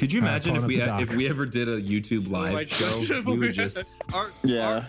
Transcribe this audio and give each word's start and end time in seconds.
Could 0.00 0.12
you 0.14 0.20
All 0.20 0.26
right, 0.28 0.30
imagine 0.46 0.56
if 0.56 0.64
we 0.64 0.80
up 0.80 1.02
if 1.02 1.14
we 1.14 1.28
ever 1.28 1.44
did 1.44 1.68
a 1.68 1.78
YouTube 1.78 2.28
Oh 2.28 2.30
live 2.30 2.70
show? 2.70 3.04
God. 3.22 3.26
We 3.26 3.38
would 3.38 3.52
just 3.52 3.84
Our- 4.14 4.30
Yeah. 4.42 4.84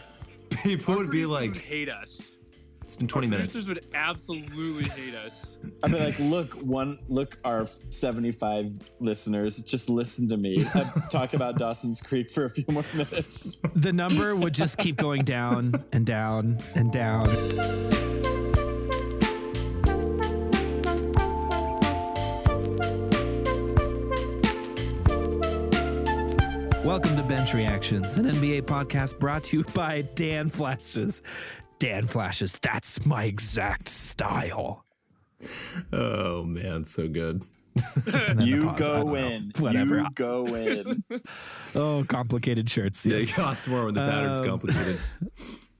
people 0.64 0.94
our 0.94 1.00
would 1.02 1.12
be 1.12 1.26
like, 1.26 1.50
would 1.52 1.60
hate 1.60 1.90
us. 1.90 2.38
"It's 2.82 2.96
been 2.96 3.08
20 3.10 3.28
Our 3.28 3.32
minutes." 3.32 3.52
Producers 3.52 3.68
would 3.68 3.86
absolutely 3.94 4.86
hate 4.86 5.14
us. 5.16 5.58
I'd 5.84 5.92
be 5.92 6.00
like, 6.00 6.18
look, 6.20 6.54
one, 6.62 6.98
look, 7.10 7.38
our 7.44 7.66
75 7.66 8.72
listeners, 9.02 9.58
just 9.64 9.90
listen 9.90 10.30
to 10.30 10.38
me 10.38 10.66
I 10.74 10.90
talk 11.10 11.34
about 11.34 11.58
Dawson's 11.58 12.00
Creek 12.00 12.30
for 12.30 12.46
a 12.46 12.50
few 12.50 12.64
more 12.72 12.86
minutes. 12.96 13.60
The 13.76 13.92
number 13.92 14.34
would 14.34 14.54
just 14.54 14.78
keep 14.78 14.96
going 14.96 15.24
down 15.26 15.74
and 15.92 16.06
down 16.06 16.60
and 16.76 16.90
down. 16.90 17.28
Welcome 26.92 27.16
to 27.16 27.24
Bench 27.24 27.54
Reactions, 27.54 28.18
an 28.18 28.26
NBA 28.26 28.64
podcast 28.64 29.18
brought 29.18 29.46
to 29.46 29.60
you 29.60 29.64
by 29.74 30.02
Dan 30.16 30.50
Flashes. 30.50 31.24
Dan 31.80 32.06
Flashes, 32.06 32.58
that's 32.62 33.06
my 33.06 33.24
exact 33.24 33.88
style. 33.88 34.84
Oh 35.94 36.44
man, 36.44 36.84
so 36.84 37.08
good. 37.08 37.44
And 37.96 38.04
then 38.04 38.38
the 38.38 38.46
You 38.46 38.64
go 38.76 38.76
don't 38.78 39.08
know. 39.08 39.16
in. 39.16 39.52
Whatever. 39.58 40.00
You 40.00 40.08
go 40.16 40.46
in. 40.48 41.02
Oh, 41.76 42.04
complicated 42.10 42.70
shirts. 42.70 43.06
Yeah, 43.06 43.20
Yes. 43.20 43.30
it 43.32 43.36
costs 43.42 43.68
more 43.70 43.86
when 43.86 43.94
the 43.94 44.02
pattern's 44.02 44.40
Um, 44.42 44.46
complicated. 44.48 45.00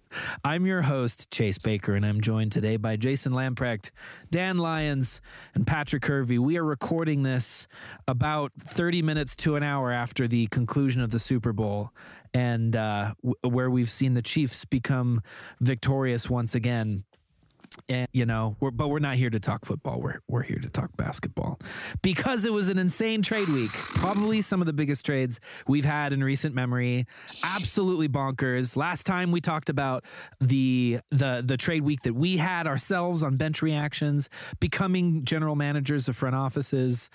I'm 0.44 0.66
your 0.66 0.82
host, 0.82 1.32
Chase 1.32 1.58
Baker, 1.58 1.96
and 1.96 2.06
I'm 2.06 2.22
joined 2.22 2.52
today 2.52 2.78
by 2.78 2.96
Jason 2.96 3.34
Lamprecht, 3.34 3.92
Dan 4.32 4.58
Lyons, 4.58 5.22
and 5.54 5.66
Patrick 5.66 6.06
Hervey. 6.06 6.38
We 6.38 6.58
are 6.58 6.64
recording 6.64 7.24
this 7.24 7.68
about 8.08 8.52
30 8.60 9.02
minutes 9.02 9.36
to 9.38 9.56
an 9.56 9.64
hour 9.64 9.92
after 9.92 10.28
the 10.28 10.48
conclusion 10.48 11.02
of 11.02 11.12
the 11.12 11.20
Super 11.20 11.54
Bowl, 11.54 11.92
and 12.34 12.76
uh, 12.76 13.14
w- 13.24 13.36
where 13.44 13.70
we've 13.70 13.90
seen 13.90 14.14
the 14.14 14.22
Chiefs 14.22 14.66
become 14.66 15.22
victorious 15.60 16.30
once 16.30 16.56
again. 16.56 17.04
And 17.88 18.08
you 18.12 18.26
know, 18.26 18.58
we're, 18.60 18.72
but 18.72 18.90
we're 18.90 19.00
not 19.00 19.16
here 19.16 19.30
to 19.30 19.40
talk 19.40 19.66
football. 19.66 20.02
We're 20.02 20.20
we're 20.28 20.44
here 20.44 20.60
to 20.60 20.70
talk 20.70 20.96
basketball 20.98 21.60
because 22.02 22.46
it 22.46 22.52
was 22.52 22.70
an 22.70 22.78
insane 22.78 23.22
trade 23.22 23.48
week. 23.48 23.72
Probably 23.72 24.42
some 24.42 24.62
of 24.62 24.68
the 24.68 24.74
biggest 24.74 25.06
trades 25.06 25.40
we've 25.68 25.86
had 25.86 26.14
in 26.14 26.24
recent 26.24 26.54
memory. 26.54 27.06
Absolutely 27.56 28.10
bonkers. 28.10 28.76
Last 28.76 29.06
time 29.06 29.32
we 29.32 29.42
talked 29.42 29.70
about 29.70 30.06
the 30.40 31.00
the 31.10 31.44
the 31.46 31.58
trade 31.58 31.84
week 31.84 32.02
that 32.02 32.14
we 32.14 32.38
had 32.38 32.68
ourselves 32.68 33.24
on 33.24 33.38
bench 33.38 33.62
reactions, 33.62 34.30
becoming 34.60 35.24
general 35.24 35.56
managers 35.56 36.10
of 36.10 36.16
front 36.16 36.36
offices, 36.36 37.10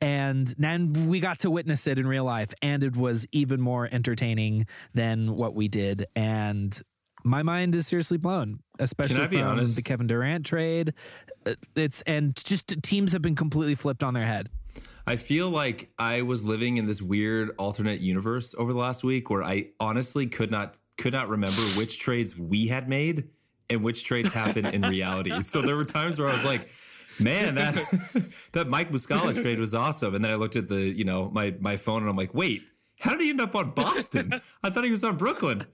and 0.00 0.54
then 0.58 0.92
we 1.08 1.20
got 1.20 1.38
to 1.40 1.50
witness 1.50 1.86
it 1.86 1.98
in 1.98 2.06
real 2.06 2.24
life, 2.24 2.52
and 2.60 2.84
it 2.84 2.96
was 2.96 3.26
even 3.32 3.60
more 3.60 3.88
entertaining 3.90 4.66
than 4.92 5.36
what 5.36 5.54
we 5.54 5.68
did. 5.68 6.04
And 6.14 6.80
my 7.24 7.42
mind 7.42 7.74
is 7.74 7.86
seriously 7.86 8.18
blown, 8.18 8.60
especially 8.78 9.16
Can 9.16 9.24
I 9.24 9.26
be 9.28 9.36
from 9.38 9.46
honest? 9.48 9.76
the 9.76 9.82
Kevin 9.82 10.06
Durant 10.06 10.46
trade. 10.46 10.94
Uh, 11.46 11.54
It's 11.76 12.02
and 12.02 12.34
just 12.44 12.82
teams 12.82 13.12
have 13.12 13.22
been 13.22 13.34
completely 13.36 13.74
flipped 13.74 14.02
on 14.02 14.14
their 14.14 14.26
head. 14.26 14.48
I 15.06 15.16
feel 15.16 15.50
like 15.50 15.90
I 15.98 16.22
was 16.22 16.44
living 16.44 16.76
in 16.76 16.86
this 16.86 17.02
weird 17.02 17.50
alternate 17.58 18.00
universe 18.00 18.54
over 18.56 18.72
the 18.72 18.78
last 18.78 19.02
week 19.02 19.30
where 19.30 19.42
I 19.42 19.66
honestly 19.80 20.26
could 20.26 20.50
not 20.50 20.78
could 20.96 21.12
not 21.12 21.28
remember 21.28 21.60
which 21.76 21.98
trades 21.98 22.38
we 22.38 22.68
had 22.68 22.88
made 22.88 23.28
and 23.68 23.82
which 23.82 24.04
trades 24.04 24.32
happened 24.32 24.66
in 24.68 24.82
reality. 24.82 25.42
So 25.42 25.62
there 25.62 25.76
were 25.76 25.84
times 25.84 26.20
where 26.20 26.28
I 26.28 26.32
was 26.32 26.44
like, 26.44 26.70
man, 27.18 27.56
that 27.56 27.74
that 28.52 28.68
Mike 28.68 28.92
Muscala 28.92 29.40
trade 29.40 29.58
was 29.58 29.74
awesome. 29.74 30.14
And 30.14 30.24
then 30.24 30.30
I 30.30 30.36
looked 30.36 30.56
at 30.56 30.68
the, 30.68 30.80
you 30.80 31.04
know, 31.04 31.30
my 31.30 31.54
my 31.60 31.76
phone 31.76 32.02
and 32.02 32.08
I'm 32.10 32.16
like, 32.16 32.34
wait, 32.34 32.62
how 33.02 33.10
did 33.12 33.20
he 33.20 33.30
end 33.30 33.40
up 33.40 33.54
on 33.54 33.70
Boston? 33.70 34.32
I 34.62 34.70
thought 34.70 34.84
he 34.84 34.90
was 34.90 35.02
on 35.04 35.16
Brooklyn. 35.16 35.66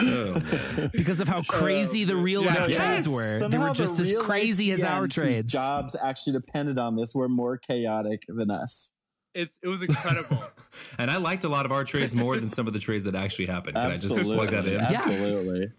Oh, 0.00 0.88
because 0.92 1.20
of 1.20 1.28
how 1.28 1.42
crazy 1.42 2.04
the 2.04 2.14
uh, 2.14 2.20
real 2.20 2.42
Yeah. 2.42 2.54
life 2.54 2.68
Yes. 2.68 2.76
trades 2.76 3.08
were. 3.08 3.32
They 3.34 3.38
Somehow 3.40 3.60
were 3.60 3.68
the 3.68 3.74
just 3.74 4.00
as 4.00 4.10
real 4.10 4.20
life 4.20 4.28
crazy 4.28 4.72
as 4.72 4.82
our 4.82 5.06
trades. 5.06 5.44
Jobs 5.52 5.94
actually 6.02 6.32
depended 6.34 6.78
on 6.78 6.96
this 6.96 7.14
were 7.14 7.28
more 7.28 7.56
chaotic 7.58 8.22
than 8.28 8.50
us. 8.50 8.94
It's 9.34 9.58
it 9.62 9.68
was 9.68 9.82
incredible. 9.82 10.38
And 10.98 11.10
I 11.10 11.18
liked 11.18 11.44
a 11.44 11.48
lot 11.48 11.66
of 11.66 11.72
our 11.72 11.84
trades 11.84 12.14
more 12.14 12.36
than 12.36 12.48
some 12.48 12.66
of 12.66 12.72
the 12.72 12.78
trades 12.78 13.04
that 13.04 13.14
actually 13.14 13.46
happened. 13.46 13.76
Can 13.76 13.90
Absolutely. 13.92 14.32
I 14.32 14.36
just 14.36 14.50
plug 14.50 14.64
that 14.64 14.72
in? 14.72 14.80
Absolutely. 14.94 15.72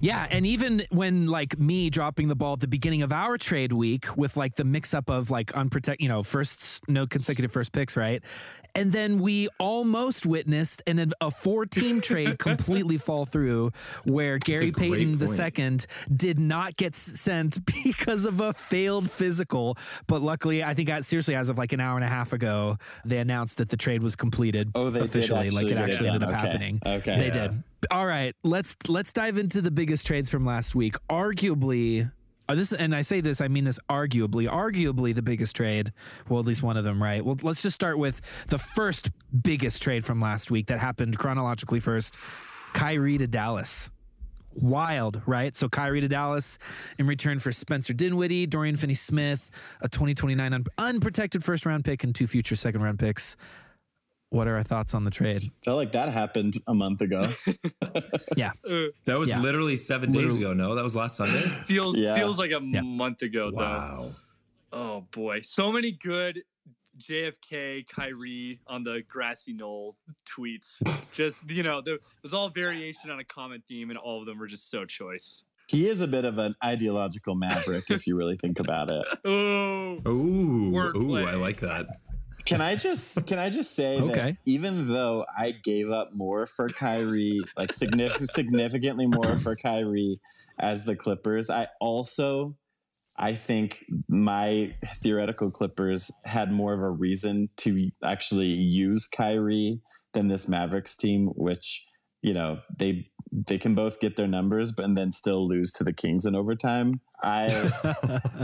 Yeah, 0.00 0.26
and 0.30 0.44
even 0.44 0.84
when 0.90 1.26
like 1.26 1.58
me 1.58 1.88
dropping 1.88 2.28
the 2.28 2.34
ball 2.36 2.54
at 2.54 2.60
the 2.60 2.68
beginning 2.68 3.02
of 3.02 3.12
our 3.12 3.38
trade 3.38 3.72
week 3.72 4.14
with 4.16 4.36
like 4.36 4.54
the 4.56 4.64
mix 4.64 4.92
up 4.92 5.08
of 5.08 5.30
like 5.30 5.56
unprotected, 5.56 6.02
you 6.02 6.08
know, 6.08 6.22
first 6.22 6.86
no 6.88 7.06
consecutive 7.06 7.50
first 7.50 7.72
picks, 7.72 7.96
right? 7.96 8.22
And 8.76 8.92
then 8.92 9.18
we 9.18 9.48
almost 9.58 10.26
witnessed 10.26 10.82
an, 10.86 11.10
a 11.20 11.30
four 11.30 11.66
team 11.66 12.00
trade 12.10 12.38
completely 12.38 12.98
fall 12.98 13.24
through 13.24 13.72
where 14.04 14.38
Gary 14.38 14.70
Payton. 14.70 15.18
II 15.20 15.78
did 16.14 16.38
not 16.38 16.76
get 16.76 16.94
sent 16.94 17.58
because 17.84 18.24
of 18.26 18.40
a 18.40 18.52
failed 18.52 19.10
physical. 19.10 19.76
But 20.06 20.20
luckily, 20.20 20.62
I 20.62 20.74
think 20.74 20.90
seriously, 21.04 21.34
as 21.34 21.48
of 21.48 21.58
like 21.58 21.72
an 21.72 21.80
hour 21.80 21.96
and 21.96 22.04
a 22.04 22.08
half 22.08 22.32
ago, 22.32 22.76
they 23.04 23.18
announced 23.18 23.58
that 23.58 23.70
the 23.70 23.76
trade 23.76 24.02
was 24.02 24.14
completed 24.14 24.70
Oh, 24.74 24.90
they 24.90 25.00
officially. 25.00 25.50
like 25.50 25.64
it 25.66 25.68
get 25.70 25.78
it 25.78 25.80
actually 25.90 26.08
ended 26.08 26.22
up 26.22 26.28
Okay. 26.30 26.38
happening. 26.46 26.80
Okay. 26.84 27.16
They 27.18 27.26
Yeah. 27.28 27.48
did. 27.48 27.62
All 27.90 28.06
right, 28.06 28.34
let's 28.42 28.74
let's 28.88 29.12
dive 29.12 29.38
into 29.38 29.62
the 29.62 29.70
biggest 29.70 30.06
trades 30.06 30.28
from 30.28 30.44
last 30.44 30.74
week. 30.74 30.96
Arguably, 31.08 32.10
uh, 32.48 32.54
this 32.54 32.72
and 32.72 32.94
I 32.94 33.02
say 33.02 33.20
this, 33.20 33.40
I 33.40 33.48
mean 33.48 33.64
this 33.64 33.78
arguably, 33.88 34.48
arguably 34.48 35.14
the 35.14 35.22
biggest 35.22 35.56
trade. 35.56 35.92
Well, 36.28 36.40
at 36.40 36.46
least 36.46 36.62
one 36.62 36.76
of 36.76 36.84
them, 36.84 37.02
right? 37.02 37.24
Well, 37.24 37.36
let's 37.42 37.62
just 37.62 37.74
start 37.74 37.98
with 37.98 38.20
the 38.48 38.58
first 38.58 39.10
biggest 39.42 39.82
trade 39.82 40.04
from 40.04 40.20
last 40.20 40.50
week 40.50 40.66
that 40.66 40.78
happened 40.78 41.18
chronologically 41.18 41.80
first. 41.80 42.16
Kyrie 42.74 43.18
to 43.18 43.26
Dallas. 43.26 43.90
Wild, 44.54 45.20
right? 45.26 45.54
So 45.54 45.68
Kyrie 45.68 46.00
to 46.00 46.08
Dallas 46.08 46.58
in 46.98 47.06
return 47.06 47.38
for 47.38 47.52
Spencer 47.52 47.92
Dinwiddie, 47.92 48.46
Dorian 48.46 48.76
Finney-Smith, 48.76 49.50
a 49.82 49.88
2029 49.88 50.52
un- 50.52 50.64
unprotected 50.78 51.44
first 51.44 51.66
round 51.66 51.84
pick 51.84 52.04
and 52.04 52.14
two 52.14 52.26
future 52.26 52.56
second 52.56 52.82
round 52.82 52.98
picks. 52.98 53.36
What 54.36 54.48
are 54.48 54.56
our 54.56 54.62
thoughts 54.62 54.92
on 54.92 55.04
the 55.04 55.10
trade? 55.10 55.40
Felt 55.64 55.78
like 55.78 55.92
that 55.92 56.10
happened 56.10 56.54
a 56.66 56.74
month 56.74 57.00
ago. 57.00 57.22
Yeah. 58.36 58.52
That 59.06 59.18
was 59.18 59.30
Yeah. 59.30 59.40
literally 59.40 59.78
seven 59.78 60.12
days 60.12 60.36
ago. 60.36 60.52
No, 60.52 60.74
that 60.74 60.84
was 60.84 60.94
last 60.94 61.16
Sunday. 61.16 61.40
feels 61.64 61.96
Yeah. 61.96 62.14
feels 62.16 62.38
like 62.38 62.50
a 62.50 62.60
Yeah. 62.62 62.82
month 62.82 63.22
ago 63.22 63.50
though. 63.50 63.56
Wow. 63.56 64.10
Oh 64.72 65.00
boy, 65.10 65.40
so 65.40 65.72
many 65.72 65.90
good 65.92 66.42
JFK 66.98 67.86
Kyrie 67.88 68.60
on 68.66 68.82
the 68.84 69.02
grassy 69.08 69.54
knoll 69.54 69.96
tweets. 70.28 70.82
just 71.14 71.50
you 71.50 71.62
know, 71.62 71.80
there 71.80 71.98
was 72.22 72.34
all 72.34 72.50
variation 72.50 73.10
on 73.10 73.18
a 73.18 73.24
common 73.24 73.62
theme, 73.66 73.88
and 73.90 73.98
all 73.98 74.20
of 74.20 74.26
them 74.26 74.38
were 74.38 74.46
just 74.46 74.70
so 74.70 74.84
choice. 74.84 75.44
he 75.68 75.88
is 75.88 76.00
a 76.00 76.06
bit 76.06 76.24
of 76.24 76.38
an 76.38 76.54
ideological 76.62 77.34
maverick 77.34 77.90
if 77.90 78.06
you 78.06 78.16
really 78.16 78.36
think 78.36 78.60
about 78.60 78.90
it. 78.90 79.06
Oh, 79.24 80.00
Ooh, 80.06 80.76
ooh, 80.96 81.16
I 81.16 81.34
like 81.36 81.60
that. 81.60 81.86
Can 82.46 82.60
I 82.60 82.76
just 82.76 83.26
can 83.26 83.38
I 83.38 83.50
just 83.50 83.74
say 83.74 83.98
that 84.00 84.04
Okay. 84.10 84.36
even 84.46 84.88
though 84.88 85.26
I 85.36 85.52
gave 85.62 85.90
up 85.90 86.10
more 86.14 86.46
for 86.46 86.68
Kyrie, 86.68 87.40
like 87.56 87.70
signif- 87.70 88.26
significantly 88.28 89.06
more 89.06 89.36
for 89.36 89.56
Kyrie 89.56 90.18
as 90.58 90.84
the 90.84 90.96
Clippers, 90.96 91.50
I 91.50 91.66
also 91.80 92.56
I 93.18 93.34
think 93.34 93.84
my 94.08 94.72
theoretical 95.02 95.50
Clippers 95.50 96.10
had 96.24 96.50
more 96.52 96.72
of 96.74 96.80
a 96.80 96.90
reason 96.90 97.44
to 97.58 97.90
actually 98.04 98.48
use 98.48 99.06
Kyrie 99.06 99.80
than 100.12 100.28
this 100.28 100.48
Mavericks 100.48 100.96
team, 100.96 101.28
which 101.34 101.86
you 102.22 102.32
know 102.32 102.60
they 102.78 103.10
they 103.32 103.58
can 103.58 103.74
both 103.74 104.00
get 104.00 104.16
their 104.16 104.28
numbers, 104.28 104.72
but 104.72 104.84
and 104.84 104.96
then 104.96 105.12
still 105.12 105.46
lose 105.46 105.72
to 105.72 105.84
the 105.84 105.92
Kings 105.92 106.24
in 106.24 106.34
overtime. 106.36 107.00
I 107.22 107.44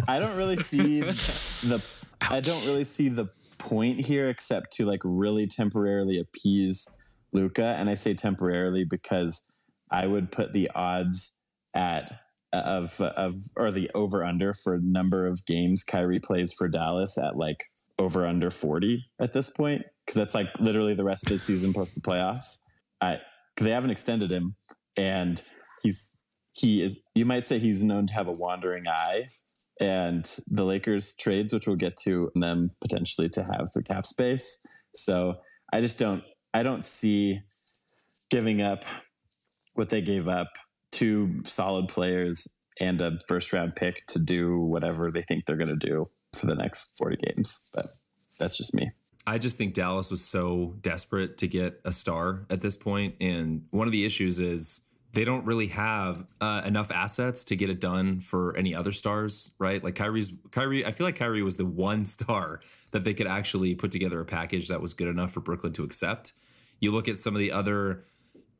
I 0.09 0.19
don't 0.19 0.37
really 0.37 0.57
see 0.57 1.01
the 1.01 1.83
I 2.21 2.41
don't 2.41 2.65
really 2.67 2.85
see 2.85 3.09
the 3.09 3.29
point 3.63 4.07
here 4.07 4.29
except 4.29 4.73
to 4.73 4.87
like 4.87 5.01
really 5.05 5.47
temporarily 5.47 6.19
appease 6.19 6.89
Luka, 7.33 7.77
and 7.79 7.89
I 7.89 7.95
say 7.95 8.15
temporarily 8.15 8.85
because 8.89 9.45
I 9.91 10.07
would 10.07 10.31
put 10.31 10.53
the 10.53 10.71
odds 10.75 11.39
at 11.75 12.21
of 12.53 13.01
of 13.01 13.35
or 13.57 13.71
the 13.71 13.91
over 13.95 14.23
under 14.25 14.53
for 14.53 14.79
number 14.83 15.27
of 15.27 15.47
games 15.47 15.83
Kyrie 15.83 16.21
plays 16.21 16.53
for 16.53 16.69
Dallas 16.69 17.17
at 17.17 17.37
like 17.37 17.65
over 17.99 18.27
under 18.27 18.51
40 18.51 19.05
at 19.21 19.33
this 19.33 19.49
point. 19.49 19.83
Because 20.05 20.17
that's 20.17 20.35
like 20.35 20.59
literally 20.61 20.95
the 20.95 21.05
rest 21.05 21.25
of 21.25 21.31
the 21.31 21.39
season 21.39 21.73
plus 21.73 21.95
the 21.95 22.01
playoffs. 22.01 22.59
I 23.01 23.21
cuz 23.57 23.65
they 23.65 23.73
haven't 23.73 23.91
extended 23.91 24.31
him. 24.31 24.57
And 24.97 25.43
he's 25.83 26.21
he 26.53 26.83
is 26.83 27.03
you 27.15 27.25
might 27.25 27.47
say 27.47 27.59
he's 27.59 27.83
known 27.83 28.07
to 28.09 28.15
have 28.15 28.29
a 28.29 28.33
wandering 28.33 28.87
eye 28.87 29.29
and 29.83 30.37
the 30.47 30.65
Lakers 30.65 31.15
trades 31.17 31.53
which 31.53 31.67
we'll 31.67 31.77
get 31.77 31.97
to 31.97 32.31
then 32.37 32.71
potentially 32.81 33.29
to 33.29 33.43
have 33.43 33.71
the 33.75 33.83
cap 33.83 34.07
space. 34.07 34.63
So 34.95 35.39
I 35.73 35.81
just 35.81 35.99
don't 35.99 36.23
I 36.55 36.63
don't 36.63 36.85
see 36.85 37.41
giving 38.31 38.63
up 38.63 38.85
what 39.75 39.89
they 39.89 40.01
gave 40.01 40.29
up 40.29 40.49
two 40.93 41.29
solid 41.45 41.89
players 41.89 42.47
and 42.81 43.01
a 43.01 43.19
first 43.27 43.53
round 43.53 43.75
pick 43.75 44.07
to 44.07 44.19
do 44.19 44.59
whatever 44.59 45.11
they 45.11 45.23
think 45.23 45.45
they're 45.45 45.57
going 45.57 45.79
to 45.79 45.87
do 45.87 46.05
for 46.39 46.47
the 46.47 46.55
next 46.55 46.97
40 46.99 47.17
games. 47.17 47.71
But 47.75 47.87
that's 48.39 48.57
just 48.57 48.75
me. 48.75 48.93
I 49.27 49.39
just 49.39 49.59
think 49.59 49.75
Dallas 49.75 50.11
was 50.11 50.25
so 50.25 50.77
desperate 50.81 51.39
to 51.39 51.49
get 51.49 51.81
a 51.85 51.93
star 51.93 52.47
at 52.51 52.61
this 52.61 52.77
point, 52.77 53.15
and 53.21 53.67
one 53.71 53.87
of 53.87 53.93
the 53.93 54.05
issues 54.05 54.41
is 54.41 54.81
they 55.13 55.25
don't 55.25 55.45
really 55.45 55.67
have 55.69 56.27
uh, 56.41 56.63
enough 56.65 56.91
assets 56.91 57.45
to 57.45 57.57
get 57.57 57.69
it 57.69 57.81
done 57.81 58.21
for 58.21 58.57
any 58.57 58.75
other 58.75 58.93
stars, 58.93 59.53
right? 59.59 59.85
Like 59.85 59.95
Kyrie's 59.95 60.33
Kyrie, 60.51 60.87
I 60.87 60.93
feel 60.93 61.07
like 61.07 61.17
Kyrie 61.17 61.43
was 61.43 61.57
the 61.57 61.67
one 61.67 62.07
star 62.07 62.61
that 62.93 63.05
they 63.05 63.13
could 63.13 63.27
actually 63.27 63.75
put 63.75 63.91
together 63.93 64.21
a 64.21 64.25
package 64.25 64.69
that 64.69 64.81
was 64.81 64.95
good 64.95 65.09
enough 65.09 65.33
for 65.33 65.41
Brooklyn 65.41 65.73
to 65.75 65.85
accept. 65.85 66.33
You 66.81 66.93
look 66.93 67.09
at 67.09 67.19
some 67.19 67.35
of 67.35 67.41
the 67.41 67.53
other 67.53 68.05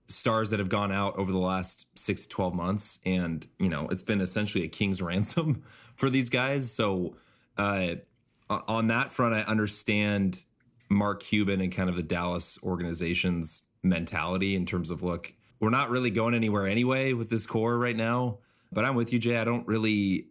stars 0.09 0.51
that 0.51 0.59
have 0.59 0.69
gone 0.69 0.93
out 0.93 1.17
over 1.17 1.33
the 1.33 1.39
last 1.39 1.87
six 1.99 2.25
to 2.25 2.29
12 2.29 2.55
months, 2.55 3.01
and, 3.07 3.47
you 3.59 3.69
know, 3.69 3.89
it's 3.89 4.03
been 4.03 4.21
essentially 4.21 4.63
a 4.65 4.69
king's 4.69 5.01
ransom 5.03 5.63
for 5.97 6.11
these 6.11 6.29
guys. 6.29 6.71
So, 6.71 7.17
uh, 7.57 7.95
on 8.51 8.89
that 8.89 9.11
front, 9.11 9.35
I 9.35 9.43
understand 9.43 10.45
Mark 10.91 11.23
Cuban 11.23 11.63
and 11.63 11.73
kind 11.73 11.89
of 11.89 11.97
the 11.97 12.03
Dallas 12.03 12.59
organization's 12.63 13.65
mentality 13.83 14.55
in 14.55 14.67
terms 14.67 14.91
of 14.91 15.03
look, 15.03 15.33
we're 15.63 15.71
not 15.71 15.91
really 15.91 16.11
going 16.11 16.35
anywhere 16.35 16.67
anyway 16.67 17.13
with 17.13 17.31
this 17.31 17.47
core 17.47 17.79
right 17.79 17.97
now. 17.97 18.39
But 18.73 18.85
I'm 18.85 18.97
with 18.97 19.13
you, 19.13 19.21
Jay. 19.21 19.37
I 19.37 19.45
don't 19.45 19.67
really, 19.69 20.27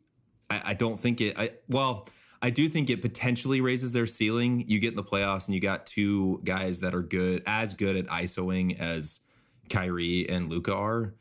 I, 0.49 0.61
I 0.65 0.73
don't 0.73 0.99
think 0.99 1.21
it. 1.21 1.39
I 1.39 1.51
well, 1.69 2.09
I 2.41 2.49
do 2.49 2.67
think 2.67 2.89
it 2.89 3.01
potentially 3.01 3.61
raises 3.61 3.93
their 3.93 4.07
ceiling. 4.07 4.65
You 4.67 4.77
get 4.79 4.89
in 4.89 4.97
the 4.97 5.03
playoffs 5.03 5.47
and 5.47 5.55
you 5.55 5.61
got 5.61 5.85
two 5.85 6.41
guys 6.43 6.81
that 6.81 6.93
are 6.93 7.01
good, 7.01 7.43
as 7.47 7.73
good 7.73 7.95
at 7.95 8.07
ISOing 8.07 8.77
as 8.77 9.21
Kyrie 9.69 10.27
and 10.27 10.49
Luka 10.49 10.75
are. 10.75 11.13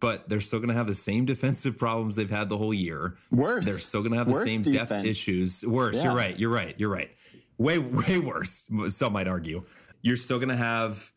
But 0.00 0.30
they're 0.30 0.40
still 0.40 0.60
going 0.60 0.70
to 0.70 0.74
have 0.74 0.86
the 0.86 0.94
same 0.94 1.24
defensive 1.26 1.76
problems 1.76 2.16
they've 2.16 2.30
had 2.30 2.48
the 2.48 2.56
whole 2.56 2.72
year. 2.72 3.18
Worse. 3.30 3.66
They're 3.66 3.74
still 3.74 4.00
going 4.00 4.12
to 4.12 4.18
have 4.18 4.28
the 4.28 4.32
Worse 4.32 4.48
same 4.48 4.62
defense. 4.62 4.88
depth 4.88 5.04
issues. 5.04 5.66
Worse. 5.66 5.96
Yeah. 5.96 6.04
You're 6.04 6.14
right. 6.14 6.38
You're 6.38 6.50
right. 6.50 6.74
You're 6.78 6.90
right. 6.90 7.10
Way, 7.58 7.78
way 7.78 8.18
worse. 8.18 8.70
Some 8.88 9.12
might 9.12 9.28
argue. 9.28 9.64
You're 10.00 10.16
still 10.16 10.38
going 10.38 10.48
to 10.50 10.56
have 10.56 11.12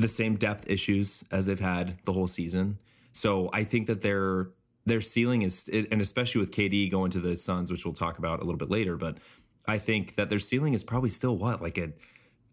the 0.00 0.08
same 0.08 0.36
depth 0.36 0.68
issues 0.68 1.24
as 1.30 1.46
they've 1.46 1.60
had 1.60 1.98
the 2.04 2.12
whole 2.12 2.26
season. 2.26 2.78
So 3.12 3.50
I 3.52 3.64
think 3.64 3.86
that 3.86 4.00
their 4.00 4.50
their 4.86 5.02
ceiling 5.02 5.42
is, 5.42 5.68
and 5.68 6.00
especially 6.00 6.40
with 6.40 6.50
KD 6.50 6.90
going 6.90 7.10
to 7.10 7.20
the 7.20 7.36
Suns, 7.36 7.70
which 7.70 7.84
we'll 7.84 7.94
talk 7.94 8.18
about 8.18 8.40
a 8.40 8.44
little 8.44 8.58
bit 8.58 8.70
later. 8.70 8.96
But 8.96 9.18
I 9.68 9.78
think 9.78 10.16
that 10.16 10.30
their 10.30 10.38
ceiling 10.38 10.72
is 10.72 10.82
probably 10.82 11.10
still 11.10 11.36
what 11.36 11.60
like 11.60 11.78
a 11.78 11.92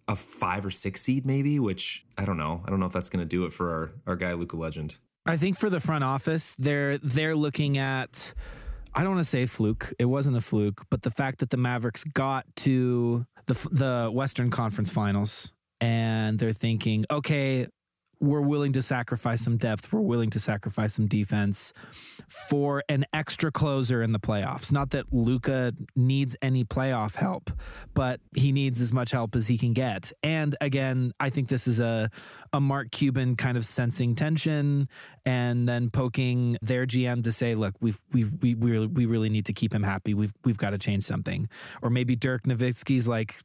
a 0.10 0.16
five 0.16 0.66
or 0.66 0.72
six 0.72 1.02
seed 1.02 1.26
maybe. 1.26 1.60
Which 1.60 2.06
I 2.18 2.26
don't 2.26 2.38
know. 2.38 2.62
I 2.66 2.70
don't 2.70 2.80
know 2.80 2.86
if 2.86 2.94
that's 2.94 3.10
going 3.10 3.24
to 3.24 3.30
do 3.30 3.46
it 3.46 3.54
for 3.54 3.72
our 3.72 3.92
our 4.06 4.16
guy 4.16 4.34
Luka 4.34 4.58
Legend. 4.58 4.98
I 5.26 5.38
think 5.38 5.58
for 5.58 5.70
the 5.70 5.80
front 5.80 6.04
office, 6.04 6.56
they're 6.56 6.98
they're 6.98 7.36
looking 7.36 7.78
at 7.78 8.34
I 8.94 9.04
don't 9.04 9.12
want 9.12 9.24
to 9.24 9.30
say 9.30 9.46
fluke. 9.46 9.94
It 10.00 10.06
wasn't 10.06 10.36
a 10.36 10.42
fluke, 10.42 10.86
but 10.90 11.04
the 11.04 11.12
fact 11.12 11.40
that 11.40 11.50
the 11.50 11.58
Mavericks 11.58 12.04
got 12.04 12.46
to 12.58 13.26
the 13.46 13.54
the 13.72 14.12
Western 14.12 14.50
Conference 14.50 14.90
Finals 14.90 15.54
and 15.82 16.40
they're 16.40 16.54
thinking, 16.54 17.06
okay, 17.12 17.68
we're 18.20 18.42
willing 18.42 18.74
to 18.74 18.82
sacrifice 18.82 19.42
some 19.42 19.58
depth. 19.58 19.94
We're 19.94 20.02
willing 20.02 20.30
to 20.32 20.40
sacrifice 20.40 20.96
some 20.96 21.08
defense 21.08 21.74
for 22.50 22.84
an 22.90 23.06
extra 23.14 23.52
closer 23.52 24.02
in 24.02 24.12
the 24.12 24.20
playoffs. 24.20 24.72
Not 24.72 24.90
that 24.92 25.14
Luka 25.14 25.74
needs 25.96 26.36
any 26.42 26.64
playoff 26.64 27.16
help, 27.16 27.52
but 27.94 28.20
he 28.36 28.52
needs 28.52 28.82
as 28.82 28.92
much 28.92 29.12
help 29.12 29.36
as 29.36 29.48
he 29.48 29.58
can 29.58 29.74
get. 29.74 30.12
And 30.24 30.56
again, 30.62 31.12
I 31.20 31.30
think 31.30 31.50
this 31.50 31.68
is 31.68 31.80
a 31.80 32.10
a 32.54 32.60
Mark 32.60 32.92
Cuban 32.92 33.36
kind 33.36 33.58
of 33.58 33.66
sensing 33.66 34.16
tension 34.16 34.90
and 35.26 35.68
then 35.68 35.90
poking 35.90 36.58
their 36.62 36.86
GM 36.86 37.24
to 37.24 37.32
say, 37.32 37.56
look, 37.56 37.76
we've 37.82 38.00
we 38.12 38.26
we 38.26 38.56
we 38.56 38.88
we 38.88 39.06
really 39.06 39.30
need 39.30 39.46
to 39.46 39.54
keep 39.54 39.74
him 39.74 39.84
happy. 39.84 40.14
We've 40.14 40.34
we've 40.44 40.58
got 40.58 40.72
to 40.72 40.78
change 40.78 41.04
something. 41.04 41.50
Or 41.82 41.90
maybe 41.90 42.16
Dirk 42.16 42.44
Nowitzki's 42.44 43.08
like, 43.08 43.40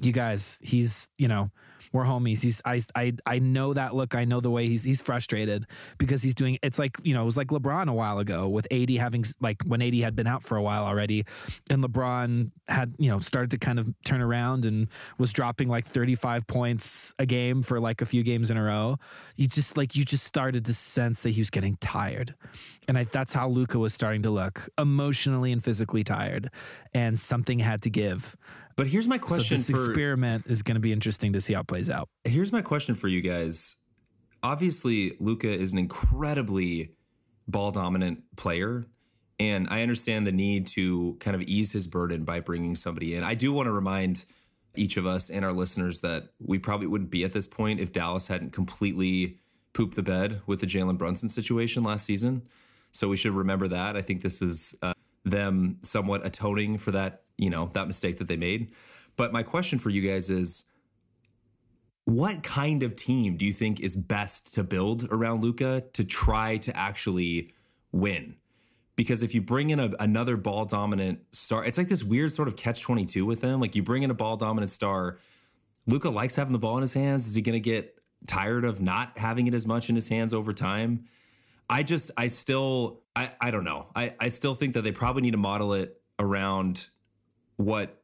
you 0.00 0.12
guys, 0.12 0.58
he's 0.62 1.08
you 1.18 1.28
know 1.28 1.50
we're 1.92 2.04
homies. 2.04 2.42
He's 2.42 2.60
I 2.64 2.80
I 2.94 3.14
I 3.26 3.38
know 3.38 3.72
that 3.74 3.94
look. 3.94 4.14
I 4.14 4.24
know 4.24 4.40
the 4.40 4.50
way 4.50 4.68
he's 4.68 4.84
he's 4.84 5.00
frustrated 5.00 5.66
because 5.98 6.22
he's 6.22 6.34
doing. 6.34 6.58
It's 6.62 6.78
like 6.78 6.96
you 7.02 7.14
know 7.14 7.22
it 7.22 7.26
was 7.26 7.36
like 7.36 7.48
LeBron 7.48 7.88
a 7.88 7.92
while 7.92 8.18
ago 8.18 8.48
with 8.48 8.66
AD 8.72 8.90
having 8.90 9.24
like 9.40 9.62
when 9.62 9.82
AD 9.82 9.94
had 9.94 10.16
been 10.16 10.26
out 10.26 10.42
for 10.42 10.56
a 10.56 10.62
while 10.62 10.84
already, 10.84 11.24
and 11.70 11.82
LeBron 11.82 12.50
had 12.68 12.94
you 12.98 13.10
know 13.10 13.18
started 13.18 13.50
to 13.52 13.58
kind 13.58 13.78
of 13.78 13.92
turn 14.04 14.20
around 14.20 14.64
and 14.64 14.88
was 15.18 15.32
dropping 15.32 15.68
like 15.68 15.84
thirty 15.84 16.14
five 16.14 16.46
points 16.46 17.14
a 17.18 17.26
game 17.26 17.62
for 17.62 17.80
like 17.80 18.02
a 18.02 18.06
few 18.06 18.22
games 18.22 18.50
in 18.50 18.56
a 18.56 18.62
row. 18.62 18.98
You 19.36 19.46
just 19.46 19.76
like 19.76 19.96
you 19.96 20.04
just 20.04 20.24
started 20.24 20.64
to 20.66 20.74
sense 20.74 21.22
that 21.22 21.30
he 21.30 21.40
was 21.40 21.50
getting 21.50 21.76
tired, 21.76 22.34
and 22.86 22.98
I, 22.98 23.04
that's 23.04 23.32
how 23.32 23.48
Luka 23.48 23.78
was 23.78 23.94
starting 23.94 24.22
to 24.22 24.30
look 24.30 24.68
emotionally 24.78 25.52
and 25.52 25.62
physically 25.62 26.04
tired, 26.04 26.50
and 26.94 27.18
something 27.18 27.58
had 27.58 27.82
to 27.82 27.90
give. 27.90 28.36
But 28.78 28.86
here's 28.86 29.08
my 29.08 29.18
question 29.18 29.56
so 29.56 29.72
this 29.72 29.84
for 29.84 29.90
experiment 29.90 30.46
is 30.46 30.62
going 30.62 30.76
to 30.76 30.80
be 30.80 30.92
interesting 30.92 31.32
to 31.32 31.40
see 31.40 31.52
how 31.52 31.62
it 31.62 31.66
plays 31.66 31.90
out. 31.90 32.08
here's 32.22 32.52
my 32.52 32.62
question 32.62 32.94
for 32.94 33.08
you 33.08 33.20
guys. 33.20 33.76
Obviously, 34.40 35.16
Luka 35.18 35.48
is 35.48 35.72
an 35.72 35.80
incredibly 35.80 36.94
ball 37.48 37.72
dominant 37.72 38.22
player. 38.36 38.86
And 39.40 39.66
I 39.68 39.82
understand 39.82 40.28
the 40.28 40.32
need 40.32 40.68
to 40.68 41.16
kind 41.18 41.34
of 41.34 41.42
ease 41.42 41.72
his 41.72 41.88
burden 41.88 42.24
by 42.24 42.38
bringing 42.38 42.76
somebody 42.76 43.16
in. 43.16 43.24
I 43.24 43.34
do 43.34 43.52
want 43.52 43.66
to 43.66 43.72
remind 43.72 44.24
each 44.76 44.96
of 44.96 45.06
us 45.06 45.28
and 45.28 45.44
our 45.44 45.52
listeners 45.52 46.00
that 46.02 46.28
we 46.40 46.60
probably 46.60 46.86
wouldn't 46.86 47.10
be 47.10 47.24
at 47.24 47.32
this 47.32 47.48
point 47.48 47.80
if 47.80 47.92
Dallas 47.92 48.28
hadn't 48.28 48.52
completely 48.52 49.38
pooped 49.72 49.96
the 49.96 50.04
bed 50.04 50.40
with 50.46 50.60
the 50.60 50.66
Jalen 50.66 50.98
Brunson 50.98 51.28
situation 51.28 51.82
last 51.82 52.06
season. 52.06 52.42
So 52.92 53.08
we 53.08 53.16
should 53.16 53.32
remember 53.32 53.66
that. 53.66 53.96
I 53.96 54.02
think 54.02 54.22
this 54.22 54.40
is 54.40 54.76
uh, 54.82 54.94
them 55.28 55.78
somewhat 55.82 56.24
atoning 56.26 56.78
for 56.78 56.90
that, 56.92 57.22
you 57.36 57.50
know, 57.50 57.70
that 57.74 57.86
mistake 57.86 58.18
that 58.18 58.28
they 58.28 58.36
made. 58.36 58.72
But 59.16 59.32
my 59.32 59.42
question 59.42 59.78
for 59.78 59.90
you 59.90 60.08
guys 60.08 60.30
is 60.30 60.64
what 62.04 62.42
kind 62.42 62.82
of 62.82 62.96
team 62.96 63.36
do 63.36 63.44
you 63.44 63.52
think 63.52 63.80
is 63.80 63.94
best 63.94 64.54
to 64.54 64.64
build 64.64 65.06
around 65.10 65.42
Luka 65.42 65.82
to 65.92 66.04
try 66.04 66.56
to 66.56 66.74
actually 66.74 67.52
win? 67.92 68.36
Because 68.96 69.22
if 69.22 69.34
you 69.34 69.42
bring 69.42 69.70
in 69.70 69.78
a, 69.78 69.90
another 70.00 70.36
ball 70.36 70.64
dominant 70.64 71.20
star, 71.32 71.64
it's 71.64 71.76
like 71.76 71.88
this 71.88 72.02
weird 72.02 72.32
sort 72.32 72.48
of 72.48 72.56
catch 72.56 72.80
22 72.82 73.26
with 73.26 73.42
them. 73.42 73.60
Like 73.60 73.76
you 73.76 73.82
bring 73.82 74.02
in 74.02 74.10
a 74.10 74.14
ball 74.14 74.36
dominant 74.36 74.70
star, 74.70 75.18
Luka 75.86 76.08
likes 76.08 76.36
having 76.36 76.52
the 76.52 76.58
ball 76.58 76.76
in 76.76 76.82
his 76.82 76.94
hands. 76.94 77.26
Is 77.26 77.34
he 77.34 77.42
going 77.42 77.52
to 77.54 77.60
get 77.60 77.98
tired 78.26 78.64
of 78.64 78.80
not 78.80 79.18
having 79.18 79.46
it 79.46 79.54
as 79.54 79.66
much 79.66 79.88
in 79.88 79.94
his 79.94 80.08
hands 80.08 80.32
over 80.32 80.52
time? 80.52 81.04
I 81.68 81.82
just, 81.82 82.10
I 82.16 82.28
still, 82.28 83.02
I, 83.18 83.32
I 83.40 83.50
don't 83.50 83.64
know. 83.64 83.88
I, 83.96 84.14
I 84.20 84.28
still 84.28 84.54
think 84.54 84.74
that 84.74 84.82
they 84.82 84.92
probably 84.92 85.22
need 85.22 85.32
to 85.32 85.38
model 85.38 85.72
it 85.72 86.00
around 86.20 86.86
what 87.56 88.00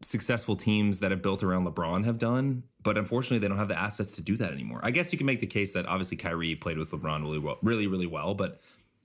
successful 0.00 0.56
teams 0.56 1.00
that 1.00 1.10
have 1.10 1.20
built 1.20 1.42
around 1.42 1.66
LeBron 1.66 2.06
have 2.06 2.16
done. 2.16 2.62
But 2.82 2.96
unfortunately, 2.96 3.38
they 3.40 3.48
don't 3.48 3.58
have 3.58 3.68
the 3.68 3.78
assets 3.78 4.12
to 4.12 4.22
do 4.22 4.36
that 4.36 4.52
anymore. 4.52 4.80
I 4.82 4.92
guess 4.92 5.12
you 5.12 5.18
can 5.18 5.26
make 5.26 5.40
the 5.40 5.46
case 5.46 5.74
that 5.74 5.84
obviously 5.84 6.16
Kyrie 6.16 6.54
played 6.54 6.78
with 6.78 6.90
LeBron 6.90 7.20
really 7.20 7.38
well, 7.38 7.58
really, 7.62 7.86
really 7.86 8.06
well, 8.06 8.34
but 8.34 8.58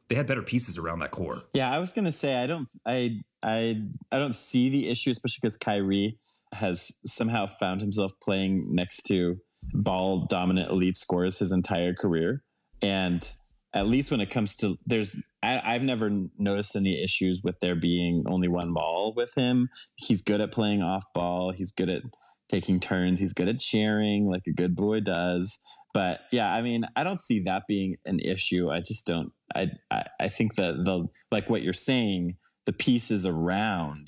they 0.08 0.16
had 0.16 0.26
better 0.26 0.42
pieces 0.42 0.78
around 0.78 1.00
that 1.00 1.12
core. 1.12 1.36
Yeah, 1.54 1.70
I 1.70 1.80
was 1.80 1.92
gonna 1.92 2.14
say 2.14 2.36
I 2.42 2.48
don't 2.48 2.72
I 2.86 3.20
I 3.44 3.82
I 4.14 4.18
don't 4.18 4.36
see 4.36 4.70
the 4.70 4.88
issue, 4.88 5.10
especially 5.10 5.40
because 5.42 5.58
Kyrie 5.58 6.18
has 6.54 7.02
somehow 7.06 7.48
found 7.48 7.82
himself 7.82 8.14
playing 8.22 8.74
next 8.74 9.02
to 9.08 9.38
ball 9.74 10.28
dominant 10.28 10.72
elite 10.72 10.96
scorers 10.96 11.40
his 11.40 11.52
entire 11.52 11.94
career. 11.94 12.44
And 12.82 13.30
at 13.76 13.88
least 13.88 14.10
when 14.10 14.22
it 14.22 14.32
comes 14.32 14.56
to 14.56 14.80
there's 14.86 15.28
I, 15.44 15.62
I've 15.64 15.84
never 15.84 16.10
noticed 16.40 16.76
any 16.76 17.04
issues 17.04 17.42
with 17.44 17.60
there 17.60 17.76
being 17.76 18.24
only 18.26 18.48
one 18.48 18.74
ball 18.74 19.14
with 19.16 19.36
him. 19.36 19.70
He's 19.96 20.22
good 20.22 20.42
at 20.42 20.54
playing 20.54 20.82
off 20.82 21.04
ball. 21.14 21.52
He's 21.52 21.72
good 21.72 21.90
at 21.90 22.04
taking 22.50 22.80
turns. 22.80 23.20
He's 23.20 23.34
good 23.34 23.50
at 23.50 23.62
sharing 23.62 24.28
like 24.28 24.44
a 24.48 24.54
good 24.54 24.76
boy 24.76 25.02
does. 25.02 25.60
But 25.94 26.22
yeah, 26.32 26.54
I 26.54 26.62
mean, 26.62 26.86
I 26.96 27.04
don't 27.04 27.20
see 27.20 27.42
that 27.44 27.68
being 27.68 27.98
an 28.06 28.20
issue. 28.20 28.72
I 28.72 28.80
just 28.80 29.06
don't. 29.06 29.34
I 29.54 29.72
I, 29.92 30.04
I 30.22 30.28
think 30.30 30.56
that 30.56 30.84
the 30.84 31.08
like 31.32 31.50
what 31.50 31.64
you're 31.64 31.74
saying, 31.74 32.38
the 32.66 32.74
pieces 32.74 33.26
around 33.26 34.08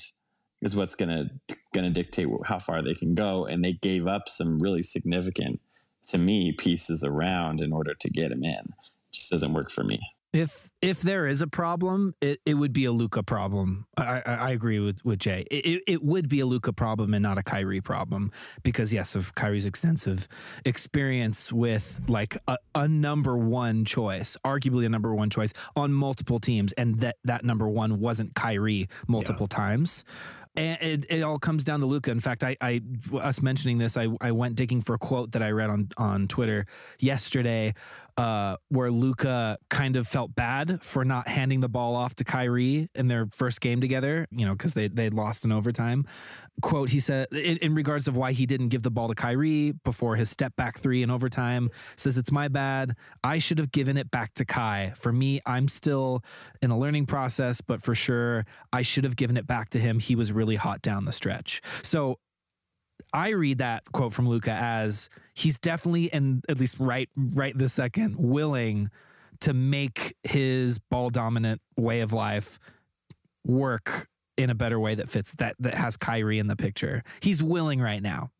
is 0.62 0.74
what's 0.74 0.94
gonna 0.94 1.26
gonna 1.74 1.90
dictate 1.90 2.28
how 2.46 2.58
far 2.58 2.82
they 2.82 2.94
can 2.94 3.14
go. 3.14 3.44
And 3.44 3.62
they 3.62 3.74
gave 3.74 4.06
up 4.06 4.28
some 4.28 4.58
really 4.60 4.82
significant, 4.82 5.60
to 6.08 6.18
me, 6.18 6.52
pieces 6.52 7.04
around 7.04 7.60
in 7.60 7.72
order 7.72 7.94
to 7.94 8.10
get 8.10 8.32
him 8.32 8.44
in. 8.44 8.72
It 9.28 9.34
just 9.34 9.42
doesn't 9.42 9.54
work 9.54 9.70
for 9.70 9.84
me. 9.84 10.00
If 10.32 10.70
if 10.82 11.00
there 11.00 11.26
is 11.26 11.40
a 11.40 11.46
problem, 11.46 12.14
it, 12.20 12.40
it 12.44 12.54
would 12.54 12.74
be 12.74 12.84
a 12.84 12.92
Luka 12.92 13.22
problem. 13.22 13.86
I, 13.96 14.22
I, 14.26 14.34
I 14.34 14.50
agree 14.50 14.78
with, 14.78 15.02
with 15.02 15.18
Jay. 15.20 15.46
It, 15.50 15.66
it, 15.66 15.82
it 15.86 16.04
would 16.04 16.28
be 16.28 16.40
a 16.40 16.46
Luka 16.46 16.72
problem 16.72 17.14
and 17.14 17.22
not 17.22 17.38
a 17.38 17.42
Kyrie 17.42 17.80
problem 17.80 18.30
because 18.62 18.92
yes, 18.92 19.14
of 19.16 19.34
Kyrie's 19.34 19.64
extensive 19.64 20.28
experience 20.66 21.50
with 21.50 22.00
like 22.08 22.36
a, 22.46 22.58
a 22.74 22.86
number 22.86 23.38
one 23.38 23.86
choice, 23.86 24.36
arguably 24.44 24.84
a 24.84 24.90
number 24.90 25.14
one 25.14 25.30
choice 25.30 25.54
on 25.74 25.94
multiple 25.94 26.38
teams, 26.38 26.72
and 26.74 27.00
that 27.00 27.16
that 27.24 27.42
number 27.42 27.66
one 27.66 27.98
wasn't 27.98 28.34
Kyrie 28.34 28.86
multiple 29.06 29.46
times. 29.46 30.04
And 30.56 30.82
it, 30.82 31.06
it 31.08 31.22
all 31.22 31.38
comes 31.38 31.62
down 31.62 31.80
to 31.80 31.86
Luka. 31.86 32.10
In 32.10 32.18
fact, 32.18 32.42
I, 32.42 32.56
I 32.60 32.80
us 33.14 33.40
mentioning 33.40 33.78
this, 33.78 33.96
I, 33.96 34.08
I 34.20 34.32
went 34.32 34.56
digging 34.56 34.80
for 34.80 34.94
a 34.94 34.98
quote 34.98 35.32
that 35.32 35.42
I 35.42 35.52
read 35.52 35.70
on 35.70 35.88
on 35.96 36.26
Twitter 36.26 36.66
yesterday, 36.98 37.74
uh, 38.18 38.56
where 38.68 38.90
Luka 38.90 39.58
kind 39.70 39.94
of 39.94 40.08
felt 40.08 40.34
bad 40.34 40.82
for 40.82 41.04
not 41.04 41.28
handing 41.28 41.60
the 41.60 41.68
ball 41.68 41.94
off 41.94 42.16
to 42.16 42.24
Kyrie 42.24 42.88
in 42.96 43.06
their 43.06 43.28
first 43.32 43.60
game 43.60 43.80
together. 43.80 44.26
You 44.32 44.44
know, 44.44 44.52
because 44.52 44.74
they 44.74 44.88
they 44.88 45.08
lost 45.08 45.44
in 45.44 45.52
overtime. 45.52 46.04
Quote: 46.60 46.90
He 46.90 46.98
said 46.98 47.28
in, 47.30 47.58
in 47.58 47.74
regards 47.76 48.08
of 48.08 48.16
why 48.16 48.32
he 48.32 48.44
didn't 48.44 48.68
give 48.68 48.82
the 48.82 48.90
ball 48.90 49.06
to 49.06 49.14
Kyrie 49.14 49.72
before 49.84 50.16
his 50.16 50.28
step 50.28 50.56
back 50.56 50.78
three 50.78 51.04
in 51.04 51.10
overtime. 51.10 51.70
Says 51.96 52.18
it's 52.18 52.32
my 52.32 52.48
bad. 52.48 52.96
I 53.22 53.38
should 53.38 53.58
have 53.58 53.70
given 53.70 53.96
it 53.96 54.10
back 54.10 54.34
to 54.34 54.44
Kai. 54.44 54.92
For 54.96 55.12
me, 55.12 55.40
I'm 55.46 55.68
still 55.68 56.24
in 56.60 56.72
a 56.72 56.78
learning 56.78 57.06
process, 57.06 57.60
but 57.60 57.80
for 57.80 57.94
sure, 57.94 58.44
I 58.72 58.82
should 58.82 59.04
have 59.04 59.14
given 59.14 59.36
it 59.36 59.46
back 59.46 59.70
to 59.70 59.78
him. 59.78 60.00
He 60.00 60.16
was 60.16 60.32
really 60.32 60.56
hot 60.56 60.82
down 60.82 61.04
the 61.04 61.12
stretch. 61.12 61.62
So 61.84 62.18
I 63.12 63.30
read 63.30 63.58
that 63.58 63.84
quote 63.92 64.12
from 64.12 64.28
Luka 64.28 64.52
as 64.52 65.08
he's 65.34 65.58
definitely 65.58 66.12
and 66.12 66.44
at 66.48 66.58
least 66.58 66.76
right 66.78 67.08
right 67.16 67.56
this 67.56 67.72
second 67.72 68.16
willing 68.18 68.90
to 69.40 69.54
make 69.54 70.14
his 70.24 70.78
ball 70.78 71.10
dominant 71.10 71.60
way 71.76 72.00
of 72.00 72.12
life 72.12 72.58
work 73.44 74.08
in 74.36 74.50
a 74.50 74.54
better 74.54 74.78
way 74.78 74.94
that 74.94 75.08
fits 75.08 75.34
that 75.36 75.56
that 75.58 75.74
has 75.74 75.96
Kyrie 75.96 76.38
in 76.38 76.46
the 76.46 76.56
picture. 76.56 77.02
He's 77.20 77.42
willing 77.42 77.80
right 77.80 78.02
now. 78.02 78.30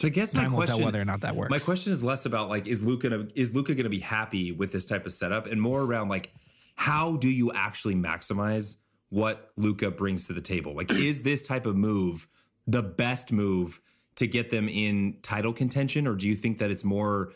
So 0.00 0.06
I 0.06 0.10
guess 0.10 0.34
my 0.34 0.44
Time 0.44 0.52
will 0.52 0.64
question, 0.64 0.84
whether 0.84 1.00
or 1.00 1.04
not 1.04 1.22
that 1.22 1.34
works. 1.34 1.50
My 1.50 1.58
question 1.58 1.92
is 1.92 2.04
less 2.04 2.24
about 2.24 2.48
like 2.48 2.66
is 2.66 2.84
Luka 2.84 3.26
is 3.34 3.54
Luka 3.54 3.74
going 3.74 3.84
to 3.84 3.90
be 3.90 4.00
happy 4.00 4.52
with 4.52 4.72
this 4.72 4.84
type 4.84 5.06
of 5.06 5.12
setup, 5.12 5.46
and 5.46 5.60
more 5.60 5.82
around 5.82 6.08
like 6.08 6.32
how 6.76 7.16
do 7.16 7.28
you 7.28 7.50
actually 7.52 7.96
maximize 7.96 8.76
what 9.08 9.50
Luka 9.56 9.90
brings 9.90 10.28
to 10.28 10.32
the 10.32 10.40
table? 10.40 10.74
Like, 10.74 10.92
is 10.92 11.22
this 11.22 11.42
type 11.42 11.66
of 11.66 11.74
move 11.74 12.28
the 12.66 12.82
best 12.82 13.32
move 13.32 13.80
to 14.18 14.26
get 14.26 14.50
them 14.50 14.68
in 14.68 15.16
title 15.22 15.52
contention, 15.52 16.06
or 16.06 16.16
do 16.16 16.28
you 16.28 16.34
think 16.34 16.58
that 16.58 16.72
it's 16.72 16.84
more 16.84 17.32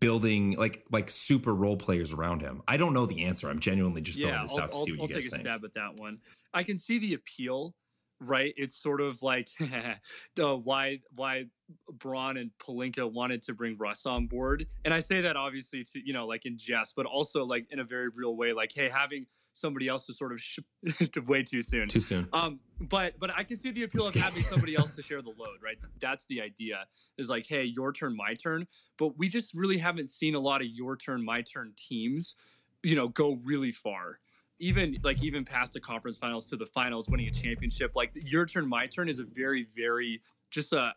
building 0.00 0.56
like 0.56 0.84
like 0.90 1.08
super 1.08 1.54
role 1.54 1.76
players 1.76 2.12
around 2.12 2.42
him? 2.42 2.60
I 2.66 2.76
don't 2.76 2.92
know 2.92 3.06
the 3.06 3.24
answer. 3.24 3.48
I'm 3.48 3.60
genuinely 3.60 4.00
just 4.00 4.18
throwing 4.18 4.34
yeah, 4.34 4.42
this 4.42 4.56
I'll, 4.56 4.64
out 4.64 4.72
to 4.72 4.78
I'll, 4.78 4.84
see 4.84 4.92
what 4.92 5.00
I'll 5.02 5.08
you 5.08 5.14
guys 5.14 5.24
take 5.24 5.32
a 5.32 5.36
think. 5.36 5.46
stab 5.46 5.64
at 5.64 5.74
that 5.74 5.94
one. 5.94 6.18
I 6.52 6.64
can 6.64 6.76
see 6.76 6.98
the 6.98 7.14
appeal, 7.14 7.76
right? 8.20 8.52
It's 8.56 8.74
sort 8.74 9.00
of 9.00 9.22
like 9.22 9.48
the 10.34 10.56
why 10.56 11.02
why 11.14 11.46
Bron 11.88 12.36
and 12.36 12.50
Pelinka 12.58 13.10
wanted 13.10 13.42
to 13.42 13.54
bring 13.54 13.76
Russ 13.78 14.04
on 14.04 14.26
board, 14.26 14.66
and 14.84 14.92
I 14.92 14.98
say 14.98 15.20
that 15.20 15.36
obviously 15.36 15.84
to 15.84 16.04
you 16.04 16.12
know 16.12 16.26
like 16.26 16.46
in 16.46 16.58
jest, 16.58 16.94
but 16.96 17.06
also 17.06 17.44
like 17.44 17.66
in 17.70 17.78
a 17.78 17.84
very 17.84 18.08
real 18.08 18.36
way. 18.36 18.52
Like, 18.52 18.72
hey, 18.74 18.90
having 18.92 19.26
somebody 19.60 19.88
else 19.88 20.06
to 20.06 20.12
sort 20.12 20.32
of 20.32 20.40
sh- 20.40 20.58
way 21.26 21.42
too 21.42 21.62
soon. 21.62 21.88
Too 21.88 22.00
soon. 22.00 22.28
Um, 22.32 22.60
but 22.80 23.18
but 23.18 23.30
I 23.36 23.44
can 23.44 23.56
see 23.56 23.70
the 23.70 23.82
appeal 23.84 24.06
of 24.06 24.14
having 24.14 24.42
somebody 24.42 24.74
else 24.76 24.94
to 24.96 25.02
share 25.08 25.22
the 25.22 25.30
load, 25.30 25.58
right? 25.62 25.76
That's 26.00 26.24
the 26.26 26.40
idea. 26.40 26.86
Is 27.16 27.28
like, 27.28 27.46
hey, 27.46 27.64
your 27.64 27.92
turn, 27.92 28.16
my 28.16 28.34
turn. 28.34 28.66
But 28.98 29.18
we 29.18 29.28
just 29.28 29.54
really 29.54 29.78
haven't 29.78 30.10
seen 30.10 30.34
a 30.34 30.40
lot 30.40 30.60
of 30.60 30.68
your 30.68 30.96
turn, 30.96 31.24
my 31.24 31.42
turn 31.42 31.72
teams, 31.76 32.34
you 32.82 32.96
know, 32.96 33.08
go 33.08 33.38
really 33.44 33.72
far. 33.72 34.20
Even 34.60 34.98
like 35.04 35.22
even 35.22 35.44
past 35.44 35.72
the 35.72 35.80
conference 35.80 36.18
finals 36.18 36.46
to 36.46 36.56
the 36.56 36.66
finals, 36.66 37.08
winning 37.08 37.28
a 37.28 37.32
championship. 37.32 37.92
Like 37.94 38.12
your 38.14 38.46
turn, 38.46 38.68
my 38.68 38.86
turn 38.86 39.08
is 39.08 39.20
a 39.20 39.24
very 39.24 39.66
very 39.76 40.22
just 40.50 40.72
a. 40.72 40.92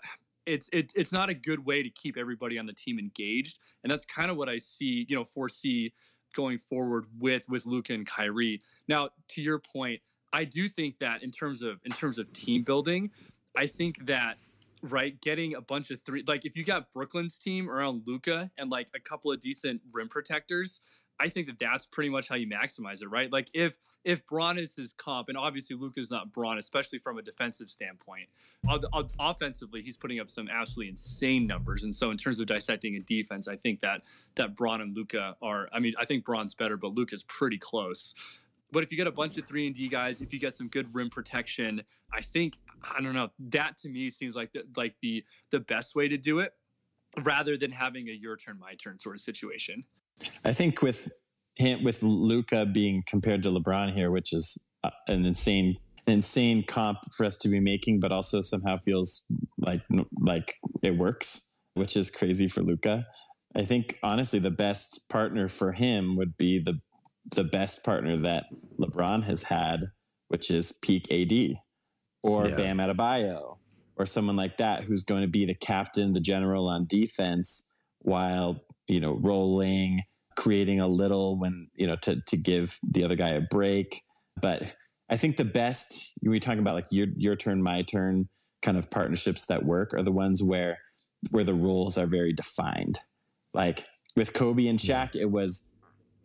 It's 0.48 0.68
it, 0.74 0.92
it's 0.96 1.12
not 1.12 1.30
a 1.30 1.36
good 1.36 1.66
way 1.66 1.84
to 1.84 1.90
keep 1.90 2.18
everybody 2.18 2.58
on 2.58 2.66
the 2.66 2.74
team 2.74 2.98
engaged, 2.98 3.60
and 3.84 3.92
that's 3.92 4.06
kind 4.06 4.32
of 4.32 4.38
what 4.38 4.50
I 4.50 4.58
see. 4.58 5.06
You 5.08 5.18
know, 5.18 5.24
foresee 5.24 5.94
going 6.34 6.58
forward 6.58 7.06
with 7.20 7.48
with 7.50 7.66
Luka 7.66 7.94
and 7.94 8.06
Kyrie. 8.06 8.62
Now, 8.88 9.10
to 9.30 9.42
your 9.42 9.60
point, 9.60 10.02
I 10.34 10.44
do 10.46 10.68
think 10.68 11.00
that 11.00 11.24
in 11.24 11.32
terms 11.32 11.64
of 11.64 11.80
in 11.84 11.92
terms 11.92 12.18
of 12.20 12.32
team 12.34 12.64
building, 12.64 13.12
I 13.58 13.68
think 13.68 14.06
that 14.06 14.38
right 14.84 15.22
getting 15.22 15.54
a 15.54 15.62
bunch 15.62 15.92
of 15.92 16.02
three 16.02 16.24
like 16.28 16.46
if 16.46 16.56
you 16.56 16.64
got 16.64 16.92
Brooklyn's 16.92 17.38
team 17.38 17.70
around 17.70 18.08
Luka 18.08 18.50
and 18.58 18.72
like 18.72 18.88
a 18.96 19.00
couple 19.00 19.32
of 19.32 19.40
decent 19.40 19.82
rim 19.94 20.08
protectors, 20.08 20.82
I 21.22 21.30
think 21.30 21.46
that 21.48 21.60
that's 21.60 21.86
pretty 21.86 22.10
much 22.10 22.28
how 22.28 22.36
you 22.36 22.48
maximize 22.48 23.04
it, 23.04 23.10
right? 23.10 23.32
Like 23.32 23.50
if 23.54 23.78
if 24.04 24.26
Bron 24.26 24.58
is 24.58 24.76
his 24.76 24.92
comp, 24.94 25.30
and 25.30 25.38
obviously 25.38 25.76
Luka's 25.76 26.10
not 26.10 26.34
Bron, 26.34 26.58
especially 26.58 26.98
from 26.98 27.20
a 27.20 27.22
defensive 27.22 27.70
standpoint. 27.70 28.28
Offensively, 29.20 29.84
he's 29.84 29.98
putting 29.98 30.20
up 30.20 30.32
some 30.32 30.50
absolutely 30.50 30.90
insane 30.90 31.46
numbers, 31.46 31.84
and 31.84 31.94
so 31.94 32.10
in 32.10 32.18
terms 32.18 32.40
of 32.40 32.48
dissecting 32.48 32.96
a 32.96 33.00
defense, 33.02 33.48
I 33.48 33.56
think 33.56 33.82
that 33.82 34.02
that 34.36 34.56
Bron 34.56 34.82
and 34.82 34.98
Luka 34.98 35.36
are. 35.44 35.70
I 35.72 35.80
mean, 35.80 35.94
I 36.00 36.06
think 36.06 36.26
Bron's 36.26 36.56
better, 36.56 36.76
but 36.76 36.96
Luka's 36.96 37.24
pretty 37.24 37.60
close. 37.60 38.16
But 38.72 38.82
if 38.82 38.92
you 38.92 38.98
get 38.98 39.06
a 39.06 39.12
bunch 39.12 39.38
of 39.38 39.46
three 39.46 39.68
and 39.68 39.76
D 39.76 39.90
guys, 39.90 40.22
if 40.22 40.34
you 40.34 40.40
get 40.40 40.56
some 40.56 40.70
good 40.70 40.88
rim 40.96 41.12
protection, 41.12 41.84
I 42.12 42.22
think 42.22 42.58
I 42.96 43.00
don't 43.00 43.14
know. 43.14 43.30
That 43.38 43.78
to 43.78 43.90
me 43.90 44.10
seems 44.10 44.36
like 44.36 44.54
the, 44.54 44.64
like 44.76 44.96
the 45.02 45.24
the 45.52 45.60
best 45.60 45.96
way 45.96 46.08
to 46.08 46.18
do 46.18 46.40
it, 46.40 46.54
rather 47.22 47.58
than 47.58 47.72
having 47.72 48.08
a 48.08 48.12
your 48.12 48.38
turn, 48.38 48.58
my 48.60 48.74
turn 48.74 48.98
sort 48.98 49.16
of 49.16 49.22
situation. 49.22 49.86
I 50.46 50.54
think 50.54 50.82
with 50.82 51.10
him, 51.56 51.84
with 51.84 52.04
Luka 52.04 52.66
being 52.66 53.04
compared 53.08 53.44
to 53.44 53.50
LeBron 53.50 53.94
here, 53.94 54.12
which 54.12 54.34
is 54.34 54.64
uh, 54.84 54.90
an 55.08 55.26
insane, 55.26 55.78
insane 56.08 56.64
comp 56.64 57.00
for 57.14 57.26
us 57.26 57.38
to 57.40 57.50
be 57.50 57.60
making, 57.60 58.00
but 58.00 58.12
also 58.12 58.42
somehow 58.42 58.78
feels 58.78 59.26
like 59.58 59.82
like 60.20 60.56
it 60.82 60.98
works, 60.98 61.58
which 61.74 61.96
is 61.96 62.12
crazy 62.12 62.48
for 62.48 62.62
Luka. 62.62 63.06
I 63.56 63.64
think 63.64 64.00
honestly, 64.02 64.40
the 64.40 64.52
best 64.52 65.10
partner 65.10 65.48
for 65.48 65.74
him 65.74 66.16
would 66.16 66.38
be 66.38 66.60
the 66.60 66.80
the 67.36 67.44
best 67.44 67.84
partner 67.84 68.18
that 68.18 68.46
LeBron 68.80 69.24
has 69.24 69.44
had, 69.44 69.92
which 70.28 70.50
is 70.50 70.72
peak 70.72 71.12
AD 71.12 71.58
or 72.24 72.48
Yeah. 72.48 72.56
Bam 72.56 72.78
Adebayo 72.78 73.58
or 73.96 74.06
someone 74.06 74.36
like 74.36 74.58
that 74.58 74.84
who's 74.86 75.04
going 75.04 75.22
to 75.22 75.28
be 75.28 75.46
the 75.46 75.56
captain, 75.56 76.14
the 76.14 76.20
general 76.20 76.68
on 76.68 76.86
defense, 76.88 77.76
while 78.00 78.62
you 78.92 79.00
know 79.00 79.14
rolling, 79.14 80.04
creating 80.36 80.80
a 80.80 80.88
little 80.88 81.40
when 81.40 81.70
you 81.74 81.88
know 81.88 81.96
to 82.04 82.22
to 82.28 82.38
give 82.38 82.78
the 82.84 83.04
other 83.04 83.16
guy 83.16 83.30
a 83.30 83.42
break. 83.42 84.04
But 84.40 84.76
I 85.10 85.18
think 85.18 85.38
the 85.38 85.46
best 85.46 86.14
when 86.22 86.32
we 86.32 86.40
talk 86.40 86.58
about 86.58 86.76
like 86.76 86.88
your 86.92 87.08
your 87.16 87.36
turn, 87.36 87.64
my 87.64 87.82
turn 87.82 88.28
kind 88.62 88.78
of 88.78 88.92
partnerships 88.92 89.46
that 89.48 89.66
work 89.66 89.94
are 89.94 90.04
the 90.04 90.12
ones 90.12 90.44
where 90.44 90.80
where 91.32 91.44
the 91.44 91.54
rules 91.54 91.98
are 91.98 92.06
very 92.06 92.34
defined. 92.34 93.00
Like 93.54 93.86
with 94.16 94.34
Kobe 94.34 94.68
and 94.68 94.80
Shaq, 94.80 95.16
it 95.16 95.32
was 95.32 95.72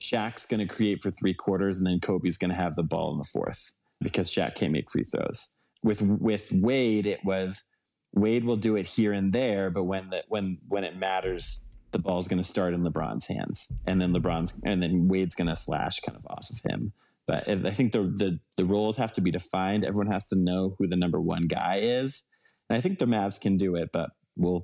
Shaq's 0.00 0.44
going 0.44 0.66
to 0.66 0.72
create 0.72 1.00
for 1.00 1.10
three 1.10 1.34
quarters, 1.34 1.78
and 1.78 1.86
then 1.86 2.00
Kobe's 2.00 2.36
going 2.36 2.50
to 2.50 2.56
have 2.56 2.74
the 2.74 2.82
ball 2.82 3.12
in 3.12 3.18
the 3.18 3.24
fourth 3.24 3.72
because 4.00 4.32
Shaq 4.32 4.56
can't 4.56 4.72
make 4.72 4.90
free 4.90 5.04
throws. 5.04 5.54
With 5.84 6.02
with 6.02 6.50
Wade, 6.52 7.06
it 7.06 7.24
was 7.24 7.70
Wade 8.12 8.44
will 8.44 8.56
do 8.56 8.74
it 8.74 8.86
here 8.86 9.12
and 9.12 9.32
there, 9.32 9.70
but 9.70 9.84
when 9.84 10.10
the 10.10 10.24
when 10.28 10.58
when 10.68 10.82
it 10.84 10.96
matters, 10.96 11.68
the 11.96 12.02
ball's 12.02 12.28
going 12.28 12.36
to 12.36 12.44
start 12.44 12.74
in 12.74 12.82
LeBron's 12.82 13.26
hands, 13.26 13.72
and 13.86 14.02
then 14.02 14.12
LeBron's 14.12 14.60
and 14.66 14.82
then 14.82 15.08
Wade's 15.08 15.34
going 15.34 15.48
to 15.48 15.56
slash 15.56 16.00
kind 16.00 16.14
of 16.14 16.26
off 16.28 16.50
of 16.50 16.70
him. 16.70 16.92
But 17.26 17.48
I 17.48 17.70
think 17.70 17.92
the, 17.92 18.02
the 18.02 18.36
the 18.58 18.66
roles 18.66 18.98
have 18.98 19.12
to 19.12 19.22
be 19.22 19.30
defined. 19.30 19.82
Everyone 19.82 20.12
has 20.12 20.28
to 20.28 20.36
know 20.36 20.76
who 20.78 20.86
the 20.86 20.94
number 20.94 21.18
one 21.18 21.46
guy 21.46 21.78
is, 21.80 22.24
and 22.68 22.76
I 22.76 22.82
think 22.82 22.98
the 22.98 23.06
Mavs 23.06 23.40
can 23.40 23.56
do 23.56 23.76
it. 23.76 23.88
But 23.94 24.10
we'll 24.36 24.62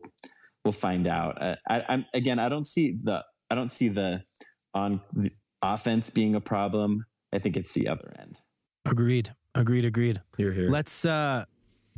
we'll 0.63 0.73
find 0.73 1.07
out. 1.07 1.41
Uh, 1.41 1.57
I, 1.67 1.85
I'm 1.89 2.05
again, 2.13 2.39
I 2.39 2.51
don't 2.51 2.67
see 2.67 2.99
the 3.03 3.25
I 3.51 3.55
don't 3.55 3.71
see 3.71 3.89
the 3.89 4.25
on 4.75 5.01
the 5.15 5.33
offense 5.63 6.11
being 6.11 6.35
a 6.35 6.41
problem. 6.41 7.07
I 7.33 7.39
think 7.39 7.57
it's 7.57 7.73
the 7.73 7.89
other 7.89 8.11
end. 8.19 8.37
Agreed. 8.85 9.35
Agreed. 9.55 9.87
Agreed. 9.87 10.21
Here, 10.37 10.53
here. 10.53 10.69
Let's 10.69 11.07
uh, 11.07 11.47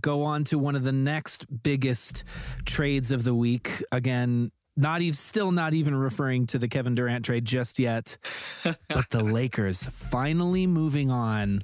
go 0.00 0.22
on 0.22 0.44
to 0.44 0.58
one 0.60 0.76
of 0.76 0.84
the 0.84 0.92
next 0.92 1.62
biggest 1.64 2.22
trades 2.64 3.10
of 3.10 3.24
the 3.24 3.34
week. 3.34 3.82
Again, 3.90 4.52
not 4.76 5.02
even 5.02 5.14
still 5.14 5.52
not 5.52 5.74
even 5.74 5.94
referring 5.94 6.46
to 6.46 6.58
the 6.58 6.68
Kevin 6.68 6.94
Durant 6.94 7.24
trade 7.24 7.44
just 7.44 7.78
yet, 7.78 8.16
but 8.88 9.10
the 9.10 9.22
Lakers 9.22 9.84
finally 9.84 10.66
moving 10.66 11.10
on 11.10 11.62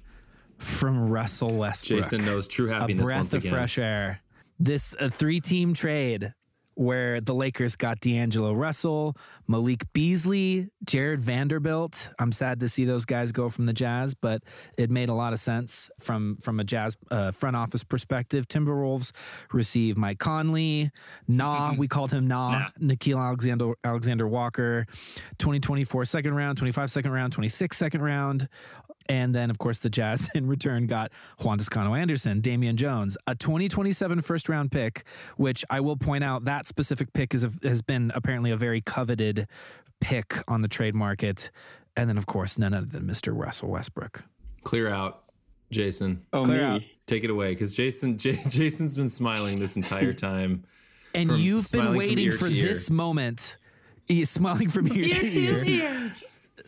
from 0.59 1.09
Russell 1.09 1.57
Westbrook. 1.57 2.01
Jason 2.03 2.25
knows 2.25 2.47
true 2.47 2.69
happiness. 2.69 3.03
a 3.03 3.05
breath 3.05 3.19
once 3.19 3.35
of 3.35 3.43
again. 3.43 3.53
fresh 3.53 3.79
air. 3.79 4.21
This 4.59 4.95
a 5.01 5.11
three-team 5.11 5.75
trade 5.75 6.35
where 6.81 7.21
the 7.21 7.35
Lakers 7.35 7.77
got 7.77 8.01
D'Angelo 8.01 8.55
Russell, 8.55 9.15
Malik 9.47 9.93
Beasley, 9.93 10.71
Jarred 10.87 11.21
Vanderbilt. 11.21 12.09
I'm 12.19 12.33
sad 12.33 12.59
to 12.61 12.71
see 12.71 12.87
those 12.87 13.05
guys 13.05 13.33
go 13.33 13.51
from 13.51 13.67
the 13.67 13.75
Jazz, 13.75 14.15
but 14.15 14.43
it 14.79 14.91
made 14.91 15.11
a 15.11 15.13
lot 15.13 15.35
of 15.35 15.41
sense 15.41 15.91
from 16.01 16.37
from 16.37 16.59
a 16.59 16.65
Jazz 16.65 16.97
uh, 17.11 17.33
front 17.33 17.55
office 17.55 17.85
perspective. 17.85 18.49
Timberwolves 18.49 19.13
receive 19.53 19.99
Mike 19.99 20.19
Conley, 20.19 20.91
Nah, 21.29 21.75
we 21.79 21.87
called 21.87 22.13
him 22.13 22.27
Nah, 22.27 22.51
Nah. 22.51 22.69
Nickeil 22.81 23.19
Alexander 23.23 23.75
Alexander 23.85 24.27
Walker, 24.27 24.87
2024 25.37 26.07
second 26.07 26.33
round, 26.35 26.57
25 26.57 26.91
second 26.91 27.13
round, 27.13 27.35
26 27.35 27.77
second 27.77 28.01
round. 28.01 28.49
And 29.11 29.35
then, 29.35 29.51
of 29.51 29.59
course, 29.59 29.81
the 29.81 29.91
Jazz 29.91 30.31
in 30.37 30.47
return 30.47 30.87
got 30.87 31.11
Juan 31.43 31.59
Toscano 31.59 31.95
Anderson, 31.95 32.41
Damian 32.41 32.77
Jones, 32.77 33.19
a 33.27 33.35
2027 33.35 34.23
first 34.23 34.49
round 34.49 34.71
pick, 34.71 35.03
which 35.37 35.65
I 35.69 35.81
will 35.81 35.97
point 35.97 36.23
out 36.23 36.45
that 36.45 36.65
specific 36.67 37.13
pick 37.13 37.35
is 37.35 37.43
a, 37.43 37.51
has 37.65 37.83
been 37.83 38.13
apparently 38.15 38.53
a 38.53 38.57
very 38.57 38.81
coveted 38.81 39.49
pick 40.01 40.37
on 40.47 40.63
the 40.63 40.69
trade 40.69 40.95
market. 40.95 41.51
And 41.97 42.09
then, 42.09 42.17
of 42.17 42.27
course, 42.27 42.57
none 42.57 42.73
other 42.73 42.87
than 42.87 43.03
Mr. 43.03 43.37
Russell 43.37 43.71
Westbrook. 43.73 44.23
Clear 44.63 44.89
out, 44.89 45.25
Jason. 45.73 46.21
Oh 46.33 46.45
Clear 46.45 46.59
me, 46.59 46.65
out. 46.65 46.83
take 47.07 47.25
it 47.25 47.31
away 47.31 47.49
because 47.49 47.75
Jason 47.75 48.17
J- 48.17 48.39
Jason's 48.49 48.97
been 48.97 49.09
smiling 49.09 49.59
this 49.59 49.77
entire 49.77 50.15
time. 50.15 50.65
And 51.13 51.29
From 51.29 51.41
you've 51.41 51.69
been 51.73 51.97
waiting 51.97 52.31
for 52.31 52.45
this 52.45 52.89
moment. 52.89 53.57
He's 54.07 54.31
smiling 54.31 54.69
from 54.69 54.87
ear 54.87 55.09
to 55.09 55.69
ear. 55.69 56.15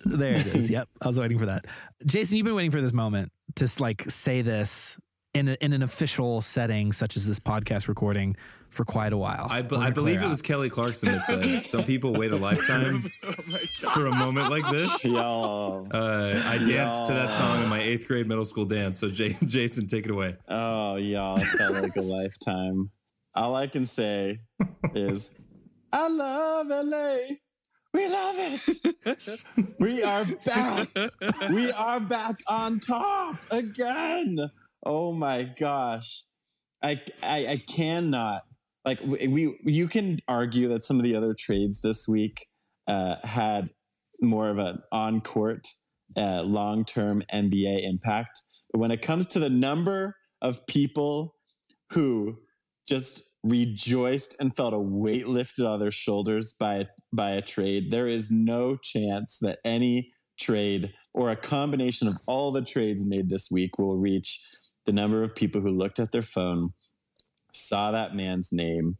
There 0.04 0.32
it 0.32 0.46
is. 0.46 0.70
Yep, 0.72 0.88
I 1.02 1.06
was 1.06 1.18
waiting 1.18 1.38
for 1.38 1.46
that. 1.46 1.66
Jason, 2.06 2.36
you've 2.36 2.44
been 2.46 2.54
waiting 2.54 2.70
for 2.70 2.80
this 2.80 2.92
moment 2.92 3.30
to 3.56 3.68
like 3.78 4.02
say 4.10 4.42
this 4.42 4.98
in 5.34 5.48
a, 5.48 5.56
in 5.60 5.72
an 5.72 5.82
official 5.82 6.40
setting 6.40 6.92
such 6.92 7.16
as 7.16 7.26
this 7.26 7.38
podcast 7.40 7.88
recording 7.88 8.36
for 8.68 8.84
quite 8.84 9.12
a 9.12 9.16
while. 9.18 9.46
I, 9.50 9.62
be- 9.62 9.76
I 9.76 9.90
believe 9.90 10.20
it 10.20 10.24
out. 10.24 10.30
was 10.30 10.40
Kelly 10.42 10.70
Clarkson 10.70 11.10
that 11.10 11.20
said 11.22 11.44
some 11.66 11.84
people 11.84 12.12
wait 12.14 12.32
a 12.32 12.36
lifetime 12.36 13.02
for 13.94 14.06
a 14.06 14.14
moment 14.14 14.50
like 14.50 14.68
this. 14.70 15.04
Y'all. 15.04 15.86
Uh, 15.90 16.32
I 16.46 16.58
danced 16.58 17.06
to 17.06 17.12
that 17.14 17.30
song 17.32 17.62
in 17.62 17.68
my 17.68 17.80
eighth 17.80 18.06
grade 18.06 18.26
middle 18.26 18.44
school 18.46 18.64
dance. 18.64 18.98
So 18.98 19.10
J- 19.10 19.36
Jason, 19.44 19.86
take 19.88 20.04
it 20.06 20.10
away. 20.10 20.36
Oh, 20.48 20.96
y'all 20.96 21.36
it 21.36 21.42
felt 21.44 21.74
like 21.74 21.96
a 21.96 22.00
lifetime. 22.02 22.90
All 23.34 23.54
I 23.54 23.66
can 23.66 23.86
say 23.86 24.36
is, 24.94 25.34
I 25.92 26.08
love 26.08 26.66
LA. 26.68 27.16
We 27.94 28.08
love 28.08 28.34
it. 28.38 29.40
we 29.78 30.02
are 30.02 30.24
back. 30.44 30.88
We 31.50 31.70
are 31.72 32.00
back 32.00 32.36
on 32.48 32.80
top 32.80 33.36
again. 33.50 34.36
Oh 34.84 35.12
my 35.12 35.42
gosh. 35.58 36.24
I, 36.82 37.00
I, 37.22 37.46
I 37.46 37.56
cannot. 37.68 38.42
Like, 38.84 39.00
we, 39.04 39.56
you 39.64 39.88
can 39.88 40.18
argue 40.26 40.68
that 40.68 40.84
some 40.84 40.96
of 40.96 41.04
the 41.04 41.14
other 41.14 41.34
trades 41.38 41.82
this 41.82 42.08
week 42.08 42.46
uh, 42.88 43.16
had 43.24 43.70
more 44.20 44.48
of 44.48 44.58
an 44.58 44.82
on 44.90 45.20
court, 45.20 45.66
uh, 46.16 46.42
long 46.42 46.84
term 46.84 47.22
NBA 47.32 47.84
impact. 47.88 48.40
But 48.72 48.80
when 48.80 48.90
it 48.90 49.02
comes 49.02 49.28
to 49.28 49.38
the 49.38 49.50
number 49.50 50.16
of 50.40 50.66
people 50.66 51.36
who 51.90 52.38
just 52.88 53.22
rejoiced 53.42 54.40
and 54.40 54.54
felt 54.54 54.74
a 54.74 54.78
weight 54.78 55.26
lifted 55.26 55.66
on 55.66 55.80
their 55.80 55.90
shoulders 55.90 56.52
by 56.52 56.88
by 57.12 57.30
a 57.30 57.42
trade, 57.42 57.90
there 57.90 58.08
is 58.08 58.30
no 58.30 58.76
chance 58.76 59.38
that 59.38 59.58
any 59.64 60.12
trade 60.38 60.94
or 61.14 61.30
a 61.30 61.36
combination 61.36 62.08
of 62.08 62.18
all 62.26 62.52
the 62.52 62.62
trades 62.62 63.04
made 63.04 63.28
this 63.28 63.50
week 63.50 63.78
will 63.78 63.96
reach 63.96 64.54
the 64.86 64.92
number 64.92 65.22
of 65.22 65.34
people 65.34 65.60
who 65.60 65.68
looked 65.68 66.00
at 66.00 66.12
their 66.12 66.22
phone, 66.22 66.72
saw 67.52 67.90
that 67.90 68.14
man's 68.14 68.52
name, 68.52 68.96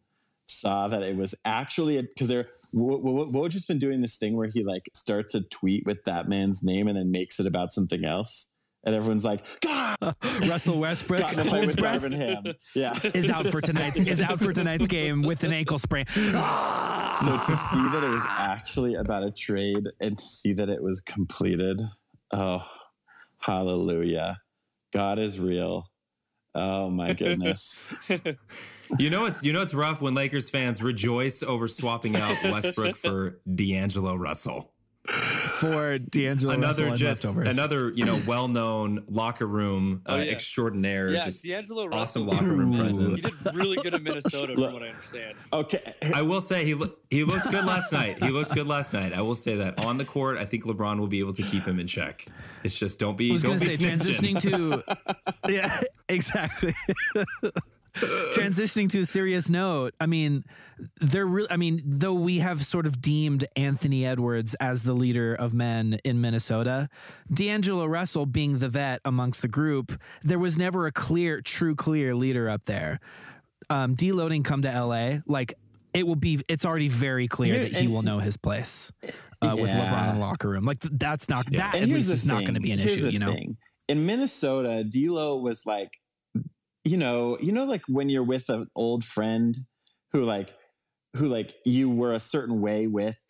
saw 0.46 0.88
that 0.88 1.02
it 1.02 1.16
was 1.16 1.34
actually 1.44 2.00
because 2.00 2.28
they're 2.28 2.48
Wo- 2.72 2.96
Wo- 2.96 3.30
Woj 3.30 3.50
just 3.50 3.68
been 3.68 3.78
doing 3.78 4.00
this 4.00 4.16
thing 4.16 4.34
where 4.34 4.48
he 4.52 4.64
like 4.64 4.88
starts 4.94 5.34
a 5.34 5.42
tweet 5.42 5.84
with 5.84 6.04
that 6.04 6.26
man's 6.26 6.62
name 6.62 6.88
and 6.88 6.96
then 6.96 7.10
makes 7.10 7.38
it 7.38 7.46
about 7.46 7.72
something 7.72 8.04
else, 8.04 8.56
and 8.84 8.94
everyone's 8.94 9.24
like, 9.24 9.44
"God, 9.60 9.96
Russell 10.48 10.78
Westbrook 10.78 11.20
got 11.20 11.34
in 11.34 11.40
a 11.40 11.44
fight 11.44 11.66
with 11.66 11.76
breath, 11.76 12.02
Darvin 12.02 12.16
Ham." 12.16 12.54
Yeah. 12.74 12.92
is 13.14 13.30
out 13.30 13.46
for 13.46 13.60
tonight's 13.60 13.98
is 13.98 14.20
out 14.20 14.40
for 14.40 14.52
tonight's 14.52 14.86
game 14.86 15.22
with 15.22 15.44
an 15.44 15.52
ankle 15.52 15.78
sprain. 15.78 16.06
So 16.06 16.22
to 16.32 17.56
see 17.56 17.88
that 17.90 18.02
it 18.02 18.10
was 18.10 18.24
actually 18.28 18.94
about 18.94 19.24
a 19.24 19.30
trade 19.30 19.88
and 20.00 20.18
to 20.18 20.24
see 20.24 20.52
that 20.54 20.68
it 20.68 20.82
was 20.82 21.00
completed, 21.00 21.80
oh, 22.32 22.66
hallelujah. 23.40 24.40
God 24.92 25.18
is 25.18 25.40
real. 25.40 25.88
Oh 26.54 26.90
my 26.90 27.14
goodness. 27.14 27.82
You 28.98 29.08
know 29.08 29.24
it's 29.24 29.42
you 29.42 29.54
know 29.54 29.62
it's 29.62 29.72
rough 29.72 30.02
when 30.02 30.14
Lakers 30.14 30.50
fans 30.50 30.82
rejoice 30.82 31.42
over 31.42 31.66
swapping 31.66 32.14
out 32.16 32.36
Westbrook 32.44 32.96
for 32.96 33.40
D'Angelo 33.52 34.16
Russell. 34.16 34.70
For 35.62 35.98
D'Angelo 35.98 36.52
another 36.54 36.84
Russell 36.90 36.96
just 36.96 37.24
leftovers. 37.24 37.52
another 37.52 37.92
you 37.94 38.04
know 38.04 38.18
well-known 38.26 39.04
locker 39.08 39.46
room 39.46 40.02
uh, 40.06 40.12
Oh, 40.12 40.16
yeah. 40.16 40.30
extraordinaire 40.32 41.10
Yeah, 41.10 41.20
just 41.24 41.44
D'Angelo 41.44 41.84
awesome 41.92 41.98
Russell. 41.98 42.24
locker 42.24 42.44
room 42.46 42.70
Ooh. 42.72 42.76
He 42.76 42.78
presence 42.80 43.22
did 43.22 43.54
really 43.54 43.76
good 43.76 43.94
in 43.94 44.02
Minnesota, 44.02 44.54
from 44.54 44.72
what 44.74 44.82
I 44.82 44.88
understand. 44.88 45.34
Okay. 45.52 45.94
i 46.14 46.22
will 46.22 46.40
say 46.40 46.64
he 46.64 46.74
lo- 46.74 46.92
he 47.10 47.24
looked 47.24 47.50
good 47.50 47.64
last 47.64 47.92
night 47.92 48.22
he 48.22 48.30
looked 48.30 48.54
good 48.54 48.66
last 48.66 48.92
night 48.92 49.12
i 49.12 49.20
will 49.22 49.34
say 49.34 49.56
that 49.56 49.84
on 49.84 49.98
the 49.98 50.04
court 50.04 50.38
i 50.38 50.44
think 50.44 50.64
lebron 50.64 50.98
will 50.98 51.06
be 51.06 51.20
able 51.20 51.32
to 51.32 51.42
keep 51.42 51.64
him 51.64 51.78
in 51.78 51.86
check 51.86 52.26
it's 52.64 52.78
just 52.78 52.98
don't 52.98 53.16
be 53.16 53.30
I 53.30 53.32
was 53.34 53.42
don't 53.42 53.56
going 53.58 53.70
to 53.70 53.78
be 53.78 53.84
say 53.84 53.90
snitching. 53.90 54.34
transitioning 54.36 55.44
to 55.46 55.52
yeah 55.52 55.80
exactly 56.08 56.74
transitioning 58.32 58.88
to 58.88 59.00
a 59.00 59.06
serious 59.06 59.50
note 59.50 59.94
i 60.00 60.06
mean 60.06 60.44
they're 61.00 61.26
really 61.26 61.48
i 61.50 61.56
mean 61.56 61.80
though 61.84 62.14
we 62.14 62.38
have 62.38 62.64
sort 62.64 62.86
of 62.86 63.00
deemed 63.02 63.44
anthony 63.54 64.06
edwards 64.06 64.54
as 64.54 64.82
the 64.84 64.94
leader 64.94 65.34
of 65.34 65.52
men 65.52 65.98
in 66.04 66.20
minnesota 66.20 66.88
d'angelo 67.32 67.84
russell 67.84 68.24
being 68.24 68.58
the 68.58 68.68
vet 68.68 69.00
amongst 69.04 69.42
the 69.42 69.48
group 69.48 69.92
there 70.22 70.38
was 70.38 70.56
never 70.56 70.86
a 70.86 70.92
clear 70.92 71.40
true 71.42 71.74
clear 71.74 72.14
leader 72.14 72.48
up 72.48 72.64
there. 72.64 72.98
Um 73.70 73.94
deloading 73.96 74.44
come 74.44 74.62
to 74.62 74.84
la 74.84 75.18
like 75.26 75.54
it 75.94 76.06
will 76.06 76.16
be 76.16 76.40
it's 76.48 76.64
already 76.64 76.88
very 76.88 77.28
clear 77.28 77.54
Here- 77.54 77.62
that 77.64 77.72
he 77.76 77.84
and- 77.84 77.94
will 77.94 78.02
know 78.02 78.18
his 78.18 78.36
place 78.36 78.90
uh, 79.42 79.54
with 79.54 79.70
lebron 79.70 80.10
in 80.10 80.14
the 80.16 80.20
locker 80.20 80.48
room. 80.48 80.64
Like 80.64 80.80
that's 80.80 81.28
not 81.28 81.44
that 81.52 81.74
And 81.74 81.82
at 81.84 81.88
here's 81.88 82.08
least 82.08 82.08
the 82.08 82.12
is 82.14 82.26
not 82.26 82.40
going 82.40 82.46
to 82.46 82.52
thing. 82.54 82.62
be 82.62 82.72
an 82.72 82.78
Here's 82.78 82.92
issue 82.94 83.02
the 83.06 83.12
you 83.12 83.18
know? 83.18 83.32
thing. 83.34 83.56
In 83.88 84.06
Minnesota, 84.06 84.84
D'Lo 84.84 85.38
was 85.40 85.66
like, 85.66 85.98
you 86.84 86.96
know, 86.96 87.38
you 87.40 87.52
know, 87.52 87.64
like 87.64 87.82
when 87.88 88.08
you're 88.08 88.22
with 88.24 88.48
an 88.48 88.66
old 88.74 89.04
friend 89.04 89.54
who 90.12 90.24
like, 90.24 90.52
who 91.16 91.26
like 91.28 91.54
you 91.64 91.90
were 91.90 92.12
a 92.14 92.20
certain 92.20 92.60
way 92.60 92.86
with, 92.86 93.20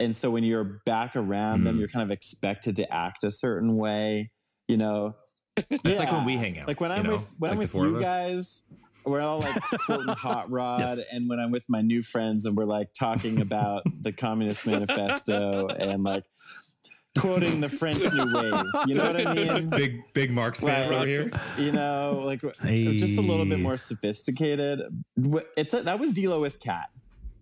and 0.00 0.14
so 0.14 0.30
when 0.30 0.44
you're 0.44 0.80
back 0.86 1.16
around 1.16 1.64
them, 1.64 1.76
Mm. 1.76 1.78
you're 1.80 1.88
kind 1.88 2.04
of 2.04 2.10
expected 2.10 2.76
to 2.76 2.92
act 2.92 3.24
a 3.24 3.30
certain 3.32 3.76
way. 3.76 4.30
You 4.68 4.76
know, 4.76 5.14
It's 5.56 5.98
like 5.98 6.12
when 6.12 6.24
we 6.24 6.36
hang 6.36 6.58
out, 6.58 6.68
Like 6.68 6.80
when 6.80 6.92
I'm 6.92 7.02
know? 7.04 7.12
with 7.12 7.34
when 7.38 7.50
Like 7.50 7.56
I'm 7.56 7.58
with 7.58 7.74
you 7.74 8.00
guys, 8.00 8.64
we're 9.04 9.20
all 9.20 9.40
like 9.40 9.60
quoting 9.86 10.08
Hot 10.14 10.50
Rod, 10.50 10.80
Yes. 10.80 11.00
and 11.12 11.28
when 11.28 11.40
I'm 11.40 11.50
with 11.50 11.66
my 11.68 11.80
new 11.80 12.02
friends 12.02 12.44
and 12.44 12.56
we're 12.56 12.64
like 12.66 12.88
talking 12.92 13.40
about 13.40 13.82
the 14.02 14.12
Communist 14.12 14.66
Manifesto 14.68 15.66
and 15.68 16.02
like 16.02 16.24
quoting 17.16 17.60
the 17.60 17.68
French 17.68 18.00
New 18.12 18.32
Wave. 18.34 18.64
You 18.86 18.94
know 18.94 19.06
what 19.06 19.26
I 19.26 19.34
mean? 19.34 19.68
big 19.70 20.02
big 20.12 20.30
Marx 20.30 20.60
fans 20.62 20.90
Like, 20.90 21.00
over 21.00 21.06
here 21.06 21.30
You 21.56 21.72
know, 21.72 22.22
like 22.24 22.40
just 22.40 23.18
a 23.18 23.22
little 23.22 23.46
bit 23.46 23.60
more 23.60 23.76
sophisticated. 23.76 24.80
It's 25.56 25.74
a, 25.74 25.82
that 25.82 25.98
was 25.98 26.12
D'Lo 26.12 26.40
with 26.40 26.60
KAT. 26.60 26.90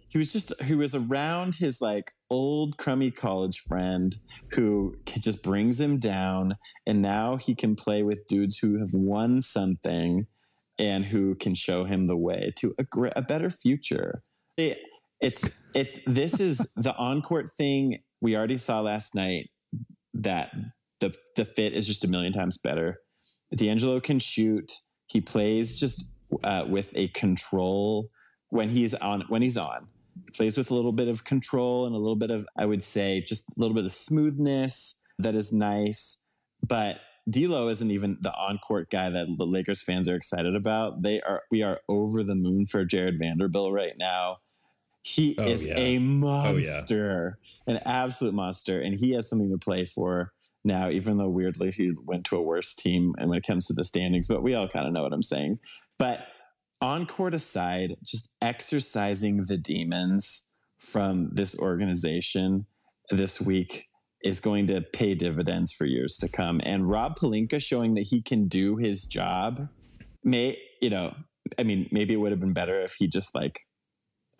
He 0.08 0.18
was 0.18 0.32
just 0.32 0.62
he 0.62 0.74
was 0.74 0.94
around 0.94 1.56
his 1.56 1.80
like 1.80 2.12
old 2.30 2.78
crummy 2.78 3.10
college 3.10 3.60
friend 3.60 4.16
who 4.52 4.96
just 5.04 5.42
brings 5.42 5.80
him 5.80 5.98
down, 5.98 6.56
and 6.86 7.02
now 7.02 7.36
he 7.36 7.54
can 7.54 7.74
play 7.74 8.02
with 8.02 8.26
dudes 8.26 8.58
who 8.58 8.78
have 8.78 8.94
won 8.94 9.42
something 9.42 10.26
and 10.78 11.06
who 11.06 11.34
can 11.34 11.54
show 11.54 11.84
him 11.84 12.06
the 12.06 12.16
way 12.16 12.52
to 12.56 12.74
a, 12.78 12.84
gr- 12.84 13.08
a 13.16 13.22
better 13.22 13.50
future. 13.50 14.20
It, 14.56 14.80
it's 15.20 15.60
it. 15.74 16.02
This 16.06 16.40
is 16.40 16.72
the 16.76 16.94
on 16.96 17.22
court 17.22 17.48
thing 17.48 17.98
we 18.20 18.36
already 18.36 18.58
saw 18.58 18.80
last 18.80 19.14
night. 19.14 19.50
That 20.18 20.50
the 21.00 21.14
the 21.36 21.44
fit 21.44 21.74
is 21.74 21.86
just 21.86 22.04
a 22.04 22.08
million 22.08 22.32
times 22.32 22.56
better. 22.56 23.00
D'Angelo 23.54 24.00
can 24.00 24.18
shoot. 24.18 24.72
He 25.08 25.20
plays 25.20 25.78
just 25.78 26.10
uh, 26.42 26.64
with 26.66 26.92
a 26.96 27.08
control 27.08 28.08
when 28.48 28.70
he's 28.70 28.94
on. 28.94 29.24
When 29.28 29.42
he's 29.42 29.56
on, 29.58 29.88
he 30.24 30.30
plays 30.34 30.56
with 30.56 30.70
a 30.70 30.74
little 30.74 30.92
bit 30.92 31.08
of 31.08 31.24
control 31.24 31.86
and 31.86 31.94
a 31.94 31.98
little 31.98 32.16
bit 32.16 32.30
of, 32.30 32.46
I 32.56 32.64
would 32.66 32.82
say, 32.82 33.20
just 33.20 33.56
a 33.56 33.60
little 33.60 33.74
bit 33.74 33.84
of 33.84 33.92
smoothness 33.92 35.00
that 35.18 35.34
is 35.34 35.52
nice. 35.52 36.22
But 36.66 37.00
D'Lo 37.28 37.68
isn't 37.68 37.90
even 37.90 38.18
the 38.20 38.32
on-court 38.34 38.88
guy 38.90 39.10
that 39.10 39.26
the 39.36 39.46
Lakers 39.46 39.82
fans 39.82 40.08
are 40.08 40.16
excited 40.16 40.54
about. 40.56 41.02
They 41.02 41.20
are. 41.20 41.42
We 41.50 41.62
are 41.62 41.80
over 41.88 42.22
the 42.22 42.36
moon 42.36 42.66
for 42.66 42.84
Jarred 42.84 43.18
Vanderbilt 43.20 43.72
right 43.72 43.94
now. 43.98 44.38
He 45.06 45.36
Oh, 45.38 45.44
is 45.44 45.64
yeah. 45.64 45.74
a 45.78 45.96
oh, 45.98 46.00
monster, 46.00 47.36
an 47.66 47.78
absolute 47.84 48.34
monster, 48.34 48.80
and 48.80 48.98
he 48.98 49.12
has 49.12 49.28
something 49.28 49.50
to 49.50 49.58
play 49.58 49.84
for 49.84 50.32
now. 50.64 50.90
Even 50.90 51.16
though 51.16 51.28
weirdly 51.28 51.70
he 51.70 51.92
went 52.04 52.24
to 52.26 52.36
a 52.36 52.42
worse 52.42 52.74
team, 52.74 53.14
and 53.18 53.28
when 53.30 53.38
it 53.38 53.46
comes 53.46 53.66
to 53.66 53.72
the 53.72 53.84
standings, 53.84 54.26
but 54.26 54.42
we 54.42 54.54
all 54.54 54.66
kind 54.68 54.84
of 54.86 54.92
know 54.92 55.02
what 55.02 55.12
I'm 55.12 55.22
saying. 55.22 55.60
But 55.96 56.26
on 56.80 57.06
court 57.06 57.34
aside, 57.34 57.94
just 58.02 58.34
exercising 58.42 59.44
the 59.46 59.56
demons 59.56 60.54
from 60.78 61.30
this 61.32 61.56
organization 61.58 62.66
this 63.10 63.40
week 63.40 63.86
is 64.24 64.40
going 64.40 64.66
to 64.66 64.80
pay 64.80 65.14
dividends 65.14 65.72
for 65.72 65.86
years 65.86 66.16
to 66.18 66.28
come. 66.28 66.60
And 66.64 66.88
Rob 66.90 67.16
Pelinka 67.16 67.62
showing 67.62 67.94
that 67.94 68.08
he 68.10 68.20
can 68.20 68.48
do 68.48 68.76
his 68.76 69.04
job 69.04 69.68
may, 70.24 70.58
you 70.82 70.90
know, 70.90 71.14
I 71.60 71.62
mean, 71.62 71.88
maybe 71.92 72.12
it 72.12 72.16
would 72.16 72.32
have 72.32 72.40
been 72.40 72.52
better 72.52 72.80
if 72.80 72.94
he 72.98 73.06
just 73.06 73.36
like, 73.36 73.60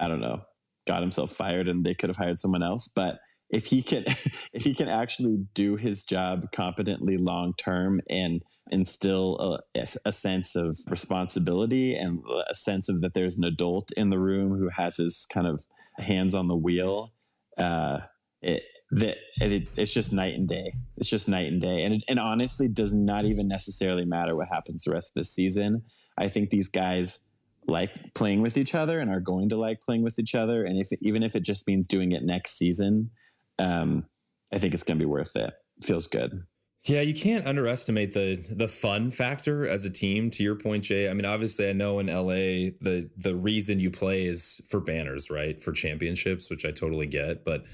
I 0.00 0.08
don't 0.08 0.20
know, 0.20 0.42
got 0.86 1.02
himself 1.02 1.30
fired 1.30 1.68
and 1.68 1.84
they 1.84 1.94
could 1.94 2.08
have 2.08 2.16
hired 2.16 2.38
someone 2.38 2.62
else. 2.62 2.88
But 2.88 3.18
if 3.50 3.66
he 3.66 3.82
can, 3.82 4.04
if 4.52 4.64
he 4.64 4.74
can 4.74 4.88
actually 4.88 5.46
do 5.54 5.76
his 5.76 6.04
job 6.04 6.50
competently 6.52 7.16
long 7.16 7.52
term 7.54 8.00
and 8.08 8.42
instill 8.70 9.60
a, 9.74 9.86
a 10.04 10.12
sense 10.12 10.56
of 10.56 10.76
responsibility 10.88 11.94
and 11.94 12.22
a 12.48 12.54
sense 12.54 12.88
of 12.88 13.00
that 13.00 13.14
there's 13.14 13.38
an 13.38 13.44
adult 13.44 13.90
in 13.96 14.10
the 14.10 14.18
room 14.18 14.56
who 14.58 14.68
has 14.70 14.96
his 14.96 15.26
kind 15.32 15.46
of 15.46 15.62
hands 15.98 16.34
on 16.34 16.48
the 16.48 16.56
wheel, 16.56 17.12
uh, 17.56 17.98
it 18.42 18.62
that 18.92 19.16
it, 19.40 19.68
it's 19.76 19.92
just 19.92 20.12
night 20.12 20.34
and 20.34 20.46
day. 20.46 20.72
It's 20.96 21.10
just 21.10 21.28
night 21.28 21.50
and 21.50 21.60
day, 21.60 21.82
and 21.82 21.94
it, 21.94 22.04
and 22.08 22.20
honestly, 22.20 22.68
does 22.68 22.94
not 22.94 23.24
even 23.24 23.48
necessarily 23.48 24.04
matter 24.04 24.36
what 24.36 24.48
happens 24.48 24.84
the 24.84 24.92
rest 24.92 25.10
of 25.10 25.20
this 25.20 25.34
season. 25.34 25.82
I 26.16 26.28
think 26.28 26.50
these 26.50 26.68
guys 26.68 27.25
like 27.66 28.14
playing 28.14 28.42
with 28.42 28.56
each 28.56 28.74
other 28.74 29.00
and 29.00 29.10
are 29.10 29.20
going 29.20 29.48
to 29.48 29.56
like 29.56 29.80
playing 29.80 30.02
with 30.02 30.18
each 30.18 30.34
other, 30.34 30.64
and 30.64 30.78
if 30.78 30.88
even 31.00 31.22
if 31.22 31.34
it 31.34 31.42
just 31.42 31.66
means 31.66 31.86
doing 31.86 32.12
it 32.12 32.22
next 32.22 32.58
season, 32.58 33.10
um, 33.58 34.06
I 34.52 34.58
think 34.58 34.74
it's 34.74 34.82
going 34.82 34.98
to 34.98 35.02
be 35.02 35.10
worth 35.10 35.36
it. 35.36 35.52
Feels 35.82 36.06
good. 36.06 36.42
Yeah, 36.84 37.00
you 37.00 37.14
can't 37.14 37.46
underestimate 37.46 38.12
the 38.12 38.36
the 38.48 38.68
fun 38.68 39.10
factor 39.10 39.66
as 39.66 39.84
a 39.84 39.90
team. 39.90 40.30
To 40.30 40.42
your 40.44 40.54
point, 40.54 40.84
Jay. 40.84 41.10
I 41.10 41.14
mean, 41.14 41.24
obviously, 41.24 41.68
I 41.68 41.72
know 41.72 41.98
in 41.98 42.06
LA 42.06 42.70
the 42.80 43.10
the 43.16 43.34
reason 43.34 43.80
you 43.80 43.90
play 43.90 44.24
is 44.24 44.60
for 44.68 44.80
banners, 44.80 45.28
right? 45.28 45.60
For 45.60 45.72
championships, 45.72 46.48
which 46.48 46.64
I 46.64 46.70
totally 46.70 47.08
get. 47.08 47.44
But 47.44 47.64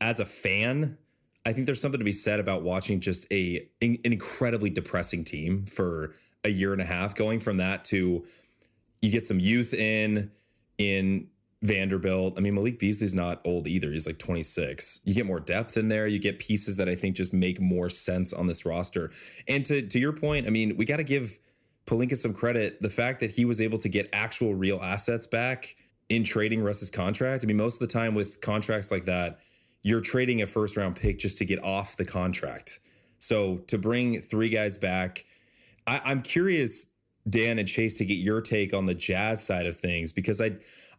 as 0.00 0.18
a 0.18 0.24
fan, 0.24 0.98
I 1.46 1.52
think 1.52 1.66
there's 1.66 1.80
something 1.80 2.00
to 2.00 2.04
be 2.04 2.10
said 2.10 2.40
about 2.40 2.62
watching 2.62 2.98
just 2.98 3.24
a 3.32 3.68
an 3.80 3.98
incredibly 4.02 4.68
depressing 4.68 5.22
team 5.22 5.64
for 5.66 6.16
a 6.42 6.48
year 6.48 6.72
and 6.72 6.82
a 6.82 6.86
half, 6.86 7.14
going 7.14 7.38
from 7.38 7.58
that 7.58 7.84
to 7.84 8.26
you 9.00 9.10
get 9.10 9.24
some 9.24 9.40
youth 9.40 9.74
in 9.74 10.30
in 10.78 11.28
Vanderbilt. 11.62 12.34
I 12.38 12.40
mean, 12.40 12.54
Malik 12.54 12.78
Beasley's 12.78 13.12
not 13.12 13.40
old 13.44 13.66
either. 13.66 13.92
He's 13.92 14.06
like 14.06 14.18
26. 14.18 15.00
You 15.04 15.14
get 15.14 15.26
more 15.26 15.40
depth 15.40 15.76
in 15.76 15.88
there. 15.88 16.06
You 16.06 16.18
get 16.18 16.38
pieces 16.38 16.76
that 16.76 16.88
I 16.88 16.94
think 16.94 17.16
just 17.16 17.34
make 17.34 17.60
more 17.60 17.90
sense 17.90 18.32
on 18.32 18.46
this 18.46 18.64
roster. 18.64 19.10
And 19.46 19.64
to 19.66 19.82
to 19.82 19.98
your 19.98 20.12
point, 20.12 20.46
I 20.46 20.50
mean, 20.50 20.76
we 20.76 20.84
got 20.84 20.96
to 20.96 21.04
give 21.04 21.38
Pelinka 21.86 22.16
some 22.16 22.32
credit. 22.32 22.80
The 22.80 22.90
fact 22.90 23.20
that 23.20 23.32
he 23.32 23.44
was 23.44 23.60
able 23.60 23.78
to 23.78 23.88
get 23.88 24.08
actual 24.12 24.54
real 24.54 24.80
assets 24.82 25.26
back 25.26 25.76
in 26.08 26.24
trading 26.24 26.62
Russ's 26.62 26.90
contract. 26.90 27.44
I 27.44 27.46
mean, 27.46 27.56
most 27.56 27.80
of 27.80 27.88
the 27.88 27.92
time 27.92 28.14
with 28.14 28.40
contracts 28.40 28.90
like 28.90 29.04
that, 29.04 29.38
you're 29.82 30.00
trading 30.00 30.42
a 30.42 30.46
first 30.46 30.76
round 30.76 30.96
pick 30.96 31.18
just 31.18 31.38
to 31.38 31.44
get 31.44 31.62
off 31.62 31.96
the 31.96 32.04
contract. 32.04 32.80
So 33.18 33.58
to 33.68 33.78
bring 33.78 34.20
three 34.20 34.48
guys 34.48 34.76
back, 34.76 35.24
I, 35.86 36.00
I'm 36.04 36.22
curious, 36.22 36.86
Dan 37.30 37.58
and 37.58 37.68
Chase, 37.68 37.96
to 37.98 38.04
get 38.04 38.14
your 38.14 38.40
take 38.40 38.74
on 38.74 38.86
the 38.86 38.94
Jazz 38.94 39.42
side 39.42 39.66
of 39.66 39.78
things 39.78 40.12
because 40.12 40.40
I 40.40 40.56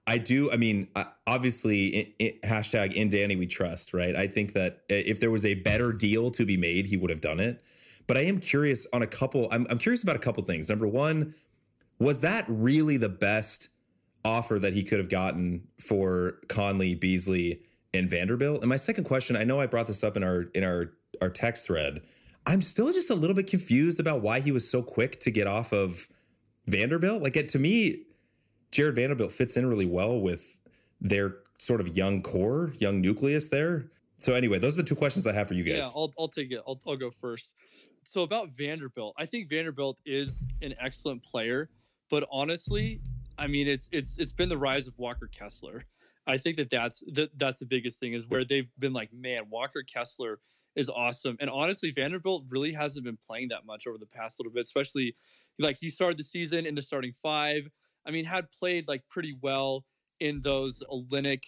I 0.08 0.18
do. 0.18 0.52
I 0.52 0.58
mean, 0.58 0.88
obviously, 1.28 1.88
it, 1.88 2.16
it, 2.18 2.42
hashtag 2.42 2.94
in 2.94 3.10
Danny 3.10 3.36
we 3.36 3.46
trust, 3.46 3.94
right? 3.94 4.16
I 4.16 4.28
think 4.28 4.54
that 4.54 4.82
if 4.90 5.20
there 5.20 5.30
was 5.30 5.46
a 5.46 5.54
better 5.54 5.94
deal 5.94 6.32
to 6.32 6.46
be 6.46 6.58
made, 6.58 6.88
he 6.88 6.98
would 6.98 7.12
have 7.12 7.22
done 7.22 7.40
it. 7.40 7.64
But 8.08 8.18
I 8.18 8.22
am 8.22 8.40
curious 8.40 8.88
on 8.92 9.02
a 9.02 9.08
couple. 9.08 9.48
I'm, 9.52 9.68
I'm 9.70 9.78
curious 9.78 10.02
about 10.02 10.16
a 10.16 10.20
couple 10.20 10.44
things. 10.44 10.70
Number 10.70 10.88
one, 10.88 11.36
was 12.00 12.22
that 12.22 12.46
really 12.48 12.98
the 12.98 13.10
best 13.10 13.70
offer 14.26 14.58
that 14.58 14.74
he 14.74 14.84
could 14.84 14.98
have 14.98 15.10
gotten 15.10 15.68
for 15.80 16.40
Conley, 16.50 16.96
Beasley, 16.96 17.62
and 17.94 18.10
Vanderbilt? 18.10 18.62
And 18.62 18.70
my 18.70 18.78
second 18.78 19.04
question, 19.04 19.36
I 19.36 19.44
know 19.44 19.60
I 19.60 19.68
brought 19.68 19.88
this 19.88 20.04
up 20.04 20.18
in 20.18 20.24
our 20.24 20.44
in 20.56 20.64
our 20.64 20.94
our 21.22 21.30
text 21.30 21.68
thread. 21.68 22.02
I'm 22.48 22.64
still 22.64 22.92
just 22.92 23.12
a 23.12 23.16
little 23.16 23.36
bit 23.36 23.46
confused 23.46 24.00
about 24.00 24.22
why 24.22 24.40
he 24.40 24.52
was 24.52 24.68
so 24.68 24.82
quick 24.82 25.20
to 25.20 25.30
get 25.30 25.46
off 25.46 25.72
of 25.72 26.08
Vanderbilt. 26.68 27.22
Like 27.22 27.36
it, 27.36 27.50
to 27.50 27.60
me, 27.60 28.04
Jarred 28.72 28.96
Vanderbilt 28.96 29.32
fits 29.32 29.58
in 29.58 29.68
really 29.68 29.86
well 29.86 30.20
with 30.20 30.58
their 31.00 31.38
sort 31.58 31.82
of 31.82 31.96
young 31.96 32.22
core, 32.22 32.74
young 32.80 33.02
nucleus 33.02 33.50
there. 33.50 33.92
So 34.20 34.36
anyway, 34.36 34.60
those 34.60 34.78
are 34.78 34.84
the 34.84 34.88
two 34.88 34.96
questions 34.96 35.26
I 35.26 35.34
have 35.34 35.48
for 35.48 35.56
you 35.56 35.64
guys. 35.64 35.78
Yeah, 35.78 35.90
I'll, 35.96 36.14
I'll 36.18 36.28
take 36.28 36.52
it. 36.52 36.62
I'll, 36.68 36.80
I'll 36.88 36.96
go 36.96 37.10
first. 37.10 37.56
So 38.04 38.22
about 38.22 38.50
Vanderbilt, 38.50 39.16
I 39.18 39.26
think 39.26 39.50
Vanderbilt 39.50 40.00
is 40.06 40.46
an 40.62 40.74
excellent 40.80 41.24
player, 41.24 41.70
but 42.10 42.28
honestly, 42.32 43.02
I 43.38 43.48
mean, 43.48 43.68
it's 43.68 43.90
it's 43.92 44.18
it's 44.18 44.34
been 44.34 44.50
the 44.50 44.58
rise 44.58 44.88
of 44.88 44.98
Walker 44.98 45.28
Kessler. 45.28 45.86
I 46.28 46.38
think 46.38 46.58
that 46.58 46.70
that's 46.70 47.04
that, 47.14 47.38
that's 47.38 47.60
the 47.60 47.66
biggest 47.66 48.00
thing 48.00 48.14
is 48.14 48.28
where 48.28 48.44
they've 48.44 48.70
been 48.78 48.94
like, 48.94 49.12
man, 49.14 49.44
Walker 49.50 49.84
Kessler 49.84 50.40
is 50.76 50.90
awesome, 50.90 51.38
and 51.40 51.50
honestly, 51.50 51.92
Vanderbilt 51.92 52.46
really 52.50 52.74
hasn't 52.74 53.06
been 53.06 53.18
playing 53.18 53.50
that 53.50 53.66
much 53.66 53.88
over 53.88 53.98
the 53.98 54.06
past 54.06 54.40
little 54.40 54.52
bit, 54.52 54.62
especially 54.62 55.16
like 55.60 55.78
he 55.80 55.88
started 55.90 56.18
the 56.18 56.24
season 56.24 56.66
in 56.66 56.76
the 56.76 56.82
starting 56.82 57.14
five 57.14 57.70
I 58.06 58.12
mean, 58.12 58.26
had 58.26 58.52
played 58.52 58.88
like 58.88 59.04
pretty 59.10 59.38
well 59.42 59.86
in 60.20 60.42
those 60.42 60.84
Olynyk, 60.92 61.44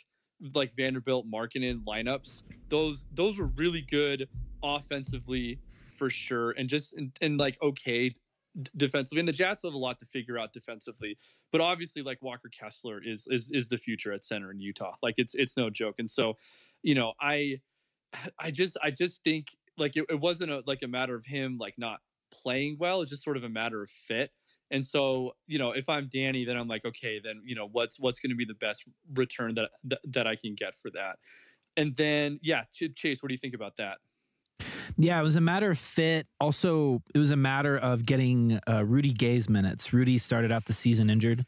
like 0.54 0.76
Vanderbilt, 0.76 1.26
Markkanen 1.32 1.84
lineups. 1.84 2.44
Those 2.70 3.06
those 3.12 3.39
were 3.39 3.48
really 3.48 3.82
good 3.82 4.28
offensively 4.63 5.60
for 5.98 6.10
sure, 6.10 6.52
and 6.52 6.70
just 6.70 6.94
and, 6.94 7.16
and 7.22 7.39
like 7.39 7.58
okay 7.62 8.10
d- 8.10 8.72
defensively. 8.76 9.20
And 9.20 9.28
the 9.28 9.34
Jazz 9.34 9.62
have 9.63 9.74
a 9.74 9.78
lot 9.78 10.00
to 10.00 10.06
figure 10.06 10.38
out 10.38 10.54
defensively, 10.54 11.18
but 11.52 11.62
obviously, 11.62 12.02
like 12.02 12.22
Walker 12.22 12.50
Kessler 12.50 13.02
is 13.04 13.28
is 13.30 13.50
is 13.52 13.70
the 13.70 13.78
future 13.78 14.12
at 14.12 14.24
center 14.24 14.52
in 14.52 14.60
Utah. 14.60 14.94
Like 15.02 15.16
it's 15.18 15.36
it's 15.36 15.58
no 15.58 15.70
joke. 15.70 15.96
And 16.00 16.10
so, 16.10 16.36
you 16.82 16.96
know, 16.96 17.13
I 17.20 17.62
I 18.39 18.52
just 18.52 18.78
I 18.84 18.92
just 18.92 19.24
think 19.24 19.48
like 19.78 19.98
it, 19.98 20.06
it 20.10 20.20
wasn't 20.20 20.52
a 20.52 20.62
like 20.68 20.84
a 20.84 20.88
matter 20.88 21.16
of 21.16 21.26
him 21.26 21.58
like 21.60 21.76
not 21.78 22.00
playing 22.41 22.78
well. 22.80 23.02
It's 23.02 23.12
just 23.12 23.24
sort 23.24 23.38
of 23.38 23.43
a 23.43 23.50
matter 23.50 23.82
of 23.82 23.89
fit. 23.89 24.32
And 24.72 24.86
so, 24.86 25.36
you 25.46 25.60
know, 25.60 25.72
if 25.72 25.88
I'm 25.88 26.10
Danny, 26.12 26.46
then 26.46 26.58
I'm 26.58 26.67
like, 26.67 26.84
okay, 26.84 27.19
then 27.24 27.41
you 27.46 27.56
know, 27.56 27.67
what's 27.72 28.00
what's 28.00 28.19
going 28.19 28.32
to 28.32 28.36
be 28.36 28.46
the 28.46 28.56
best 28.56 28.86
return 29.13 29.56
that, 29.56 29.69
that 29.84 30.00
that 30.06 30.28
I 30.28 30.36
can 30.36 30.56
get 30.56 30.74
for 30.76 30.89
that? 30.91 31.17
And 31.78 31.96
then, 31.96 32.39
yeah, 32.41 32.63
Chase, 32.72 33.22
what 33.22 33.30
do 33.30 33.34
you 33.34 33.39
think 33.39 33.56
about 33.56 33.78
that? 33.78 33.98
Yeah, 34.98 35.19
it 35.19 35.24
was 35.24 35.36
a 35.36 35.41
matter 35.41 35.72
of 35.72 35.78
fit. 35.78 36.28
Also, 36.39 37.02
it 37.15 37.17
was 37.17 37.32
a 37.32 37.36
matter 37.36 37.78
of 37.78 38.06
getting 38.06 38.60
uh, 38.69 38.84
Rudy 38.86 39.12
Gay's 39.12 39.50
minutes. 39.50 39.91
Rudy 39.91 40.17
started 40.17 40.52
out 40.52 40.65
the 40.65 40.74
season 40.74 41.10
injured, 41.10 41.46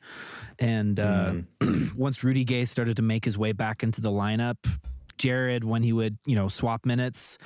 and 0.60 1.00
uh, 1.00 1.34
mm. 1.60 1.94
once 1.96 2.24
Rudy 2.24 2.44
Gay 2.44 2.66
started 2.66 2.96
to 2.98 3.04
make 3.04 3.26
his 3.26 3.38
way 3.38 3.52
back 3.52 3.84
into 3.84 4.02
the 4.02 4.12
lineup, 4.12 4.58
Jarred, 5.18 5.64
when 5.64 5.84
he 5.84 5.94
would, 5.94 6.18
you 6.26 6.36
know, 6.36 6.48
swap 6.48 6.86
minutes, 6.86 7.38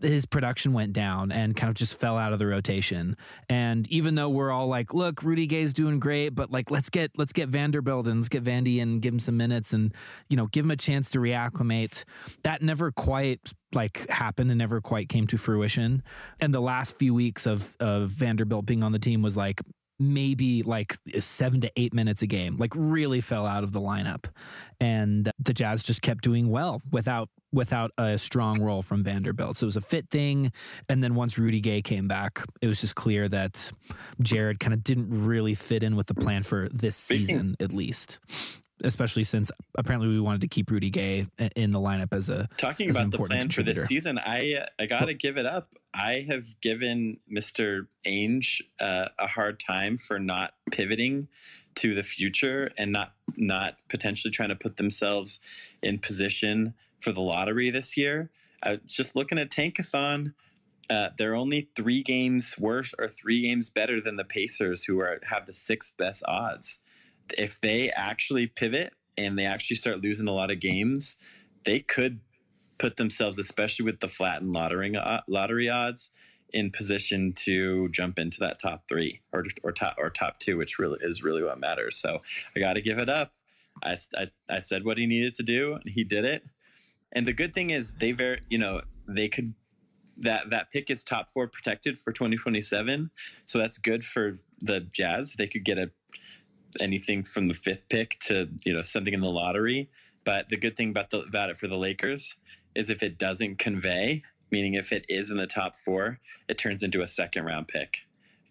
his 0.00 0.26
production 0.26 0.72
went 0.72 0.92
down 0.92 1.32
and 1.32 1.56
kind 1.56 1.68
of 1.68 1.74
just 1.74 1.98
fell 1.98 2.18
out 2.18 2.32
of 2.32 2.38
the 2.38 2.46
rotation. 2.46 3.16
And 3.48 3.88
even 3.88 4.14
though 4.14 4.28
we're 4.28 4.50
all 4.50 4.66
like, 4.66 4.92
look, 4.92 5.22
Rudy 5.22 5.46
Gay's 5.46 5.72
doing 5.72 5.98
great, 5.98 6.30
but 6.30 6.50
like 6.50 6.70
let's 6.70 6.90
get 6.90 7.12
let's 7.16 7.32
get 7.32 7.48
Vanderbilt 7.48 8.06
and 8.06 8.16
let's 8.16 8.28
get 8.28 8.44
Vandy 8.44 8.82
and 8.82 9.00
give 9.00 9.14
him 9.14 9.18
some 9.18 9.36
minutes 9.36 9.72
and 9.72 9.94
you 10.28 10.36
know 10.36 10.46
give 10.46 10.64
him 10.64 10.70
a 10.70 10.76
chance 10.76 11.10
to 11.10 11.18
reacclimate. 11.18 12.04
That 12.42 12.62
never 12.62 12.92
quite 12.92 13.52
like 13.74 14.08
happened 14.08 14.50
and 14.50 14.58
never 14.58 14.80
quite 14.80 15.08
came 15.08 15.26
to 15.28 15.38
fruition. 15.38 16.02
And 16.40 16.54
the 16.54 16.60
last 16.60 16.98
few 16.98 17.14
weeks 17.14 17.46
of 17.46 17.74
of 17.80 18.10
Vanderbilt 18.10 18.66
being 18.66 18.82
on 18.82 18.92
the 18.92 18.98
team 18.98 19.22
was 19.22 19.36
like 19.36 19.62
maybe 19.98 20.62
like 20.62 20.96
uh, 21.14 21.20
seven 21.20 21.60
to 21.62 21.72
eight 21.76 21.94
minutes 21.94 22.22
a 22.22 22.26
game, 22.26 22.56
like 22.56 22.72
really 22.74 23.20
fell 23.20 23.46
out 23.46 23.64
of 23.64 23.72
the 23.72 23.80
lineup. 23.80 24.26
And 24.80 25.30
the 25.38 25.54
Jazz 25.54 25.82
just 25.82 26.02
kept 26.02 26.22
doing 26.22 26.50
well 26.50 26.80
without 26.90 27.28
without 27.52 27.90
a 27.96 28.18
strong 28.18 28.60
role 28.60 28.82
from 28.82 29.02
Vanderbilt. 29.02 29.56
So 29.56 29.64
it 29.64 29.68
was 29.68 29.76
a 29.76 29.80
fit 29.80 30.10
thing. 30.10 30.52
And 30.88 31.02
then 31.02 31.14
once 31.14 31.38
Rudy 31.38 31.60
Gay 31.60 31.80
came 31.80 32.06
back, 32.06 32.42
it 32.60 32.66
was 32.66 32.80
just 32.80 32.96
clear 32.96 33.28
that 33.28 33.72
Jarred 34.20 34.60
kind 34.60 34.74
of 34.74 34.84
didn't 34.84 35.08
really 35.10 35.54
fit 35.54 35.82
in 35.82 35.96
with 35.96 36.06
the 36.08 36.14
plan 36.14 36.42
for 36.42 36.68
this 36.70 36.96
season, 36.96 37.56
at 37.60 37.72
least 37.72 38.18
especially 38.84 39.22
since 39.22 39.50
apparently 39.76 40.08
we 40.08 40.20
wanted 40.20 40.40
to 40.42 40.48
keep 40.48 40.70
Rudy 40.70 40.90
Gay 40.90 41.26
in 41.54 41.70
the 41.70 41.80
lineup 41.80 42.12
as 42.12 42.28
a 42.28 42.48
talking 42.56 42.90
as 42.90 42.96
about 42.96 43.10
the 43.10 43.18
plan 43.18 43.48
for 43.48 43.62
this 43.62 43.86
season. 43.86 44.18
I 44.18 44.66
I 44.78 44.86
got 44.86 45.06
to 45.06 45.14
give 45.14 45.38
it 45.38 45.46
up. 45.46 45.74
I 45.94 46.24
have 46.28 46.44
given 46.60 47.18
Mister 47.28 47.88
Ainge 48.06 48.60
uh, 48.80 49.08
a 49.18 49.26
hard 49.26 49.60
time 49.60 49.96
for 49.96 50.18
not 50.18 50.54
pivoting 50.70 51.28
to 51.76 51.94
the 51.94 52.02
future 52.02 52.70
and 52.76 52.92
not 52.92 53.14
not 53.36 53.76
potentially 53.88 54.30
trying 54.30 54.50
to 54.50 54.56
put 54.56 54.76
themselves 54.76 55.40
in 55.82 55.98
position 55.98 56.74
for 56.98 57.12
the 57.12 57.22
lottery 57.22 57.70
this 57.70 57.96
year. 57.96 58.30
I 58.62 58.72
was 58.82 58.94
just 58.94 59.16
looking 59.16 59.38
at 59.38 59.50
Tankathon. 59.50 60.34
Uh, 60.88 61.08
they're 61.18 61.34
only 61.34 61.68
three 61.74 62.02
games 62.02 62.56
worse 62.58 62.94
or 62.98 63.08
three 63.08 63.42
games 63.42 63.70
better 63.70 64.00
than 64.00 64.16
the 64.16 64.24
Pacers, 64.24 64.84
who 64.84 65.00
are 65.00 65.20
have 65.30 65.46
the 65.46 65.52
sixth 65.52 65.96
best 65.96 66.22
odds 66.28 66.82
if 67.36 67.60
they 67.60 67.90
actually 67.90 68.46
pivot 68.46 68.92
and 69.16 69.38
they 69.38 69.46
actually 69.46 69.76
start 69.76 70.02
losing 70.02 70.28
a 70.28 70.32
lot 70.32 70.50
of 70.50 70.60
games, 70.60 71.16
they 71.64 71.80
could 71.80 72.20
put 72.78 72.96
themselves, 72.96 73.38
especially 73.38 73.84
with 73.84 74.00
the 74.00 74.08
flattened 74.08 74.52
lottery 74.52 74.94
uh, 74.94 75.20
lottery 75.28 75.68
odds, 75.68 76.10
in 76.52 76.70
position 76.70 77.32
to 77.32 77.88
jump 77.90 78.18
into 78.18 78.38
that 78.40 78.58
top 78.58 78.84
three 78.88 79.20
or 79.32 79.44
or 79.62 79.72
top 79.72 79.96
or 79.98 80.10
top 80.10 80.38
two, 80.38 80.56
which 80.56 80.78
really 80.78 80.98
is 81.00 81.22
really 81.22 81.42
what 81.42 81.58
matters. 81.58 81.96
So 81.96 82.20
I 82.54 82.60
got 82.60 82.74
to 82.74 82.82
give 82.82 82.98
it 82.98 83.08
up. 83.08 83.32
I, 83.82 83.96
I, 84.16 84.30
I 84.48 84.58
said 84.60 84.84
what 84.84 84.96
he 84.98 85.06
needed 85.06 85.34
to 85.34 85.42
do, 85.42 85.74
and 85.74 85.84
he 85.86 86.02
did 86.04 86.24
it. 86.24 86.44
And 87.12 87.26
the 87.26 87.34
good 87.34 87.54
thing 87.54 87.70
is 87.70 87.94
they 87.94 88.12
very 88.12 88.40
you 88.48 88.58
know 88.58 88.82
they 89.08 89.28
could 89.28 89.54
that 90.18 90.50
that 90.50 90.70
pick 90.70 90.90
is 90.90 91.04
top 91.04 91.28
four 91.28 91.46
protected 91.46 91.98
for 91.98 92.10
2027 92.10 93.10
so 93.44 93.58
that's 93.58 93.76
good 93.76 94.02
for 94.02 94.32
the 94.60 94.80
jazz 94.80 95.34
they 95.34 95.46
could 95.46 95.64
get 95.64 95.78
a 95.78 95.90
anything 96.80 97.22
from 97.22 97.48
the 97.48 97.54
fifth 97.54 97.88
pick 97.88 98.18
to 98.20 98.48
you 98.64 98.74
know 98.74 98.82
something 98.82 99.14
in 99.14 99.20
the 99.20 99.30
lottery. 99.30 99.88
But 100.24 100.48
the 100.48 100.56
good 100.56 100.76
thing 100.76 100.90
about 100.90 101.10
the 101.10 101.20
about 101.20 101.50
it 101.50 101.56
for 101.56 101.68
the 101.68 101.76
Lakers 101.76 102.36
is 102.74 102.90
if 102.90 103.02
it 103.02 103.18
doesn't 103.18 103.58
convey, 103.58 104.22
meaning 104.50 104.74
if 104.74 104.92
it 104.92 105.04
is 105.08 105.30
in 105.30 105.38
the 105.38 105.46
top 105.46 105.74
four, 105.74 106.18
it 106.48 106.58
turns 106.58 106.82
into 106.82 107.02
a 107.02 107.06
second 107.06 107.44
round 107.44 107.68
pick. 107.68 108.05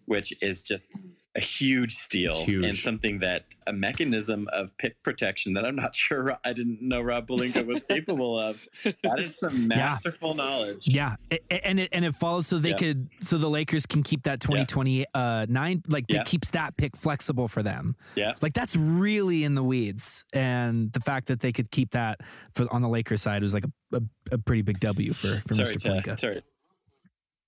Which 0.06 0.32
is 0.40 0.62
just 0.62 1.00
a 1.34 1.40
huge 1.40 1.92
steal 1.94 2.32
huge. 2.44 2.64
and 2.64 2.74
something 2.78 3.18
that 3.18 3.44
a 3.66 3.72
mechanism 3.72 4.48
of 4.54 4.74
pick 4.78 5.02
protection 5.02 5.52
that 5.52 5.66
I'm 5.66 5.76
not 5.76 5.94
sure 6.06 6.34
I 6.44 6.54
didn't 6.54 6.80
know 6.80 7.02
Rob 7.02 7.26
Pelinka 7.26 7.66
was 7.66 7.82
capable 7.90 8.38
of. 8.38 8.66
That 9.02 9.18
is 9.18 9.38
some 9.38 9.68
masterful 9.68 10.32
knowledge. 10.34 10.86
Yeah, 10.88 11.16
A- 11.30 11.38
a- 11.50 11.66
and 11.66 11.78
it 11.80 11.90
and 11.92 12.04
it 12.06 12.14
follows 12.14 12.46
so 12.46 12.58
they 12.58 12.70
Yeah. 12.70 12.76
could 12.76 13.08
so 13.20 13.36
the 13.36 13.50
Lakers 13.50 13.84
can 13.84 14.02
keep 14.02 14.22
that 14.22 14.40
2020 14.40 15.04
uh 15.12 15.44
nine 15.48 15.82
like 15.88 16.04
Yeah. 16.08 16.20
it 16.22 16.26
keeps 16.26 16.50
that 16.52 16.76
pick 16.78 16.96
flexible 16.96 17.48
for 17.48 17.62
them. 17.62 17.96
Yeah. 18.14 18.32
Like 18.40 18.54
that's 18.54 18.74
really 18.76 19.44
in 19.44 19.54
the 19.56 19.62
weeds, 19.64 20.24
and 20.32 20.90
the 20.92 21.00
fact 21.00 21.26
that 21.28 21.40
they 21.40 21.52
could 21.52 21.70
keep 21.70 21.90
that 21.90 22.20
for 22.54 22.66
on 22.72 22.80
the 22.80 22.88
Lakers 22.88 23.20
side 23.20 23.42
was 23.42 23.52
like 23.52 23.64
a, 23.92 23.96
a, 23.96 24.00
a 24.32 24.38
pretty 24.38 24.62
big 24.62 24.80
W 24.80 25.12
for 25.12 25.42
for 25.46 25.52
Sorry, 25.54 25.74
Mr. 25.76 25.82
to, 25.82 25.88
Pelinka. 25.90 26.18
sorry. 26.18 26.40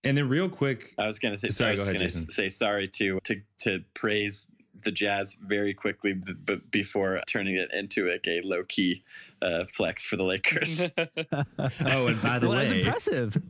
And 0.04 0.16
then 0.16 0.28
real 0.28 0.48
quick, 0.48 0.94
I 0.98 1.06
was 1.06 1.18
going 1.18 1.34
to 1.34 1.38
say 1.38 1.48
Sorry, 1.50 1.50
sorry. 1.50 1.72
I 1.72 1.74
go 1.76 1.80
was 1.80 1.88
ahead, 1.88 1.98
going 2.00 2.08
to 2.11 2.16
Jason. 2.16 2.30
say 2.30 2.48
sorry 2.48 2.88
to 2.88 3.18
to 3.24 3.37
to 3.64 3.84
praise 3.94 4.46
the 4.82 4.92
Jazz 4.92 5.34
very 5.44 5.74
quickly, 5.74 6.14
but 6.44 6.70
before 6.70 7.20
turning 7.28 7.56
it 7.56 7.68
into 7.74 8.08
like 8.08 8.26
a 8.28 8.40
low 8.42 8.62
key 8.68 9.02
uh, 9.42 9.64
flex 9.64 10.04
for 10.04 10.16
the 10.16 10.22
Lakers. 10.22 10.80
oh, 10.98 12.06
and 12.06 12.22
by 12.22 12.38
the 12.38 12.46
well, 12.48 12.52
that's 12.58 12.70
way, 12.70 12.80
impressive. 12.82 13.42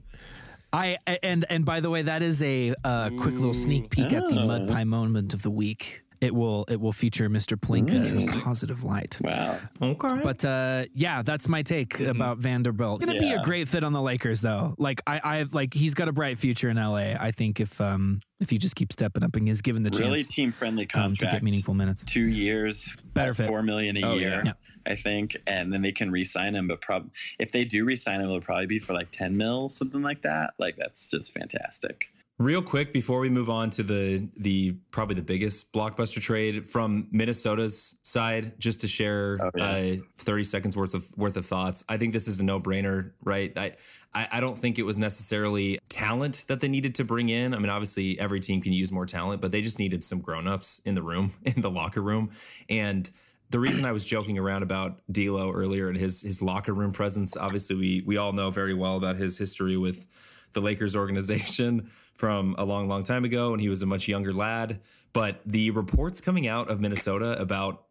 I 0.73 0.97
and 1.23 1.45
and 1.51 1.65
by 1.67 1.81
the 1.81 1.91
way, 1.91 2.03
that 2.03 2.23
is 2.23 2.43
a 2.43 2.75
uh, 2.85 3.11
quick 3.19 3.35
little 3.35 3.55
sneak 3.55 3.91
peek 3.91 4.13
at 4.13 4.23
the 4.25 4.35
mud 4.35 4.63
Oh. 4.63 4.73
pie 4.73 4.85
moment 4.85 5.35
of 5.35 5.43
the 5.43 5.51
week. 5.51 6.03
It 6.21 6.35
will 6.35 6.65
it 6.69 6.81
will 6.81 6.91
feature 6.93 7.29
Mr. 7.31 7.57
Pelinka 7.57 7.91
in 8.11 8.29
a 8.29 8.43
positive 8.43 8.83
light. 8.83 9.17
wow. 9.21 9.57
okay. 9.81 10.21
But 10.23 10.45
uh, 10.45 10.85
yeah, 10.93 11.23
that's 11.23 11.47
my 11.49 11.63
take 11.63 11.91
Mm-hmm. 11.99 12.11
about 12.11 12.39
Vanderbilt. 12.39 13.01
Gonna 13.01 13.19
be 13.21 13.31
a 13.33 13.41
great 13.43 13.69
fit 13.69 13.85
on 13.85 13.93
the 13.93 14.03
Lakers, 14.03 14.41
though. 14.41 14.75
Like 14.79 15.01
I, 15.07 15.21
I've 15.23 15.55
like 15.55 15.73
he's 15.75 15.95
got 15.95 16.09
a 16.09 16.13
bright 16.13 16.37
future 16.39 16.69
in 16.69 16.77
LA. 16.77 17.15
I 17.19 17.31
think 17.31 17.61
if 17.61 17.81
um 17.81 18.21
if 18.41 18.51
he 18.51 18.59
just 18.59 18.75
keeps 18.77 18.95
stepping 18.95 19.23
up 19.25 19.35
and 19.37 19.49
is 19.49 19.63
given 19.63 19.83
the 19.85 19.91
chance. 19.91 20.01
Really 20.01 20.19
chance 20.19 20.35
team 20.35 20.51
friendly 20.53 20.89
um, 20.95 21.13
to 21.15 21.27
get 21.27 21.43
meaningful 21.43 21.75
minutes. 21.75 22.03
Two 22.05 22.27
years, 22.29 22.97
Better 23.15 23.35
fit. 23.35 23.47
four 23.47 23.63
million 23.63 23.97
a 23.97 24.03
Oh, 24.05 24.15
year, 24.15 24.29
yeah. 24.31 24.43
Yeah. 24.47 24.53
I 24.87 24.95
think, 24.95 25.37
and 25.47 25.73
then 25.73 25.83
they 25.83 25.93
can 25.93 26.11
re-sign 26.11 26.55
him. 26.55 26.67
But 26.69 26.81
prob- 26.81 27.11
if 27.39 27.53
they 27.53 27.65
do 27.65 27.85
re-sign 27.85 28.21
him, 28.21 28.27
it'll 28.27 28.41
probably 28.41 28.67
be 28.67 28.79
for 28.79 28.93
like 28.95 29.11
ten 29.11 29.37
mil, 29.37 29.69
something 29.69 30.03
like 30.03 30.23
that. 30.23 30.55
Like 30.59 30.77
that's 30.77 31.11
just 31.11 31.33
fantastic. 31.35 32.11
Real 32.41 32.63
quick 32.63 32.93
before 32.93 33.19
we 33.19 33.31
move 33.31 33.51
on 33.51 33.69
to 33.71 33.83
the 33.83 34.29
the 34.37 34.77
probably 34.93 35.17
the 35.17 35.23
biggest 35.23 35.73
blockbuster 35.73 36.21
trade 36.21 36.69
from 36.69 37.09
Minnesota's 37.11 37.97
side, 38.03 38.53
just 38.61 38.81
to 38.83 38.87
share 38.89 39.39
Oh, 39.43 39.51
yeah. 39.57 39.65
uh, 39.65 39.97
thirty 40.19 40.45
seconds 40.45 40.77
worth 40.77 40.95
of 40.95 41.09
worth 41.17 41.37
of 41.37 41.47
thoughts. 41.47 41.83
I 41.89 41.97
think 41.97 42.13
this 42.13 42.29
is 42.29 42.39
a 42.39 42.45
no 42.45 42.61
brainer, 42.61 43.11
right? 43.25 43.53
I, 43.59 43.73
I 44.15 44.29
I 44.35 44.41
don't 44.41 44.57
think 44.57 44.79
it 44.79 44.85
was 44.85 45.01
necessarily 45.01 45.81
talent 45.89 46.45
that 46.47 46.61
they 46.61 46.69
needed 46.69 46.95
to 46.95 47.05
bring 47.05 47.29
in. 47.29 47.55
I 47.55 47.59
mean, 47.59 47.71
obviously 47.71 48.21
every 48.21 48.39
team 48.39 48.61
can 48.61 48.73
use 48.73 48.93
more 48.93 49.05
talent, 49.05 49.41
but 49.41 49.51
they 49.51 49.61
just 49.61 49.81
needed 49.81 50.05
some 50.05 50.21
grown 50.21 50.47
ups 50.47 50.81
in 50.85 50.95
the 50.95 51.03
room, 51.03 51.33
in 51.43 51.61
the 51.61 51.71
locker 51.71 52.01
room, 52.01 52.31
and. 52.69 53.11
The 53.51 53.59
reason 53.59 53.87
I 53.87 53.93
was 53.93 54.05
joking 54.05 54.37
around 54.37 54.63
about 54.63 55.01
D'Lo 55.11 55.51
earlier 55.51 55.89
and 55.89 55.97
his 55.97 56.21
his 56.21 56.43
locker 56.43 56.75
room 56.75 56.93
presence, 56.93 57.35
obviously 57.35 57.77
we 57.77 58.03
we 58.05 58.19
all 58.19 58.35
know 58.35 58.51
very 58.51 58.75
well 58.75 58.99
about 58.99 59.17
his 59.17 59.39
history 59.39 59.75
with 59.79 60.07
the 60.53 60.61
Lakers 60.61 60.95
organization 60.95 61.91
from 62.19 62.55
a 62.59 62.65
long, 62.65 62.87
long 62.89 63.03
time 63.05 63.25
ago, 63.25 63.53
and 63.53 63.61
he 63.63 63.69
was 63.71 63.81
a 63.81 63.87
much 63.87 64.07
younger 64.09 64.33
lad. 64.35 64.81
But 65.15 65.41
the 65.47 65.71
reports 65.71 66.21
coming 66.21 66.47
out 66.47 66.69
of 66.69 66.81
Minnesota 66.81 67.41
about 67.41 67.85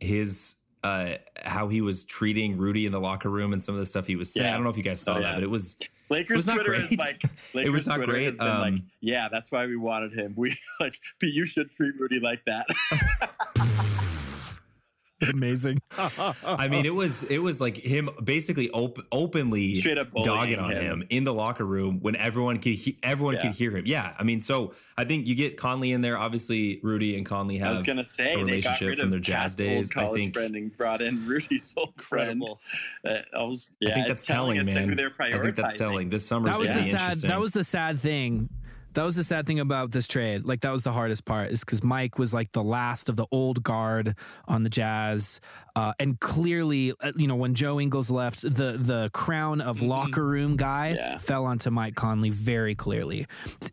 his 0.00 0.56
uh, 0.82 1.16
how 1.44 1.68
he 1.68 1.80
was 1.80 2.04
treating 2.04 2.56
Rudy 2.58 2.84
in 2.86 2.92
the 2.92 3.00
locker 3.00 3.30
room 3.30 3.52
and 3.52 3.62
some 3.62 3.74
of 3.74 3.78
the 3.78 3.86
stuff 3.86 4.06
he 4.06 4.16
was 4.16 4.32
saying. 4.32 4.46
Yeah. 4.46 4.52
I 4.52 4.54
don't 4.56 4.64
know 4.64 4.70
if 4.70 4.76
you 4.76 4.82
guys 4.82 5.00
saw 5.00 5.16
Oh, 5.16 5.20
that, 5.22 5.34
but 5.34 5.42
it 5.44 5.48
was 5.50 5.76
Lakers 6.10 6.38
was 6.38 6.46
not 6.46 6.54
Twitter 6.56 6.74
is 6.74 6.88
great. 6.88 6.98
like 6.98 7.24
It 7.24 7.30
Lakers 7.54 7.72
was 7.72 7.86
not 7.86 7.96
Twitter 7.96 8.12
great. 8.12 8.24
has 8.26 8.36
been 8.36 8.46
like, 8.46 8.72
Um, 8.74 8.86
yeah, 9.00 9.28
that's 9.30 9.50
why 9.52 9.66
we 9.66 9.76
wanted 9.76 10.12
him. 10.14 10.34
We 10.36 10.54
like, 10.80 10.98
but 11.20 11.28
you 11.30 11.46
should 11.46 11.70
treat 11.70 11.94
Rudy 11.98 12.20
like 12.20 12.42
that. 12.46 12.66
Amazing. 15.32 15.78
I 15.98 16.68
mean, 16.68 16.84
it 16.86 16.94
was 16.94 17.22
it 17.24 17.38
was 17.38 17.60
like 17.60 17.76
him 17.76 18.08
basically 18.22 18.70
op- 18.70 18.98
openly 19.12 19.74
Straight 19.76 19.98
up 19.98 20.08
dogging 20.22 20.58
on 20.58 20.70
him. 20.72 21.00
him. 21.00 21.06
in 21.10 21.24
the 21.24 21.32
locker 21.34 21.64
room 21.64 22.00
when 22.00 22.16
everyone 22.16 22.58
could 22.58 22.74
he- 22.74 22.98
everyone 23.02 23.34
Yeah. 23.34 23.42
could 23.42 23.50
hear 23.52 23.70
him. 23.70 23.84
Yeah, 23.86 24.12
I 24.18 24.22
mean, 24.22 24.40
so 24.40 24.72
I 24.98 25.04
think 25.04 25.26
you 25.26 25.34
get 25.34 25.56
Conley 25.56 25.92
in 25.92 26.00
there. 26.00 26.18
Obviously, 26.18 26.80
Rudy 26.82 27.16
and 27.16 27.24
Conley 27.26 27.62
I 27.62 27.68
was 27.70 27.78
have 27.78 27.86
gonna 27.86 28.04
say 28.04 28.34
a 28.34 28.36
they 28.36 28.40
got 28.42 28.46
relationship 28.46 28.88
rid 28.88 28.98
from 28.98 29.04
of 29.06 29.10
their 29.12 29.20
Jazz 29.20 29.54
days. 29.54 29.90
I 29.90 29.94
college 29.94 30.20
think 30.22 30.34
friend 30.34 30.56
and 30.56 30.76
brought 30.76 31.00
in 31.00 31.26
Rudy's 31.26 31.74
old 31.76 32.00
friend. 32.00 32.42
Uh, 33.04 33.18
I 33.36 33.42
was, 33.44 33.70
yeah, 33.80 33.90
I 33.90 33.94
think 33.94 34.06
that's 34.08 34.24
telling, 34.26 34.58
us 34.60 34.66
man. 34.66 34.98
I 35.20 35.38
think 35.38 35.56
that's 35.56 35.74
telling. 35.74 36.10
This 36.10 36.26
summer 36.26 36.46
that 36.46 36.58
was 36.58 36.68
gonna 36.70 36.82
the 36.82 36.86
sad 36.90 37.00
interesting. 37.00 37.30
that 37.30 37.40
was 37.40 37.52
the 37.52 37.64
sad 37.64 37.98
thing 37.98 38.48
that 38.94 39.04
was 39.04 39.16
the 39.16 39.24
sad 39.24 39.46
thing 39.46 39.60
about 39.60 39.90
this 39.90 40.06
trade 40.08 40.44
like 40.44 40.60
that 40.60 40.70
was 40.72 40.82
the 40.82 40.92
hardest 40.92 41.24
part 41.24 41.50
is 41.50 41.60
because 41.60 41.82
mike 41.82 42.18
was 42.18 42.32
like 42.32 42.50
the 42.52 42.62
last 42.62 43.08
of 43.08 43.16
the 43.16 43.26
old 43.30 43.62
guard 43.62 44.14
on 44.46 44.62
the 44.62 44.70
jazz 44.70 45.40
uh, 45.76 45.92
and 45.98 46.20
clearly 46.20 46.92
uh, 47.00 47.12
you 47.16 47.26
know 47.26 47.34
when 47.36 47.54
joe 47.54 47.80
ingles 47.80 48.10
left 48.10 48.42
the 48.42 48.78
the 48.78 49.10
crown 49.12 49.60
of 49.60 49.82
locker 49.82 50.24
room 50.24 50.56
guy 50.56 50.94
Yeah. 50.96 51.18
fell 51.18 51.44
onto 51.44 51.70
mike 51.70 51.94
conley 51.94 52.30
very 52.30 52.74
clearly 52.74 53.26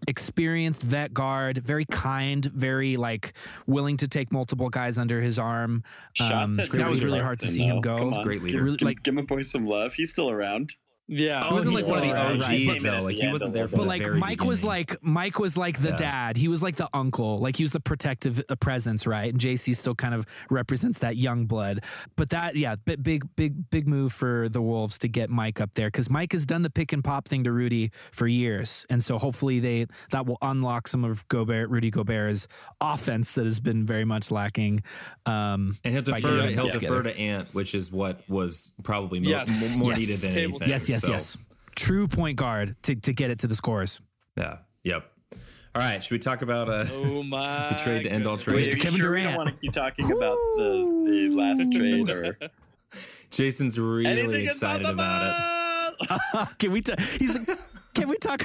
experienced 0.07 0.81
vet 0.81 1.13
guard 1.13 1.59
very 1.59 1.85
kind 1.85 2.43
very 2.45 2.97
like 2.97 3.33
willing 3.67 3.97
to 3.97 4.07
take 4.07 4.31
multiple 4.31 4.69
guys 4.69 4.97
under 4.97 5.21
his 5.21 5.37
arm 5.39 5.83
Um, 6.19 6.59
at 6.59 6.69
that 6.71 6.89
was 6.89 7.03
really 7.03 7.19
hard 7.19 7.37
to 7.39 7.45
Larson, 7.45 7.47
see 7.49 7.63
him 7.63 7.75
though. 7.81 7.97
go 7.97 7.97
Come 8.09 8.13
on. 8.13 8.23
Great 8.23 8.41
leader. 8.43 8.57
Give, 8.57 8.63
Really, 8.65 8.77
give- 8.77 8.85
like- 8.85 9.03
give 9.03 9.13
my 9.13 9.21
boy 9.21 9.41
some 9.43 9.65
love. 9.65 9.93
He's 9.93 10.11
still 10.11 10.29
around. 10.29 10.75
Yeah. 11.13 11.45
He 11.49 11.53
wasn't 11.53 11.75
he's 11.75 11.83
like 11.83 11.91
one 11.91 12.09
of 12.09 12.15
the 12.15 12.21
OGs 12.21 12.47
right, 12.47 12.67
right. 12.67 12.81
though. 12.81 13.01
Like 13.03 13.15
he 13.17 13.27
wasn't 13.27 13.51
the 13.53 13.59
there 13.59 13.67
little 13.67 13.67
from 13.67 13.77
but 13.79 13.83
the 13.83 13.87
like 13.89 14.01
very 14.01 14.17
Mike 14.19 14.43
was 14.45 14.63
like 14.63 14.95
Mike 15.03 15.39
was 15.39 15.57
like 15.57 15.79
the 15.81 15.89
Yeah. 15.89 15.95
dad. 15.97 16.37
He 16.37 16.47
was 16.47 16.63
like 16.63 16.77
the 16.77 16.87
uncle. 16.93 17.37
Like 17.39 17.57
he 17.57 17.63
was 17.63 17.73
the 17.73 17.81
protective 17.81 18.41
uh, 18.47 18.55
presence, 18.55 19.05
right? 19.05 19.29
And 19.31 19.37
JC 19.39 19.75
still 19.75 19.93
kind 19.93 20.13
of 20.15 20.25
represents 20.49 20.99
that 20.99 21.17
young 21.17 21.47
blood. 21.47 21.83
But 22.15 22.29
that, 22.29 22.55
yeah, 22.55 22.77
bi- 22.77 22.95
big, 22.95 23.25
big, 23.35 23.69
big 23.69 23.89
move 23.89 24.13
for 24.13 24.47
the 24.47 24.61
Wolves 24.61 24.97
to 24.99 25.09
get 25.09 25.29
Mike 25.29 25.59
up 25.59 25.73
there 25.73 25.87
because 25.87 26.09
Mike 26.09 26.31
has 26.31 26.45
done 26.45 26.61
the 26.61 26.69
pick 26.69 26.93
and 26.93 27.03
pop 27.03 27.27
thing 27.27 27.43
to 27.43 27.51
Rudy 27.51 27.91
for 28.13 28.25
years, 28.25 28.85
and 28.89 29.03
so 29.03 29.17
hopefully 29.17 29.59
they 29.59 29.87
that 30.11 30.25
will 30.25 30.37
unlock 30.41 30.87
some 30.87 31.03
of 31.03 31.27
Gobert, 31.27 31.69
Rudy 31.69 31.91
Gobert's 31.91 32.47
offense 32.79 33.33
that 33.33 33.43
has 33.43 33.59
been 33.59 33.85
very 33.85 34.05
much 34.05 34.31
lacking. 34.31 34.81
Um, 35.25 35.75
and 35.83 35.93
he'll 35.93 36.03
defer. 36.03 36.21
getting 36.41 36.53
He'll 36.55 36.71
them 36.71 36.79
defer 36.79 37.03
to 37.03 37.17
Ant, 37.17 37.53
which 37.53 37.75
is 37.75 37.91
what 37.91 38.21
was 38.29 38.71
probably 38.83 39.19
mo- 39.19 39.29
Yes. 39.29 39.49
mo- 39.49 39.67
more 39.77 39.89
Yes. 39.91 39.99
needed 39.99 40.17
than 40.19 40.31
Table- 40.31 40.51
anything. 40.53 40.69
yes, 40.69 40.89
yes, 40.89 41.00
So, 41.01 41.11
yes. 41.11 41.37
True 41.75 42.07
point 42.07 42.37
guard 42.37 42.75
to 42.83 42.95
to 42.95 43.13
get 43.13 43.31
it 43.31 43.39
to 43.39 43.47
the 43.47 43.55
scores. 43.55 44.01
Yeah. 44.37 44.57
Yep. 44.83 45.09
All 45.73 45.81
right. 45.81 46.03
Should 46.03 46.11
we 46.11 46.19
talk 46.19 46.41
about 46.41 46.67
uh, 46.69 46.85
Oh 46.91 47.23
my. 47.35 47.69
the 47.69 47.75
trade 47.75 48.03
to 48.03 48.11
end 48.11 48.27
all 48.27 48.37
trades? 48.37 48.67
are 48.67 48.71
Kevin 48.77 48.99
sure 48.99 49.11
we 49.11 49.21
Durant. 49.21 49.37
don't 49.37 49.45
want 49.45 49.49
to 49.55 49.61
keep 49.61 49.71
talking 49.71 50.11
about 50.11 50.37
the, 50.57 51.05
the 51.07 51.29
last 51.35 51.71
trade 51.73 52.09
or 52.09 52.37
Jason's 53.31 53.79
really 53.79 54.05
anything 54.05 54.45
excited 54.47 54.85
about 54.87 55.93
about 56.01 56.57
Can 56.59 56.71
we? 56.71 56.81
ta- 56.81 56.95
he's 57.19 57.37
like, 57.47 57.57
can 57.93 58.09
we 58.09 58.17
talk? 58.17 58.41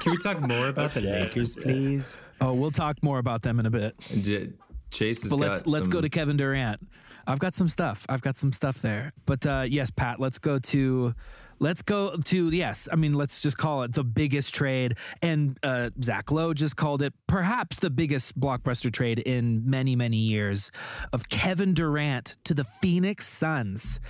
Can 0.00 0.12
we 0.12 0.18
talk 0.18 0.40
more 0.40 0.68
about 0.68 0.92
the 0.92 1.00
Lakers, 1.02 1.56
please? 1.56 2.22
Oh, 2.40 2.54
we'll 2.54 2.70
talk 2.70 3.02
more 3.02 3.18
about 3.18 3.42
them 3.42 3.60
in 3.60 3.66
a 3.66 3.70
bit. 3.70 3.94
J- 4.22 4.50
Chase 4.90 5.22
has 5.24 5.30
But 5.32 5.38
got 5.40 5.48
let's 5.50 5.66
let's 5.66 5.84
some- 5.84 5.90
go 5.90 6.00
to 6.00 6.08
Kevin 6.08 6.36
Durant. 6.38 6.80
I've 7.28 7.38
got 7.38 7.54
some 7.54 7.68
stuff. 7.68 8.06
I've 8.08 8.22
got 8.22 8.36
some 8.36 8.52
stuff 8.52 8.80
there. 8.80 9.12
But 9.26 9.46
uh, 9.46 9.64
yes, 9.68 9.90
Pat, 9.90 10.18
let's 10.18 10.38
go 10.38 10.58
to 10.58 11.14
let's 11.60 11.82
go 11.82 12.16
to 12.16 12.48
yes. 12.50 12.88
I 12.92 12.96
mean, 12.96 13.14
let's 13.14 13.42
just 13.42 13.58
call 13.58 13.82
it 13.82 13.92
the 13.92 14.04
biggest 14.04 14.54
trade. 14.54 14.96
And 15.22 15.58
uh, 15.62 15.90
Zach 16.02 16.30
Lowe 16.30 16.54
just 16.54 16.76
called 16.76 17.02
it 17.02 17.12
perhaps 17.26 17.78
the 17.78 17.90
biggest 17.90 18.38
blockbuster 18.38 18.92
trade 18.92 19.18
in 19.20 19.68
many 19.68 19.96
many 19.96 20.16
years 20.16 20.70
of 21.12 21.28
Kevin 21.28 21.74
Durant 21.74 22.36
to 22.44 22.54
the 22.54 22.64
Phoenix 22.64 23.26
Suns. 23.26 24.00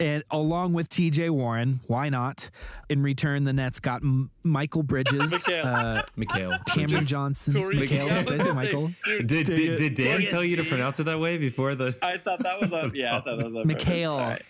And 0.00 0.22
along 0.30 0.74
with 0.74 0.88
TJ 0.90 1.30
Warren, 1.30 1.80
why 1.88 2.08
not? 2.08 2.50
In 2.88 3.02
return, 3.02 3.42
the 3.42 3.52
Nets 3.52 3.80
got 3.80 4.00
M- 4.02 4.30
Michael 4.44 4.84
Bridges, 4.84 5.32
Mikal. 5.32 5.64
uh, 5.64 6.02
Mikal. 6.16 6.64
Cameron 6.66 6.90
Bridges. 6.90 7.08
Johnson, 7.08 7.54
Who 7.54 7.64
are 7.64 7.72
you- 7.72 7.80
Mikal. 7.88 8.06
Yeah, 8.06 8.22
Did 8.22 8.40
I 8.40 8.44
say 8.44 8.52
Michael? 8.52 8.90
Dude, 9.04 9.26
Did, 9.26 9.46
Dang 9.48 9.56
did, 9.56 9.70
it. 9.70 9.76
did 9.78 9.94
Dan 9.94 10.06
Dang 10.18 10.22
it. 10.22 10.28
tell 10.30 10.44
you 10.44 10.54
to 10.56 10.64
pronounce 10.64 11.00
it 11.00 11.04
that 11.04 11.18
way 11.18 11.36
before 11.36 11.74
the? 11.74 11.96
I 12.00 12.16
thought 12.16 12.38
that 12.44 12.60
was 12.60 12.72
on. 12.72 12.92
Yeah, 12.94 13.16
I 13.16 13.20
thought 13.22 13.38
that 13.38 13.44
was 13.44 13.54
on. 13.54 13.66
purpose. 13.68 13.84
Mikal. 13.84 14.10
All 14.12 14.18
right. 14.20 14.42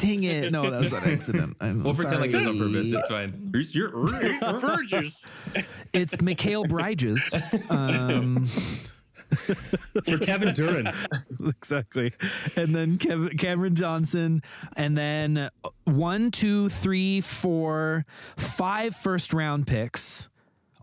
Dang 0.00 0.24
it. 0.24 0.50
No, 0.52 0.68
that 0.70 0.78
was 0.80 0.92
an 0.92 1.10
accident. 1.10 1.56
I'm 1.60 1.82
We'll 1.82 1.94
pretend 1.94 2.20
like 2.20 2.30
it 2.30 2.36
was 2.36 2.46
on 2.46 2.58
purpose. 2.58 2.92
It's 2.92 3.06
fine. 3.08 3.50
You're- 3.52 3.64
you're- 3.72 4.38
Burgess. 4.60 5.26
It's 5.92 6.16
Mikal 6.16 6.68
Bridges. 6.68 7.32
Um, 7.68 8.46
for 10.06 10.18
Kevin 10.18 10.54
Durant. 10.54 10.88
exactly. 11.40 12.12
And 12.56 12.74
then 12.74 12.98
Kev- 12.98 13.38
Cameron 13.38 13.74
Johnson. 13.74 14.42
And 14.76 14.96
then 14.96 15.50
one, 15.84 16.30
two, 16.30 16.68
three, 16.68 17.20
four, 17.20 18.06
five 18.36 18.94
first 18.96 19.32
round 19.32 19.66
picks, 19.66 20.28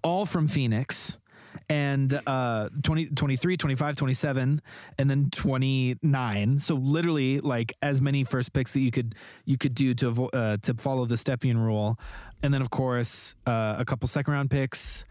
all 0.03 0.25
from 0.25 0.47
Phoenix. 0.47 1.17
And 1.69 2.17
uh 2.25 2.69
20, 2.84 3.08
23, 3.08 3.58
25, 3.58 3.95
27, 3.97 4.62
and 4.97 5.10
then 5.10 5.30
29. 5.32 6.60
So 6.60 6.75
literally 6.75 7.39
like 7.41 7.73
as 7.82 8.01
many 8.01 8.23
first 8.23 8.53
picks 8.53 8.73
that 8.73 8.80
you 8.80 8.91
could 8.91 9.15
you 9.45 9.58
could 9.58 9.75
do 9.75 9.93
to 9.95 10.12
avo- 10.12 10.30
uh, 10.34 10.58
to 10.62 10.73
follow 10.75 11.03
the 11.06 11.15
Stepien 11.15 11.58
rule. 11.58 11.99
And 12.41 12.53
then 12.53 12.62
of 12.62 12.69
course 12.69 13.36
uh, 13.45 13.75
a 13.77 13.84
couple 13.86 14.08
second 14.08 14.34
round 14.34 14.49
picks, 14.49 15.03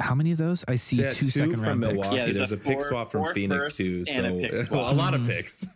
how 0.00 0.16
many 0.16 0.32
of 0.32 0.38
those? 0.38 0.64
I 0.66 0.74
see 0.74 0.96
Yeah, 1.02 1.10
two 1.10 1.18
two 1.26 1.30
second 1.30 1.56
from 1.62 1.82
round 1.82 1.96
picks. 1.96 2.12
Yeah, 2.12 2.24
there's 2.24 2.36
there's 2.36 2.52
a 2.52 2.56
a 2.56 2.58
pick 2.58 2.80
swap 2.80 3.12
from 3.12 3.32
Phoenix 3.32 3.76
too. 3.76 4.02
and 4.10 4.26
a 4.44 4.64
So 4.64 4.72
well, 4.76 4.90
a 4.90 4.94
lot 4.94 5.14
of 5.14 5.20
Mhm. 5.20 5.26
picks. 5.28 5.66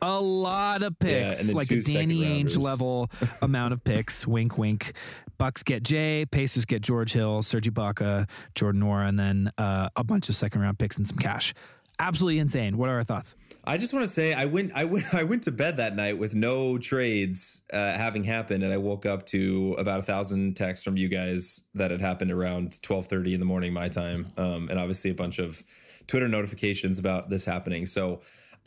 A 0.00 0.20
lot 0.20 0.84
of 0.84 0.96
picks, 1.00 1.40
and 1.40 1.48
then 1.48 1.56
like 1.56 1.70
a 1.72 1.82
Danny 1.82 2.20
second 2.22 2.46
Ainge 2.48 2.56
level 2.58 3.10
amount 3.42 3.72
of 3.72 3.82
picks. 3.82 4.26
Wink, 4.28 4.56
wink. 4.56 4.92
Bucks 5.38 5.62
get 5.62 5.82
Jay, 5.82 6.26
Pacers 6.26 6.64
get 6.64 6.82
George 6.82 7.12
Hill, 7.12 7.42
Serge 7.42 7.72
Ibaka, 7.72 8.28
Jordan 8.54 8.82
Nwora, 8.82 9.08
and 9.08 9.18
then 9.18 9.52
uh, 9.56 9.88
a 9.96 10.04
bunch 10.04 10.28
of 10.28 10.34
second 10.34 10.60
round 10.60 10.78
picks 10.78 10.96
and 10.96 11.06
some 11.06 11.18
cash. 11.18 11.54
Absolutely 12.00 12.38
insane. 12.38 12.76
What 12.76 12.88
are 12.88 12.96
our 12.96 13.04
thoughts? 13.04 13.34
I 13.64 13.76
just 13.76 13.92
want 13.92 14.04
to 14.04 14.08
say 14.08 14.32
I 14.32 14.44
went 14.44 14.72
I 14.74 14.84
went 14.84 15.04
I 15.14 15.24
went 15.24 15.44
to 15.44 15.52
bed 15.52 15.78
that 15.78 15.96
night 15.96 16.18
with 16.18 16.34
no 16.34 16.78
trades 16.78 17.62
uh, 17.72 17.76
having 17.76 18.24
happened, 18.24 18.64
and 18.64 18.72
I 18.72 18.76
woke 18.76 19.06
up 19.06 19.26
to 19.26 19.74
about 19.78 20.00
a 20.00 20.02
thousand 20.02 20.56
texts 20.56 20.84
from 20.84 20.96
you 20.96 21.08
guys 21.08 21.68
that 21.74 21.90
had 21.90 22.00
happened 22.00 22.30
around 22.30 22.80
twelve 22.82 23.06
thirty 23.06 23.34
in 23.34 23.40
the 23.40 23.46
morning 23.46 23.72
my 23.72 23.88
time, 23.88 24.32
um, 24.36 24.68
and 24.70 24.78
obviously 24.78 25.10
a 25.10 25.14
bunch 25.14 25.38
of 25.38 25.62
Twitter 26.06 26.28
notifications 26.28 26.98
about 26.98 27.30
this 27.30 27.44
happening. 27.44 27.84
So 27.86 28.20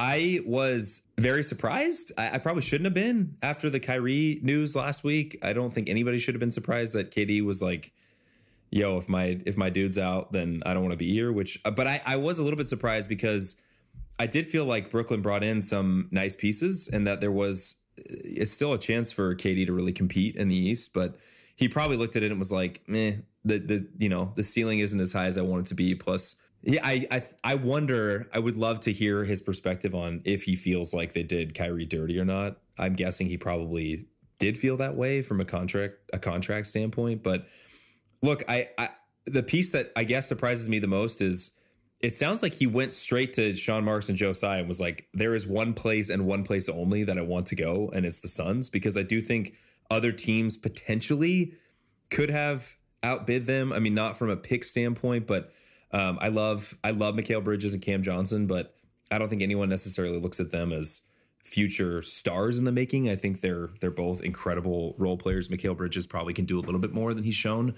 I 0.03 0.39
was 0.47 1.03
very 1.19 1.43
surprised. 1.43 2.11
I, 2.17 2.31
I 2.31 2.37
probably 2.39 2.63
shouldn't 2.63 2.85
have 2.85 2.95
been 2.95 3.37
after 3.43 3.69
the 3.69 3.79
Kyrie 3.79 4.39
news 4.41 4.75
last 4.75 5.03
week. 5.03 5.37
I 5.43 5.53
don't 5.53 5.71
think 5.71 5.89
anybody 5.89 6.17
should 6.17 6.33
have 6.33 6.39
been 6.39 6.49
surprised 6.49 6.93
that 6.93 7.11
KD 7.11 7.45
was 7.45 7.61
like 7.61 7.93
yo, 8.71 8.97
if 8.97 9.07
my 9.07 9.39
if 9.45 9.57
my 9.57 9.69
dude's 9.69 9.99
out, 9.99 10.31
then 10.31 10.63
I 10.65 10.73
don't 10.73 10.81
want 10.81 10.93
to 10.93 10.97
be 10.97 11.11
here. 11.11 11.31
Which, 11.31 11.59
uh, 11.65 11.71
but 11.71 11.85
I 11.85 12.01
I 12.05 12.15
was 12.15 12.39
a 12.39 12.43
little 12.43 12.57
bit 12.57 12.67
surprised 12.67 13.09
because 13.09 13.57
I 14.17 14.25
did 14.25 14.47
feel 14.47 14.65
like 14.65 14.89
Brooklyn 14.89 15.21
brought 15.21 15.43
in 15.43 15.61
some 15.61 16.07
nice 16.11 16.35
pieces 16.35 16.87
and 16.87 17.05
that 17.05 17.21
there 17.21 17.31
was 17.31 17.75
uh, 17.99 18.03
it's 18.07 18.51
still 18.51 18.73
a 18.73 18.79
chance 18.79 19.11
for 19.11 19.35
KD 19.35 19.67
to 19.67 19.73
really 19.73 19.93
compete 19.93 20.35
in 20.35 20.47
the 20.47 20.57
East. 20.57 20.93
But 20.93 21.17
he 21.55 21.67
probably 21.67 21.97
looked 21.97 22.15
at 22.15 22.23
it 22.23 22.31
and 22.31 22.39
was 22.39 22.51
like, 22.51 22.81
meh, 22.87 23.17
the 23.45 23.59
the 23.59 23.87
you 23.99 24.09
know 24.09 24.31
the 24.35 24.43
ceiling 24.43 24.79
isn't 24.79 24.99
as 24.99 25.13
high 25.13 25.25
as 25.25 25.37
I 25.37 25.41
want 25.43 25.67
it 25.67 25.69
to 25.69 25.75
be. 25.75 25.93
Plus. 25.93 26.37
Yeah, 26.63 26.81
I, 26.83 27.07
I 27.09 27.23
I 27.43 27.55
wonder. 27.55 28.29
I 28.33 28.39
would 28.39 28.57
love 28.57 28.81
to 28.81 28.93
hear 28.93 29.23
his 29.23 29.41
perspective 29.41 29.95
on 29.95 30.21
if 30.25 30.43
he 30.43 30.55
feels 30.55 30.93
like 30.93 31.13
they 31.13 31.23
did 31.23 31.55
Kyrie 31.55 31.85
dirty 31.85 32.19
or 32.19 32.25
not. 32.25 32.57
I'm 32.77 32.93
guessing 32.93 33.27
he 33.27 33.37
probably 33.37 34.05
did 34.37 34.57
feel 34.57 34.77
that 34.77 34.95
way 34.95 35.21
from 35.21 35.41
a 35.41 35.45
contract 35.45 35.95
a 36.13 36.19
contract 36.19 36.67
standpoint, 36.67 37.23
but 37.23 37.47
look, 38.21 38.43
I, 38.47 38.69
I 38.77 38.89
the 39.25 39.43
piece 39.43 39.71
that 39.71 39.91
I 39.95 40.03
guess 40.03 40.27
surprises 40.27 40.69
me 40.69 40.79
the 40.79 40.87
most 40.87 41.21
is 41.21 41.51
it 41.99 42.15
sounds 42.15 42.41
like 42.41 42.55
he 42.55 42.67
went 42.67 42.93
straight 42.93 43.33
to 43.33 43.55
Sean 43.55 43.85
Marks 43.85 44.09
and 44.09 44.17
Joe 44.17 44.33
Tsai 44.33 44.57
and 44.57 44.67
was 44.67 44.81
like, 44.81 45.07
there 45.13 45.35
is 45.35 45.45
one 45.45 45.73
place 45.73 46.09
and 46.09 46.25
one 46.25 46.43
place 46.43 46.67
only 46.67 47.03
that 47.03 47.17
I 47.17 47.21
want 47.21 47.45
to 47.47 47.55
go, 47.55 47.91
and 47.93 48.05
it's 48.05 48.19
the 48.19 48.27
Suns, 48.27 48.69
because 48.69 48.97
I 48.97 49.03
do 49.03 49.21
think 49.21 49.53
other 49.91 50.11
teams 50.11 50.57
potentially 50.57 51.53
could 52.09 52.29
have 52.31 52.75
outbid 53.03 53.45
them. 53.45 53.71
I 53.71 53.79
mean, 53.79 53.93
not 53.93 54.17
from 54.17 54.29
a 54.29 54.35
pick 54.37 54.63
standpoint, 54.63 55.27
but 55.27 55.51
um, 55.93 56.17
I 56.21 56.29
love 56.29 56.77
I 56.83 56.91
love 56.91 57.15
Mikal 57.15 57.43
Bridges 57.43 57.73
and 57.73 57.81
Cam 57.81 58.03
Johnson, 58.03 58.47
but 58.47 58.75
I 59.11 59.17
don't 59.17 59.29
think 59.29 59.41
anyone 59.41 59.69
necessarily 59.69 60.19
looks 60.19 60.39
at 60.39 60.51
them 60.51 60.71
as 60.71 61.03
future 61.43 62.01
stars 62.01 62.59
in 62.59 62.65
the 62.65 62.71
making. 62.71 63.09
I 63.09 63.15
think 63.15 63.41
they're 63.41 63.69
they're 63.81 63.91
both 63.91 64.21
incredible 64.21 64.95
role 64.97 65.17
players. 65.17 65.49
Mikal 65.49 65.75
Bridges 65.75 66.07
probably 66.07 66.33
can 66.33 66.45
do 66.45 66.57
a 66.57 66.61
little 66.61 66.79
bit 66.79 66.93
more 66.93 67.13
than 67.13 67.23
he's 67.23 67.35
shown 67.35 67.75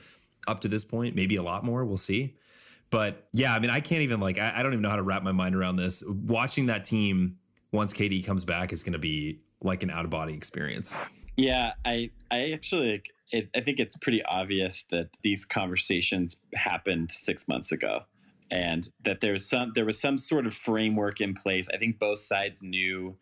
up 0.47 0.59
to 0.61 0.67
this 0.67 0.85
point, 0.85 1.15
maybe 1.15 1.35
a 1.35 1.43
lot 1.43 1.63
more. 1.63 1.85
We'll 1.85 1.97
see. 1.97 2.35
But 2.89 3.27
yeah, 3.33 3.55
I 3.55 3.59
mean, 3.59 3.71
I 3.71 3.79
can't 3.79 4.03
even 4.03 4.19
like 4.19 4.37
I, 4.37 4.53
I 4.57 4.63
don't 4.63 4.73
even 4.73 4.83
know 4.83 4.89
how 4.89 4.97
to 4.97 5.03
wrap 5.03 5.23
my 5.23 5.31
mind 5.31 5.55
around 5.55 5.77
this. 5.77 6.03
Watching 6.07 6.67
that 6.67 6.83
team 6.83 7.37
once 7.71 7.93
KD 7.93 8.23
comes 8.23 8.45
back 8.45 8.71
is 8.71 8.83
going 8.83 8.93
to 8.93 8.99
be 8.99 9.39
like 9.61 9.81
an 9.81 9.89
out 9.89 10.05
of 10.05 10.11
body 10.11 10.33
experience. 10.33 11.01
Yeah, 11.35 11.71
I 11.83 12.11
I 12.29 12.51
actually 12.51 13.01
it, 13.33 13.49
I 13.55 13.61
think 13.61 13.79
it's 13.79 13.97
pretty 13.97 14.23
obvious 14.23 14.83
that 14.91 15.17
these 15.23 15.43
conversations 15.43 16.39
happened 16.53 17.11
six 17.11 17.47
months 17.47 17.71
ago, 17.71 18.03
and 18.51 18.87
that 19.03 19.21
there's 19.21 19.49
some 19.49 19.71
there 19.73 19.85
was 19.85 19.99
some 19.99 20.19
sort 20.19 20.45
of 20.45 20.53
framework 20.53 21.19
in 21.19 21.33
place. 21.33 21.67
I 21.73 21.77
think 21.77 21.99
both 21.99 22.19
sides 22.19 22.61
knew 22.61 23.17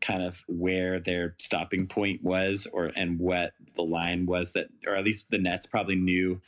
kind 0.00 0.22
of 0.22 0.42
where 0.48 0.98
their 0.98 1.34
stopping 1.38 1.86
point 1.86 2.22
was, 2.24 2.66
or 2.72 2.92
and 2.96 3.18
what 3.20 3.52
the 3.74 3.82
line 3.82 4.24
was 4.24 4.54
that, 4.54 4.68
or 4.86 4.96
at 4.96 5.04
least 5.04 5.26
the 5.30 5.38
Nets 5.38 5.66
probably 5.66 5.96
knew 5.96 6.40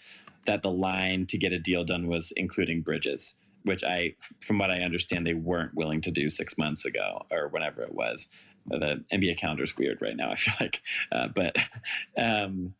that 0.46 0.62
the 0.62 0.70
line 0.70 1.26
to 1.26 1.38
get 1.38 1.52
a 1.52 1.58
deal 1.58 1.84
done 1.84 2.06
was 2.08 2.32
including 2.36 2.80
Bridges, 2.80 3.34
which 3.64 3.84
I, 3.84 4.14
from 4.42 4.58
what 4.58 4.70
I 4.70 4.80
understand, 4.80 5.26
they 5.26 5.34
weren't 5.34 5.74
willing 5.74 6.00
to 6.02 6.10
do 6.10 6.28
six 6.28 6.58
months 6.58 6.84
ago 6.84 7.26
or 7.30 7.48
whenever 7.48 7.82
it 7.82 7.94
was 7.94 8.30
the 8.66 9.04
NBA 9.12 9.38
calendar 9.38 9.64
is 9.64 9.76
weird 9.76 10.00
right 10.00 10.16
now. 10.16 10.30
I 10.32 10.34
feel 10.36 10.54
like, 10.60 10.82
uh, 11.12 11.28
but 11.28 11.56
um, 12.16 12.74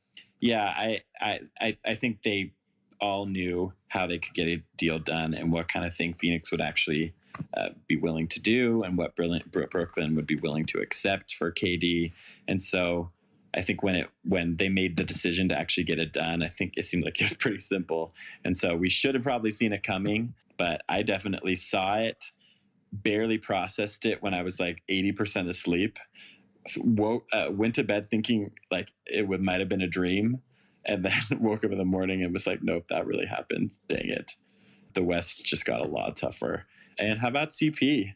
yeah, 0.45 0.75
I, 0.77 1.01
I 1.59 1.79
I 1.87 1.95
think 1.95 2.23
they 2.23 2.53
all 3.01 3.25
knew 3.25 3.73
how 3.89 4.07
they 4.07 4.19
could 4.19 4.35
get 4.35 4.47
a 4.47 4.63
deal 4.77 4.99
done 4.99 5.33
and 5.33 5.51
what 5.51 5.69
kind 5.69 5.87
of 5.87 5.95
thing 5.95 6.13
Phoenix 6.13 6.51
would 6.51 6.61
actually 6.61 7.15
uh, 7.57 7.71
be 7.89 7.97
willing 7.97 8.29
to 8.29 8.41
do 8.41 8.83
and 8.83 8.99
what 8.99 9.17
Brooklyn 9.17 10.15
would 10.15 10.27
be 10.27 10.37
willing 10.37 10.67
to 10.67 10.81
accept 10.81 11.35
for 11.35 11.51
KD. 11.51 12.13
And 12.47 12.61
so 12.61 13.11
I 13.55 13.63
think 13.63 13.83
when 13.83 13.95
it 13.95 14.11
when 14.23 14.57
they 14.59 14.69
made 14.69 14.99
the 14.99 15.05
decision 15.05 15.49
to 15.49 15.59
actually 15.59 15.85
get 15.85 15.99
it 15.99 16.13
done, 16.13 16.43
I 16.43 16.49
think 16.49 16.75
it 16.77 16.85
seemed 16.85 17.05
like 17.05 17.19
it 17.19 17.31
was 17.31 17.37
pretty 17.39 17.59
simple. 17.59 18.13
And 18.45 18.55
so 18.55 18.77
we 18.77 18.91
should 18.91 19.15
have 19.15 19.25
probably 19.25 19.51
seen 19.51 19.73
it 19.73 19.83
coming, 19.83 20.35
but 20.59 20.83
I 20.91 21.03
definitely 21.03 21.57
saw 21.57 21.97
it 21.97 22.33
barely 22.93 23.39
processed 23.39 24.05
it 24.05 24.23
when 24.23 24.35
I 24.35 24.43
was 24.43 24.61
like 24.61 24.83
80% 24.91 25.49
asleep. 25.49 25.99
Woke, 26.79 27.27
uh, 27.33 27.49
went 27.51 27.75
to 27.77 27.85
bed 27.85 28.11
thinking 28.11 28.53
like 28.71 28.93
it 29.07 29.29
would 29.29 29.43
might 29.43 29.61
have 29.61 29.69
been 29.69 29.83
a 29.83 29.89
dream, 29.89 30.41
and 30.85 31.05
then 31.05 31.23
woke 31.41 31.65
up 31.65 31.73
in 31.73 31.79
the 31.79 31.85
morning 31.85 32.23
and 32.23 32.33
was 32.33 32.47
like, 32.47 32.63
nope, 32.63 32.87
that 32.89 33.07
really 33.07 33.27
happened. 33.27 33.73
Dang 33.89 34.09
it. 34.09 34.33
The 34.95 35.03
West 35.03 35.45
just 35.45 35.65
got 35.65 35.81
a 35.81 35.89
lot 35.89 36.17
tougher. 36.17 36.67
And 36.99 37.19
how 37.19 37.29
about 37.29 37.49
CP? 37.49 38.15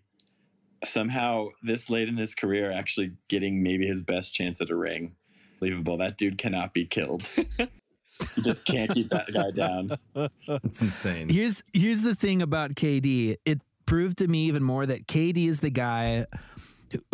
Somehow, 0.85 1.49
this 1.63 1.91
late 1.91 2.09
in 2.09 2.17
his 2.17 2.37
career, 2.37 2.71
actually 2.71 3.15
getting 3.29 3.63
maybe 3.63 3.87
his 3.87 4.01
best 4.01 4.33
chance 4.33 4.61
at 4.61 4.71
a 4.71 4.77
ring. 4.77 5.17
Believable. 5.59 5.97
That 5.97 6.17
dude 6.17 6.39
cannot 6.39 6.73
be 6.73 6.85
killed. 6.87 7.29
you 7.37 8.43
just 8.45 8.65
can't 8.65 8.93
keep 8.93 9.09
that 9.11 9.27
guy 9.35 9.51
down. 9.51 9.99
It's 10.47 10.81
insane. 10.81 11.29
Here's 11.29 11.65
here's 11.73 12.03
the 12.03 12.15
thing 12.15 12.43
about 12.43 12.75
KD. 12.75 13.39
It 13.45 13.61
proved 13.87 14.19
to 14.19 14.29
me 14.29 14.45
even 14.45 14.63
more 14.63 14.87
that 14.87 15.09
KD 15.09 15.49
is 15.49 15.61
the 15.61 15.71
guy 15.71 16.27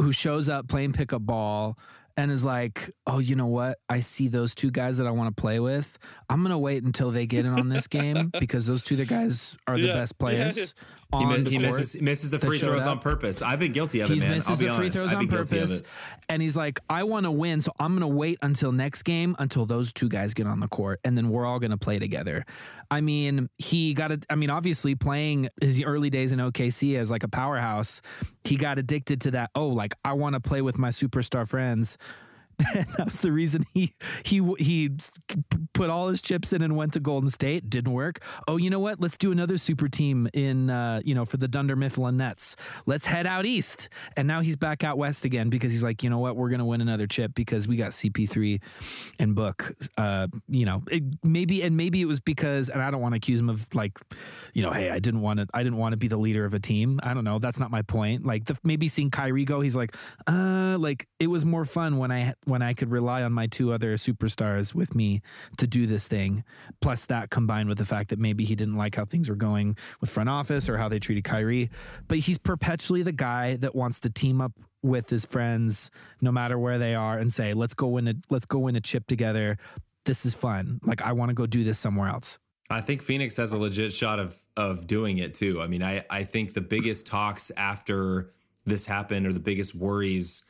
who 0.00 0.12
shows 0.12 0.48
up 0.48 0.68
playing 0.68 0.92
pickup 0.92 1.22
ball 1.22 1.78
and 2.16 2.30
is 2.30 2.44
like, 2.44 2.90
"Oh, 3.08 3.18
you 3.18 3.34
know 3.34 3.46
what? 3.48 3.78
I 3.88 3.98
see 4.00 4.28
those 4.28 4.54
two 4.54 4.70
guys 4.70 4.98
that 4.98 5.06
I 5.06 5.10
want 5.10 5.34
to 5.36 5.40
play 5.40 5.58
with. 5.58 5.98
I'm 6.30 6.42
gonna 6.42 6.58
wait 6.58 6.84
until 6.84 7.10
they 7.10 7.26
get 7.26 7.44
in 7.44 7.52
on 7.52 7.68
this 7.68 7.86
game 7.98 8.30
because 8.38 8.66
those 8.66 8.82
two 8.84 8.94
the 8.96 9.04
guys 9.04 9.56
are 9.66 9.76
the 9.76 9.88
Yeah, 9.88 9.94
best 9.94 10.14
yeah, 10.20 10.24
players 10.24 10.74
He, 11.10 11.24
on 11.24 11.28
mi- 11.28 11.42
the 11.42 11.50
he 11.50 11.58
court." 11.58 11.72
misses, 11.72 12.02
misses 12.02 12.30
the 12.30 12.38
free 12.38 12.58
throws 12.58 12.86
on 12.86 12.98
purpose. 12.98 13.42
I've 13.42 13.58
been 13.58 13.72
guilty 13.72 14.00
of 14.00 14.08
He 14.08 14.16
it, 14.16 14.22
man. 14.22 14.30
I'll 14.30 14.36
misses 14.36 14.58
be 14.58 14.66
the 14.66 14.74
free 14.74 14.84
honest. 14.86 14.96
throws 14.98 15.12
I've 15.12 15.18
on 15.18 15.26
been 15.26 15.36
guilty 15.36 15.58
of 15.58 15.68
purpose, 15.68 15.82
and 16.28 16.42
he's 16.42 16.56
like, 16.56 16.80
"I 16.88 17.04
want 17.04 17.26
to 17.26 17.30
win, 17.30 17.60
so 17.60 17.72
I'm 17.78 17.92
going 17.92 18.00
to 18.00 18.06
wait 18.16 18.38
until 18.42 18.72
next 18.72 19.02
game 19.04 19.36
until 19.38 19.66
those 19.66 19.92
two 19.92 20.08
guys 20.08 20.34
get 20.34 20.46
on 20.46 20.60
the 20.60 20.68
court, 20.68 21.00
and 21.04 21.16
then 21.16 21.28
we're 21.30 21.46
all 21.46 21.58
going 21.58 21.70
to 21.70 21.76
play 21.76 21.98
together." 21.98 22.44
I 22.90 23.00
mean, 23.00 23.48
he 23.58 23.94
got 23.94 24.12
it. 24.12 24.26
I 24.30 24.34
mean, 24.34 24.50
obviously, 24.50 24.94
playing 24.94 25.48
his 25.60 25.82
early 25.82 26.10
days 26.10 26.32
in 26.32 26.38
OKC 26.38 26.96
as 26.96 27.10
like 27.10 27.22
a 27.22 27.28
powerhouse, 27.28 28.00
he 28.44 28.56
got 28.56 28.78
addicted 28.78 29.20
to 29.22 29.30
that. 29.32 29.50
Oh, 29.54 29.68
like 29.68 29.94
I 30.04 30.12
want 30.14 30.34
to 30.34 30.40
play 30.40 30.62
with 30.62 30.78
my 30.78 30.88
superstar 30.90 31.46
friends. 31.48 31.96
that 32.74 33.04
was 33.04 33.18
the 33.20 33.32
reason 33.32 33.64
he 33.74 33.92
he 34.24 34.40
he 34.58 34.90
put 35.72 35.90
all 35.90 36.08
his 36.08 36.22
chips 36.22 36.52
in 36.52 36.62
and 36.62 36.76
went 36.76 36.92
to 36.94 37.00
Golden 37.00 37.28
State. 37.28 37.68
Didn't 37.70 37.92
work. 37.92 38.22
Oh, 38.46 38.56
you 38.56 38.70
know 38.70 38.78
what? 38.78 39.00
Let's 39.00 39.16
do 39.16 39.32
another 39.32 39.56
super 39.58 39.88
team 39.88 40.28
in 40.32 40.70
uh, 40.70 41.00
you 41.04 41.14
know 41.14 41.24
for 41.24 41.36
the 41.36 41.48
Dunder 41.48 41.76
Mifflin 41.76 42.16
Nets. 42.16 42.56
Let's 42.86 43.06
head 43.06 43.26
out 43.26 43.46
east. 43.46 43.88
And 44.16 44.28
now 44.28 44.40
he's 44.40 44.56
back 44.56 44.84
out 44.84 44.98
west 44.98 45.24
again 45.24 45.50
because 45.50 45.72
he's 45.72 45.82
like, 45.82 46.02
you 46.02 46.10
know 46.10 46.18
what? 46.18 46.36
We're 46.36 46.50
gonna 46.50 46.64
win 46.64 46.80
another 46.80 47.06
chip 47.06 47.34
because 47.34 47.66
we 47.66 47.76
got 47.76 47.90
CP3 47.90 48.60
and 49.18 49.34
Book. 49.34 49.74
Uh, 49.96 50.28
you 50.48 50.66
know, 50.66 50.82
it, 50.90 51.02
maybe 51.22 51.62
and 51.62 51.76
maybe 51.76 52.00
it 52.00 52.06
was 52.06 52.20
because, 52.20 52.68
and 52.68 52.82
I 52.82 52.90
don't 52.90 53.00
want 53.00 53.14
to 53.14 53.16
accuse 53.16 53.40
him 53.40 53.48
of 53.48 53.66
like, 53.74 53.98
you 54.52 54.62
know, 54.62 54.70
hey, 54.70 54.90
I 54.90 54.98
didn't 54.98 55.20
want 55.20 55.40
to, 55.40 55.46
I 55.52 55.62
didn't 55.62 55.78
want 55.78 55.92
to 55.92 55.96
be 55.96 56.08
the 56.08 56.16
leader 56.16 56.44
of 56.44 56.54
a 56.54 56.60
team. 56.60 57.00
I 57.02 57.14
don't 57.14 57.24
know. 57.24 57.38
That's 57.38 57.58
not 57.58 57.70
my 57.70 57.82
point. 57.82 58.24
Like 58.24 58.44
the, 58.46 58.56
maybe 58.64 58.88
seeing 58.88 59.10
Kyrie 59.10 59.44
go, 59.44 59.60
he's 59.60 59.76
like, 59.76 59.94
uh, 60.26 60.76
like 60.78 61.08
it 61.18 61.28
was 61.28 61.44
more 61.44 61.64
fun 61.64 61.98
when 61.98 62.10
I 62.10 62.34
when 62.46 62.62
I 62.62 62.74
could 62.74 62.90
rely 62.90 63.22
on 63.22 63.32
my 63.32 63.46
two 63.46 63.72
other 63.72 63.94
superstars 63.94 64.74
with 64.74 64.94
me 64.94 65.22
to 65.56 65.66
do 65.66 65.86
this 65.86 66.06
thing. 66.06 66.44
Plus 66.80 67.06
that 67.06 67.30
combined 67.30 67.68
with 67.68 67.78
the 67.78 67.84
fact 67.84 68.10
that 68.10 68.18
maybe 68.18 68.44
he 68.44 68.54
didn't 68.54 68.76
like 68.76 68.96
how 68.96 69.04
things 69.04 69.28
were 69.28 69.36
going 69.36 69.76
with 70.00 70.10
front 70.10 70.28
office 70.28 70.68
or 70.68 70.78
how 70.78 70.88
they 70.88 70.98
treated 70.98 71.24
Kyrie. 71.24 71.70
But 72.08 72.18
he's 72.18 72.38
perpetually 72.38 73.02
the 73.02 73.12
guy 73.12 73.56
that 73.56 73.74
wants 73.74 74.00
to 74.00 74.10
team 74.10 74.40
up 74.40 74.52
with 74.82 75.08
his 75.08 75.24
friends, 75.24 75.90
no 76.20 76.30
matter 76.30 76.58
where 76.58 76.78
they 76.78 76.94
are, 76.94 77.18
and 77.18 77.32
say, 77.32 77.54
"Let's 77.54 77.74
go 77.74 77.88
win 77.88 78.08
a 78.08 78.14
let's 78.30 78.44
go 78.44 78.58
win 78.58 78.76
a 78.76 78.80
chip 78.80 79.06
together. 79.06 79.56
This 80.04 80.26
is 80.26 80.34
fun. 80.34 80.80
Like 80.84 81.00
I 81.02 81.12
want 81.12 81.30
to 81.30 81.34
go 81.34 81.46
do 81.46 81.64
this 81.64 81.78
somewhere 81.78 82.08
else." 82.08 82.38
I 82.70 82.80
think 82.80 83.02
Phoenix 83.02 83.36
has 83.36 83.52
a 83.52 83.58
legit 83.58 83.92
shot 83.92 84.18
of 84.18 84.38
of 84.56 84.86
doing 84.86 85.18
it 85.18 85.34
too. 85.34 85.60
I 85.60 85.66
mean, 85.66 85.82
I 85.82 86.04
I 86.10 86.24
think 86.24 86.54
the 86.54 86.60
biggest 86.60 87.06
talks 87.06 87.50
after 87.56 88.30
this 88.66 88.86
happened 88.86 89.26
or 89.26 89.32
the 89.32 89.40
biggest 89.40 89.74
worries 89.74 90.44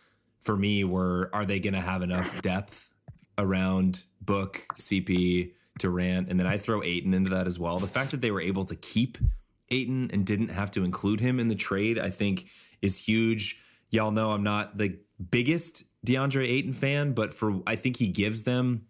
for 0.45 0.57
me 0.57 0.84
were 0.84 1.30
are 1.32 1.45
they 1.45 1.59
going 1.59 1.74
to 1.74 1.80
have 1.80 2.03
enough 2.03 2.42
depth 2.42 2.90
around 3.38 4.05
Book, 4.20 4.64
CP, 4.76 5.53
Durant, 5.78 6.28
and 6.28 6.38
then 6.38 6.47
I 6.47 6.59
throw 6.59 6.82
Ayton 6.82 7.14
into 7.14 7.30
that 7.30 7.47
as 7.47 7.59
well. 7.59 7.78
The 7.78 7.86
fact 7.86 8.11
that 8.12 8.20
they 8.20 8.30
were 8.30 8.40
able 8.40 8.64
to 8.66 8.76
keep 8.76 9.18
Ayton 9.70 10.11
and 10.12 10.24
didn't 10.24 10.51
have 10.51 10.70
to 10.72 10.84
include 10.84 11.20
him 11.20 11.40
in 11.40 11.49
the 11.49 11.55
trade, 11.55 11.99
I 11.99 12.11
think, 12.11 12.49
is 12.80 12.97
huge. 12.97 13.61
Y'all 13.90 14.11
know 14.11 14.32
I'm 14.32 14.42
not 14.42 14.78
the 14.78 14.99
biggest 15.30 15.84
DeAndre 16.07 16.49
Ayton 16.49 16.72
fan, 16.72 17.12
but 17.12 17.34
for 17.34 17.62
I 17.66 17.76
think 17.76 17.97
he 17.97 18.09
gives 18.09 18.45
them 18.45 18.86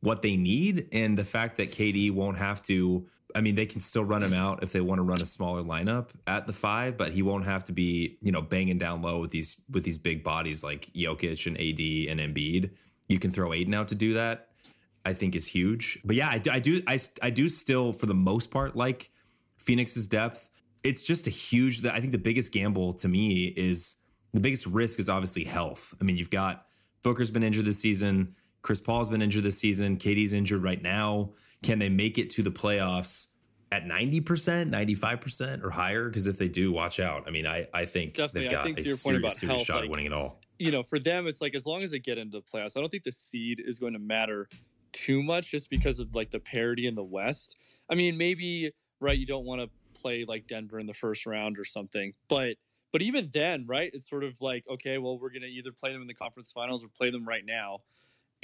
what 0.00 0.22
they 0.22 0.36
need, 0.36 0.88
and 0.92 1.16
the 1.16 1.24
fact 1.24 1.56
that 1.56 1.70
KD 1.70 2.10
won't 2.10 2.38
have 2.38 2.62
to. 2.62 3.06
I 3.34 3.40
mean, 3.40 3.56
they 3.56 3.66
can 3.66 3.80
still 3.80 4.04
run 4.04 4.22
him 4.22 4.32
out 4.32 4.62
if 4.62 4.72
they 4.72 4.80
want 4.80 5.00
to 5.00 5.02
run 5.02 5.20
a 5.20 5.26
smaller 5.26 5.62
lineup 5.62 6.10
at 6.26 6.46
the 6.46 6.52
five, 6.52 6.96
but 6.96 7.12
he 7.12 7.22
won't 7.22 7.44
have 7.44 7.64
to 7.64 7.72
be, 7.72 8.16
you 8.20 8.30
know, 8.30 8.40
banging 8.40 8.78
down 8.78 9.02
low 9.02 9.20
with 9.20 9.32
these 9.32 9.62
with 9.68 9.84
these 9.84 9.98
big 9.98 10.22
bodies 10.22 10.62
like 10.62 10.92
Jokic 10.94 11.46
and 11.46 11.56
AD 11.56 12.10
and 12.10 12.34
Embiid. 12.34 12.70
You 13.08 13.18
can 13.18 13.30
throw 13.30 13.52
Ayton 13.52 13.74
out 13.74 13.88
to 13.88 13.94
do 13.94 14.14
that. 14.14 14.48
I 15.04 15.12
think 15.12 15.36
is 15.36 15.48
huge. 15.48 15.98
But 16.04 16.16
yeah, 16.16 16.28
I, 16.28 16.40
I 16.50 16.58
do 16.58 16.82
I, 16.86 16.98
I 17.22 17.30
do 17.30 17.48
still 17.48 17.92
for 17.92 18.06
the 18.06 18.14
most 18.14 18.50
part 18.50 18.76
like 18.76 19.10
Phoenix's 19.58 20.06
depth. 20.06 20.48
It's 20.82 21.02
just 21.02 21.26
a 21.26 21.30
huge 21.30 21.84
I 21.84 22.00
think 22.00 22.12
the 22.12 22.18
biggest 22.18 22.52
gamble 22.52 22.92
to 22.94 23.08
me 23.08 23.46
is 23.56 23.96
the 24.32 24.40
biggest 24.40 24.66
risk 24.66 24.98
is 24.98 25.08
obviously 25.08 25.44
health. 25.44 25.94
I 26.00 26.04
mean, 26.04 26.16
you've 26.16 26.30
got 26.30 26.66
Booker's 27.02 27.30
been 27.30 27.42
injured 27.42 27.66
this 27.66 27.78
season, 27.78 28.34
Chris 28.62 28.80
Paul's 28.80 29.10
been 29.10 29.22
injured 29.22 29.44
this 29.44 29.58
season, 29.58 29.96
KD's 29.98 30.32
injured 30.32 30.62
right 30.62 30.80
now. 30.82 31.32
Can 31.64 31.78
they 31.78 31.88
make 31.88 32.18
it 32.18 32.30
to 32.30 32.42
the 32.42 32.50
playoffs 32.50 33.28
at 33.72 33.86
90%, 33.86 34.70
95% 34.70 35.64
or 35.64 35.70
higher? 35.70 36.08
Because 36.08 36.26
if 36.26 36.38
they 36.38 36.48
do, 36.48 36.70
watch 36.70 37.00
out. 37.00 37.24
I 37.26 37.30
mean, 37.30 37.46
I, 37.46 37.66
I 37.72 37.86
think 37.86 38.14
Definitely. 38.14 38.40
they've 38.42 38.50
got 38.50 38.60
I 38.60 38.64
think 38.64 38.78
a 38.78 38.82
to 38.82 38.88
your 38.88 38.96
serious, 38.96 39.02
point 39.02 39.16
about 39.16 39.32
serious 39.32 39.56
health, 39.56 39.66
shot 39.66 39.76
like, 39.76 39.84
at 39.84 39.90
winning 39.90 40.06
it 40.06 40.12
all. 40.12 40.40
you 40.58 40.70
know, 40.70 40.82
for 40.82 40.98
them, 40.98 41.26
it's 41.26 41.40
like 41.40 41.54
as 41.54 41.66
long 41.66 41.82
as 41.82 41.90
they 41.90 41.98
get 41.98 42.18
into 42.18 42.38
the 42.38 42.42
playoffs, 42.42 42.76
I 42.76 42.80
don't 42.80 42.90
think 42.90 43.02
the 43.02 43.12
seed 43.12 43.60
is 43.64 43.78
going 43.78 43.94
to 43.94 43.98
matter 43.98 44.48
too 44.92 45.22
much 45.22 45.50
just 45.50 45.70
because 45.70 46.00
of 46.00 46.14
like 46.14 46.30
the 46.30 46.38
parity 46.40 46.86
in 46.86 46.94
the 46.94 47.04
West. 47.04 47.56
I 47.90 47.94
mean, 47.94 48.16
maybe 48.16 48.72
right, 49.00 49.18
you 49.18 49.26
don't 49.26 49.44
want 49.44 49.60
to 49.60 49.70
play 50.00 50.24
like 50.24 50.46
Denver 50.46 50.78
in 50.78 50.86
the 50.86 50.94
first 50.94 51.26
round 51.26 51.58
or 51.58 51.64
something, 51.64 52.12
but 52.28 52.56
but 52.92 53.02
even 53.02 53.28
then, 53.32 53.64
right, 53.66 53.90
it's 53.92 54.08
sort 54.08 54.22
of 54.22 54.40
like 54.40 54.64
okay, 54.70 54.98
well, 54.98 55.18
we're 55.18 55.30
gonna 55.30 55.46
either 55.46 55.72
play 55.72 55.92
them 55.92 56.00
in 56.00 56.06
the 56.06 56.14
conference 56.14 56.52
finals 56.52 56.84
or 56.84 56.88
play 56.88 57.10
them 57.10 57.26
right 57.26 57.44
now, 57.44 57.80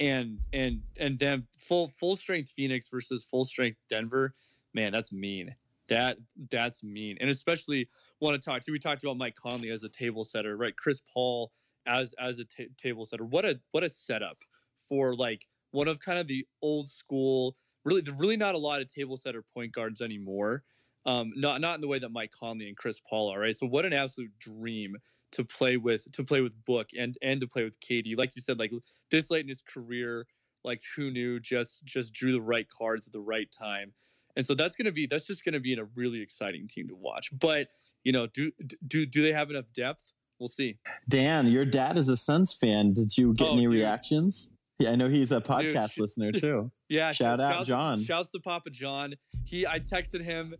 and 0.01 0.39
and 0.51 0.81
and 0.99 1.17
then 1.19 1.47
full 1.57 1.87
full 1.87 2.15
strength 2.17 2.49
Phoenix 2.49 2.89
versus 2.89 3.23
full 3.23 3.45
strength 3.45 3.77
Denver, 3.87 4.33
man, 4.73 4.91
that's 4.91 5.13
mean. 5.13 5.55
That 5.87 6.17
that's 6.49 6.83
mean, 6.83 7.17
and 7.21 7.29
especially 7.29 7.87
want 8.19 8.41
to 8.41 8.45
talk 8.45 8.61
to. 8.63 8.71
We 8.71 8.79
talked 8.79 9.03
about 9.03 9.17
Mike 9.17 9.35
Conley 9.35 9.69
as 9.69 9.83
a 9.83 9.89
table 9.89 10.23
setter, 10.23 10.57
right? 10.57 10.75
Chris 10.75 11.01
Paul 11.13 11.51
as 11.85 12.15
as 12.19 12.39
a 12.39 12.45
table 12.77 13.05
setter. 13.05 13.25
What 13.25 13.45
a 13.45 13.59
what 13.71 13.83
a 13.83 13.89
setup 13.89 14.37
for 14.75 15.13
like 15.13 15.47
one 15.71 15.87
of 15.87 15.99
kind 15.99 16.17
of 16.17 16.27
the 16.27 16.47
old 16.61 16.87
school. 16.87 17.55
Really, 17.83 18.01
there's 18.01 18.17
really 18.17 18.37
not 18.37 18.55
a 18.55 18.59
lot 18.59 18.81
of 18.81 18.91
table 18.91 19.17
setter 19.17 19.43
point 19.53 19.73
guards 19.73 20.01
anymore. 20.01 20.63
Um, 21.05 21.33
not 21.35 21.61
not 21.61 21.75
in 21.75 21.81
the 21.81 21.87
way 21.87 21.99
that 21.99 22.11
Mike 22.11 22.31
Conley 22.31 22.67
and 22.67 22.77
Chris 22.77 23.01
Paul 23.07 23.33
are, 23.33 23.39
right? 23.39 23.57
So 23.57 23.67
what 23.67 23.85
an 23.85 23.93
absolute 23.93 24.31
dream 24.39 24.95
to 25.33 25.45
play 25.45 25.77
with 25.77 26.11
to 26.11 26.23
play 26.23 26.41
with 26.41 26.55
Book 26.65 26.89
and 26.97 27.17
and 27.21 27.39
to 27.41 27.47
play 27.47 27.63
with 27.63 27.79
KD. 27.79 28.17
Like 28.17 28.31
you 28.35 28.41
said, 28.41 28.59
like 28.59 28.71
this 29.09 29.31
late 29.31 29.41
in 29.41 29.47
his 29.49 29.61
career, 29.61 30.27
like 30.63 30.81
who 30.95 31.11
knew? 31.11 31.39
Just 31.39 31.85
just 31.85 32.13
drew 32.13 32.31
the 32.31 32.41
right 32.41 32.67
cards 32.69 33.07
at 33.07 33.13
the 33.13 33.21
right 33.21 33.49
time. 33.51 33.93
And 34.35 34.45
so 34.45 34.53
that's 34.55 34.75
gonna 34.75 34.91
be 34.91 35.05
that's 35.05 35.27
just 35.27 35.43
gonna 35.45 35.59
be 35.59 35.73
in 35.73 35.79
a 35.79 35.85
really 35.95 36.21
exciting 36.21 36.67
team 36.67 36.87
to 36.89 36.95
watch. 36.95 37.29
But 37.37 37.67
you 38.03 38.11
know, 38.11 38.27
do 38.27 38.51
do 38.87 39.05
do 39.05 39.21
they 39.21 39.33
have 39.33 39.49
enough 39.49 39.65
depth? 39.73 40.13
We'll 40.39 40.47
see. 40.47 40.79
Dan, 41.07 41.47
your 41.47 41.65
dad 41.65 41.97
is 41.97 42.09
a 42.09 42.17
Suns 42.17 42.53
fan. 42.53 42.93
Did 42.93 43.15
you 43.17 43.33
get 43.33 43.49
Oh, 43.49 43.53
any 43.53 43.63
dude. 43.65 43.73
reactions? 43.73 44.55
Yeah, 44.79 44.91
I 44.91 44.95
know 44.95 45.07
he's 45.07 45.31
a 45.31 45.39
podcast 45.39 45.91
sh- 45.91 45.99
listener 45.99 46.31
too. 46.31 46.71
Yeah, 46.89 47.11
Shout 47.11 47.39
out, 47.39 47.53
shouts- 47.57 47.67
John. 47.67 48.03
Shouts 48.03 48.31
to 48.31 48.39
Papa 48.39 48.69
John. 48.71 49.13
He, 49.45 49.65
I 49.67 49.79
texted 49.79 50.23
him 50.23 50.53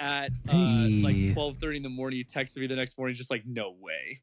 at 0.00 0.30
uh, 0.48 0.52
Hey. 0.52 1.00
like 1.02 1.32
twelve 1.34 1.56
thirty 1.56 1.76
in 1.78 1.82
the 1.82 1.88
morning. 1.88 2.18
He 2.18 2.24
texted 2.24 2.58
me 2.58 2.66
the 2.66 2.76
next 2.76 2.96
morning, 2.98 3.14
just 3.14 3.30
like, 3.30 3.44
no 3.46 3.74
way, 3.80 4.20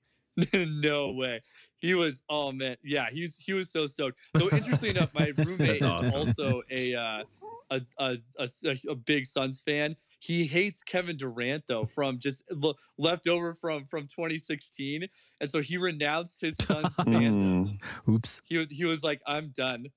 no 0.54 1.12
way. 1.12 1.42
He 1.80 1.94
was, 1.96 2.24
oh 2.30 2.52
man, 2.52 2.78
yeah, 2.84 3.08
he's 3.12 3.38
he 3.38 3.54
was 3.54 3.70
so 3.70 3.86
stoked. 3.86 4.18
So 4.38 4.46
interestingly 4.50 4.90
enough, 4.90 5.14
my 5.14 5.32
roommate 5.38 5.78
is 5.78 5.84
awesome. 5.84 6.14
also 6.20 6.62
a, 6.70 6.96
uh, 6.96 7.24
a, 7.70 7.82
a 7.98 8.18
a 8.40 8.78
a 8.90 8.96
big 8.96 9.26
Suns 9.26 9.60
fan. 9.62 9.96
He 10.20 10.46
hates 10.46 10.82
Kevin 10.84 11.18
Durant 11.18 11.66
though, 11.68 11.84
from 11.86 12.20
just 12.20 12.44
l- 12.64 12.78
left 12.98 13.28
over 13.28 13.54
from 13.54 13.86
from 13.86 14.04
2016, 14.04 15.08
and 15.42 15.50
so 15.50 15.62
he 15.62 15.78
renounced 15.78 16.40
his 16.42 16.56
Suns 16.62 16.94
fans. 16.96 17.78
Oops. 18.08 18.42
He 18.46 18.58
was- 18.58 18.68
he 18.72 18.86
was 18.86 19.04
like, 19.04 19.22
I'm 19.28 19.50
done. 19.50 19.88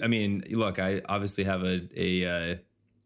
I 0.00 0.06
mean, 0.06 0.44
look, 0.50 0.78
I 0.78 1.02
obviously 1.08 1.42
have 1.44 1.64
a 1.64 1.80
a 1.96 2.24
uh, 2.52 2.56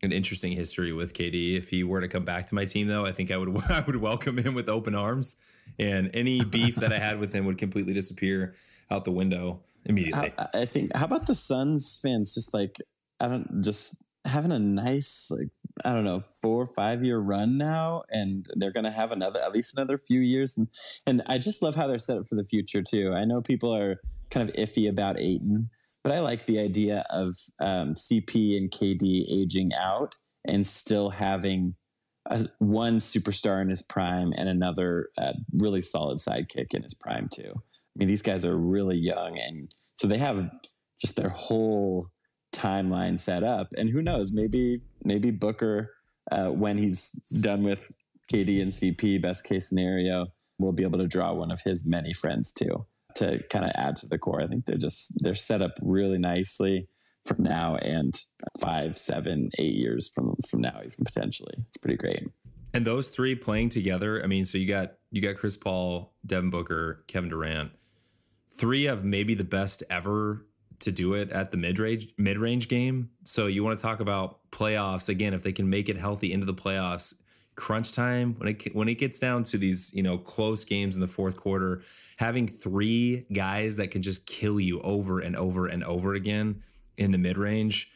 an 0.02 0.12
interesting 0.12 0.52
history 0.52 0.92
with 0.92 1.14
KD. 1.14 1.56
If 1.56 1.68
he 1.68 1.84
were 1.84 2.00
to 2.00 2.08
come 2.08 2.24
back 2.24 2.46
to 2.48 2.54
my 2.54 2.64
team, 2.64 2.88
though, 2.88 3.06
I 3.06 3.12
think 3.12 3.30
I 3.30 3.36
would 3.36 3.56
I 3.68 3.82
would 3.86 3.96
welcome 3.96 4.38
him 4.38 4.54
with 4.54 4.68
open 4.68 4.94
arms, 4.94 5.36
and 5.78 6.10
any 6.14 6.44
beef 6.44 6.76
that 6.76 6.92
I 6.92 6.98
had 6.98 7.18
with 7.18 7.32
him 7.32 7.44
would 7.44 7.58
completely 7.58 7.94
disappear 7.94 8.54
out 8.90 9.04
the 9.04 9.12
window 9.12 9.60
immediately. 9.84 10.32
I, 10.36 10.48
I 10.54 10.64
think. 10.64 10.94
How 10.94 11.04
about 11.04 11.26
the 11.26 11.34
Suns 11.34 11.98
fans? 12.02 12.34
Just 12.34 12.52
like 12.52 12.76
I 13.20 13.28
don't 13.28 13.62
just 13.62 13.96
having 14.24 14.52
a 14.52 14.58
nice 14.58 15.30
like 15.30 15.48
I 15.84 15.92
don't 15.92 16.04
know 16.04 16.20
four 16.20 16.62
or 16.62 16.66
five 16.66 17.04
year 17.04 17.18
run 17.18 17.56
now, 17.56 18.02
and 18.10 18.46
they're 18.56 18.72
gonna 18.72 18.92
have 18.92 19.12
another 19.12 19.40
at 19.42 19.52
least 19.52 19.76
another 19.76 19.98
few 19.98 20.20
years, 20.20 20.56
and 20.58 20.68
and 21.06 21.22
I 21.26 21.38
just 21.38 21.62
love 21.62 21.74
how 21.74 21.86
they're 21.86 21.98
set 21.98 22.18
up 22.18 22.26
for 22.26 22.34
the 22.34 22.44
future 22.44 22.82
too. 22.82 23.12
I 23.14 23.24
know 23.24 23.40
people 23.40 23.74
are 23.74 24.00
kind 24.32 24.48
of 24.48 24.54
iffy 24.56 24.88
about 24.88 25.20
Ayton, 25.20 25.70
but 26.02 26.12
I 26.12 26.20
like 26.20 26.46
the 26.46 26.58
idea 26.58 27.04
of 27.10 27.34
um, 27.60 27.94
CP 27.94 28.56
and 28.56 28.70
KD 28.70 29.26
aging 29.30 29.70
out 29.74 30.16
and 30.44 30.66
still 30.66 31.10
having. 31.10 31.74
A, 32.30 32.46
one 32.60 33.00
superstar 33.00 33.60
in 33.60 33.68
his 33.68 33.82
prime 33.82 34.32
and 34.36 34.48
another 34.48 35.08
uh, 35.18 35.32
really 35.54 35.80
solid 35.80 36.18
sidekick 36.18 36.72
in 36.72 36.84
his 36.84 36.94
prime 36.94 37.28
too. 37.28 37.52
I 37.52 37.96
mean, 37.96 38.06
these 38.06 38.22
guys 38.22 38.46
are 38.46 38.56
really 38.56 38.96
young, 38.96 39.40
and 39.40 39.74
so 39.96 40.06
they 40.06 40.18
have 40.18 40.48
just 41.00 41.16
their 41.16 41.30
whole 41.30 42.10
timeline 42.54 43.18
set 43.18 43.42
up. 43.42 43.72
And 43.76 43.90
who 43.90 44.02
knows? 44.02 44.32
Maybe 44.32 44.82
maybe 45.04 45.32
Booker, 45.32 45.90
uh, 46.30 46.50
when 46.50 46.78
he's 46.78 47.10
done 47.42 47.64
with 47.64 47.90
KD 48.32 48.62
and 48.62 48.70
CP, 48.70 49.20
best 49.20 49.44
case 49.44 49.68
scenario, 49.68 50.28
will 50.60 50.72
be 50.72 50.84
able 50.84 51.00
to 51.00 51.08
draw 51.08 51.32
one 51.32 51.50
of 51.50 51.62
his 51.64 51.84
many 51.84 52.12
friends 52.12 52.52
too 52.52 52.86
to 53.16 53.42
kind 53.50 53.64
of 53.64 53.72
add 53.74 53.96
to 53.96 54.06
the 54.06 54.18
core. 54.18 54.40
I 54.40 54.46
think 54.46 54.66
they're 54.66 54.76
just 54.76 55.14
they're 55.22 55.34
set 55.34 55.62
up 55.62 55.72
really 55.82 56.18
nicely 56.18 56.88
for 57.24 57.40
now 57.40 57.76
and 57.76 58.20
five, 58.60 58.96
seven, 58.96 59.50
eight 59.58 59.74
years 59.74 60.08
from 60.08 60.34
from 60.48 60.60
now, 60.60 60.78
even 60.78 61.04
potentially. 61.04 61.54
It's 61.68 61.76
pretty 61.76 61.96
great. 61.96 62.26
And 62.74 62.86
those 62.86 63.08
three 63.08 63.34
playing 63.34 63.68
together, 63.68 64.22
I 64.22 64.26
mean, 64.26 64.44
so 64.44 64.58
you 64.58 64.66
got 64.66 64.94
you 65.10 65.20
got 65.20 65.36
Chris 65.36 65.56
Paul, 65.56 66.14
Devin 66.24 66.50
Booker, 66.50 67.04
Kevin 67.06 67.28
Durant, 67.28 67.72
three 68.56 68.86
of 68.86 69.04
maybe 69.04 69.34
the 69.34 69.44
best 69.44 69.82
ever 69.90 70.46
to 70.80 70.90
do 70.90 71.14
it 71.14 71.30
at 71.30 71.50
the 71.50 71.56
mid 71.56 71.78
range 71.78 72.08
mid 72.18 72.38
range 72.38 72.68
game. 72.68 73.10
So 73.24 73.46
you 73.46 73.62
want 73.62 73.78
to 73.78 73.82
talk 73.82 74.00
about 74.00 74.50
playoffs 74.50 75.08
again? 75.08 75.34
If 75.34 75.42
they 75.42 75.52
can 75.52 75.68
make 75.68 75.88
it 75.88 75.96
healthy 75.96 76.32
into 76.32 76.46
the 76.46 76.54
playoffs, 76.54 77.14
crunch 77.54 77.92
time 77.92 78.34
when 78.38 78.48
it 78.48 78.74
when 78.74 78.88
it 78.88 78.94
gets 78.94 79.18
down 79.18 79.44
to 79.44 79.58
these 79.58 79.92
you 79.94 80.02
know 80.02 80.18
close 80.18 80.64
games 80.64 80.94
in 80.94 81.00
the 81.00 81.08
fourth 81.08 81.36
quarter, 81.36 81.82
having 82.16 82.46
three 82.46 83.26
guys 83.32 83.76
that 83.76 83.90
can 83.90 84.02
just 84.02 84.26
kill 84.26 84.58
you 84.58 84.80
over 84.80 85.20
and 85.20 85.36
over 85.36 85.66
and 85.66 85.84
over 85.84 86.14
again 86.14 86.62
in 86.96 87.12
the 87.12 87.18
mid 87.18 87.38
range 87.38 87.90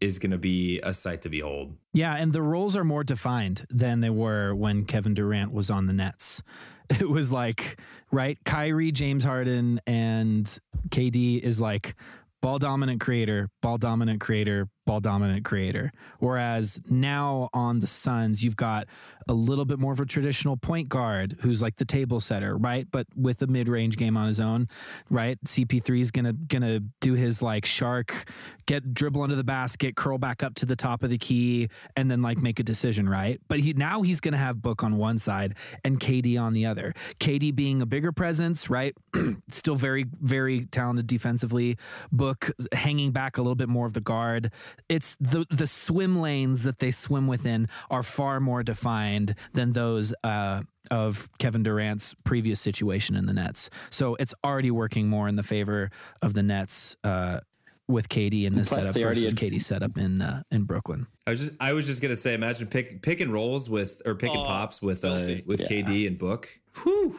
is 0.00 0.18
going 0.18 0.32
to 0.32 0.38
be 0.38 0.80
a 0.80 0.92
sight 0.92 1.22
to 1.22 1.28
behold. 1.28 1.76
Yeah, 1.92 2.16
and 2.16 2.32
the 2.32 2.42
roles 2.42 2.74
are 2.74 2.84
more 2.84 3.04
defined 3.04 3.64
than 3.70 4.00
they 4.00 4.10
were 4.10 4.52
when 4.52 4.84
Kevin 4.84 5.14
Durant 5.14 5.52
was 5.52 5.70
on 5.70 5.86
the 5.86 5.92
Nets. 5.92 6.42
It 7.00 7.08
was 7.08 7.32
like, 7.32 7.80
right, 8.10 8.36
Kyrie, 8.44 8.92
James 8.92 9.24
Harden, 9.24 9.80
and 9.86 10.44
KD 10.90 11.40
is 11.40 11.58
like 11.58 11.94
ball 12.42 12.58
dominant 12.58 13.00
creator, 13.00 13.48
ball 13.62 13.78
dominant 13.78 14.20
creator, 14.20 14.68
ball 14.84 15.00
dominant 15.00 15.44
creator. 15.44 15.92
Whereas 16.18 16.80
now 16.88 17.48
on 17.52 17.80
the 17.80 17.86
Suns, 17.86 18.42
you've 18.42 18.56
got 18.56 18.86
a 19.28 19.34
little 19.34 19.64
bit 19.64 19.78
more 19.78 19.92
of 19.92 20.00
a 20.00 20.06
traditional 20.06 20.56
point 20.56 20.88
guard 20.88 21.36
who's 21.40 21.62
like 21.62 21.76
the 21.76 21.84
table 21.84 22.20
setter, 22.20 22.56
right? 22.56 22.86
But 22.90 23.06
with 23.16 23.42
a 23.42 23.46
mid 23.46 23.68
range 23.68 23.96
game 23.96 24.16
on 24.16 24.26
his 24.26 24.40
own, 24.40 24.68
right? 25.10 25.38
CP3 25.44 26.00
is 26.00 26.10
gonna 26.10 26.32
gonna 26.32 26.80
do 27.00 27.14
his 27.14 27.42
like 27.42 27.66
shark, 27.66 28.28
get 28.66 28.94
dribble 28.94 29.22
under 29.22 29.36
the 29.36 29.44
basket, 29.44 29.96
curl 29.96 30.18
back 30.18 30.42
up 30.42 30.54
to 30.56 30.66
the 30.66 30.76
top 30.76 31.02
of 31.02 31.10
the 31.10 31.18
key, 31.18 31.68
and 31.96 32.10
then 32.10 32.22
like 32.22 32.38
make 32.38 32.58
a 32.58 32.62
decision, 32.64 33.08
right? 33.08 33.40
But 33.48 33.60
he 33.60 33.72
now 33.72 34.02
he's 34.02 34.20
gonna 34.20 34.36
have 34.36 34.62
Book 34.62 34.84
on 34.84 34.96
one 34.96 35.18
side 35.18 35.56
and 35.84 35.98
KD 35.98 36.40
on 36.40 36.52
the 36.52 36.66
other. 36.66 36.94
KD 37.18 37.54
being 37.54 37.82
a 37.82 37.86
bigger 37.86 38.12
presence, 38.12 38.70
right? 38.70 38.94
Still 39.48 39.76
very 39.76 40.06
very 40.20 40.66
talented 40.66 41.06
defensively. 41.06 41.76
Book 42.10 42.50
hanging 42.72 43.12
back 43.12 43.38
a 43.38 43.42
little 43.42 43.54
bit 43.54 43.68
more 43.68 43.86
of 43.86 43.92
the 43.92 44.00
guard. 44.00 44.52
It's 44.88 45.16
the 45.20 45.46
the 45.50 45.66
swim 45.66 46.20
lanes 46.20 46.64
that 46.64 46.78
they 46.78 46.90
swim 46.90 47.26
within 47.26 47.68
are 47.90 48.02
far 48.02 48.40
more 48.40 48.62
defined 48.62 49.34
than 49.52 49.72
those 49.72 50.14
uh, 50.24 50.62
of 50.90 51.28
Kevin 51.38 51.62
Durant's 51.62 52.14
previous 52.24 52.60
situation 52.60 53.16
in 53.16 53.26
the 53.26 53.32
Nets. 53.32 53.70
So 53.90 54.16
it's 54.16 54.34
already 54.44 54.70
working 54.70 55.08
more 55.08 55.28
in 55.28 55.36
the 55.36 55.42
favor 55.42 55.90
of 56.20 56.34
the 56.34 56.42
Nets. 56.42 56.96
Uh, 57.04 57.40
with 57.88 58.08
KD 58.08 58.44
in 58.44 58.54
this 58.54 58.68
Plus, 58.68 58.80
setup 58.82 58.94
they 58.94 59.04
already 59.04 59.20
versus 59.22 59.38
had- 59.38 59.52
KD 59.52 59.60
setup 59.60 59.96
in 59.98 60.22
uh, 60.22 60.44
in 60.50 60.62
Brooklyn. 60.62 61.08
I 61.26 61.30
was 61.30 61.40
just 61.40 61.52
I 61.60 61.72
was 61.74 61.84
just 61.86 62.00
gonna 62.00 62.16
say, 62.16 62.32
imagine 62.32 62.68
pick 62.68 63.02
pick 63.02 63.20
and 63.20 63.32
rolls 63.32 63.68
with 63.68 64.00
or 64.06 64.14
pick 64.14 64.30
and 64.30 64.38
Oh, 64.38 64.44
pops 64.46 64.80
with 64.80 65.04
uh 65.04 65.40
with 65.46 65.60
Yeah. 65.62 65.66
KD 65.82 66.06
and 66.06 66.16
Book. 66.16 66.48
Whew, 66.82 67.18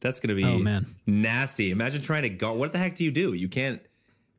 that's 0.00 0.20
gonna 0.20 0.34
be 0.36 0.44
Oh, 0.44 0.58
man. 0.58 0.94
nasty. 1.06 1.70
Imagine 1.70 2.02
trying 2.02 2.22
to 2.22 2.28
go. 2.28 2.52
What 2.52 2.72
the 2.72 2.78
heck 2.78 2.94
do 2.94 3.02
you 3.02 3.10
do? 3.10 3.32
You 3.32 3.48
can't 3.48 3.80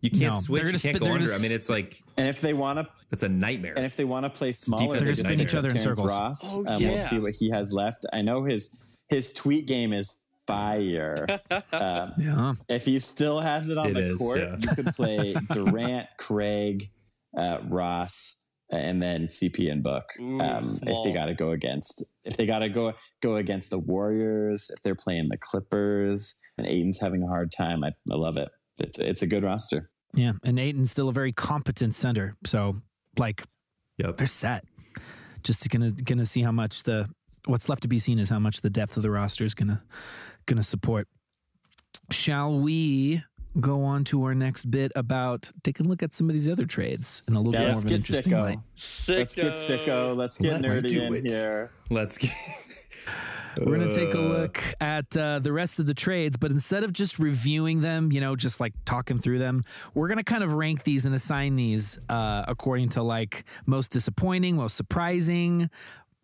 you 0.02 0.10
can't 0.12 0.34
No, 0.34 0.40
switch. 0.40 0.64
You 0.64 0.70
can't 0.70 0.80
spit- 0.82 1.00
go 1.00 1.12
under. 1.12 1.26
gonna 1.26 1.38
I 1.38 1.42
mean, 1.42 1.52
it's 1.52 1.70
like 1.70 2.02
And 2.18 2.28
if 2.28 2.42
they 2.42 2.54
want 2.54 2.80
to, 2.80 2.88
that's 3.10 3.24
a 3.24 3.30
nightmare. 3.30 3.74
and 3.76 3.86
if 3.86 3.96
they 3.96 4.06
want 4.06 4.26
to 4.26 4.30
play 4.30 4.52
smaller, 4.52 4.84
They're 4.88 4.94
they 4.94 5.00
gonna 5.00 5.12
just 5.16 5.26
spin 5.26 5.42
each 5.42 5.56
other 5.56 5.70
in 5.70 5.76
Terrence 5.76 6.00
circles. 6.00 6.12
Ross. 6.20 6.58
Oh, 6.58 6.66
um, 6.68 6.84
We'll 6.84 6.98
see 6.98 7.20
what 7.20 7.34
he 7.34 7.50
has 7.52 7.74
left. 7.74 8.06
I 8.14 8.22
know 8.22 8.44
his 8.44 8.76
his 9.10 9.34
tweet 9.34 9.68
game 9.68 9.94
is 9.94 10.22
fire. 10.48 11.26
um, 11.74 12.14
Yeah, 12.18 12.54
if 12.70 12.86
he 12.86 13.00
still 13.00 13.40
has 13.40 13.70
it 13.70 13.78
on 13.78 13.90
It 13.90 13.94
the 13.96 14.06
is, 14.14 14.18
court, 14.20 14.40
yeah. 14.40 14.56
you 14.62 14.84
could 14.84 14.96
play 14.96 15.36
Durant, 15.54 16.08
Craig, 16.20 16.90
uh, 17.38 17.60
Ross, 17.68 18.42
and 18.72 19.02
then 19.02 19.28
CP 19.28 19.72
and 19.72 19.84
Book. 19.84 20.06
Ooh, 20.20 20.40
um, 20.40 20.80
if 20.84 21.04
they 21.04 21.12
got 21.14 21.26
to 21.28 21.34
go 21.34 21.52
against, 21.52 22.06
if 22.24 22.36
they 22.38 22.46
got 22.46 22.60
to 22.60 22.70
go 22.70 22.94
go 23.22 23.36
against 23.38 23.70
the 23.70 23.80
Warriors, 23.80 24.70
if 24.76 24.82
they're 24.84 24.96
playing 24.96 25.30
the 25.30 25.38
Clippers, 25.38 26.40
and 26.58 26.66
Ayton's 26.68 27.00
having 27.00 27.22
a 27.24 27.28
hard 27.28 27.52
time, 27.52 27.84
I, 27.84 27.90
I 28.12 28.16
love 28.16 28.38
it. 28.38 28.50
It's 28.80 29.00
it's 29.00 29.22
a 29.22 29.28
good 29.28 29.44
roster. 29.44 29.80
yeah, 30.14 30.34
and 30.44 30.60
Ayton's 30.60 30.92
still 30.92 31.10
a 31.10 31.14
very 31.14 31.32
competent 31.32 31.94
center. 31.96 32.36
So 32.46 32.78
like 33.18 33.44
yep. 33.98 34.18
they're 34.18 34.28
set. 34.28 34.66
Just 35.44 35.70
gonna 35.70 35.92
gonna 35.92 36.26
see 36.26 36.42
how 36.42 36.52
much 36.52 36.84
the 36.84 37.10
what's 37.46 37.70
left 37.70 37.84
to 37.84 37.88
be 37.88 38.00
seen 38.00 38.20
is 38.20 38.30
how 38.30 38.40
much 38.40 38.62
the 38.62 38.70
depth 38.70 38.98
of 38.98 39.04
the 39.04 39.12
roster 39.12 39.44
is 39.46 39.54
gonna 39.54 39.84
gonna 40.46 40.64
support. 40.64 41.08
Shall 42.12 42.60
we 42.60 43.24
go 43.62 43.84
on 43.84 44.04
to 44.06 44.24
our 44.26 44.36
next 44.36 44.66
bit 44.70 44.92
about 44.96 45.50
taking 45.64 45.86
a 45.86 45.90
look 45.90 46.04
at 46.04 46.14
some 46.14 46.28
of 46.30 46.34
these 46.34 46.50
other 46.50 46.66
trades 46.66 47.24
in 47.30 47.36
a 47.36 47.40
little 47.40 47.54
Yeah, 47.54 47.60
bit 47.60 47.68
more 47.72 47.78
of 47.80 47.86
an 47.86 47.94
interesting 47.94 48.34
sicko. 48.34 48.42
light? 48.42 48.60
Sicko. 48.76 49.18
Let's 49.18 49.36
get 49.36 49.54
sicko. 49.54 50.16
Let's 50.18 50.38
get 50.38 50.62
Let's 50.62 50.76
nerdy 50.76 51.08
in 51.08 51.16
it. 51.26 51.32
here. 51.32 51.72
Let's 51.90 52.18
get. 52.18 52.32
We're 53.58 53.78
going 53.78 53.90
to 53.90 53.96
take 53.96 54.14
a 54.14 54.20
Uh, 54.20 54.22
look 54.22 54.64
at 54.82 55.16
uh, 55.16 55.40
the 55.40 55.52
rest 55.52 55.80
of 55.80 55.86
the 55.86 55.94
trades, 55.94 56.38
but 56.38 56.52
instead 56.52 56.84
of 56.84 56.94
just 56.94 57.20
reviewing 57.20 57.82
them, 57.82 58.12
you 58.12 58.22
know, 58.22 58.36
just 58.36 58.60
like 58.60 58.74
talking 58.86 59.20
through 59.20 59.40
them, 59.40 59.64
we're 59.94 60.08
going 60.08 60.18
to 60.18 60.24
kind 60.24 60.44
of 60.44 60.54
rank 60.54 60.84
these 60.84 61.06
and 61.06 61.16
assign 61.16 61.56
these 61.56 62.00
uh, 62.10 62.44
according 62.48 62.90
to 62.90 63.02
like 63.02 63.44
most 63.66 63.92
disappointing, 63.92 64.58
most 64.58 64.76
surprising. 64.76 65.70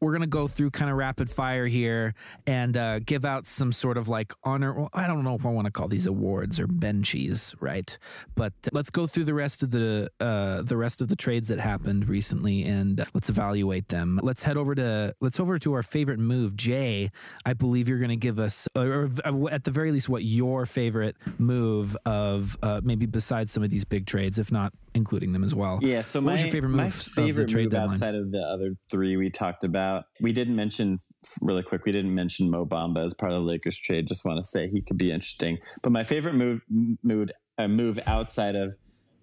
We're 0.01 0.13
going 0.13 0.21
to 0.21 0.27
go 0.27 0.47
through 0.47 0.71
kind 0.71 0.89
of 0.89 0.97
rapid 0.97 1.29
fire 1.29 1.67
here 1.67 2.15
and 2.47 2.75
uh, 2.75 2.99
give 2.99 3.23
out 3.23 3.45
some 3.45 3.71
sort 3.71 3.97
of 3.97 4.09
like 4.09 4.33
honor. 4.43 4.73
Well, 4.73 4.89
I 4.95 5.05
don't 5.05 5.23
know 5.23 5.35
if 5.35 5.45
I 5.45 5.49
want 5.49 5.65
to 5.65 5.71
call 5.71 5.87
these 5.87 6.07
awards 6.07 6.59
or 6.59 6.65
benchies, 6.65 7.53
right? 7.59 7.95
But 8.33 8.53
let's 8.71 8.89
go 8.89 9.05
through 9.05 9.25
the 9.25 9.35
rest 9.35 9.61
of 9.61 9.69
the 9.69 10.09
uh, 10.19 10.63
the 10.63 10.75
rest 10.75 11.01
of 11.01 11.07
the 11.07 11.15
trades 11.15 11.49
that 11.49 11.59
happened 11.59 12.09
recently 12.09 12.63
and 12.63 13.05
let's 13.13 13.29
evaluate 13.29 13.89
them. 13.89 14.19
Let's 14.23 14.41
head 14.41 14.57
over 14.57 14.73
to 14.73 15.13
let's 15.21 15.39
over 15.39 15.59
to 15.59 15.73
our 15.73 15.83
favorite 15.83 16.19
move, 16.19 16.55
Jay. 16.55 17.11
I 17.45 17.53
believe 17.53 17.87
you're 17.87 17.99
going 17.99 18.09
to 18.09 18.15
give 18.15 18.39
us, 18.39 18.67
or 18.75 19.11
uh, 19.23 19.47
at 19.51 19.65
the 19.65 19.71
very 19.71 19.91
least, 19.91 20.09
what 20.09 20.23
your 20.23 20.65
favorite 20.65 21.15
move 21.37 21.95
of 22.07 22.57
uh, 22.63 22.81
maybe 22.83 23.05
besides 23.05 23.51
some 23.51 23.61
of 23.61 23.69
these 23.69 23.85
big 23.85 24.07
trades, 24.07 24.39
if 24.39 24.51
not 24.51 24.73
including 24.93 25.31
them 25.31 25.43
as 25.43 25.53
well. 25.53 25.79
Yeah. 25.81 26.01
So 26.01 26.19
What 26.19 26.25
my 26.25 26.37
favorite 26.37 26.69
my 26.69 26.85
move 26.85 26.97
the 26.97 27.09
favorite 27.11 27.49
trade 27.49 27.71
move 27.71 27.75
outside 27.75 28.15
of 28.15 28.31
the 28.31 28.41
other 28.41 28.75
three 28.89 29.15
we 29.15 29.29
talked 29.29 29.63
about, 29.63 29.90
we 30.19 30.31
didn't 30.33 30.55
mention 30.55 30.97
really 31.41 31.63
quick. 31.63 31.85
We 31.85 31.91
didn't 31.91 32.13
mention 32.13 32.49
Mo 32.49 32.65
Bamba 32.65 33.05
as 33.05 33.13
part 33.13 33.31
of 33.31 33.43
the 33.43 33.47
Lakers 33.47 33.77
trade. 33.77 34.07
Just 34.07 34.25
want 34.25 34.37
to 34.37 34.43
say 34.43 34.69
he 34.69 34.81
could 34.81 34.97
be 34.97 35.11
interesting. 35.11 35.57
But 35.83 35.91
my 35.91 36.03
favorite 36.03 36.35
move 36.35 36.61
mood 37.03 37.31
uh, 37.57 37.67
move 37.67 37.99
outside 38.05 38.55
of 38.55 38.75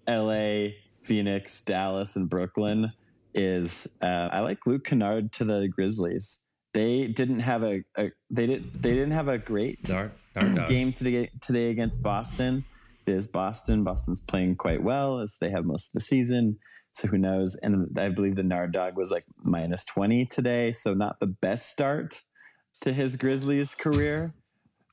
L.A., 0.07 0.77
Phoenix, 1.01 1.61
Dallas, 1.63 2.15
and 2.15 2.29
Brooklyn 2.29 2.91
is 3.33 3.87
uh, 4.01 4.29
I 4.31 4.39
like 4.41 4.65
Luke 4.65 4.85
Kennard 4.85 5.31
to 5.33 5.43
the 5.43 5.67
Grizzlies. 5.67 6.45
They 6.73 7.07
didn't 7.07 7.39
have 7.39 7.63
a, 7.63 7.83
a 7.97 8.11
they 8.29 8.47
didn't 8.47 8.81
they 8.81 8.93
didn't 8.93 9.11
have 9.11 9.27
a 9.27 9.37
great 9.37 9.83
Dark, 9.83 10.13
dark, 10.33 10.55
dark. 10.55 10.69
game 10.69 10.91
today 10.91 11.29
today 11.41 11.69
against 11.69 12.03
Boston. 12.03 12.65
It 13.07 13.15
is 13.15 13.27
Boston. 13.27 13.83
Boston's 13.83 14.21
playing 14.21 14.57
quite 14.57 14.83
well 14.83 15.19
as 15.19 15.37
they 15.39 15.49
have 15.49 15.65
most 15.65 15.89
of 15.89 15.93
the 15.93 16.01
season. 16.01 16.57
So 16.91 17.07
who 17.07 17.17
knows? 17.17 17.55
And 17.55 17.97
I 17.97 18.09
believe 18.09 18.35
the 18.35 18.43
Nard 18.43 18.73
dog 18.73 18.97
was 18.97 19.11
like 19.11 19.23
minus 19.43 19.85
20 19.85 20.25
today. 20.25 20.71
So 20.71 20.93
not 20.93 21.19
the 21.19 21.27
best 21.27 21.69
start 21.69 22.23
to 22.81 22.93
his 22.93 23.15
Grizzlies 23.15 23.75
career. 23.75 24.33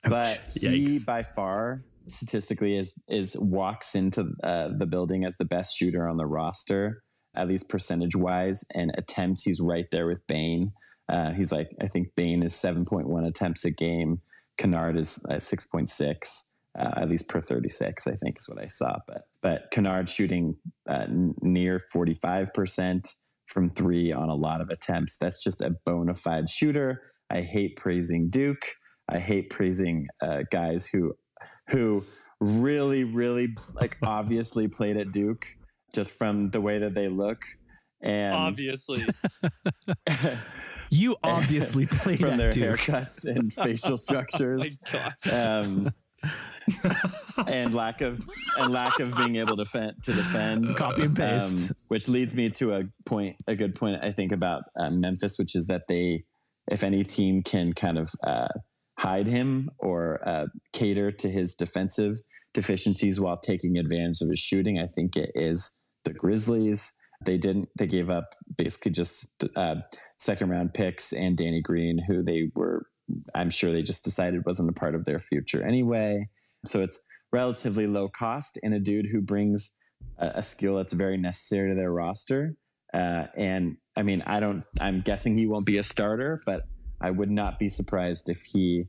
But 0.09 0.41
he 0.55 1.01
by 1.05 1.23
far 1.23 1.85
statistically 2.09 2.77
is 2.77 2.95
is 3.09 3.37
walks 3.39 3.95
into 3.95 4.33
uh, 4.43 4.69
the 4.77 4.87
building 4.87 5.25
as 5.25 5.37
the 5.37 5.45
best 5.45 5.77
shooter 5.77 6.09
on 6.09 6.17
the 6.17 6.27
roster, 6.27 7.03
at 7.35 7.49
least 7.49 7.69
percentage 7.69 8.15
wise, 8.15 8.65
and 8.75 8.93
attempts. 8.97 9.43
He's 9.43 9.61
right 9.61 9.87
there 9.91 10.07
with 10.07 10.27
Bane. 10.27 10.73
Uh, 11.09 11.33
he's 11.33 11.53
like 11.53 11.71
I 11.81 11.87
think 11.87 12.15
Bane 12.15 12.43
is 12.43 12.55
seven 12.55 12.85
point 12.85 13.09
one 13.09 13.25
attempts 13.25 13.65
a 13.65 13.71
game. 13.71 14.21
Kennard 14.57 14.97
is 14.97 15.25
uh, 15.29 15.39
six 15.39 15.65
point 15.65 15.89
six, 15.89 16.53
uh, 16.79 16.93
at 16.97 17.09
least 17.09 17.29
per 17.29 17.41
thirty 17.41 17.68
six. 17.68 18.07
I 18.07 18.14
think 18.14 18.39
is 18.39 18.49
what 18.49 18.62
I 18.62 18.66
saw. 18.66 18.99
But 19.07 19.22
but 19.43 19.70
Kennard 19.70 20.09
shooting 20.09 20.57
uh, 20.89 21.07
near 21.09 21.79
forty 21.93 22.14
five 22.14 22.53
percent 22.55 23.09
from 23.47 23.70
three 23.70 24.12
on 24.12 24.29
a 24.29 24.35
lot 24.35 24.61
of 24.61 24.70
attempts. 24.70 25.18
That's 25.18 25.43
just 25.43 25.62
a 25.62 25.77
bona 25.85 26.14
fide 26.14 26.49
shooter. 26.49 27.01
I 27.31 27.43
hate 27.43 27.77
praising 27.77 28.29
Duke. 28.29 28.66
I 29.09 29.18
hate 29.18 29.51
praising 29.51 30.09
uh, 30.22 30.43
guys 30.51 30.87
who 30.87 31.14
who 31.70 32.05
really 32.41 33.05
really 33.05 33.49
like 33.74 33.97
obviously 34.03 34.68
played 34.68 34.97
at 34.97 35.12
Duke 35.12 35.47
just 35.95 36.16
from 36.18 36.51
the 36.51 36.61
way 36.61 36.79
that 36.79 36.93
they 36.95 37.09
look 37.09 37.43
and 38.03 38.35
Obviously. 38.35 39.03
You 40.91 41.16
obviously 41.22 41.87
played 41.91 42.20
from 42.20 42.37
their 42.37 42.51
that 42.51 42.55
Duke. 42.55 42.79
haircuts 42.79 43.24
and 43.24 43.53
facial 43.53 43.93
My 43.93 43.97
structures 43.97 44.81
God. 44.93 45.14
um, 45.33 45.93
and 47.47 47.75
lack 47.75 48.01
of 48.01 48.21
and 48.59 48.73
lack 48.73 48.99
of 49.01 49.17
being 49.17 49.37
able 49.37 49.57
to 49.57 49.64
defend 49.64 50.03
to 50.03 50.12
defend 50.12 50.77
Copy 50.77 51.03
and 51.03 51.17
paste. 51.17 51.71
um, 51.71 51.77
which 51.89 52.09
leads 52.09 52.35
me 52.35 52.51
to 52.51 52.75
a 52.75 52.83
point 53.05 53.37
a 53.47 53.55
good 53.55 53.75
point 53.75 54.03
I 54.03 54.11
think 54.11 54.33
about 54.33 54.64
uh, 54.79 54.91
Memphis 54.91 55.39
which 55.39 55.55
is 55.55 55.67
that 55.67 55.83
they 55.89 56.25
if 56.71 56.83
any 56.83 57.05
team 57.05 57.43
can 57.43 57.73
kind 57.73 57.99
of 57.99 58.11
uh, 58.25 58.49
hide 58.99 59.27
him 59.27 59.69
or 59.79 60.27
uh, 60.29 60.47
cater 60.73 61.11
to 61.12 61.29
his 61.29 61.55
defensive 61.55 62.14
deficiencies 62.53 63.21
while 63.21 63.37
taking 63.37 63.77
advantage 63.77 64.21
of 64.21 64.31
his 64.31 64.41
shooting 64.41 64.79
I 64.79 64.87
think 64.87 65.17
it 65.17 65.31
is 65.35 65.79
the 66.05 66.12
Grizzlies 66.12 66.97
they 67.25 67.39
didn't 67.39 67.69
they 67.79 67.87
gave 67.87 68.11
up 68.11 68.35
basically 68.57 68.91
just 68.91 69.45
uh, 69.55 69.77
second 70.19 70.51
round 70.51 70.75
picks 70.75 71.12
and 71.12 71.37
Danny 71.37 71.62
Green 71.62 71.99
who 72.09 72.23
they 72.23 72.51
were 72.55 72.87
I'm 73.35 73.51
sure 73.51 73.73
they 73.73 73.83
just 73.83 74.05
decided 74.05 74.45
wasn't 74.45 74.71
a 74.71 74.73
part 74.73 74.95
of 74.95 75.05
their 75.05 75.19
future 75.19 75.64
anyway. 75.64 76.29
So 76.67 76.83
it's 76.83 77.03
relatively 77.33 77.87
low 77.87 78.09
cost 78.09 78.59
and 78.62 78.75
a 78.75 78.81
dude 78.81 79.07
who 79.07 79.21
brings 79.21 79.77
a, 80.19 80.33
a 80.37 80.43
skill 80.43 80.77
that's 80.77 80.93
very 80.93 81.17
necessary 81.17 81.71
to 81.71 81.75
their 81.75 81.93
roster. 81.93 82.57
Uh, 82.93 83.27
and 83.37 83.77
I 83.97 84.03
mean, 84.03 84.23
I 84.27 84.41
don't, 84.41 84.64
I'm 84.81 85.01
guessing 85.01 85.37
he 85.37 85.47
won't 85.47 85.67
be 85.67 85.79
a 85.79 85.83
starter, 85.83 86.41
but 86.47 86.62
I 87.01 87.11
would 87.11 87.31
not 87.31 87.59
be 87.59 87.69
surprised 87.69 88.29
if 88.29 88.41
he 88.53 88.85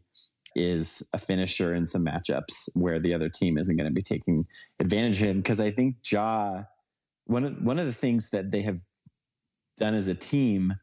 is 0.55 1.07
a 1.13 1.17
finisher 1.17 1.73
in 1.73 1.85
some 1.85 2.05
matchups 2.05 2.69
where 2.73 2.99
the 2.99 3.13
other 3.13 3.29
team 3.29 3.57
isn't 3.57 3.75
going 3.75 3.89
to 3.89 3.93
be 3.93 4.01
taking 4.01 4.45
advantage 4.79 5.21
of 5.21 5.29
him. 5.29 5.43
Cause 5.43 5.59
I 5.59 5.71
think 5.71 5.97
Ja, 6.09 6.63
one 7.25 7.43
of, 7.43 7.61
one 7.61 7.79
of 7.79 7.85
the 7.85 7.91
things 7.93 8.29
that 8.31 8.51
they 8.51 8.61
have 8.61 8.79
done 9.77 9.93
as 9.93 10.07
a 10.07 10.15
team 10.15 10.73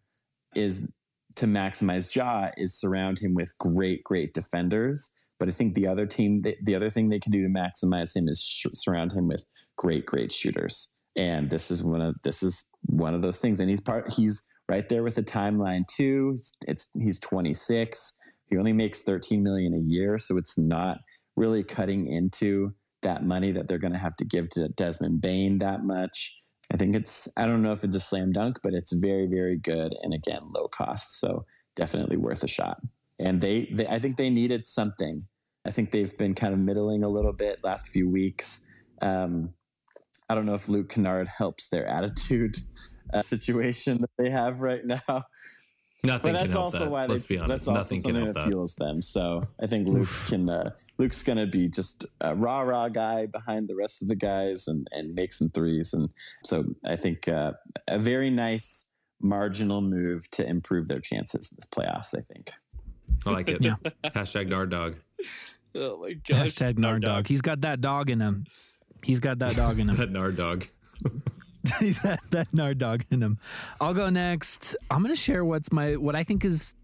is 0.54 0.88
to 1.36 1.46
maximize 1.46 2.14
Ja 2.14 2.50
is 2.56 2.78
surround 2.78 3.18
him 3.18 3.34
with 3.34 3.56
great, 3.58 4.04
great 4.04 4.32
defenders. 4.32 5.14
But 5.38 5.48
I 5.48 5.50
think 5.50 5.74
the 5.74 5.86
other 5.86 6.06
team, 6.06 6.42
the, 6.42 6.56
the 6.62 6.74
other 6.74 6.90
thing 6.90 7.08
they 7.08 7.18
can 7.18 7.32
do 7.32 7.42
to 7.42 7.48
maximize 7.48 8.16
him 8.16 8.28
is 8.28 8.42
sh- 8.42 8.66
surround 8.72 9.12
him 9.12 9.28
with 9.28 9.46
great, 9.76 10.06
great 10.06 10.32
shooters. 10.32 11.02
And 11.16 11.50
this 11.50 11.70
is 11.70 11.82
one 11.82 12.00
of 12.00 12.14
this 12.22 12.42
is 12.42 12.68
one 12.86 13.14
of 13.14 13.22
those 13.22 13.40
things. 13.40 13.60
And 13.60 13.70
he's 13.70 13.80
part. 13.80 14.12
He's 14.12 14.48
right 14.68 14.88
there 14.88 15.02
with 15.02 15.16
the 15.16 15.22
timeline 15.22 15.86
too. 15.86 16.30
It's, 16.34 16.56
it's 16.66 16.90
he's 16.98 17.20
26. 17.20 18.20
He 18.50 18.56
only 18.56 18.72
makes 18.72 19.02
13 19.02 19.42
million 19.42 19.74
a 19.74 19.92
year, 19.92 20.18
so 20.18 20.36
it's 20.36 20.58
not 20.58 20.98
really 21.36 21.64
cutting 21.64 22.06
into 22.06 22.74
that 23.02 23.24
money 23.24 23.52
that 23.52 23.68
they're 23.68 23.78
going 23.78 23.92
to 23.92 23.98
have 23.98 24.16
to 24.16 24.24
give 24.24 24.48
to 24.50 24.68
Desmond 24.68 25.20
Bane 25.20 25.58
that 25.58 25.82
much. 25.82 26.40
I 26.72 26.76
think 26.76 26.94
it's 26.94 27.28
I 27.36 27.46
don't 27.46 27.62
know 27.62 27.72
if 27.72 27.84
it's 27.84 27.96
a 27.96 28.00
slam 28.00 28.32
dunk, 28.32 28.58
but 28.62 28.72
it's 28.72 28.92
very 28.96 29.26
very 29.26 29.58
good 29.58 29.94
and 30.02 30.14
again 30.14 30.42
low 30.54 30.68
cost, 30.68 31.20
so 31.20 31.44
definitely 31.76 32.16
worth 32.16 32.42
a 32.42 32.48
shot. 32.48 32.78
And 33.18 33.40
they, 33.40 33.66
they 33.72 33.86
I 33.86 33.98
think 33.98 34.16
they 34.16 34.30
needed 34.30 34.66
something. 34.66 35.12
I 35.66 35.70
think 35.70 35.92
they've 35.92 36.16
been 36.18 36.34
kind 36.34 36.52
of 36.52 36.60
middling 36.60 37.02
a 37.04 37.08
little 37.08 37.32
bit 37.32 37.62
last 37.62 37.88
few 37.88 38.08
weeks. 38.08 38.68
Um, 39.00 39.54
I 40.28 40.34
don't 40.34 40.46
know 40.46 40.54
if 40.54 40.68
Luke 40.68 40.88
Kennard 40.90 41.28
helps 41.28 41.68
their 41.68 41.86
attitude 41.86 42.56
uh, 43.12 43.22
situation 43.22 44.00
that 44.00 44.10
they 44.18 44.30
have 44.30 44.60
right 44.60 44.84
now. 44.84 44.98
Nothing 46.02 46.20
But 46.20 46.22
can 46.22 46.32
that's 46.34 46.52
help 46.52 46.64
also 46.64 46.78
that. 46.80 46.90
why 46.90 47.06
they, 47.06 47.14
Let's 47.14 47.24
be 47.26 47.38
honest. 47.38 47.48
that's 47.48 47.68
also 47.68 47.78
Nothing 47.80 48.02
can 48.02 48.12
something 48.12 48.24
that 48.26 48.34
that. 48.34 48.46
fuels 48.48 48.74
them. 48.74 49.00
So 49.00 49.42
I 49.58 49.66
think 49.66 49.88
Luke 49.88 50.08
can. 50.28 50.50
Uh, 50.50 50.74
Luke's 50.98 51.22
gonna 51.22 51.46
be 51.46 51.66
just 51.68 52.04
a 52.20 52.34
rah 52.34 52.60
rah 52.60 52.90
guy 52.90 53.24
behind 53.24 53.68
the 53.68 53.74
rest 53.74 54.02
of 54.02 54.08
the 54.08 54.14
guys 54.16 54.68
and 54.68 54.86
and 54.92 55.14
make 55.14 55.32
some 55.32 55.48
threes. 55.48 55.94
And 55.94 56.10
so 56.42 56.64
I 56.84 56.96
think 56.96 57.26
uh, 57.26 57.52
a 57.88 57.98
very 57.98 58.28
nice 58.28 58.92
marginal 59.22 59.80
move 59.80 60.30
to 60.32 60.46
improve 60.46 60.88
their 60.88 61.00
chances 61.00 61.50
in 61.50 61.56
this 61.56 61.66
playoffs. 61.66 62.14
I 62.14 62.20
think. 62.20 62.50
I 63.26 63.30
like 63.30 63.48
it. 63.48 63.58
Yeah. 63.62 63.76
Hashtag 64.04 64.48
Nard 64.48 64.70
Dog. 64.70 64.96
Oh 65.74 65.98
my 66.00 66.12
gosh. 66.12 66.36
Hashtag 66.54 66.78
Nard 66.78 67.02
dog. 67.02 67.26
He's 67.26 67.40
got 67.40 67.62
that 67.62 67.80
dog 67.80 68.08
in 68.10 68.20
him. 68.20 68.46
He's 69.02 69.20
got 69.20 69.40
that 69.40 69.56
dog 69.56 69.78
in 69.80 69.88
him. 69.90 69.96
That 69.96 70.10
Nard 70.12 70.36
Dog. 70.36 70.66
He's 71.80 71.98
got 71.98 72.20
that 72.30 72.52
Nard 72.52 72.78
dog 72.78 73.04
in 73.10 73.22
him. 73.22 73.38
I'll 73.80 73.94
go 73.94 74.10
next. 74.10 74.76
I'm 74.90 75.02
gonna 75.02 75.16
share 75.16 75.44
what's 75.44 75.72
my 75.72 75.96
what 75.96 76.14
I 76.14 76.22
think 76.22 76.44
is 76.44 76.74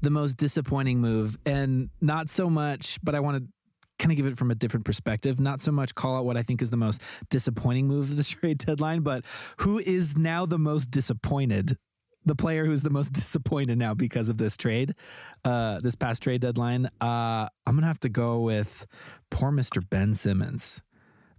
the 0.00 0.10
most 0.10 0.36
disappointing 0.36 1.00
move, 1.00 1.36
and 1.44 1.90
not 2.00 2.30
so 2.30 2.48
much, 2.48 2.98
but 3.02 3.14
I 3.14 3.20
want 3.20 3.38
to 3.38 3.48
kind 3.98 4.12
of 4.12 4.16
give 4.16 4.26
it 4.26 4.38
from 4.38 4.50
a 4.50 4.54
different 4.54 4.86
perspective. 4.86 5.38
Not 5.40 5.60
so 5.60 5.72
much 5.72 5.94
call 5.94 6.16
out 6.16 6.24
what 6.24 6.36
I 6.36 6.42
think 6.42 6.62
is 6.62 6.70
the 6.70 6.76
most 6.76 7.02
disappointing 7.30 7.86
move 7.86 8.10
of 8.10 8.16
the 8.16 8.24
trade 8.24 8.58
deadline, 8.58 9.00
but 9.00 9.24
who 9.58 9.78
is 9.78 10.16
now 10.16 10.46
the 10.46 10.58
most 10.58 10.90
disappointed. 10.90 11.76
The 12.24 12.34
player 12.34 12.64
who's 12.64 12.82
the 12.82 12.90
most 12.90 13.12
disappointed 13.12 13.78
now 13.78 13.94
because 13.94 14.28
of 14.28 14.38
this 14.38 14.56
trade, 14.56 14.94
uh, 15.44 15.80
this 15.80 15.94
past 15.94 16.22
trade 16.22 16.40
deadline. 16.40 16.86
Uh, 17.00 17.48
I'm 17.66 17.74
gonna 17.74 17.86
have 17.86 18.00
to 18.00 18.08
go 18.08 18.40
with 18.40 18.86
poor 19.30 19.50
Mr. 19.50 19.82
Ben 19.88 20.14
Simmons. 20.14 20.82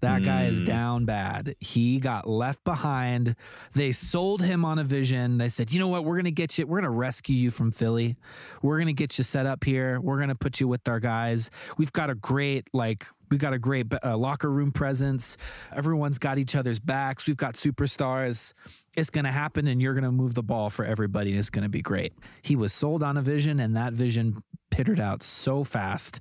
That 0.02 0.24
guy 0.24 0.46
is 0.46 0.62
Mm. 0.62 0.66
down 0.66 1.06
bad. 1.06 1.56
He 1.60 2.00
got 2.00 2.28
left 2.28 2.64
behind. 2.64 3.36
They 3.74 3.92
sold 3.92 4.42
him 4.42 4.64
on 4.64 4.80
a 4.80 4.84
vision. 4.84 5.38
They 5.38 5.50
said, 5.50 5.72
you 5.74 5.80
know 5.80 5.88
what? 5.88 6.06
We're 6.06 6.16
going 6.16 6.26
to 6.26 6.32
get 6.32 6.58
you, 6.58 6.66
we're 6.68 6.80
going 6.82 6.92
to 6.92 6.98
rescue 6.98 7.36
you 7.36 7.52
from 7.52 7.72
Philly. 7.72 8.16
We're 8.62 8.78
going 8.78 8.88
to 8.88 8.94
get 8.94 9.18
you 9.18 9.24
set 9.24 9.46
up 9.46 9.64
here. 9.64 10.00
We're 10.00 10.18
going 10.18 10.30
to 10.30 10.36
put 10.36 10.60
you 10.60 10.68
with 10.68 10.88
our 10.88 11.00
guys. 11.00 11.50
We've 11.78 11.92
got 11.92 12.10
a 12.10 12.16
great, 12.16 12.70
like, 12.74 13.06
we've 13.30 13.40
got 13.40 13.54
a 13.54 13.60
great 13.60 13.88
uh, 14.04 14.18
locker 14.18 14.50
room 14.50 14.72
presence. 14.72 15.38
Everyone's 15.76 16.18
got 16.18 16.38
each 16.38 16.56
other's 16.56 16.80
backs. 16.80 17.28
We've 17.28 17.38
got 17.38 17.56
superstars. 17.56 18.54
It's 18.98 19.10
going 19.10 19.26
to 19.26 19.32
happen, 19.32 19.68
and 19.68 19.82
you're 19.82 19.94
going 19.94 20.04
to 20.04 20.12
move 20.12 20.34
the 20.34 20.44
ball 20.44 20.70
for 20.70 20.84
everybody, 20.84 21.30
and 21.32 21.40
it's 21.40 21.50
going 21.50 21.64
to 21.64 21.70
be 21.70 21.82
great. 21.82 22.14
He 22.42 22.56
was 22.56 22.74
sold 22.74 23.04
on 23.04 23.18
a 23.18 23.22
vision, 23.22 23.60
and 23.60 23.76
that 23.76 23.94
vision 23.94 24.42
pittered 24.72 25.00
out 25.00 25.24
so 25.24 25.64
fast. 25.64 26.20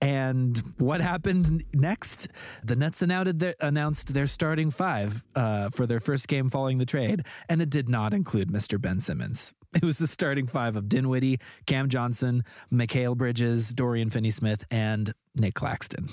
And 0.00 0.56
what 0.78 1.00
happened 1.00 1.64
next? 1.74 2.28
The 2.62 2.76
Nets 2.76 3.02
announced 3.02 3.38
their, 3.38 3.54
announced 3.60 4.14
their 4.14 4.26
starting 4.26 4.70
five 4.70 5.26
uh, 5.34 5.70
for 5.70 5.86
their 5.86 6.00
first 6.00 6.28
game 6.28 6.48
following 6.48 6.78
the 6.78 6.86
trade, 6.86 7.22
and 7.48 7.60
it 7.60 7.70
did 7.70 7.88
not 7.88 8.14
include 8.14 8.48
Mr. 8.48 8.80
Ben 8.80 9.00
Simmons. 9.00 9.52
It 9.74 9.84
was 9.84 9.98
the 9.98 10.06
starting 10.06 10.46
five 10.46 10.76
of 10.76 10.88
Dinwiddie, 10.88 11.40
Cam 11.66 11.88
Johnson, 11.88 12.42
Mikal 12.72 13.16
Bridges, 13.16 13.74
Dorian 13.74 14.08
Finney-Smith, 14.08 14.64
and 14.70 15.12
Nick 15.36 15.54
Claxton. 15.54 16.08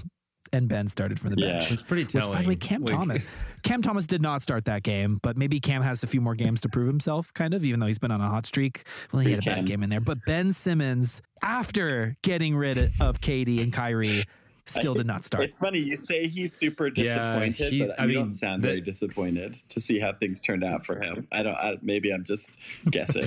And 0.55 0.69
Ben 0.69 0.87
started 0.87 1.19
from 1.19 1.31
the 1.35 1.41
Yeah. 1.41 1.51
bench. 1.53 1.71
It's 1.73 1.83
pretty 1.83 2.03
Which, 2.03 2.13
telling. 2.13 2.33
by 2.33 2.41
the 2.43 2.47
way, 2.47 2.55
Cam 2.55 2.81
Like- 2.83 2.95
Thomas, 2.95 3.21
Cam 3.63 3.81
Thomas 3.81 4.07
did 4.07 4.21
not 4.21 4.41
start 4.41 4.65
that 4.65 4.83
game, 4.83 5.19
but 5.21 5.35
maybe 5.35 5.59
Cam 5.59 5.81
has 5.81 6.01
a 6.03 6.07
few 6.07 6.21
more 6.21 6.33
games 6.35 6.61
to 6.61 6.69
prove 6.69 6.85
himself, 6.87 7.33
kind 7.33 7.53
of, 7.53 7.65
even 7.65 7.79
though 7.81 7.87
he's 7.87 7.99
been 7.99 8.11
on 8.11 8.21
a 8.21 8.29
hot 8.29 8.45
streak. 8.45 8.83
Well, 9.11 9.21
he 9.21 9.31
had 9.31 9.39
a 9.39 9.41
Free 9.41 9.53
bad 9.55 9.65
game 9.65 9.83
in 9.83 9.89
there. 9.89 9.99
But 9.99 10.23
Ben 10.25 10.53
Simmons, 10.53 11.21
after 11.41 12.15
getting 12.21 12.55
rid 12.55 12.77
of 13.01 13.19
KD 13.21 13.61
and 13.61 13.73
Kyrie, 13.73 14.23
still 14.65 14.93
did 14.93 15.05
not 15.07 15.23
start. 15.25 15.43
It's 15.43 15.57
funny 15.57 15.79
you 15.79 15.95
say 15.97 16.27
he's 16.27 16.55
super 16.55 16.87
Yeah, 16.87 16.93
disappointed, 17.03 17.73
he's- 17.73 17.87
but 17.89 17.99
I 17.99 18.03
you 18.03 18.07
mean, 18.07 18.17
don't 18.17 18.31
sound 18.31 18.63
the- 18.63 18.67
very 18.69 18.81
disappointed 18.81 19.57
to 19.69 19.81
see 19.81 19.99
how 19.99 20.13
things 20.13 20.39
turned 20.41 20.63
out 20.63 20.85
for 20.85 20.99
him. 21.01 21.27
I 21.33 21.43
don't. 21.43 21.55
I, 21.55 21.77
maybe 21.81 22.11
I'm 22.13 22.23
just 22.23 22.57
guessing. 22.89 23.25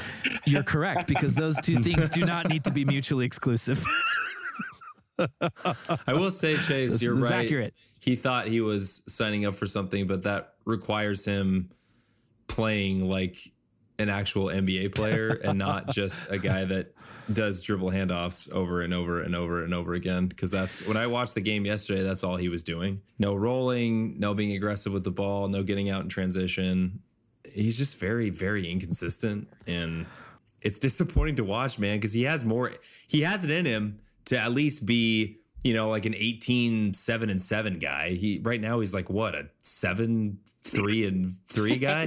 You're 0.46 0.62
correct 0.64 1.06
because 1.06 1.34
those 1.34 1.60
two 1.60 1.80
things 1.80 2.08
do 2.08 2.24
not 2.24 2.48
need 2.48 2.64
to 2.64 2.70
be 2.72 2.84
mutually 2.84 3.26
exclusive. 3.26 3.84
I 5.18 6.12
will 6.12 6.30
say, 6.30 6.54
Chase, 6.66 6.92
This- 6.92 7.02
you're 7.02 7.16
this 7.16 7.30
right. 7.30 7.44
accurate. 7.44 7.74
He 8.00 8.16
thought 8.16 8.48
he 8.48 8.60
was 8.60 9.02
signing 9.06 9.44
up 9.46 9.54
for 9.54 9.66
something, 9.66 10.06
but 10.08 10.24
that 10.24 10.54
requires 10.64 11.24
him 11.24 11.70
playing 12.48 13.08
like 13.08 13.36
an 13.98 14.08
actual 14.08 14.46
NBA 14.46 14.94
player 14.94 15.28
and 15.44 15.56
not 15.58 15.88
just 15.94 16.28
a 16.30 16.38
guy 16.38 16.64
that 16.64 16.94
does 17.32 17.62
dribble 17.62 17.90
handoffs 17.92 18.50
over 18.50 18.80
and 18.82 18.92
over 18.92 19.20
and 19.22 19.36
over 19.36 19.62
and 19.62 19.72
over 19.72 19.94
again. 19.94 20.26
Because 20.26 20.50
that's 20.50 20.84
when 20.86 20.96
I 20.96 21.06
watched 21.06 21.34
the 21.34 21.40
game 21.40 21.64
yesterday, 21.64 22.02
that's 22.02 22.24
all 22.24 22.36
he 22.36 22.48
was 22.48 22.64
doing. 22.64 23.02
No 23.20 23.34
rolling, 23.36 24.18
no 24.18 24.34
being 24.34 24.50
aggressive 24.52 24.92
with 24.92 25.04
the 25.04 25.12
ball, 25.12 25.46
no 25.46 25.62
getting 25.62 25.88
out 25.88 26.02
in 26.02 26.08
transition. 26.08 27.00
He's 27.54 27.78
just 27.78 27.98
very, 27.98 28.30
very 28.30 28.68
inconsistent. 28.68 29.46
And 29.68 30.06
it's 30.60 30.78
disappointing 30.80 31.36
to 31.36 31.44
watch, 31.44 31.78
man, 31.78 31.98
because 31.98 32.14
he 32.14 32.24
has 32.24 32.44
more, 32.44 32.72
he 33.06 33.20
has 33.20 33.44
it 33.44 33.50
in 33.52 33.64
him 33.66 34.00
to 34.26 34.38
at 34.38 34.52
least 34.52 34.84
be, 34.86 35.38
you 35.64 35.74
know, 35.74 35.88
like 35.88 36.04
an 36.06 36.14
18, 36.14 36.94
7 36.94 37.30
and 37.30 37.40
7 37.40 37.78
guy. 37.78 38.10
He 38.10 38.40
right 38.42 38.60
now 38.60 38.80
he's 38.80 38.94
like 38.94 39.10
what, 39.10 39.34
a 39.34 39.48
7, 39.62 40.38
3 40.64 41.06
and 41.06 41.34
3 41.48 41.76
guy? 41.78 42.06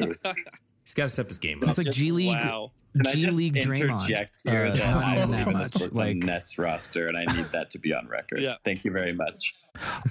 he's 0.83 0.93
got 0.93 1.03
to 1.03 1.09
step 1.09 1.27
his 1.27 1.37
game 1.39 1.61
up. 1.63 1.69
It's 1.69 1.77
like 1.77 1.85
Just- 1.87 1.97
G 1.97 2.11
League, 2.11 2.35
Wow. 2.37 2.71
Can 2.97 3.07
I 3.07 3.11
G 3.11 3.21
just 3.23 3.35
League 3.35 3.55
Draymond. 3.55 3.99
interject 3.99 4.41
here 4.47 4.67
uh, 4.67 4.71
that 4.71 4.95
not 4.95 5.03
I 5.03 5.15
even 5.17 5.29
believe 5.31 5.45
that 5.45 5.47
in 5.51 5.53
this 5.59 5.73
much. 5.73 5.79
Brooklyn 5.81 6.07
Like, 6.19 6.25
Nets 6.25 6.57
roster, 6.57 7.07
and 7.09 7.17
I 7.17 7.25
need 7.25 7.45
that 7.47 7.69
to 7.71 7.77
be 7.79 7.93
on 7.93 8.07
record. 8.07 8.39
Yeah. 8.39 8.55
Thank 8.63 8.85
you 8.85 8.91
very 8.91 9.11
much. 9.11 9.55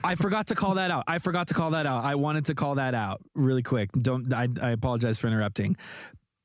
I 0.05 0.17
forgot 0.17 0.49
to 0.49 0.55
call 0.55 0.75
that 0.75 0.91
out. 0.91 1.05
I 1.09 1.19
forgot 1.19 1.49
to 1.49 1.55
call 1.55 1.71
that 1.71 1.87
out. 1.87 2.05
I 2.05 2.17
wanted 2.17 2.45
to 2.47 2.55
call 2.55 2.75
that 2.75 2.95
out 2.95 3.23
really 3.35 3.63
quick. 3.63 3.91
Don't 3.93 4.31
I, 4.35 4.49
I 4.61 4.73
apologize 4.73 5.19
for 5.19 5.29
interrupting. 5.29 5.79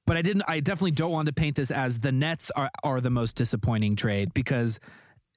But 0.06 0.16
I 0.16 0.22
didn't 0.22 0.44
I 0.48 0.62
definitely 0.62 0.92
don't 0.92 1.12
want 1.12 1.26
to 1.26 1.34
paint 1.34 1.58
this 1.58 1.72
as 1.72 2.00
the 2.00 2.14
Nets 2.14 2.52
are, 2.52 2.72
are 2.86 3.02
the 3.02 3.10
most 3.10 3.36
disappointing 3.36 3.98
trade 3.98 4.34
because 4.34 4.80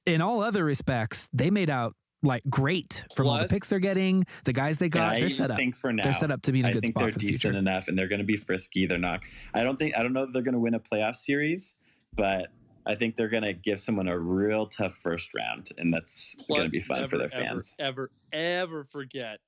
in 0.05 0.21
all 0.21 0.41
other 0.41 0.63
respects, 0.63 1.29
they 1.33 1.49
made 1.49 1.69
out 1.69 1.95
like 2.21 2.43
great 2.49 3.05
from 3.15 3.27
all 3.27 3.37
the 3.37 3.47
picks 3.49 3.67
they're 3.67 3.79
getting, 3.79 4.23
the 4.45 4.53
guys 4.53 4.77
they 4.77 4.87
got, 4.89 5.15
I 5.15 5.19
they're 5.19 5.29
set 5.29 5.51
up. 5.51 5.57
think 5.57 5.75
for 5.75 5.91
now, 5.91 6.03
They're 6.03 6.13
set 6.13 6.31
up 6.31 6.41
to 6.43 6.51
be 6.53 6.59
in 6.61 6.65
a 6.65 6.69
I 6.69 6.73
good 6.73 6.81
think 6.81 6.93
spot 6.93 7.03
they're 7.03 7.11
for 7.13 7.19
the 7.19 7.25
decent 7.25 7.41
future. 7.41 7.57
enough, 7.57 7.87
and 7.89 7.99
they're 7.99 8.07
going 8.07 8.19
to 8.19 8.25
be 8.25 8.37
frisky. 8.37 8.85
They're 8.85 8.97
not. 8.97 9.23
I 9.53 9.63
don't 9.63 9.77
think. 9.77 9.97
I 9.97 10.03
don't 10.03 10.13
know 10.13 10.23
if 10.23 10.31
they're 10.33 10.41
going 10.41 10.53
to 10.53 10.59
win 10.59 10.73
a 10.73 10.79
playoff 10.79 11.15
series, 11.15 11.77
but 12.15 12.47
I 12.85 12.95
think 12.95 13.15
they're 13.17 13.27
going 13.29 13.43
to 13.43 13.53
give 13.53 13.79
someone 13.79 14.07
a 14.07 14.17
real 14.17 14.67
tough 14.67 14.93
first 14.93 15.33
round, 15.33 15.69
and 15.77 15.93
that's 15.93 16.35
going 16.47 16.63
to 16.65 16.69
be 16.71 16.79
fun 16.79 17.07
for 17.07 17.17
their 17.17 17.29
fans. 17.29 17.75
Ever, 17.77 18.09
ever, 18.31 18.63
ever 18.63 18.83
forget 18.85 19.39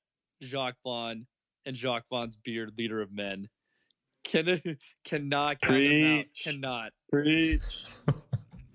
Jacque 0.42 0.76
Vaughn 0.84 1.28
and 1.66 1.76
Jacque 1.76 2.08
Vaughn's 2.10 2.36
beard, 2.36 2.78
leader 2.78 3.02
of 3.02 3.12
men. 3.14 3.48
Can 4.26 4.60
cannot 5.06 5.62
count 5.62 5.80
them 5.82 6.20
out. 6.20 6.26
Preach. 6.26 6.44
Cannot. 6.44 6.92
Preach. 7.10 7.88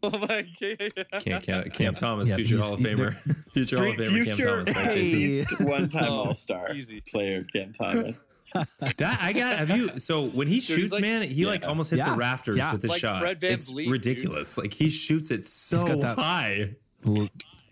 Oh 0.03 0.11
my 0.19 0.47
god. 0.61 1.23
Can't 1.23 1.45
count 1.45 1.73
Cam 1.75 1.95
Thomas, 1.95 2.29
Yeah, 2.29 2.37
future 2.37 2.59
Hall 2.59 2.75
of 2.75 2.81
Famer, 2.81 3.15
future 3.53 3.77
Hall 3.77 3.91
of 3.91 3.97
Famer 3.97 4.25
Cam 4.27 4.37
Thomas. 4.39 4.67
right, 4.77 4.77
Hey. 4.87 4.95
Jason? 4.95 5.19
least 5.19 5.61
one-time 5.61 6.05
oh, 6.09 6.19
All-Star 6.27 6.73
easy. 6.75 7.03
player 7.03 7.45
Cam 7.53 7.73
Thomas. 7.73 8.27
That 8.53 9.19
I 9.21 9.33
got. 9.33 9.59
Have 9.59 9.71
you? 9.77 9.99
So 9.99 10.25
when 10.25 10.49
he 10.49 10.55
he's 10.55 10.65
shoots, 10.65 10.93
like- 10.93 11.03
man, 11.03 11.23
he 11.23 11.45
like 11.47 11.65
almost 11.67 11.91
hits 11.91 11.99
Yeah. 11.99 12.11
the 12.11 12.17
rafters 12.17 12.57
Yeah. 12.57 12.73
with 12.73 12.83
his 12.83 12.91
Like 12.91 13.01
shot. 13.01 13.21
Fred 13.21 13.43
it's 13.43 13.71
VanVleet, 13.71 13.77
dude. 13.85 13.93
ridiculous. 13.93 14.59
Like 14.59 14.75
he 14.75 14.89
shoots 14.91 15.31
it 15.31 15.45
so 15.45 15.87
got 15.87 16.01
that- 16.01 16.19
high. 16.19 16.75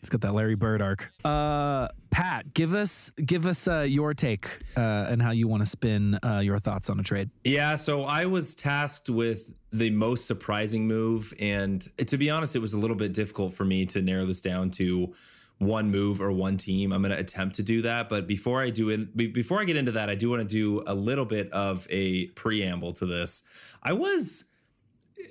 He's 0.01 0.11
got 0.11 0.21
that 0.21 0.35
Larry 0.35 0.55
Bird 0.55 0.81
arc. 0.81 1.13
Uh, 1.25 1.89
Pat, 2.11 2.55
give 2.55 2.75
us 2.75 3.11
give 3.11 3.47
us 3.47 3.67
uh, 3.67 3.81
your 3.81 4.15
take 4.15 4.49
uh, 4.77 5.07
and 5.09 5.21
how 5.21 5.33
you 5.33 5.49
want 5.49 5.63
to 5.63 5.67
spin 5.67 6.19
uh, 6.23 6.39
your 6.39 6.59
thoughts 6.59 6.89
on 6.89 7.01
a 7.01 7.03
trade. 7.03 7.31
Yeah, 7.45 7.77
so 7.77 8.05
I 8.05 8.27
was 8.27 8.55
tasked 8.55 9.09
with 9.09 9.55
the 9.73 9.91
most 9.91 10.27
surprising 10.27 10.87
move, 10.87 11.35
and 11.39 11.89
to 12.07 12.17
be 12.17 12.31
honest, 12.31 12.55
it 12.57 12.61
was 12.61 12.73
a 12.73 12.79
little 12.79 12.97
bit 12.97 13.13
difficult 13.13 13.53
for 13.55 13.65
me 13.65 13.87
to 13.87 14.01
narrow 14.01 14.25
this 14.25 14.41
down 14.41 14.71
to 14.71 15.15
one 15.59 15.91
move 15.91 16.21
or 16.21 16.31
one 16.31 16.57
team. 16.57 16.93
I'm 16.93 17.03
going 17.03 17.13
to 17.13 17.19
attempt 17.19 17.57
to 17.57 17.63
do 17.63 17.83
that, 17.83 18.09
but 18.09 18.27
before 18.27 18.63
I 18.63 18.71
do 18.71 18.91
it, 18.91 19.17
before 19.17 19.61
I 19.61 19.65
get 19.65 19.77
into 19.77 19.93
that, 19.93 20.09
I 20.09 20.15
do 20.15 20.31
want 20.31 20.49
to 20.49 20.49
do 20.49 20.83
a 20.87 20.95
little 20.95 21.25
bit 21.25 21.53
of 21.53 21.87
a 21.91 22.29
preamble 22.29 22.93
to 22.95 23.07
this. 23.07 23.43
I 23.83 23.93
was 23.93 24.45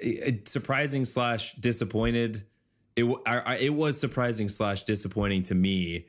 uh, 0.06 0.32
surprising 0.46 1.06
slash 1.06 1.54
disappointed. 1.54 2.44
It 2.98 3.02
w- 3.02 3.22
I- 3.26 3.40
I- 3.54 3.56
it 3.58 3.74
was 3.76 3.98
surprising 4.00 4.50
slash 4.50 4.84
disappointing 4.84 5.44
to 5.44 5.56
me 5.56 6.08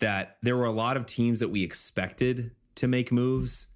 that 0.00 0.38
there 0.42 0.56
were 0.56 0.64
a 0.64 0.72
lot 0.72 0.96
of 0.96 1.06
teams 1.06 1.38
that 1.40 1.50
we 1.50 1.62
expected 1.62 2.50
to 2.76 2.88
make 2.88 3.12
moves 3.12 3.68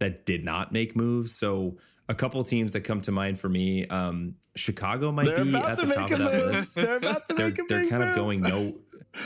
that 0.00 0.26
did 0.26 0.44
not 0.44 0.72
make 0.72 0.96
moves. 0.96 1.34
So 1.34 1.78
a 2.08 2.14
couple 2.14 2.40
of 2.40 2.48
teams 2.48 2.72
that 2.72 2.80
come 2.80 3.00
to 3.02 3.12
mind 3.12 3.38
for 3.38 3.48
me, 3.48 3.86
um, 3.86 4.34
Chicago 4.56 5.12
might 5.12 5.26
They're 5.28 5.44
be 5.44 5.54
at 5.54 5.78
to 5.78 5.86
the 5.86 5.94
top 5.94 6.10
of 6.10 6.18
that 6.18 6.32
move. 6.32 6.54
list. 6.54 6.74
They're 6.74 6.96
about 6.96 7.26
to 7.28 7.34
They're 7.34 7.46
make 7.50 7.58
a 7.60 7.62
they're 7.68 7.80
big 7.82 7.90
kind 7.90 8.02
of 8.02 8.16
going 8.16 8.40
no. 8.40 8.56
in 8.58 8.80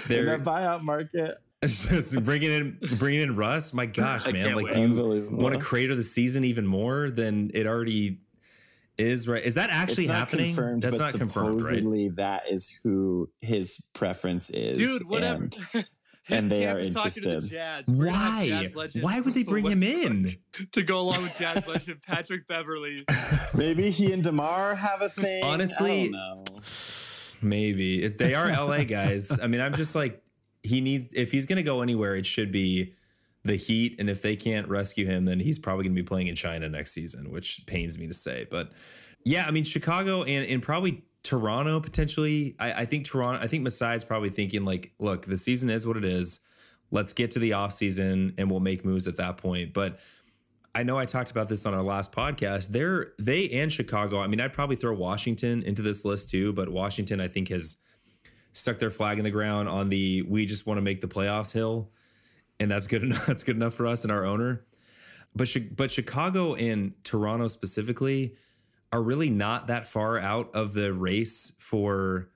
They're 0.06 0.24
that 0.38 0.44
buyout 0.44 0.82
market. 0.82 1.38
bringing 2.24 2.50
in 2.52 2.78
bringing 2.98 3.22
in 3.22 3.36
Russ. 3.36 3.72
My 3.72 3.86
gosh, 3.86 4.30
man! 4.30 4.54
Like, 4.54 4.66
wait. 4.66 4.74
do 4.74 4.80
you 4.82 5.28
want 5.30 5.54
to 5.54 5.60
crater 5.60 5.94
the 5.94 6.04
season 6.04 6.44
even 6.44 6.66
more 6.66 7.08
than 7.08 7.50
it 7.54 7.66
already 7.66 8.18
is? 8.98 9.26
Right? 9.28 9.42
Is 9.42 9.54
that 9.56 9.70
actually 9.70 10.04
it's 10.04 10.12
not 10.12 10.18
happening? 10.18 10.46
confirmed, 10.54 10.82
That's 10.82 10.98
but 10.98 11.04
not 11.04 11.14
confirmed, 11.14 11.54
right? 11.62 11.74
supposedly 11.76 12.08
that 12.10 12.42
is 12.50 12.80
who 12.82 13.28
his 13.40 13.90
preference 13.94 14.50
is. 14.50 14.78
Dude, 14.78 15.08
whatever. 15.08 15.48
and 15.74 15.86
And 16.30 16.50
they 16.50 16.66
are 16.66 16.78
is 16.78 16.94
talking 16.94 17.10
to 17.12 17.20
the 17.20 17.28
interested. 17.34 17.50
Jazz. 17.50 17.86
We're 17.86 18.06
Why? 18.06 18.46
Jazz 18.48 18.74
legend 18.74 19.04
Why 19.04 19.20
would 19.20 19.34
they 19.34 19.42
bring 19.42 19.66
him 19.66 19.82
in? 19.82 20.36
to 20.72 20.82
go 20.82 21.00
along 21.00 21.22
with 21.22 21.36
Jazz 21.38 21.68
legend 21.68 21.98
Patrick 22.06 22.46
Beverley? 22.46 23.04
Maybe 23.52 23.90
he 23.90 24.10
and 24.10 24.24
Demar 24.24 24.74
have 24.74 25.02
a 25.02 25.10
thing. 25.10 25.44
Honestly- 25.44 26.08
I 26.08 26.12
don't 26.12 26.12
know. 26.12 26.44
Maybe 27.42 28.02
If 28.02 28.16
they 28.16 28.34
are 28.34 28.48
LA 28.50 28.84
guys. 28.84 29.38
I 29.38 29.48
mean, 29.48 29.60
I'm 29.60 29.74
just 29.74 29.94
like 29.94 30.22
he 30.62 30.80
needs 30.80 31.08
if 31.12 31.30
he's 31.30 31.44
gonna 31.44 31.62
go 31.62 31.82
anywhere, 31.82 32.16
it 32.16 32.24
should 32.24 32.50
be 32.50 32.94
the 33.44 33.56
Heat, 33.56 33.96
and 33.98 34.08
if 34.08 34.22
they 34.22 34.36
can't 34.36 34.68
rescue 34.68 35.06
him, 35.06 35.26
then 35.26 35.40
he's 35.40 35.58
probably 35.58 35.84
gonna 35.84 35.94
be 35.94 36.02
playing 36.02 36.28
in 36.28 36.34
China 36.34 36.68
next 36.68 36.92
season, 36.92 37.30
which 37.30 37.66
pains 37.66 37.98
me 37.98 38.06
to 38.06 38.14
say. 38.14 38.46
But 38.50 38.72
yeah, 39.24 39.44
I 39.46 39.50
mean 39.50 39.64
Chicago 39.64 40.22
and 40.22 40.46
and 40.46 40.62
probably 40.62 41.04
Toronto 41.22 41.80
potentially. 41.80 42.54
I, 42.58 42.72
I 42.72 42.84
think 42.84 43.06
Toronto. 43.06 43.42
I 43.42 43.48
think 43.48 43.66
Masai's 43.66 44.04
probably 44.04 44.30
thinking 44.30 44.64
like, 44.64 44.92
look, 44.98 45.26
the 45.26 45.38
season 45.38 45.70
is 45.70 45.86
what 45.86 45.96
it 45.96 46.04
is. 46.04 46.40
Let's 46.90 47.12
get 47.12 47.30
to 47.32 47.38
the 47.38 47.52
off 47.54 47.72
season 47.72 48.34
and 48.38 48.50
we'll 48.50 48.60
make 48.60 48.84
moves 48.84 49.08
at 49.08 49.16
that 49.16 49.36
point. 49.36 49.72
But 49.72 49.98
I 50.74 50.82
know 50.82 50.98
I 50.98 51.06
talked 51.06 51.30
about 51.30 51.48
this 51.48 51.64
on 51.66 51.74
our 51.74 51.82
last 51.82 52.12
podcast. 52.12 52.68
They're 52.68 53.12
they 53.18 53.48
and 53.50 53.72
Chicago. 53.72 54.20
I 54.20 54.26
mean, 54.26 54.40
I'd 54.40 54.52
probably 54.52 54.76
throw 54.76 54.92
Washington 54.94 55.62
into 55.62 55.82
this 55.82 56.04
list 56.04 56.30
too, 56.30 56.52
but 56.52 56.68
Washington 56.68 57.20
I 57.20 57.28
think 57.28 57.48
has 57.48 57.78
stuck 58.52 58.78
their 58.78 58.90
flag 58.90 59.18
in 59.18 59.24
the 59.24 59.30
ground 59.30 59.68
on 59.68 59.88
the 59.88 60.22
we 60.22 60.46
just 60.46 60.66
want 60.66 60.78
to 60.78 60.82
make 60.82 61.00
the 61.00 61.08
playoffs 61.08 61.52
hill, 61.52 61.90
and 62.60 62.70
that's 62.70 62.86
good 62.86 63.02
enough. 63.04 63.26
That's 63.26 63.44
good 63.44 63.56
enough 63.56 63.74
for 63.74 63.86
us 63.86 64.04
and 64.04 64.12
our 64.12 64.24
owner. 64.24 64.64
But 65.34 65.54
but 65.76 65.90
Chicago 65.90 66.54
and 66.54 66.92
Toronto 67.04 67.48
specifically 67.48 68.34
are 68.92 69.02
really 69.02 69.30
not 69.30 69.66
that 69.66 69.88
far 69.88 70.18
out 70.18 70.54
of 70.54 70.74
the 70.74 70.92
race 70.92 71.52
for 71.58 72.30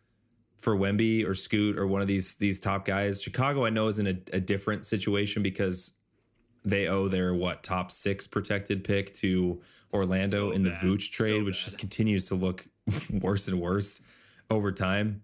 for 0.57 0.77
Wemby 0.77 1.25
or 1.25 1.35
Scoot 1.37 1.79
or 1.79 1.87
one 1.87 2.03
of 2.03 2.09
these 2.09 2.35
these 2.37 2.59
top 2.59 2.85
guys. 2.85 3.23
Chicago 3.23 3.65
I 3.65 3.71
know 3.71 3.87
is 3.87 3.99
in 4.01 4.07
a, 4.09 4.17
a 4.33 4.41
different 4.41 4.85
situation 4.85 5.43
because 5.43 5.95
they 6.65 6.89
owe 6.89 7.07
their 7.07 7.33
what 7.33 7.63
top 7.63 7.93
six 7.93 8.27
protected 8.27 8.83
pick 8.83 9.15
to 9.15 9.61
Orlando 9.95 10.49
So 10.49 10.57
in 10.57 10.65
the 10.65 10.71
bad. 10.71 10.83
Vooch 10.83 11.13
trade, 11.13 11.39
So 11.41 11.45
which 11.45 11.59
bad. 11.61 11.65
just 11.65 11.79
continues 11.79 12.27
to 12.27 12.35
look 12.35 12.67
worse 13.13 13.47
and 13.47 13.61
worse 13.61 14.03
over 14.51 14.73
time. 14.73 15.23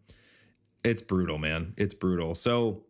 It's 0.84 1.02
brutal, 1.02 1.38
man. 1.38 1.74
It's 1.76 1.94
brutal. 1.94 2.34
So 2.36 2.84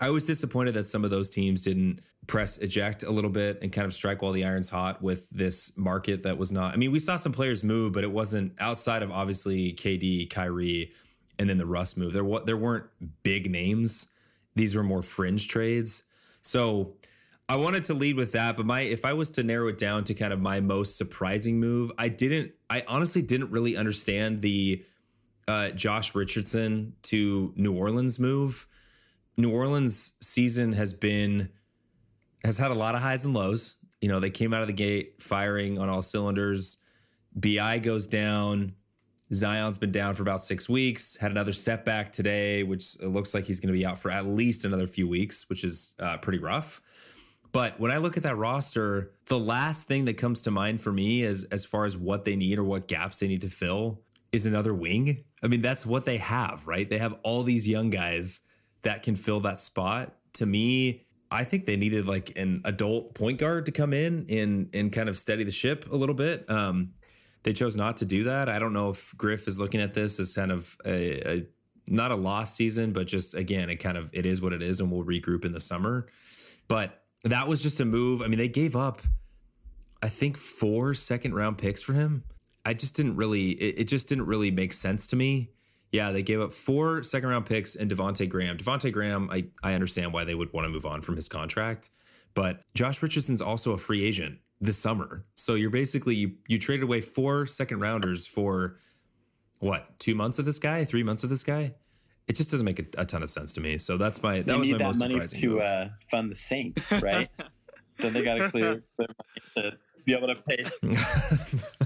I 0.00 0.10
was 0.10 0.26
disappointed 0.26 0.74
that 0.74 0.84
some 0.84 1.04
of 1.04 1.10
those 1.10 1.30
teams 1.30 1.60
didn't 1.62 2.00
press 2.26 2.58
eject 2.58 3.02
a 3.02 3.10
little 3.10 3.30
bit 3.30 3.58
and 3.62 3.72
kind 3.72 3.86
of 3.86 3.94
strike 3.94 4.20
while 4.20 4.32
the 4.32 4.44
iron's 4.44 4.68
hot 4.68 5.00
with 5.00 5.30
this 5.30 5.76
market 5.78 6.22
that 6.24 6.36
was 6.36 6.52
not. 6.52 6.74
I 6.74 6.76
mean, 6.76 6.90
we 6.90 6.98
saw 6.98 7.16
some 7.16 7.32
players 7.32 7.64
move, 7.64 7.92
but 7.92 8.04
it 8.04 8.12
wasn't 8.12 8.52
outside 8.60 9.02
of 9.02 9.10
obviously 9.10 9.72
KD, 9.72 10.28
Kyrie, 10.28 10.92
and 11.38 11.48
then 11.48 11.58
the 11.58 11.66
Russ 11.66 11.96
move. 11.96 12.12
There 12.12 12.24
there 12.44 12.56
weren't 12.56 12.86
big 13.22 13.50
names. 13.50 14.08
These 14.54 14.74
were 14.74 14.82
more 14.82 15.02
fringe 15.02 15.48
trades. 15.48 16.04
So 16.42 16.94
I 17.48 17.56
wanted 17.56 17.84
to 17.84 17.94
lead 17.94 18.16
with 18.16 18.32
that, 18.32 18.56
but 18.56 18.66
my 18.66 18.80
if 18.80 19.04
I 19.04 19.12
was 19.12 19.30
to 19.32 19.42
narrow 19.42 19.68
it 19.68 19.78
down 19.78 20.04
to 20.04 20.14
kind 20.14 20.32
of 20.32 20.40
my 20.40 20.60
most 20.60 20.98
surprising 20.98 21.60
move, 21.60 21.92
I 21.96 22.08
didn't. 22.08 22.52
I 22.68 22.84
honestly 22.88 23.22
didn't 23.22 23.50
really 23.50 23.76
understand 23.76 24.42
the 24.42 24.84
uh, 25.46 25.70
Josh 25.70 26.14
Richardson 26.14 26.94
to 27.02 27.52
New 27.56 27.72
Orleans 27.72 28.18
move. 28.18 28.66
New 29.36 29.50
Orleans 29.50 30.14
season 30.20 30.72
has 30.72 30.92
been 30.92 31.50
has 32.44 32.58
had 32.58 32.70
a 32.70 32.74
lot 32.74 32.94
of 32.94 33.02
highs 33.02 33.24
and 33.24 33.34
lows. 33.34 33.76
You 34.00 34.08
know, 34.08 34.20
they 34.20 34.30
came 34.30 34.54
out 34.54 34.62
of 34.62 34.68
the 34.68 34.72
gate 34.72 35.20
firing 35.20 35.78
on 35.78 35.88
all 35.88 36.02
cylinders. 36.02 36.78
Bi 37.34 37.78
goes 37.78 38.06
down. 38.06 38.74
Zion's 39.34 39.78
been 39.78 39.90
down 39.90 40.14
for 40.14 40.22
about 40.22 40.40
six 40.40 40.68
weeks. 40.68 41.16
Had 41.16 41.32
another 41.32 41.52
setback 41.52 42.12
today, 42.12 42.62
which 42.62 42.94
it 43.02 43.08
looks 43.08 43.34
like 43.34 43.44
he's 43.44 43.58
going 43.58 43.72
to 43.72 43.78
be 43.78 43.84
out 43.84 43.98
for 43.98 44.10
at 44.10 44.24
least 44.24 44.64
another 44.64 44.86
few 44.86 45.08
weeks, 45.08 45.48
which 45.48 45.64
is 45.64 45.96
uh, 45.98 46.16
pretty 46.18 46.38
rough. 46.38 46.80
But 47.50 47.80
when 47.80 47.90
I 47.90 47.96
look 47.96 48.16
at 48.16 48.22
that 48.22 48.36
roster, 48.36 49.12
the 49.26 49.38
last 49.38 49.88
thing 49.88 50.04
that 50.04 50.16
comes 50.16 50.40
to 50.42 50.50
mind 50.50 50.80
for 50.80 50.92
me 50.92 51.24
as 51.24 51.44
as 51.44 51.64
far 51.64 51.84
as 51.84 51.96
what 51.96 52.24
they 52.24 52.36
need 52.36 52.58
or 52.58 52.64
what 52.64 52.86
gaps 52.86 53.18
they 53.18 53.28
need 53.28 53.40
to 53.40 53.48
fill 53.48 54.02
is 54.30 54.46
another 54.46 54.74
wing. 54.74 55.24
I 55.42 55.48
mean, 55.48 55.62
that's 55.62 55.84
what 55.84 56.04
they 56.04 56.18
have, 56.18 56.66
right? 56.66 56.88
They 56.88 56.98
have 56.98 57.18
all 57.22 57.42
these 57.42 57.66
young 57.66 57.90
guys 57.90 58.42
that 58.86 59.02
can 59.02 59.16
fill 59.16 59.40
that 59.40 59.60
spot. 59.60 60.14
To 60.34 60.46
me, 60.46 61.06
I 61.30 61.44
think 61.44 61.66
they 61.66 61.76
needed 61.76 62.06
like 62.06 62.36
an 62.38 62.62
adult 62.64 63.14
point 63.14 63.38
guard 63.38 63.66
to 63.66 63.72
come 63.72 63.92
in 63.92 64.26
and 64.28 64.70
and 64.74 64.92
kind 64.92 65.08
of 65.08 65.16
steady 65.16 65.44
the 65.44 65.50
ship 65.50 65.90
a 65.90 65.96
little 65.96 66.14
bit. 66.14 66.48
Um, 66.48 66.94
they 67.42 67.52
chose 67.52 67.76
not 67.76 67.96
to 67.98 68.04
do 68.04 68.24
that. 68.24 68.48
I 68.48 68.58
don't 68.58 68.72
know 68.72 68.90
if 68.90 69.14
Griff 69.16 69.46
is 69.46 69.58
looking 69.58 69.80
at 69.80 69.94
this 69.94 70.18
as 70.18 70.34
kind 70.34 70.50
of 70.50 70.76
a, 70.84 71.36
a 71.36 71.46
not 71.88 72.10
a 72.10 72.16
lost 72.16 72.56
season, 72.56 72.92
but 72.92 73.06
just 73.06 73.34
again, 73.34 73.70
it 73.70 73.76
kind 73.76 73.96
of 73.96 74.10
it 74.12 74.26
is 74.26 74.40
what 74.40 74.52
it 74.52 74.62
is, 74.62 74.80
and 74.80 74.90
we'll 74.90 75.04
regroup 75.04 75.44
in 75.44 75.52
the 75.52 75.60
summer. 75.60 76.06
But 76.68 77.02
that 77.24 77.48
was 77.48 77.62
just 77.62 77.80
a 77.80 77.84
move. 77.84 78.22
I 78.22 78.28
mean, 78.28 78.38
they 78.38 78.48
gave 78.48 78.76
up, 78.76 79.02
I 80.02 80.08
think, 80.08 80.36
four 80.36 80.94
second 80.94 81.34
round 81.34 81.58
picks 81.58 81.82
for 81.82 81.92
him. 81.92 82.24
I 82.64 82.74
just 82.74 82.96
didn't 82.96 83.16
really, 83.16 83.50
it, 83.50 83.80
it 83.80 83.84
just 83.84 84.08
didn't 84.08 84.26
really 84.26 84.50
make 84.50 84.72
sense 84.72 85.06
to 85.08 85.16
me. 85.16 85.50
Yeah, 85.92 86.10
they 86.10 86.22
gave 86.22 86.40
up 86.40 86.52
four 86.52 87.02
second 87.02 87.28
round 87.28 87.46
picks 87.46 87.76
and 87.76 87.90
Devonte 87.90 88.28
Graham. 88.28 88.56
Devonte 88.56 88.92
Graham, 88.92 89.30
I, 89.30 89.46
I 89.62 89.74
understand 89.74 90.12
why 90.12 90.24
they 90.24 90.34
would 90.34 90.52
want 90.52 90.66
to 90.66 90.68
move 90.68 90.84
on 90.84 91.00
from 91.02 91.16
his 91.16 91.28
contract, 91.28 91.90
but 92.34 92.60
Josh 92.74 93.02
Richardson's 93.02 93.40
also 93.40 93.72
a 93.72 93.78
free 93.78 94.04
agent 94.04 94.38
this 94.60 94.78
summer. 94.78 95.24
So 95.34 95.54
you're 95.54 95.70
basically 95.70 96.16
you, 96.16 96.32
you 96.48 96.58
traded 96.58 96.84
away 96.84 97.00
four 97.00 97.46
second 97.46 97.80
rounders 97.80 98.26
for 98.26 98.78
what 99.58 99.98
two 99.98 100.14
months 100.14 100.38
of 100.38 100.44
this 100.44 100.58
guy, 100.58 100.84
three 100.84 101.02
months 101.02 101.24
of 101.24 101.30
this 101.30 101.42
guy. 101.42 101.72
It 102.26 102.34
just 102.34 102.50
doesn't 102.50 102.64
make 102.64 102.80
a, 102.80 103.02
a 103.02 103.04
ton 103.04 103.22
of 103.22 103.30
sense 103.30 103.52
to 103.52 103.60
me. 103.60 103.78
So 103.78 103.96
that's 103.96 104.22
my 104.22 104.38
that 104.38 104.46
They 104.46 104.56
was 104.56 104.66
need 104.66 104.72
my 104.72 104.78
that 104.78 104.84
most 104.86 104.98
money 104.98 105.20
to 105.20 105.60
uh, 105.60 105.88
fund 106.10 106.30
the 106.30 106.34
Saints, 106.34 106.92
right? 107.00 107.28
Don't 107.98 108.12
they 108.12 108.24
got 108.24 108.38
to 108.38 108.50
clear 108.50 108.82
their 108.98 109.08
money 109.56 109.70
to 109.70 109.78
be 110.04 110.14
able 110.14 110.28
to 110.28 110.34
pay? 110.34 110.64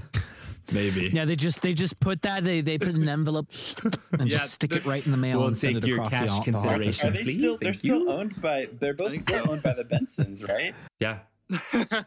Maybe. 0.71 1.09
Yeah, 1.13 1.25
they 1.25 1.35
just 1.35 1.61
they 1.61 1.73
just 1.73 1.99
put 1.99 2.21
that 2.21 2.43
they 2.43 2.61
they 2.61 2.77
put 2.77 2.89
it 2.89 2.95
in 2.95 3.01
an 3.03 3.09
envelope 3.09 3.47
and 4.13 4.21
Yeah, 4.31 4.37
just 4.37 4.53
stick 4.53 4.71
it 4.73 4.85
right 4.85 5.05
in 5.05 5.11
the 5.11 5.17
mail 5.17 5.39
We'll 5.39 5.47
and 5.47 5.57
send 5.57 5.77
it 5.77 5.85
your 5.85 5.97
across 5.97 6.11
cash 6.11 6.29
the, 6.29 6.35
the 6.37 6.43
consideration. 6.51 7.07
Are 7.07 7.11
they 7.11 7.23
Please, 7.23 7.37
still? 7.39 7.51
They're 7.59 7.73
thank 7.73 7.75
still 7.75 7.99
you. 7.99 8.09
owned 8.11 8.41
by. 8.41 8.65
They're 8.79 8.93
both 8.93 9.13
still 9.13 9.43
so. 9.45 9.51
owned 9.51 9.63
by 9.63 9.73
the 9.73 9.83
Bensons, 9.83 10.47
right? 10.47 10.73
Yeah. 10.99 11.19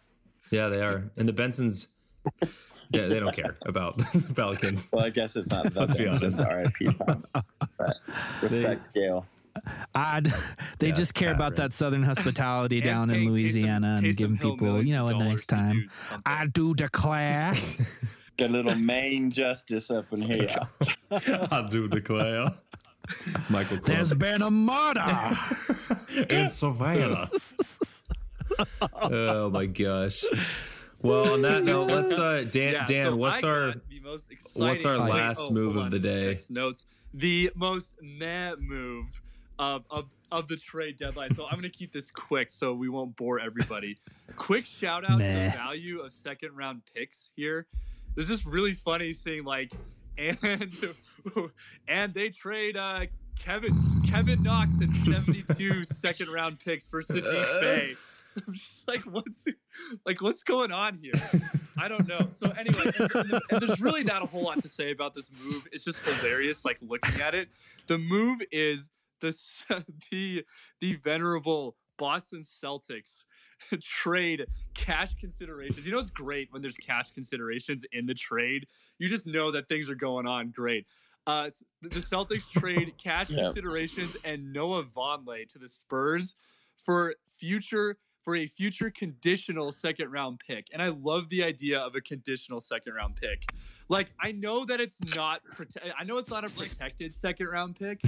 yeah, 0.51 0.69
they 0.69 0.81
are. 0.83 1.11
And 1.17 1.29
the 1.29 1.33
Bensons, 1.33 1.89
yeah, 2.91 3.07
they 3.09 3.21
don't 3.21 3.35
care 3.37 3.57
about 3.67 3.99
the 3.99 4.33
Pelicans. 4.35 4.89
Well, 4.93 5.05
I 5.05 5.11
guess 5.11 5.37
it's 5.37 5.51
not 5.51 5.73
the 5.73 5.81
Let's 5.81 5.97
be 5.97 6.05
Bensons. 6.05 6.41
R.I.P. 6.45 6.93
Tom. 6.95 7.25
But 7.33 7.95
respect, 8.41 8.93
Gayle. 8.95 9.27
Odd. 9.95 10.33
They 10.79 10.89
Yeah, 10.89 10.95
just 10.95 11.15
care 11.15 11.29
Pat, 11.29 11.37
about 11.37 11.51
right. 11.53 11.57
that 11.59 11.73
southern 11.73 12.03
hospitality 12.03 12.79
And 12.79 12.85
down 12.85 13.11
in 13.11 13.17
paying 13.17 13.29
Taysom- 13.29 13.33
Louisiana 13.33 14.01
and 14.03 14.17
giving 14.17 14.39
people, 14.39 14.83
you 14.83 14.95
know, 14.95 15.07
a 15.09 15.13
nice 15.19 15.45
time. 15.47 15.91
I 16.27 16.47
do 16.47 16.75
declare. 16.75 17.55
Got 18.37 18.51
a 18.51 18.53
little 18.53 18.75
Maine 18.77 19.31
justice 19.31 19.91
up 19.91 20.13
in 20.13 20.23
here. 20.23 20.59
I 21.11 21.69
do 21.71 21.87
declare. 21.89 22.49
Michael 23.49 23.79
There's 23.79 24.13
Clark. 24.13 24.19
been 24.19 24.43
a 24.43 24.51
murder. 24.51 25.37
in 26.31 26.51
Savannah. 26.51 27.27
oh 28.93 29.51
my 29.51 29.67
gosh. 29.67 30.25
Well, 31.03 31.35
on 31.35 31.43
that 31.43 31.65
note, 31.65 31.89
let's 31.89 32.13
uh 32.13 32.45
Dan 32.51 32.73
Yeah, 32.73 32.87
Dan, 32.87 33.07
so 33.07 33.17
what's 33.17 33.45
I 33.45 33.49
our 33.49 33.67
got 33.73 33.89
the 33.89 34.01
most 34.01 34.33
exciting 34.33 34.63
what's 34.63 34.85
our 34.85 34.99
last 34.99 35.43
oh, 35.45 35.51
move 35.51 35.75
hold 35.75 35.87
of 35.87 35.91
the 35.93 35.99
day? 35.99 36.39
Notes. 36.51 36.87
The 37.13 37.51
most 37.55 37.91
meh 38.01 38.55
move 38.59 39.21
of, 39.59 39.85
of 39.91 40.11
of 40.33 40.49
the 40.49 40.57
trade 40.57 40.97
deadline. 40.97 41.33
So 41.35 41.47
I'm 41.47 41.55
gonna 41.57 41.69
keep 41.69 41.93
this 41.93 42.11
quick 42.11 42.51
so 42.51 42.75
we 42.75 42.89
won't 42.89 43.15
bore 43.17 43.39
everybody. 43.41 43.97
quick 44.37 44.67
shout 44.67 45.05
out 45.09 45.19
to 45.19 45.25
the 45.25 45.51
value 45.55 46.01
of 46.01 46.11
second 46.13 46.57
round 46.57 46.83
picks 46.95 47.31
here. 47.37 47.67
It's 48.17 48.27
just 48.29 48.45
really 48.47 48.75
funny 48.75 49.13
seeing 49.13 49.45
like 49.45 49.73
and 50.19 50.39
and 51.89 52.15
they 52.15 52.31
trade 52.31 52.77
uh 52.77 53.07
Kevin 53.39 53.73
Kevin 54.09 54.43
Knox 54.43 54.81
and 54.81 54.95
72 54.95 55.83
second 55.85 56.29
round 56.31 56.59
picks 56.61 56.89
for 56.89 57.01
Saddiq 57.01 57.61
Bey. 57.61 57.95
I'm 58.47 58.53
just 58.53 58.89
like, 58.89 59.01
what's 59.03 59.47
like, 60.05 60.21
what's 60.21 60.43
going 60.43 60.73
on 60.73 60.95
here? 60.95 61.13
I 61.79 61.87
don't 61.87 62.09
know. 62.09 62.27
So 62.39 62.51
anyway, 62.51 62.91
and, 62.99 63.11
and- 63.15 63.41
and 63.51 63.61
there's 63.63 63.81
really 63.81 64.03
not 64.03 64.23
a 64.23 64.27
whole 64.27 64.45
lot 64.45 64.57
to 64.57 64.69
say 64.69 64.91
about 64.91 65.15
this 65.15 65.31
move. 65.45 65.69
It's 65.71 65.85
just 65.85 66.05
hilarious, 66.05 66.65
like 66.65 66.79
looking 66.83 67.21
at 67.21 67.35
it. 67.37 67.49
The 67.87 67.97
move 67.99 68.41
is 68.51 68.91
the 69.33 69.85
the 70.11 70.45
the 70.81 70.95
venerable 70.97 71.77
Boston 71.97 72.43
Celtics 72.45 73.25
trade 73.81 74.47
cash 74.75 75.15
considerations. 75.15 75.87
You 75.87 75.93
know, 75.93 75.99
it's 76.01 76.11
great 76.11 76.49
when 76.51 76.61
there's 76.61 76.77
cash 76.77 77.13
considerations 77.13 77.85
in 77.93 78.07
the 78.07 78.15
trade. 78.15 78.67
You 78.99 79.09
just 79.09 79.27
know 79.27 79.51
that 79.53 79.69
things 79.69 79.89
are 79.89 79.95
going 79.95 80.27
on 80.27 80.51
great. 80.51 80.87
Uh, 81.27 81.51
the 81.83 81.89
Celtics 82.01 82.51
trade 82.51 82.95
cash 83.03 83.31
Yeah. 83.31 83.45
considerations 83.45 84.17
and 84.25 84.53
Noah 84.53 84.85
Vonleh 84.85 85.47
to 85.53 85.59
the 85.59 85.69
Spurs 85.69 86.35
for 86.77 87.15
future 87.31 87.97
for 88.25 88.35
a 88.35 88.47
future 88.47 88.91
conditional 88.91 89.71
second 89.71 90.11
round 90.11 90.41
pick. 90.41 90.69
And 90.73 90.83
I 90.83 90.89
love 90.89 91.29
the 91.29 91.45
idea 91.45 91.79
of 91.79 91.95
a 91.95 92.01
conditional 92.01 92.59
second 92.59 92.95
round 92.95 93.17
pick. 93.17 93.47
Like 93.89 94.09
I 94.21 94.33
know 94.33 94.65
that 94.65 94.81
it's 94.81 94.97
not 95.15 95.43
prote- 95.55 95.93
I 95.97 96.05
know 96.05 96.17
it's 96.17 96.31
not 96.31 96.45
a 96.45 96.55
protected 96.55 97.13
second 97.13 97.47
round 97.49 97.77
pick, 97.77 98.01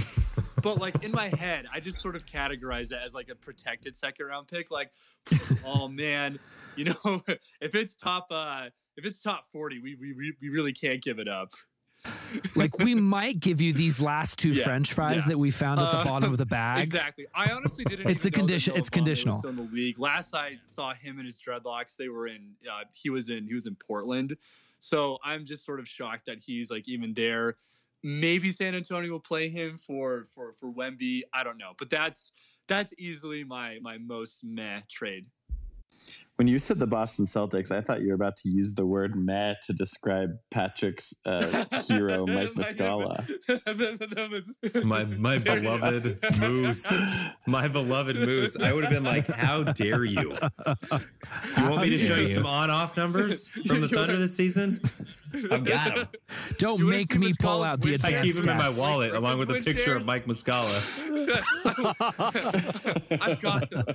but 0.63 0.79
like 0.79 1.03
in 1.03 1.11
my 1.11 1.31
head, 1.39 1.67
I 1.73 1.79
just 1.79 1.99
sort 1.99 2.15
of 2.15 2.25
categorize 2.25 2.89
that 2.89 3.03
as 3.03 3.13
like 3.13 3.29
a 3.29 3.35
protected 3.35 3.95
second 3.95 4.25
round 4.25 4.47
pick. 4.47 4.71
Like, 4.71 4.91
oh 5.63 5.87
man, 5.87 6.39
you 6.75 6.85
know, 6.85 7.21
if 7.61 7.75
it's 7.75 7.95
top 7.95 8.27
uh 8.31 8.69
if 8.97 9.05
it's 9.05 9.21
top 9.21 9.45
40, 9.53 9.79
we 9.79 9.95
we, 9.95 10.33
we 10.41 10.49
really 10.49 10.73
can't 10.73 11.01
give 11.01 11.19
it 11.19 11.27
up. 11.27 11.49
Like 12.55 12.77
we 12.79 12.95
might 12.95 13.39
give 13.39 13.61
you 13.61 13.73
these 13.73 13.99
last 14.01 14.39
two 14.39 14.49
Yeah, 14.51 14.63
French 14.63 14.93
fries 14.93 15.21
yeah. 15.23 15.29
that 15.29 15.37
we 15.39 15.51
found 15.51 15.79
at 15.79 15.91
the 15.91 15.97
Uh, 15.97 16.03
bottom 16.05 16.31
of 16.31 16.37
the 16.37 16.45
bag. 16.59 16.83
Exactly. 16.83 17.25
I 17.33 17.51
honestly 17.51 17.83
didn't. 17.85 18.09
It's 18.09 18.25
a 18.25 18.31
condition- 18.31 18.75
it's 18.75 18.89
conditional. 18.89 19.45
In 19.47 19.55
the 19.55 19.63
league. 19.63 19.99
Last 19.99 20.33
I 20.35 20.59
saw 20.65 20.93
him 20.93 21.17
and 21.17 21.25
his 21.25 21.37
dreadlocks, 21.37 21.95
they 21.97 22.09
were 22.09 22.27
in. 22.27 22.51
Uh, 22.69 22.83
he 22.95 23.09
was 23.09 23.29
in. 23.29 23.45
He 23.47 23.53
was 23.53 23.65
in 23.67 23.75
Portland. 23.75 24.33
So 24.79 25.17
I'm 25.23 25.43
just 25.45 25.65
sort 25.65 25.79
of 25.79 25.87
shocked 25.87 26.25
that 26.27 26.39
he's 26.45 26.69
like 26.71 26.87
even 26.87 27.13
there. 27.13 27.57
Maybe 28.03 28.51
San 28.51 28.75
Antonio 28.75 29.11
will 29.11 29.19
play 29.19 29.49
him 29.49 29.77
for 29.77 30.25
for 30.33 30.53
for 30.59 30.71
Wemby. 30.71 31.21
I 31.33 31.43
don't 31.43 31.57
know, 31.57 31.73
but 31.79 31.89
that's 31.89 32.31
that's 32.67 32.93
easily 32.99 33.43
my 33.43 33.79
my 33.81 33.97
most 33.97 34.43
meh 34.43 34.81
trade. 34.87 35.25
When 36.37 36.47
you 36.47 36.59
said 36.59 36.77
the 36.77 36.85
Boston 36.85 37.25
Celtics, 37.25 37.71
I 37.71 37.81
thought 37.81 38.01
you 38.01 38.09
were 38.09 38.13
about 38.13 38.35
to 38.37 38.49
use 38.49 38.75
the 38.75 38.85
word 38.85 39.15
"meh" 39.15 39.55
to 39.65 39.73
describe 39.73 40.37
Patrick's 40.51 41.11
uh, 41.25 41.65
hero, 41.87 42.27
Mike 42.27 42.53
Muscala. 42.53 43.25
My 44.85 45.03
my 45.05 45.37
beloved 45.43 46.19
moose, 46.39 46.93
my 47.47 47.67
beloved 47.67 48.17
moose. 48.17 48.55
I 48.55 48.71
would 48.71 48.83
have 48.83 48.93
been 48.93 49.03
like, 49.03 49.25
"How 49.27 49.63
dare 49.63 50.03
you? 50.05 50.37
You 51.57 51.69
want 51.69 51.81
me 51.81 51.89
to 51.89 51.97
show 51.97 52.15
you 52.15 52.21
you. 52.27 52.35
some 52.35 52.45
on-off 52.45 52.95
numbers 52.95 53.49
from 53.49 53.81
the 53.81 53.87
Thunder 53.87 54.17
this 54.17 54.35
season? 54.35 54.79
I've 55.51 55.63
got 55.63 55.95
them. 55.95 56.07
Don't 56.59 56.79
You 56.79 56.85
make 56.85 57.11
see 57.13 57.19
me 57.19 57.33
pull 57.39 57.63
out 57.63 57.81
the 57.81 57.91
win- 57.93 58.01
I 58.03 58.09
advanced 58.09 58.35
keep 58.35 58.43
them 58.45 58.51
in 58.51 58.57
my 58.57 58.69
wallet 58.77 59.11
Like 59.11 59.19
along 59.19 59.39
with 59.39 59.49
a 59.51 59.55
picture 59.55 59.93
win 59.93 60.01
of 60.01 60.05
Mike 60.05 60.25
Muscala. 60.25 60.77
I've 63.21 63.41
got 63.41 63.69
them. 63.69 63.85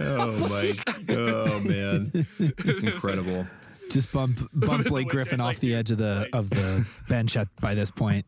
Oh 0.00 0.36
my! 0.48 0.76
Oh 1.10 1.60
man. 1.60 2.26
Incredible. 2.64 3.46
Just 3.90 4.12
bump 4.12 4.40
bump 4.54 4.86
Blake 4.86 5.08
Griffin 5.08 5.40
off 5.40 5.58
the 5.60 5.74
edge 5.74 5.90
of 5.90 5.98
the 5.98 6.20
Like- 6.20 6.34
of 6.34 6.50
the 6.50 6.86
bench 7.08 7.36
at 7.36 7.48
by 7.60 7.74
this 7.74 7.90
point, 7.90 8.24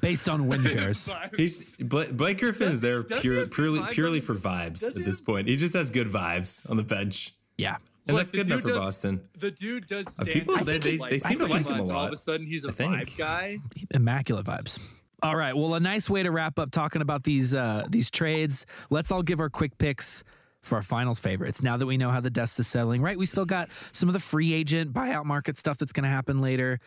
based 0.00 0.28
on 0.28 0.46
win 0.46 0.62
shares. 0.64 1.08
He's 1.36 1.64
Blake, 1.78 2.12
Blake 2.16 2.38
Griffin 2.38 2.68
is 2.68 2.80
there 2.80 3.02
does 3.02 3.20
pure, 3.22 3.46
purely 3.46 3.80
purely 3.90 4.20
for 4.20 4.34
vibes 4.34 4.80
does 4.80 4.96
at 4.96 5.04
this 5.04 5.18
have- 5.18 5.26
point. 5.26 5.48
He 5.48 5.56
just 5.56 5.74
has 5.74 5.90
good 5.90 6.08
vibes 6.08 6.68
on 6.70 6.76
the 6.76 6.82
bench, 6.82 7.32
Yeah, 7.56 7.76
and 8.06 8.14
Look, 8.16 8.18
that's 8.26 8.32
good 8.32 8.46
enough 8.46 8.60
for 8.60 8.68
does- 8.68 8.78
Boston. 8.78 9.22
The 9.38 9.50
dude 9.50 9.86
does 9.86 10.06
uh, 10.06 10.10
stand 10.10 10.28
people- 10.28 10.56
they- 10.58 10.78
they- 10.78 10.98
life 10.98 11.10
they 11.10 11.18
seem 11.18 11.38
to 11.38 11.46
like 11.46 11.66
him 11.66 11.78
a 11.80 11.82
lot. 11.82 11.96
All 11.96 12.06
of 12.06 12.12
a 12.12 12.16
sudden, 12.16 12.46
he's 12.46 12.64
a 12.64 12.72
think. 12.72 12.92
vibe 12.94 13.16
guy. 13.16 13.58
immaculate 13.90 14.44
vibes. 14.46 14.78
All 15.24 15.36
right, 15.36 15.56
well, 15.56 15.74
a 15.74 15.80
nice 15.80 16.10
way 16.10 16.22
to 16.22 16.30
wrap 16.30 16.58
up 16.58 16.70
talking 16.70 17.00
about 17.00 17.24
these 17.24 17.54
uh, 17.54 17.86
these 17.88 18.10
trades. 18.10 18.66
Let's 18.90 19.10
all 19.10 19.22
give 19.22 19.40
our 19.40 19.48
quick 19.48 19.78
picks 19.78 20.22
for 20.62 20.76
our 20.76 20.82
finals 20.82 21.18
favorites. 21.18 21.62
Now 21.62 21.78
that 21.78 21.86
we 21.86 21.96
know 21.96 22.10
how 22.10 22.20
the 22.20 22.28
dust 22.30 22.58
is 22.60 22.66
settling, 22.66 23.00
right? 23.00 23.16
We 23.16 23.24
still 23.24 23.46
got 23.46 23.70
some 23.92 24.10
of 24.10 24.12
the 24.12 24.20
free 24.20 24.52
agent 24.52 24.92
buyout 24.92 25.24
market 25.24 25.56
stuff 25.56 25.78
that's 25.78 25.92
going 25.92 26.04
to 26.04 26.10
happen 26.10 26.40
later. 26.40 26.78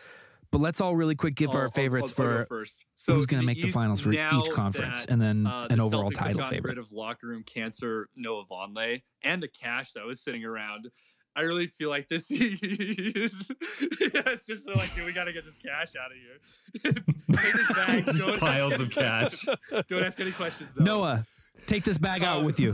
But 0.52 0.60
let's 0.60 0.80
all 0.80 0.94
really 0.94 1.16
quick 1.16 1.34
give 1.34 1.50
I'll- 1.50 1.56
our 1.56 1.68
favorites 1.68 2.14
I'll- 2.18 2.26
I'll 2.26 2.44
for. 2.44 2.66
So 2.94 3.14
who's 3.14 3.26
going 3.26 3.40
to 3.40 3.46
make 3.46 3.60
the 3.60 3.70
finals 3.70 4.00
for 4.00 4.12
each 4.12 4.50
conference, 4.52 5.06
that, 5.06 5.10
and 5.12 5.20
then 5.20 5.46
uh, 5.46 5.66
an 5.70 5.78
the 5.78 5.84
overall 5.84 6.10
Celtics 6.10 6.14
title 6.14 6.42
favorite. 6.44 6.70
Rid 6.70 6.78
of 6.78 6.92
locker 6.92 7.26
room 7.26 7.42
cancer 7.42 8.08
Noah 8.16 8.44
Vonleh 8.44 9.02
and 9.22 9.42
the 9.42 9.48
cash 9.48 9.92
that 9.92 10.04
was 10.06 10.20
sitting 10.20 10.44
around. 10.44 10.90
I 11.38 11.42
really 11.42 11.68
feel 11.68 11.88
like 11.88 12.08
this 12.08 12.30
is 12.32 12.60
yeah, 12.62 14.22
it's 14.26 14.44
just 14.46 14.66
so 14.66 14.72
like 14.72 14.92
dude, 14.94 15.06
we 15.06 15.12
got 15.12 15.24
to 15.24 15.32
get 15.32 15.44
this 15.44 15.56
cash 15.56 15.90
out 15.96 16.10
of 16.10 16.16
here. 16.16 16.92
Take 17.32 17.52
this 17.54 17.72
bag, 17.72 18.04
Just 18.06 18.18
don't 18.18 18.40
piles 18.40 18.72
ask- 18.72 18.82
of 18.82 18.90
cash. 18.90 19.46
Don't 19.88 20.02
ask 20.02 20.18
any 20.20 20.32
questions. 20.32 20.74
Though. 20.74 20.84
Noah, 20.84 21.24
take 21.66 21.84
this 21.84 21.98
bag 21.98 22.24
out 22.24 22.38
Um, 22.40 22.44
with 22.46 22.58
you. 22.58 22.72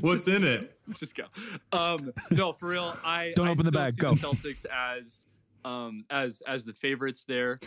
What's 0.00 0.26
in 0.28 0.42
it? 0.44 0.72
just 0.96 1.14
go. 1.16 1.24
Um, 1.72 2.12
no, 2.30 2.52
for 2.52 2.68
real. 2.68 2.96
I 3.04 3.32
Don't 3.36 3.48
I 3.48 3.50
open 3.50 3.64
the 3.66 3.72
bag, 3.72 3.94
see 3.94 4.00
go. 4.00 4.14
The 4.14 4.26
Celtics 4.26 4.64
as 4.66 5.26
um 5.64 6.04
as 6.08 6.42
as 6.46 6.64
the 6.64 6.72
favorites 6.72 7.24
there. 7.24 7.58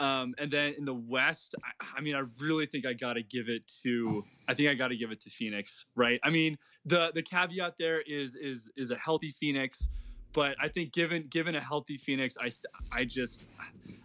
Um, 0.00 0.34
and 0.38 0.50
then 0.50 0.74
in 0.78 0.84
the 0.84 0.94
West, 0.94 1.54
I, 1.64 1.86
I 1.96 2.00
mean, 2.00 2.14
I 2.14 2.22
really 2.40 2.66
think 2.66 2.86
I 2.86 2.92
got 2.92 3.14
to 3.14 3.22
give 3.22 3.48
it 3.48 3.70
to. 3.82 4.24
I 4.46 4.54
think 4.54 4.68
I 4.68 4.74
got 4.74 4.88
to 4.88 4.96
give 4.96 5.10
it 5.10 5.20
to 5.22 5.30
Phoenix, 5.30 5.86
right? 5.96 6.20
I 6.22 6.30
mean, 6.30 6.56
the 6.84 7.10
the 7.14 7.22
caveat 7.22 7.78
there 7.78 8.00
is 8.06 8.36
is 8.36 8.70
is 8.76 8.90
a 8.90 8.96
healthy 8.96 9.30
Phoenix, 9.30 9.88
but 10.32 10.56
I 10.60 10.68
think 10.68 10.92
given 10.92 11.26
given 11.28 11.54
a 11.54 11.60
healthy 11.60 11.96
Phoenix, 11.96 12.36
I 12.40 12.48
I 12.96 13.04
just 13.04 13.50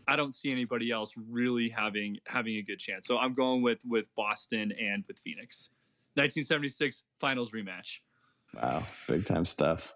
I 0.08 0.16
don't 0.16 0.34
see 0.34 0.52
anybody 0.52 0.91
else 0.91 1.14
really 1.30 1.70
having 1.70 2.18
having 2.28 2.56
a 2.56 2.62
good 2.62 2.80
chance. 2.80 3.08
So 3.08 3.18
I'm 3.18 3.34
going 3.34 3.62
with 3.62 3.82
with 3.86 4.08
Boston 4.16 4.72
and 4.72 5.04
with 5.08 5.20
Phoenix. 5.20 5.70
1976 6.16 7.04
Finals 7.20 7.52
rematch. 7.52 8.00
Wow, 8.54 8.84
big 9.08 9.26
time 9.26 9.46
stuff. 9.46 9.94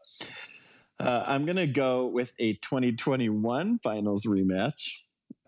Uh, 0.99 1.23
I'm 1.27 1.45
gonna 1.45 1.67
go 1.67 2.07
with 2.07 2.33
a 2.39 2.53
2021 2.53 3.79
Finals 3.79 4.25
rematch. 4.25 4.93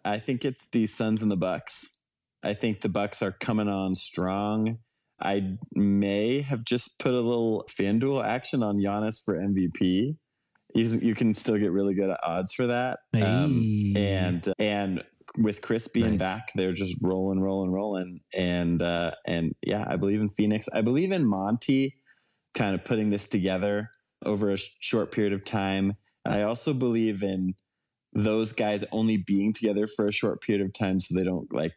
I 0.06 0.18
think 0.20 0.46
it's 0.46 0.68
the 0.72 0.88
Suns 0.88 1.22
and 1.22 1.32
the 1.32 1.38
Bucks. 1.38 2.04
I 2.44 2.54
think 2.54 2.82
the 2.82 2.90
Bucks 2.90 3.22
are 3.22 3.32
coming 3.32 3.68
on 3.68 3.96
strong. 3.96 4.78
I 5.22 5.58
may 5.74 6.42
have 6.42 6.64
just 6.64 6.98
put 7.00 7.14
a 7.14 7.20
little 7.22 7.66
FanDuel 7.70 8.24
action 8.24 8.64
on 8.64 8.78
Giannis 8.78 9.22
for 9.24 9.36
MVP. 9.36 10.16
You, 10.76 10.86
you 11.02 11.16
can 11.16 11.34
still 11.34 11.58
get 11.58 11.72
really 11.72 11.94
good 11.94 12.16
odds 12.24 12.54
for 12.54 12.68
that. 12.68 13.00
Um, 13.22 13.94
and 13.98 14.54
and 14.58 15.04
with 15.38 15.62
Chris 15.62 15.88
being 15.88 16.12
Nice. 16.12 16.20
back, 16.20 16.52
they're 16.56 16.72
just 16.74 16.98
rolling, 17.02 17.42
rolling, 17.42 17.72
rolling. 17.72 18.22
And 18.34 18.82
uh, 18.82 19.12
and 19.28 19.54
yeah, 19.66 19.84
I 19.88 19.98
believe 19.98 20.22
in 20.22 20.30
Phoenix. 20.30 20.68
I 20.74 20.82
believe 20.82 21.12
in 21.12 21.28
Monty, 21.28 21.96
kind 22.54 22.74
of 22.76 22.86
putting 22.86 23.10
this 23.10 23.28
together 23.28 23.90
over 24.26 24.52
a 24.52 24.58
sh- 24.58 24.70
short 24.80 25.12
period 25.12 25.34
of 25.34 25.46
time. 25.46 25.94
I 26.26 26.44
also 26.44 26.74
believe 26.74 27.24
in 27.24 27.56
those 28.14 28.52
guys 28.52 28.84
only 28.92 29.18
being 29.18 29.54
together 29.54 29.88
for 29.88 30.08
a 30.08 30.12
short 30.12 30.42
period 30.42 30.66
of 30.66 30.74
time, 30.74 31.00
so 31.00 31.16
they 31.16 31.24
don't 31.24 31.52
like 31.54 31.74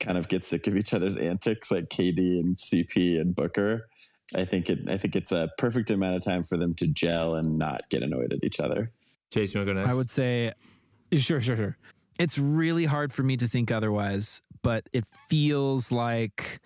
kind 0.00 0.18
of 0.18 0.28
get 0.28 0.44
sick 0.44 0.66
of 0.66 0.76
each 0.76 0.92
other's 0.94 1.16
antics, 1.16 1.70
like 1.70 1.84
KD 1.84 2.40
and 2.40 2.56
CP 2.56 3.20
and 3.20 3.34
Booker. 3.34 3.88
I 4.34 4.44
think 4.44 4.68
it. 4.68 4.90
I 4.90 4.96
think 4.96 5.14
it's 5.14 5.32
a 5.32 5.48
perfect 5.58 5.90
amount 5.90 6.16
of 6.16 6.24
time 6.24 6.42
for 6.42 6.56
them 6.56 6.74
to 6.74 6.86
gel 6.86 7.36
and 7.36 7.58
not 7.58 7.88
get 7.90 8.02
annoyed 8.02 8.32
at 8.32 8.42
each 8.42 8.58
other. 8.58 8.92
Chase, 9.32 9.54
you 9.54 9.60
want 9.60 9.68
to 9.68 9.74
go 9.74 9.80
next? 9.80 9.94
I 9.94 9.96
would 9.96 10.10
say, 10.10 10.52
sure, 11.12 11.40
sure, 11.40 11.56
sure. 11.56 11.76
It's 12.18 12.38
really 12.38 12.86
hard 12.86 13.12
for 13.12 13.22
me 13.22 13.36
to 13.36 13.46
think 13.46 13.70
otherwise, 13.70 14.40
but 14.62 14.88
it 14.92 15.04
feels 15.28 15.92
like 15.92 16.60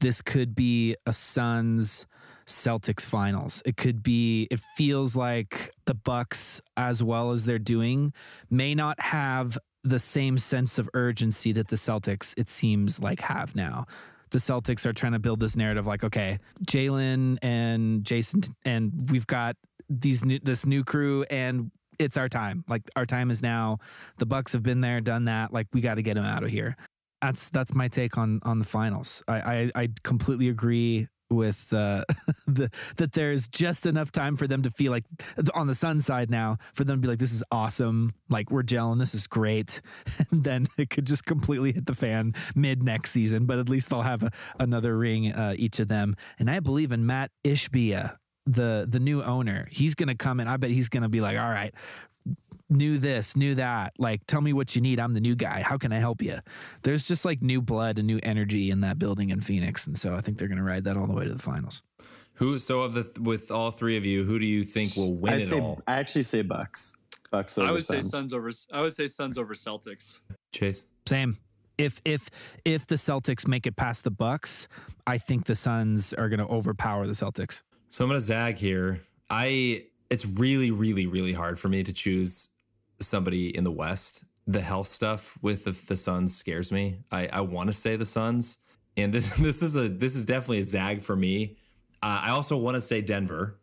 this 0.00 0.20
could 0.20 0.54
be 0.54 0.96
a 1.06 1.12
Suns 1.12 2.06
Celtics 2.46 3.04
finals. 3.04 3.62
It 3.66 3.76
could 3.76 4.02
be. 4.02 4.46
It 4.50 4.60
feels 4.76 5.16
like 5.16 5.72
the 5.86 5.94
Bucks, 5.94 6.60
as 6.76 7.02
well 7.02 7.32
as 7.32 7.44
they're 7.44 7.58
doing, 7.58 8.12
may 8.50 8.74
not 8.74 9.00
have 9.00 9.58
the 9.82 9.98
same 9.98 10.38
sense 10.38 10.78
of 10.78 10.88
urgency 10.94 11.52
that 11.52 11.68
the 11.68 11.76
Celtics, 11.76 12.34
it 12.36 12.48
seems 12.48 13.00
like, 13.00 13.20
have 13.20 13.54
now. 13.54 13.86
The 14.30 14.38
Celtics 14.38 14.84
are 14.86 14.92
trying 14.92 15.12
to 15.12 15.18
build 15.18 15.40
this 15.40 15.56
narrative, 15.56 15.86
like, 15.86 16.02
okay, 16.02 16.38
Jalen 16.66 17.38
and 17.42 18.04
Jason, 18.04 18.42
and 18.64 19.08
we've 19.10 19.26
got 19.26 19.56
these 19.88 20.24
new, 20.24 20.40
this 20.40 20.66
new 20.66 20.82
crew, 20.82 21.24
and 21.30 21.70
it's 21.98 22.16
our 22.16 22.28
time. 22.28 22.64
Like 22.68 22.82
our 22.96 23.06
time 23.06 23.30
is 23.30 23.42
now. 23.42 23.78
The 24.18 24.26
Bucks 24.26 24.52
have 24.52 24.62
been 24.62 24.80
there, 24.80 25.00
done 25.00 25.26
that. 25.26 25.52
Like 25.52 25.68
we 25.72 25.80
got 25.80 25.94
to 25.94 26.02
get 26.02 26.14
them 26.14 26.24
out 26.24 26.42
of 26.42 26.50
here. 26.50 26.76
That's 27.22 27.48
that's 27.48 27.74
my 27.74 27.88
take 27.88 28.18
on 28.18 28.40
on 28.42 28.58
the 28.58 28.64
finals. 28.64 29.22
I 29.26 29.70
I, 29.74 29.82
I 29.82 29.88
completely 30.02 30.48
agree 30.48 31.08
with 31.30 31.72
uh, 31.72 32.04
the 32.46 32.70
that 32.96 33.12
there's 33.12 33.48
just 33.48 33.86
enough 33.86 34.12
time 34.12 34.36
for 34.36 34.46
them 34.46 34.62
to 34.62 34.70
feel 34.70 34.92
like 34.92 35.04
on 35.54 35.66
the 35.66 35.74
Sun 35.74 36.00
side 36.00 36.30
now 36.30 36.56
for 36.74 36.84
them 36.84 36.96
to 36.96 37.00
be 37.00 37.08
like 37.08 37.18
this 37.18 37.32
is 37.32 37.42
awesome. 37.50 38.14
Like 38.28 38.50
we're 38.50 38.62
gelling. 38.62 38.98
This 38.98 39.14
is 39.14 39.26
great. 39.26 39.80
And 40.30 40.42
then 40.44 40.66
it 40.78 40.90
could 40.90 41.06
just 41.06 41.24
completely 41.24 41.72
hit 41.72 41.86
the 41.86 41.94
fan 41.94 42.34
mid 42.54 42.82
next 42.82 43.12
season. 43.12 43.46
But 43.46 43.58
at 43.58 43.68
least 43.68 43.90
they'll 43.90 44.02
have 44.02 44.22
a, 44.22 44.30
another 44.58 44.96
ring 44.96 45.32
uh, 45.32 45.54
each 45.56 45.78
of 45.78 45.88
them. 45.88 46.16
And 46.38 46.50
I 46.50 46.60
believe 46.60 46.90
in 46.90 47.06
Mat 47.06 47.30
Ishbia 47.44 48.16
the 48.46 48.86
the 48.88 49.00
new 49.00 49.22
owner 49.24 49.68
he's 49.72 49.96
gonna 49.96 50.14
come 50.14 50.38
in 50.38 50.46
i 50.46 50.56
bet 50.56 50.70
he's 50.70 50.88
gonna 50.88 51.08
be 51.08 51.20
like 51.20 51.36
all 51.36 51.50
right 51.50 51.74
new 52.68 52.98
this 52.98 53.36
new 53.36 53.54
that 53.54 53.92
like 53.98 54.26
tell 54.26 54.40
me 54.40 54.52
what 54.52 54.74
you 54.74 54.82
need 54.82 54.98
i'm 54.98 55.14
the 55.14 55.20
new 55.20 55.36
guy 55.36 55.62
how 55.62 55.78
can 55.78 55.92
i 55.92 55.98
help 55.98 56.20
you 56.20 56.38
there's 56.82 57.06
just 57.06 57.24
like 57.24 57.40
new 57.40 57.62
blood 57.62 57.98
and 57.98 58.06
new 58.06 58.18
energy 58.24 58.70
in 58.70 58.80
that 58.80 58.98
building 58.98 59.30
in 59.30 59.40
phoenix 59.40 59.86
and 59.86 59.96
so 59.96 60.16
i 60.16 60.20
think 60.20 60.36
they're 60.36 60.48
gonna 60.48 60.64
ride 60.64 60.82
that 60.82 60.96
all 60.96 61.06
the 61.06 61.12
way 61.12 61.24
to 61.24 61.32
the 61.32 61.38
finals 61.42 61.82
Who? 62.34 62.58
So 62.58 62.82
of 62.82 62.92
the 62.94 63.20
with 63.20 63.50
all 63.50 63.70
three 63.70 63.96
of 63.96 64.04
you, 64.04 64.24
who 64.24 64.38
do 64.38 64.44
you 64.44 64.62
think 64.62 64.94
will 64.96 65.14
win 65.16 65.32
I 65.32 65.36
it 65.36 65.46
say 65.46 65.60
all? 65.60 65.80
I 65.86 65.94
actually 65.98 66.24
say 66.24 66.42
Bucks. 66.42 66.98
Bucks 67.30 67.56
over 67.56 67.68
I 67.68 67.72
would 67.72 67.84
say 67.84 68.00
Suns. 68.00 68.10
Suns 68.10 68.32
over. 68.34 68.50
I 68.72 68.80
would 68.82 68.94
say 68.94 69.06
Suns 69.08 69.38
over 69.38 69.54
Celtics. 69.54 70.20
Chase. 70.52 70.84
same 71.08 71.38
if 71.78 72.00
if 72.04 72.28
if 72.64 72.86
the 72.86 72.96
celtics 72.96 73.46
make 73.46 73.66
it 73.66 73.76
past 73.76 74.04
the 74.04 74.10
bucks 74.10 74.68
I 75.06 75.18
think 75.18 75.44
the 75.44 75.54
Suns 75.54 76.12
are 76.12 76.28
going 76.28 76.40
to 76.40 76.46
overpower 76.46 77.06
the 77.06 77.12
Celtics. 77.12 77.62
So 77.88 78.04
I'm 78.04 78.10
gonna 78.10 78.20
zag 78.20 78.56
here. 78.56 79.00
I 79.30 79.84
it's 80.10 80.26
really, 80.26 80.70
really, 80.70 81.06
really 81.06 81.32
hard 81.32 81.58
for 81.58 81.68
me 81.68 81.82
to 81.84 81.92
choose 81.92 82.48
somebody 83.00 83.54
in 83.56 83.64
the 83.64 83.70
West. 83.70 84.24
The 84.46 84.60
health 84.60 84.88
stuff 84.88 85.36
with 85.42 85.64
the, 85.64 85.72
the 85.72 85.96
Suns 85.96 86.36
scares 86.36 86.70
me. 86.70 87.00
I, 87.10 87.28
I 87.32 87.40
want 87.40 87.68
to 87.68 87.74
say 87.74 87.96
the 87.96 88.06
Suns, 88.06 88.58
and 88.96 89.12
this 89.14 89.28
this 89.36 89.62
is 89.62 89.76
a 89.76 89.88
this 89.88 90.14
is 90.14 90.24
definitely 90.24 90.60
a 90.60 90.64
zag 90.64 91.02
for 91.02 91.16
me. 91.16 91.56
Uh, 92.02 92.20
I 92.24 92.30
also 92.30 92.56
want 92.56 92.76
to 92.76 92.80
say 92.80 93.00
Denver, 93.00 93.58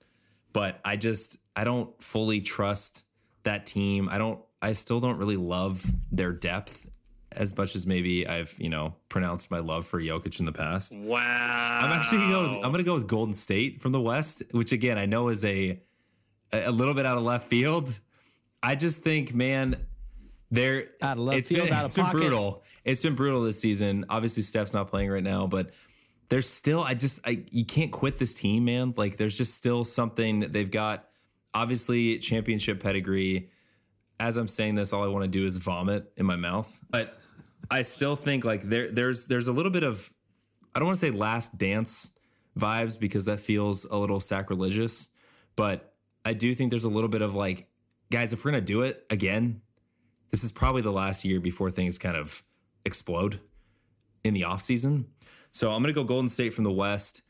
but 0.52 0.80
I 0.84 0.98
just 0.98 1.38
I 1.56 1.64
don't 1.64 2.02
fully 2.02 2.42
trust 2.42 3.06
that 3.44 3.66
team. 3.66 4.10
I 4.12 4.18
don't. 4.18 4.40
I 4.62 4.74
still 4.74 5.00
don't 5.00 5.18
really 5.18 5.38
love 5.38 5.86
their 6.12 6.32
depth 6.32 6.90
as 7.36 7.58
much 7.58 7.76
as 7.76 7.86
maybe 7.86 8.28
I've 8.28 8.56
you 8.60 8.70
know 8.70 8.96
pronounced 9.10 9.52
my 9.52 9.60
love 9.60 9.86
for 9.86 10.02
Jokic 10.02 10.40
in 10.40 10.46
the 10.46 10.52
past. 10.52 10.96
Wow. 10.96 11.80
I'm 11.82 11.92
actually 11.92 12.20
gonna 12.20 12.32
go. 12.32 12.62
I'm 12.64 12.72
gonna 12.72 12.84
go 12.84 12.96
with 12.96 13.08
Golden 13.08 13.34
State 13.34 13.82
from 13.82 13.92
the 13.92 14.02
West, 14.02 14.44
which 14.52 14.72
again 14.72 14.98
I 14.98 15.06
know 15.06 15.30
is 15.30 15.44
a 15.46 15.80
a 16.52 16.72
little 16.72 16.94
bit 16.94 17.06
out 17.06 17.18
of 17.18 17.24
left 17.24 17.48
field. 17.48 18.00
I 18.64 18.76
just 18.76 19.02
think, 19.02 19.36
man, 19.36 19.76
they're 20.50 20.86
Out 21.02 21.18
of 21.18 21.24
left 21.24 21.40
it's 21.40 21.50
field, 21.50 21.66
been, 21.66 21.74
out 21.74 21.80
of 21.82 21.86
it's 21.88 21.96
been 21.96 22.06
pocket. 22.06 22.18
brutal. 22.18 22.64
It's 22.86 23.02
been 23.02 23.16
brutal 23.16 23.44
this 23.44 23.60
season. 23.60 24.06
Obviously, 24.10 24.44
Steph's 24.44 24.74
not 24.74 24.88
playing 24.90 25.10
right 25.12 25.24
now, 25.24 25.48
but 25.48 25.72
there's 26.30 26.50
still. 26.50 26.84
I 26.84 26.94
just 26.94 27.20
I 27.28 27.44
you 27.52 27.66
can't 27.66 27.92
quit 27.92 28.18
this 28.20 28.34
team, 28.34 28.66
man. 28.66 28.94
Like 28.96 29.18
there's 29.18 29.38
just 29.38 29.56
still 29.56 29.84
something 29.84 30.40
they've 30.52 30.72
got. 30.72 31.08
Obviously, 31.54 32.18
championship 32.20 32.82
pedigree. 32.82 33.50
As 34.20 34.38
I'm 34.38 34.48
saying 34.48 34.76
this, 34.76 34.94
all 34.94 35.04
I 35.04 35.08
want 35.08 35.24
to 35.24 35.28
do 35.30 35.46
is 35.46 35.58
vomit 35.58 36.12
in 36.18 36.26
my 36.26 36.36
mouth. 36.36 36.80
But 36.90 37.14
I 37.70 37.82
still 37.82 38.16
think 38.16 38.46
like 38.46 38.64
there 38.64 38.90
there's 38.92 39.26
there's 39.26 39.48
a 39.48 39.52
little 39.54 39.72
bit 39.72 39.84
of 39.84 40.12
I 40.74 40.80
don't 40.80 40.88
want 40.88 41.00
to 41.00 41.06
say 41.06 41.12
last 41.12 41.58
dance 41.58 42.12
vibes 42.58 43.00
because 43.00 43.26
that 43.26 43.40
feels 43.40 43.86
a 43.86 43.96
little 43.98 44.20
sacrilegious, 44.20 45.10
but 45.56 45.94
I 46.26 46.34
do 46.34 46.54
think 46.56 46.70
there's 46.70 46.86
a 46.86 46.90
little 46.90 47.10
bit 47.10 47.22
of 47.22 47.34
like, 47.36 47.68
guys, 48.12 48.34
if 48.34 48.44
we're 48.44 48.52
gonna 48.52 48.62
do 48.62 48.82
it 48.82 49.06
again, 49.10 49.62
this 50.32 50.44
is 50.44 50.52
probably 50.52 50.82
the 50.82 50.92
last 50.92 51.24
year 51.26 51.40
before 51.40 51.72
things 51.72 51.98
kind 51.98 52.18
of 52.18 52.44
explode 52.86 53.40
in 54.24 54.34
the 54.34 54.42
offseason. 54.42 55.06
So 55.52 55.72
I'm 55.72 55.82
gonna 55.82 55.94
go 55.94 56.04
Golden 56.04 56.30
State 56.30 56.54
from 56.54 56.64
the 56.64 56.72
West, 56.72 57.22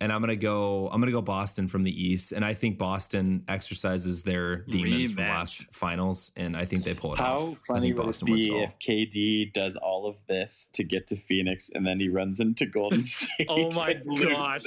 and 0.00 0.12
I'm 0.12 0.20
gonna 0.20 0.36
go 0.36 0.88
I'm 0.92 1.00
gonna 1.00 1.12
go 1.12 1.22
Boston 1.22 1.68
from 1.68 1.82
the 1.84 1.90
East, 2.04 2.32
and 2.32 2.44
I 2.44 2.54
think 2.54 2.76
Boston 2.78 3.44
exercises 3.48 4.22
their 4.24 4.64
demons 4.64 5.12
from 5.12 5.24
Rematch. 5.24 5.28
last 5.28 5.74
finals, 5.74 6.32
and 6.36 6.56
I 6.56 6.64
think 6.64 6.84
they 6.84 6.92
pull 6.94 7.14
it 7.14 7.18
How 7.18 7.38
off. 7.38 7.60
I 7.70 7.74
funny 7.74 7.92
would 7.92 8.02
it 8.02 8.06
Boston 8.06 8.30
wins 8.32 8.44
be 8.44 8.58
if 8.58 8.78
KD 8.78 9.52
does 9.52 9.76
all 9.76 10.06
of 10.06 10.18
this 10.26 10.68
to 10.74 10.84
get 10.84 11.06
to 11.08 11.16
Phoenix 11.16 11.70
and 11.74 11.86
then 11.86 12.00
he 12.00 12.08
runs 12.08 12.40
into 12.40 12.66
Golden 12.66 13.02
State? 13.04 13.46
Oh 13.48 13.70
my 13.74 13.90
and 13.90 14.22
gosh. 14.22 14.62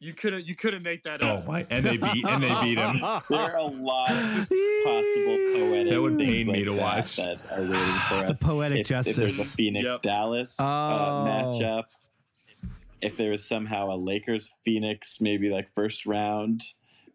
You 0.00 0.14
couldn't 0.14 0.46
you 0.46 0.54
couldn't 0.54 0.84
make 0.84 1.02
that 1.02 1.24
Oh 1.24 1.42
my! 1.46 1.66
And 1.70 1.84
they 1.84 1.96
beat 1.96 2.24
and 2.24 2.40
they 2.42 2.54
beat 2.62 2.78
him. 2.78 2.96
There 3.28 3.38
are 3.40 3.56
a 3.56 3.64
lot 3.64 4.10
of 4.10 4.16
possible 4.84 5.38
poetic 5.56 5.90
That 5.90 6.00
would 6.02 6.18
things 6.18 6.30
pain 6.30 6.46
me 6.46 6.52
like 6.52 6.64
to 6.66 6.72
that 6.72 6.80
watch. 6.80 7.16
that 7.16 7.52
are 7.52 7.62
waiting 7.62 7.72
for 8.08 8.14
us. 8.14 8.38
The 8.38 8.44
poetic 8.46 8.90
if, 8.90 9.06
If 9.08 9.16
there's 9.16 9.40
a. 9.40 9.44
Phoenix 9.44 9.84
Yep. 9.86 10.02
Dallas 10.02 10.56
Oh. 10.60 10.64
uh, 10.64 11.26
matchup, 11.26 11.84
if 13.00 13.16
there 13.16 13.30
was 13.30 13.44
somehow 13.44 13.90
a 13.90 13.96
Lakers 13.96 14.50
Phoenix 14.64 15.20
maybe 15.20 15.50
like 15.50 15.68
first 15.74 16.06
round, 16.06 16.62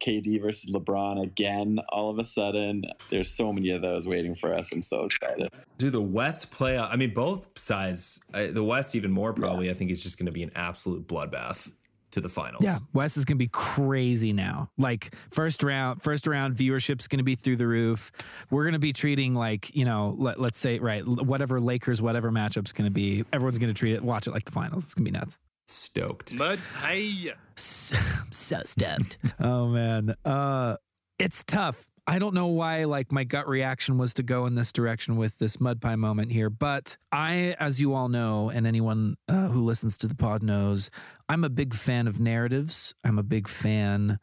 KD 0.06 0.42
versus 0.42 0.70
LeBron 0.70 1.24
again, 1.24 1.80
all 1.90 2.10
of 2.10 2.20
a 2.20 2.26
sudden, 2.26 2.84
there's 3.10 3.30
so 3.30 3.54
many 3.54 3.70
of 3.70 3.82
those 3.82 4.06
waiting 4.08 4.36
for 4.36 4.54
us. 4.54 4.74
I'm 4.74 4.82
so 4.82 5.06
excited. 5.06 5.50
Do 5.78 5.90
the 5.90 6.02
West 6.02 6.52
playoff. 6.52 6.90
I 6.92 6.98
mean, 6.98 7.14
both 7.14 7.58
sides. 7.58 8.20
I, 8.34 8.48
the 8.48 8.64
West 8.64 8.94
even 8.96 9.12
more 9.12 9.32
probably. 9.34 9.70
I 9.70 9.74
think 9.74 9.90
it's 9.92 10.04
just 10.04 10.18
going 10.20 10.26
to 10.26 10.32
be 10.34 10.44
an 10.44 10.52
absolute 10.56 11.08
bloodbath 11.08 11.72
to 12.14 12.22
the 12.22 12.30
finals. 12.30 12.64
Yeah, 12.64 12.78
West 12.93 13.18
is 13.18 13.26
going 13.26 13.38
to 13.38 13.43
be 13.43 13.49
crazy 13.51 14.34
now. 14.34 14.70
Like 14.78 15.16
first 15.32 15.64
round, 15.64 16.01
first 16.01 16.28
round 16.28 16.55
viewership's 16.55 17.07
going 17.07 17.18
to 17.18 17.24
be 17.24 17.36
through 17.36 17.57
the 17.57 17.68
roof. 17.68 18.11
We're 18.49 18.64
going 18.64 18.74
to 18.74 18.80
be 18.80 18.93
treating 18.93 19.34
like 19.34 19.76
you 19.76 19.86
know, 19.86 20.16
let, 20.18 20.39
let's 20.39 20.59
say 20.59 20.80
right, 20.80 21.05
whatever 21.05 21.59
Lakers, 21.59 22.01
whatever 22.01 22.32
matchup's 22.32 22.72
going 22.72 22.89
to 22.89 22.93
be. 22.93 23.24
Everyone's 23.34 23.57
going 23.57 23.74
to 23.74 23.78
treat 23.78 23.93
it, 23.93 24.03
watch 24.03 24.28
it 24.28 24.32
like 24.32 24.45
the 24.45 24.51
finals. 24.51 24.86
It's 24.86 24.93
going 24.93 25.05
to 25.05 25.11
be 25.11 25.18
nuts. 25.18 25.38
Stoked. 25.68 26.34
Mud 26.34 26.59
hey. 26.84 27.34
So, 27.55 27.97
so 28.32 28.61
stoked. 28.66 29.18
oh 29.39 29.68
man, 29.68 30.14
uh, 30.26 30.78
it's 31.20 31.43
tough. 31.43 31.88
I 32.06 32.20
don't 32.20 32.34
know 32.34 32.47
why. 32.47 32.84
Like 32.84 33.12
my 33.12 33.24
gut 33.24 33.47
reaction 33.47 33.97
was 33.97 34.14
to 34.16 34.24
go 34.24 34.45
in 34.45 34.56
this 34.56 34.74
direction 34.74 35.16
with 35.16 35.39
this 35.39 35.60
mud 35.60 35.82
pie 35.82 35.95
moment 35.95 36.32
here, 36.32 36.49
but 36.49 36.97
I, 37.12 37.56
as 37.60 37.80
you 37.80 37.93
all 37.93 38.10
know, 38.10 38.49
and 38.49 38.68
anyone 38.68 39.16
uh, 39.30 39.47
who 39.47 39.62
listens 39.62 39.97
to 39.99 40.08
the 40.08 40.16
pod 40.16 40.43
knows, 40.43 40.89
I'm 41.30 41.43
a 41.43 41.49
big 41.49 41.74
fan 41.74 42.08
of 42.08 42.20
narratives. 42.20 42.93
I'm 43.04 43.18
a 43.18 43.24
big 43.24 43.47
fan 43.47 44.20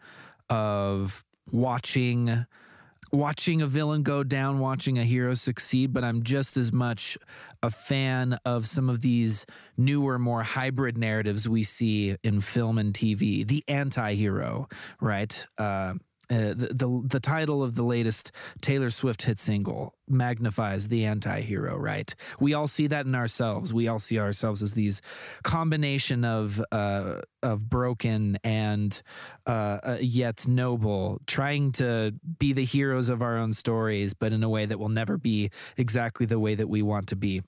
of 0.51 1.25
watching 1.53 2.47
watching 3.13 3.61
a 3.61 3.67
villain 3.67 4.03
go 4.03 4.23
down, 4.23 4.61
watching 4.61 4.99
a 4.99 5.05
hero 5.05 5.35
succeed, 5.35 5.93
but 5.93 6.05
I'm 6.05 6.23
just 6.23 6.57
as 6.57 6.73
much 6.73 7.19
a 7.63 7.71
fan 7.71 8.39
of 8.45 8.67
some 8.67 8.89
of 8.89 9.01
these 9.01 9.47
newer, 9.77 10.19
more 10.19 10.43
hybrid 10.45 10.97
narratives 10.97 11.49
we 11.49 11.65
see 11.65 12.17
in 12.23 12.41
film 12.41 12.79
and 12.79 12.95
TV. 12.95 13.45
The 13.45 13.65
anti-hero, 13.67 14.69
right? 15.01 15.45
Uh, 15.59 15.95
uh, 16.31 16.55
the, 16.55 16.69
the 16.73 17.03
the 17.07 17.21
title 17.21 17.63
of 17.63 17.75
the 17.75 17.83
latest 17.83 18.33
Taylor 18.61 18.91
Swift 18.91 19.23
hit 19.23 19.39
single 19.39 19.95
magnifies 20.09 20.89
the 20.89 21.05
anti-hero, 21.05 21.77
right? 21.77 22.15
We 22.41 22.55
all 22.55 22.67
see 22.67 22.89
that 22.89 23.07
in 23.07 23.15
ourselves. 23.15 23.73
We 23.73 23.89
all 23.89 23.99
see 23.99 24.19
ourselves 24.19 24.63
as 24.63 24.75
these 24.75 25.01
combination 25.43 26.25
of 26.25 26.63
uh, 26.73 27.21
of 27.43 27.69
broken 27.69 28.39
and 28.45 29.01
uh, 29.47 29.51
uh, 29.83 29.99
yet 30.01 30.47
noble, 30.47 31.21
trying 31.27 31.73
to 31.73 32.15
be 32.39 32.53
the 32.53 32.65
heroes 32.65 33.09
of 33.09 33.23
our 33.23 33.37
own 33.37 33.53
stories, 33.53 34.15
but 34.15 34.33
in 34.33 34.43
a 34.43 34.49
way 34.49 34.67
that 34.67 34.79
will 34.79 34.89
never 34.89 35.17
be 35.17 35.51
exactly 35.77 36.27
the 36.27 36.39
way 36.39 36.55
that 36.55 36.69
we 36.69 36.83
want 36.83 37.07
to 37.09 37.17
be. 37.17 37.43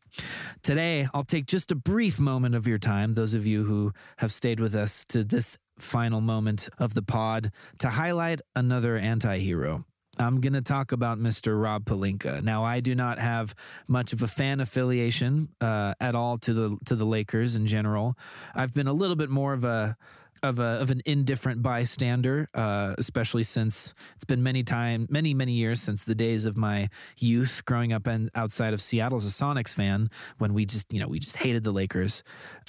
Today, 0.62 1.08
I'll 1.12 1.24
take 1.24 1.46
just 1.46 1.70
a 1.70 1.76
brief 1.76 2.18
moment 2.18 2.54
of 2.54 2.66
your 2.66 2.78
time, 2.78 3.14
those 3.14 3.34
of 3.34 3.46
you 3.46 3.64
who 3.64 3.92
have 4.18 4.32
stayed 4.32 4.60
with 4.60 4.74
us 4.74 5.04
to 5.06 5.24
this 5.24 5.58
final 5.78 6.20
moment 6.20 6.68
of 6.78 6.94
the 6.94 7.02
pod, 7.02 7.50
to 7.78 7.90
highlight 7.90 8.40
another 8.54 8.96
anti 8.96 9.38
hero. 9.38 9.84
I'm 10.18 10.40
going 10.40 10.52
to 10.52 10.62
talk 10.62 10.92
about 10.92 11.18
Mr. 11.18 11.60
Rob 11.60 11.86
Pelinka. 11.86 12.42
Now, 12.42 12.64
I 12.64 12.80
do 12.80 12.94
not 12.94 13.18
have 13.18 13.54
much 13.88 14.12
of 14.12 14.22
a 14.22 14.26
fan 14.26 14.60
affiliation 14.60 15.48
uh, 15.60 15.94
at 16.00 16.14
all 16.14 16.36
to 16.38 16.52
the 16.52 16.78
to 16.84 16.94
the 16.94 17.06
Lakers 17.06 17.56
in 17.56 17.66
general. 17.66 18.16
I've 18.54 18.74
been 18.74 18.88
a 18.88 18.92
little 18.92 19.16
bit 19.16 19.30
more 19.30 19.54
of 19.54 19.64
a 19.64 19.96
of 20.42 20.58
a 20.58 20.80
of 20.80 20.90
an 20.90 21.02
indifferent 21.06 21.62
bystander, 21.62 22.48
uh, 22.54 22.94
especially 22.98 23.42
since 23.42 23.94
it's 24.14 24.24
been 24.24 24.42
many 24.42 24.62
time 24.62 25.06
many 25.10 25.34
many 25.34 25.52
years 25.52 25.80
since 25.80 26.04
the 26.04 26.14
days 26.14 26.44
of 26.44 26.56
my 26.56 26.88
youth 27.18 27.62
growing 27.64 27.92
up 27.92 28.06
and 28.06 28.30
outside 28.34 28.74
of 28.74 28.82
Seattle 28.82 29.16
as 29.16 29.26
a 29.26 29.28
Sonics 29.28 29.74
fan 29.74 30.10
when 30.38 30.54
we 30.54 30.66
just 30.66 30.92
you 30.92 31.00
know 31.00 31.08
we 31.08 31.18
just 31.18 31.36
hated 31.36 31.64
the 31.64 31.72
Lakers. 31.72 32.22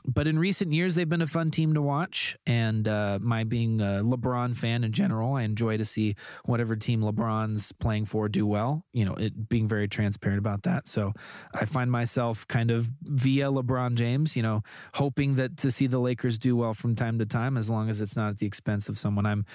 But 0.05 0.27
in 0.27 0.37
recent 0.37 0.73
years, 0.73 0.95
they've 0.95 1.07
been 1.07 1.21
a 1.21 1.27
fun 1.27 1.49
team 1.49 1.73
to 1.75 1.81
watch, 1.81 2.35
and 2.45 2.87
uh, 2.87 3.19
my 3.21 3.45
being 3.45 3.79
a 3.79 4.01
LeBron 4.03 4.55
fan 4.57 4.83
in 4.83 4.91
general, 4.91 5.35
I 5.35 5.43
enjoy 5.43 5.77
to 5.77 5.85
see 5.85 6.15
whatever 6.43 6.75
team 6.75 7.01
LeBron's 7.01 7.71
playing 7.71 8.05
for 8.05 8.27
do 8.27 8.45
well. 8.45 8.83
You 8.91 9.05
know, 9.05 9.13
it 9.13 9.47
being 9.47 9.67
very 9.67 9.87
transparent 9.87 10.39
about 10.39 10.63
that. 10.63 10.89
So 10.89 11.13
I 11.53 11.63
find 11.65 11.89
myself 11.89 12.45
kind 12.47 12.69
of 12.69 12.89
via 13.03 13.45
LeBron 13.45 13.95
James, 13.95 14.35
you 14.35 14.43
know, 14.43 14.63
hoping 14.95 15.35
that 15.35 15.55
to 15.57 15.71
see 15.71 15.87
the 15.87 15.99
Lakers 15.99 16.37
do 16.37 16.57
well 16.57 16.73
from 16.73 16.95
time 16.95 17.17
to 17.19 17.25
time, 17.25 17.55
as 17.63 17.69
long 17.69 17.89
as 17.89 18.01
it's 18.01 18.17
not 18.17 18.29
at 18.29 18.37
the 18.39 18.45
expense 18.45 18.89
of 18.89 18.99
someone 18.99 19.25
I'm 19.25 19.45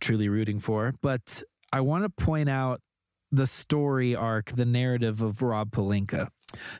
truly 0.00 0.28
rooting 0.28 0.60
for. 0.60 0.94
But 1.02 1.42
I 1.72 1.80
want 1.80 2.04
to 2.04 2.24
point 2.24 2.48
out 2.48 2.80
the 3.32 3.46
story 3.46 4.14
arc, 4.14 4.52
the 4.52 4.64
narrative 4.64 5.20
of 5.20 5.42
Rob 5.42 5.72
Pelinka. 5.72 6.28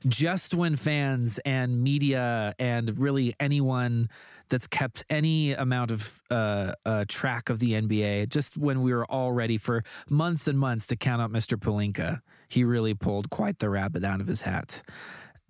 Just 0.06 0.54
when 0.54 0.76
fans 0.76 1.40
and 1.44 1.82
media 1.82 2.54
and 2.58 2.96
really 2.98 3.34
anyone 3.40 4.08
that's 4.48 4.68
kept 4.68 5.04
any 5.10 5.52
amount 5.52 5.90
of 5.90 6.22
uh, 6.30 6.72
uh, 6.84 7.04
track 7.08 7.50
of 7.50 7.58
the 7.58 7.72
NBA, 7.72 8.28
just 8.28 8.56
when 8.56 8.82
we 8.82 8.94
were 8.94 9.04
all 9.06 9.32
ready 9.32 9.58
for 9.58 9.82
months 10.08 10.46
and 10.46 10.56
months 10.56 10.86
to 10.86 10.96
count 10.96 11.20
out 11.20 11.32
Mr. 11.32 11.58
Pelinka, 11.58 12.20
he 12.48 12.62
really 12.62 12.94
pulled 12.94 13.28
quite 13.28 13.58
the 13.58 13.68
rabbit 13.68 14.04
out 14.04 14.20
of 14.20 14.28
his 14.28 14.42
hat. 14.42 14.82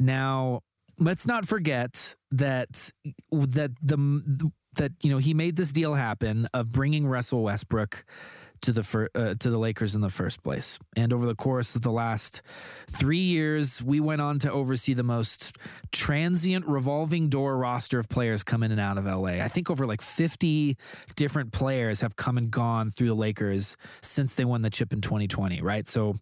Now, 0.01 0.63
let's 0.99 1.27
not 1.27 1.47
forget 1.47 2.17
that 2.31 2.91
that 3.31 3.71
the 3.83 4.51
that 4.77 4.93
you 5.03 5.11
know 5.11 5.19
he 5.19 5.35
made 5.35 5.57
this 5.57 5.73
deal 5.73 5.95
happen 5.95 6.49
of 6.55 6.73
bringing 6.73 7.07
Russell 7.07 7.43
Westbrook 7.43 8.05
to 8.63 8.73
the 8.73 8.83
fir- 8.83 9.09
uh, 9.15 9.35
to 9.35 9.51
the 9.51 9.59
Lakers 9.59 9.95
in 9.95 10.01
the 10.01 10.09
first 10.11 10.43
place. 10.43 10.79
And 10.97 11.13
over 11.13 11.27
the 11.27 11.35
course 11.35 11.77
of 11.77 11.83
the 11.83 11.91
last 11.91 12.43
3 12.91 13.19
years, 13.19 13.83
we 13.83 14.01
went 14.01 14.23
on 14.23 14.39
to 14.41 14.51
oversee 14.51 14.95
the 14.95 15.03
most 15.03 15.57
transient 15.93 16.67
revolving 16.67 17.29
door 17.29 17.57
roster 17.59 17.99
of 17.99 18.09
players 18.09 18.43
come 18.43 18.63
in 18.63 18.73
and 18.73 18.81
out 18.81 18.99
of 18.99 19.05
LA. 19.05 19.43
I 19.45 19.49
think 19.49 19.71
over 19.71 19.87
like 19.87 20.01
50 20.01 20.77
different 21.17 21.53
players 21.53 22.01
have 22.01 22.17
come 22.17 22.39
and 22.39 22.51
gone 22.51 22.91
through 22.91 23.09
the 23.09 23.15
Lakers 23.15 23.77
since 24.01 24.35
they 24.35 24.45
won 24.45 24.63
the 24.63 24.71
chip 24.71 24.93
in 24.93 25.01
2020, 25.01 25.61
right? 25.61 25.87
So 25.87 26.17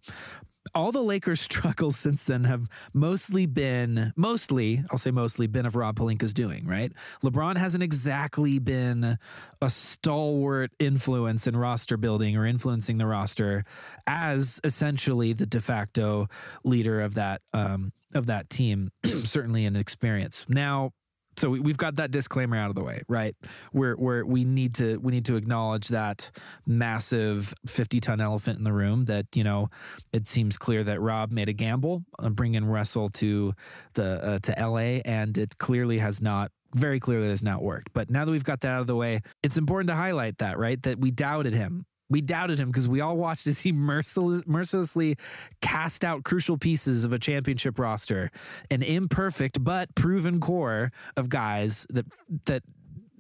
all 0.75 0.93
the 0.93 1.03
Lakers' 1.03 1.41
struggles 1.41 1.97
since 1.97 2.25
then 2.25 2.45
have 2.45 2.69
mostly 2.93 3.47
been, 3.47 4.13
mostly, 4.17 4.83
I'll 4.91 4.99
say 4.99 5.11
mostly, 5.11 5.47
been 5.47 5.67
of 5.67 5.77
Rob 5.77 5.97
Pelinka's 5.97 6.35
doing, 6.35 6.67
right? 6.67 6.93
LeBron 7.23 7.57
hasn't 7.57 7.83
exactly 7.83 8.59
been 8.59 9.19
a 9.63 9.71
stalwart 9.71 10.73
influence 10.79 11.47
in 11.47 11.57
roster 11.57 11.97
building 11.97 12.37
or 12.37 12.47
influencing 12.47 12.99
the 12.99 13.07
roster 13.07 13.65
as 14.07 14.61
essentially 14.65 15.33
the 15.33 15.47
de 15.47 15.61
facto 15.61 16.29
leader 16.65 17.01
of 17.01 17.15
that 17.15 17.43
um, 17.53 17.93
of 18.15 18.27
that 18.27 18.49
team, 18.49 18.91
certainly 19.05 19.65
in 19.65 19.77
experience. 19.77 20.45
Now, 20.49 20.93
so 21.37 21.51
we, 21.51 21.61
we've 21.61 21.77
got 21.77 21.97
that 21.97 22.11
disclaimer 22.11 22.57
out 22.57 22.69
of 22.69 22.75
the 22.75 22.85
way, 22.85 23.03
right? 23.09 23.35
Where 23.73 23.97
we 24.25 24.45
need 24.45 24.75
to 24.77 24.99
we 24.99 25.13
need 25.13 25.25
to 25.27 25.37
acknowledge 25.37 25.89
that 25.89 26.31
massive 26.67 27.55
fifty 27.67 28.01
ton 28.01 28.21
elephant 28.21 28.59
in 28.59 28.65
the 28.65 28.73
room. 28.73 29.07
That 29.07 29.27
you 29.35 29.45
know, 29.45 29.71
it 30.13 30.27
seems 30.27 30.57
clear 30.57 30.85
that 30.85 31.01
Rob 31.01 31.31
made 31.31 31.49
a 31.49 31.53
gamble 31.53 32.05
bringing 32.31 32.65
Russell 32.65 33.11
to 33.11 33.53
the 33.95 34.25
uh, 34.25 34.39
to 34.41 34.59
L.A. 34.59 35.03
and 35.03 35.37
it 35.39 35.59
clearly 35.59 35.99
has 35.99 36.23
not. 36.23 36.51
Very 36.75 36.99
clearly 36.99 37.29
has 37.29 37.45
not 37.45 37.63
worked. 37.63 37.93
But 37.93 38.11
now 38.11 38.25
that 38.25 38.33
we've 38.33 38.43
got 38.43 38.61
that 38.63 38.73
out 38.73 38.81
of 38.81 38.89
the 38.89 38.97
way, 38.97 39.21
it's 39.45 39.57
important 39.57 39.91
to 39.91 39.95
highlight 39.95 40.39
that, 40.39 40.59
right? 40.59 40.83
That 40.83 40.99
we 40.99 41.13
doubted 41.13 41.55
him 41.55 41.87
we 42.11 42.21
doubted 42.21 42.59
him 42.59 42.69
because 42.69 42.89
we 42.89 43.01
all 43.01 43.17
watched 43.17 43.47
as 43.47 43.61
he 43.61 43.73
merciless, 43.73 44.47
mercilessly 44.47 45.17
cast 45.61 46.05
out 46.05 46.25
crucial 46.25 46.59
pieces 46.59 47.05
of 47.05 47.13
a 47.13 47.19
championship 47.19 47.79
roster, 47.79 48.31
an 48.71 48.83
imperfect 48.83 49.63
but 49.63 49.95
proven 49.95 50.41
core 50.41 50.93
of 51.17 51.29
guys 51.29 51.87
that 51.91 52.07
that 52.47 52.63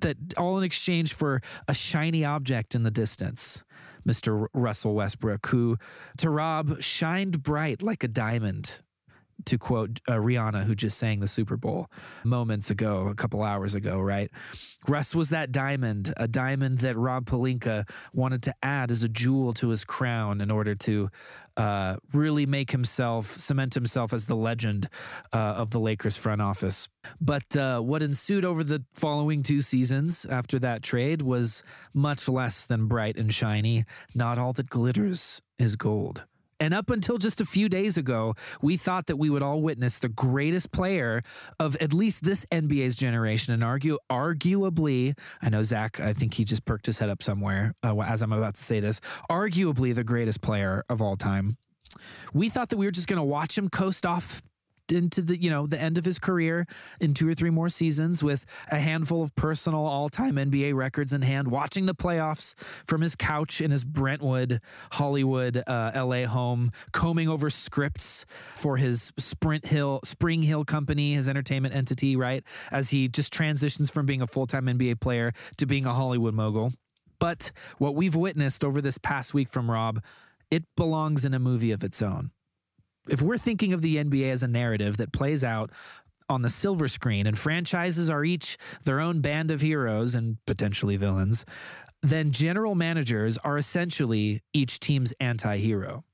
that 0.00 0.16
all 0.36 0.58
in 0.58 0.64
exchange 0.64 1.14
for 1.14 1.40
a 1.66 1.74
shiny 1.74 2.24
object 2.24 2.74
in 2.74 2.82
the 2.82 2.90
distance. 2.90 3.64
Mr. 4.06 4.48
Russell 4.52 4.94
Westbrook, 4.94 5.46
who 5.46 5.78
to 6.18 6.28
Rob 6.28 6.82
shined 6.82 7.42
bright 7.42 7.80
like 7.80 8.04
a 8.04 8.08
diamond 8.08 8.82
to 9.46 9.58
quote 9.58 10.00
uh, 10.08 10.12
Rihanna, 10.12 10.64
who 10.64 10.74
just 10.74 10.98
sang 10.98 11.20
the 11.20 11.28
Super 11.28 11.56
Bowl 11.56 11.90
moments 12.24 12.70
ago, 12.70 13.08
a 13.08 13.14
couple 13.14 13.42
hours 13.42 13.74
ago, 13.74 14.00
right? 14.00 14.30
Russ 14.88 15.14
was 15.14 15.30
that 15.30 15.52
diamond, 15.52 16.12
a 16.16 16.28
diamond 16.28 16.78
that 16.78 16.96
Rob 16.96 17.26
Pelinka 17.26 17.88
wanted 18.12 18.42
to 18.44 18.54
add 18.62 18.90
as 18.90 19.02
a 19.02 19.08
jewel 19.08 19.52
to 19.54 19.68
his 19.68 19.84
crown 19.84 20.40
in 20.40 20.50
order 20.50 20.74
to 20.74 21.10
uh, 21.56 21.96
really 22.12 22.46
make 22.46 22.70
himself, 22.70 23.26
cement 23.38 23.74
himself 23.74 24.12
as 24.12 24.26
the 24.26 24.36
legend 24.36 24.88
uh, 25.32 25.38
of 25.38 25.70
the 25.70 25.80
Lakers 25.80 26.16
front 26.16 26.42
office. 26.42 26.88
But 27.20 27.56
uh, 27.56 27.80
what 27.80 28.02
ensued 28.02 28.44
over 28.44 28.64
the 28.64 28.84
following 28.94 29.42
two 29.42 29.60
seasons 29.60 30.24
after 30.24 30.58
that 30.60 30.82
trade 30.82 31.22
was 31.22 31.62
much 31.92 32.28
less 32.28 32.66
than 32.66 32.86
bright 32.86 33.16
and 33.16 33.32
shiny. 33.32 33.84
Not 34.14 34.38
all 34.38 34.52
that 34.54 34.68
glitters 34.68 35.42
is 35.58 35.76
gold. 35.76 36.24
And 36.60 36.74
up 36.74 36.90
until 36.90 37.18
just 37.18 37.40
a 37.40 37.44
few 37.44 37.68
days 37.68 37.96
ago, 37.96 38.34
we 38.62 38.76
thought 38.76 39.06
that 39.06 39.16
we 39.16 39.30
would 39.30 39.42
all 39.42 39.60
witness 39.60 39.98
the 39.98 40.08
greatest 40.08 40.72
player 40.72 41.22
of 41.58 41.76
at 41.76 41.92
least 41.92 42.24
this 42.24 42.46
NBA's 42.52 42.96
generation, 42.96 43.54
and 43.54 43.64
argue 43.64 43.98
arguably, 44.10 45.18
I 45.42 45.48
know 45.48 45.62
Zach, 45.62 46.00
I 46.00 46.12
think 46.12 46.34
he 46.34 46.44
just 46.44 46.64
perked 46.64 46.86
his 46.86 46.98
head 46.98 47.10
up 47.10 47.22
somewhere 47.22 47.74
uh, 47.82 47.98
as 48.00 48.22
I'm 48.22 48.32
about 48.32 48.54
to 48.54 48.62
say 48.62 48.80
this, 48.80 49.00
arguably 49.30 49.94
the 49.94 50.04
greatest 50.04 50.40
player 50.40 50.84
of 50.88 51.02
all 51.02 51.16
time. 51.16 51.56
We 52.32 52.48
thought 52.48 52.70
that 52.70 52.76
we 52.76 52.86
were 52.86 52.92
just 52.92 53.08
going 53.08 53.18
to 53.18 53.24
watch 53.24 53.56
him 53.56 53.68
coast 53.68 54.04
off 54.04 54.42
into 54.92 55.22
the 55.22 55.40
you 55.40 55.50
know 55.50 55.66
the 55.66 55.80
end 55.80 55.98
of 55.98 56.04
his 56.04 56.18
career 56.18 56.66
in 57.00 57.14
two 57.14 57.28
or 57.28 57.34
three 57.34 57.50
more 57.50 57.68
seasons 57.68 58.22
with 58.22 58.44
a 58.70 58.78
handful 58.78 59.22
of 59.22 59.34
personal 59.34 59.84
all-time 59.86 60.36
NBA 60.36 60.74
records 60.74 61.12
in 61.12 61.22
hand, 61.22 61.48
watching 61.48 61.86
the 61.86 61.94
playoffs 61.94 62.54
from 62.86 63.00
his 63.00 63.14
couch 63.14 63.60
in 63.60 63.70
his 63.70 63.84
Brentwood, 63.84 64.60
Hollywood, 64.92 65.62
uh, 65.66 65.92
LA 65.94 66.26
home, 66.26 66.70
combing 66.92 67.28
over 67.28 67.50
scripts 67.50 68.24
for 68.54 68.76
his 68.76 69.12
Sprint 69.18 69.66
Hill, 69.66 70.00
Spring 70.04 70.42
Hill 70.42 70.64
Company, 70.64 71.14
his 71.14 71.28
entertainment 71.28 71.74
entity, 71.74 72.16
right? 72.16 72.44
As 72.70 72.90
he 72.90 73.08
just 73.08 73.32
transitions 73.32 73.90
from 73.90 74.06
being 74.06 74.22
a 74.22 74.26
full-time 74.26 74.66
NBA 74.66 75.00
player 75.00 75.32
to 75.58 75.66
being 75.66 75.86
a 75.86 75.92
Hollywood 75.92 76.34
mogul. 76.34 76.72
But 77.18 77.52
what 77.78 77.94
we've 77.94 78.14
witnessed 78.14 78.64
over 78.64 78.80
this 78.80 78.98
past 78.98 79.34
week 79.34 79.48
from 79.48 79.70
Rob, 79.70 80.02
it 80.50 80.64
belongs 80.76 81.24
in 81.24 81.32
a 81.32 81.38
movie 81.38 81.70
of 81.70 81.82
its 81.82 82.02
own 82.02 82.30
if 83.08 83.20
we're 83.20 83.38
thinking 83.38 83.72
of 83.72 83.82
the 83.82 83.96
NBA 83.96 84.30
as 84.30 84.42
a 84.42 84.48
narrative 84.48 84.96
that 84.96 85.12
plays 85.12 85.44
out 85.44 85.70
on 86.28 86.42
the 86.42 86.50
silver 86.50 86.88
screen 86.88 87.26
and 87.26 87.36
franchises 87.36 88.08
are 88.08 88.24
each 88.24 88.56
their 88.84 89.00
own 89.00 89.20
band 89.20 89.50
of 89.50 89.60
heroes 89.60 90.14
and 90.14 90.38
potentially 90.46 90.96
villains, 90.96 91.44
then 92.02 92.30
general 92.30 92.74
managers 92.74 93.38
are 93.38 93.58
essentially 93.58 94.40
each 94.52 94.80
team's 94.80 95.12
anti 95.20 95.58
hero. 95.58 96.04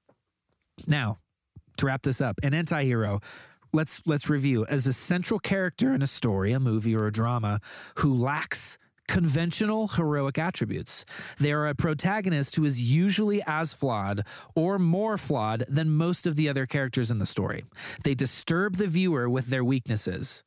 Now, 0.87 1.19
to 1.77 1.87
wrap 1.87 2.03
this 2.03 2.21
up, 2.21 2.39
an 2.43 2.55
anti 2.55 2.85
hero. 2.85 3.21
Let's 3.73 4.03
let's 4.05 4.29
review 4.29 4.67
as 4.67 4.87
a 4.87 4.93
central 4.93 5.39
character 5.39 5.95
in 5.95 6.03
a 6.03 6.07
story, 6.07 6.53
a 6.53 6.61
movie, 6.61 6.97
or 6.97 7.07
a 7.07 7.13
drama 7.13 7.61
who 7.99 8.15
lacks 8.15 8.79
conventional 9.11 9.89
heroic 9.89 10.39
attributes. 10.39 11.05
They 11.41 11.53
are 11.53 11.67
a 11.67 11.75
protagonist 11.75 12.55
who 12.55 12.65
is 12.65 12.93
usually 12.93 13.43
as 13.45 13.75
flawed 13.75 14.23
or 14.55 14.79
more 14.79 15.19
flawed 15.19 15.65
than 15.69 15.91
most 15.91 16.29
of 16.29 16.37
the 16.37 16.49
other 16.49 16.65
characters 16.65 17.11
in 17.11 17.19
the 17.19 17.27
story. 17.27 17.65
They 18.05 18.15
disturb 18.15 18.77
the 18.77 18.87
viewer 18.87 19.29
with 19.29 19.49
their 19.49 19.65
weaknesses 19.65 20.45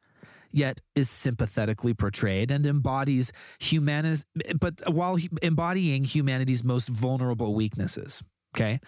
yet 0.55 0.80
is 0.95 1.09
sympathetically 1.09 1.95
portrayed 1.95 2.51
and 2.51 2.66
embodies 2.68 3.32
humanis 3.59 4.24
but 4.59 4.76
while 4.88 5.18
embodying 5.41 6.03
humanity's 6.03 6.64
most 6.64 6.89
vulnerable 6.89 7.55
weaknesses 7.55 8.22
okay 8.55 8.80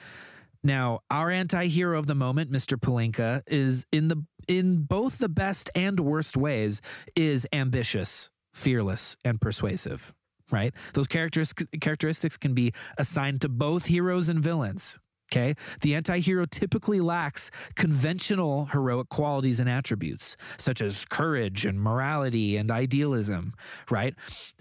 now 0.63 0.99
our 1.09 1.31
anti-hero 1.31 1.97
of 1.97 2.05
the 2.05 2.13
moment 2.13 2.51
mr 2.51 2.79
Pelinka 2.79 3.41
is 3.47 3.83
in 3.91 4.09
the 4.09 4.23
in 4.47 4.83
both 4.83 5.17
the 5.17 5.27
best 5.27 5.71
and 5.73 5.99
worst 5.99 6.37
ways 6.37 6.81
is 7.15 7.47
ambitious 7.51 8.29
fearless, 8.55 9.17
and 9.23 9.39
persuasive, 9.39 10.13
right? 10.51 10.73
Those 10.93 11.07
characters, 11.07 11.53
characteristics 11.81 12.37
can 12.37 12.53
be 12.53 12.71
assigned 12.97 13.41
to 13.41 13.49
both 13.49 13.85
heroes 13.85 14.29
and 14.29 14.39
villains. 14.39 14.97
Okay. 15.31 15.55
The 15.81 15.95
anti 15.95 16.19
hero 16.19 16.45
typically 16.45 16.99
lacks 16.99 17.49
conventional 17.75 18.65
heroic 18.67 19.09
qualities 19.09 19.59
and 19.59 19.69
attributes, 19.69 20.35
such 20.57 20.81
as 20.81 21.05
courage 21.05 21.65
and 21.65 21.81
morality 21.81 22.57
and 22.57 22.69
idealism, 22.69 23.53
right? 23.89 24.13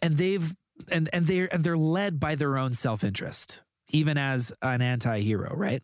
And 0.03 0.17
they've 0.17 0.55
and 0.91 1.11
and 1.13 1.27
they're 1.27 1.53
and 1.53 1.65
they're 1.65 1.77
led 1.77 2.19
by 2.19 2.35
their 2.35 2.57
own 2.57 2.73
self-interest 2.73 3.63
even 3.95 4.19
as 4.19 4.53
an 4.61 4.83
anti 4.83 5.21
hero, 5.21 5.55
right? 5.55 5.83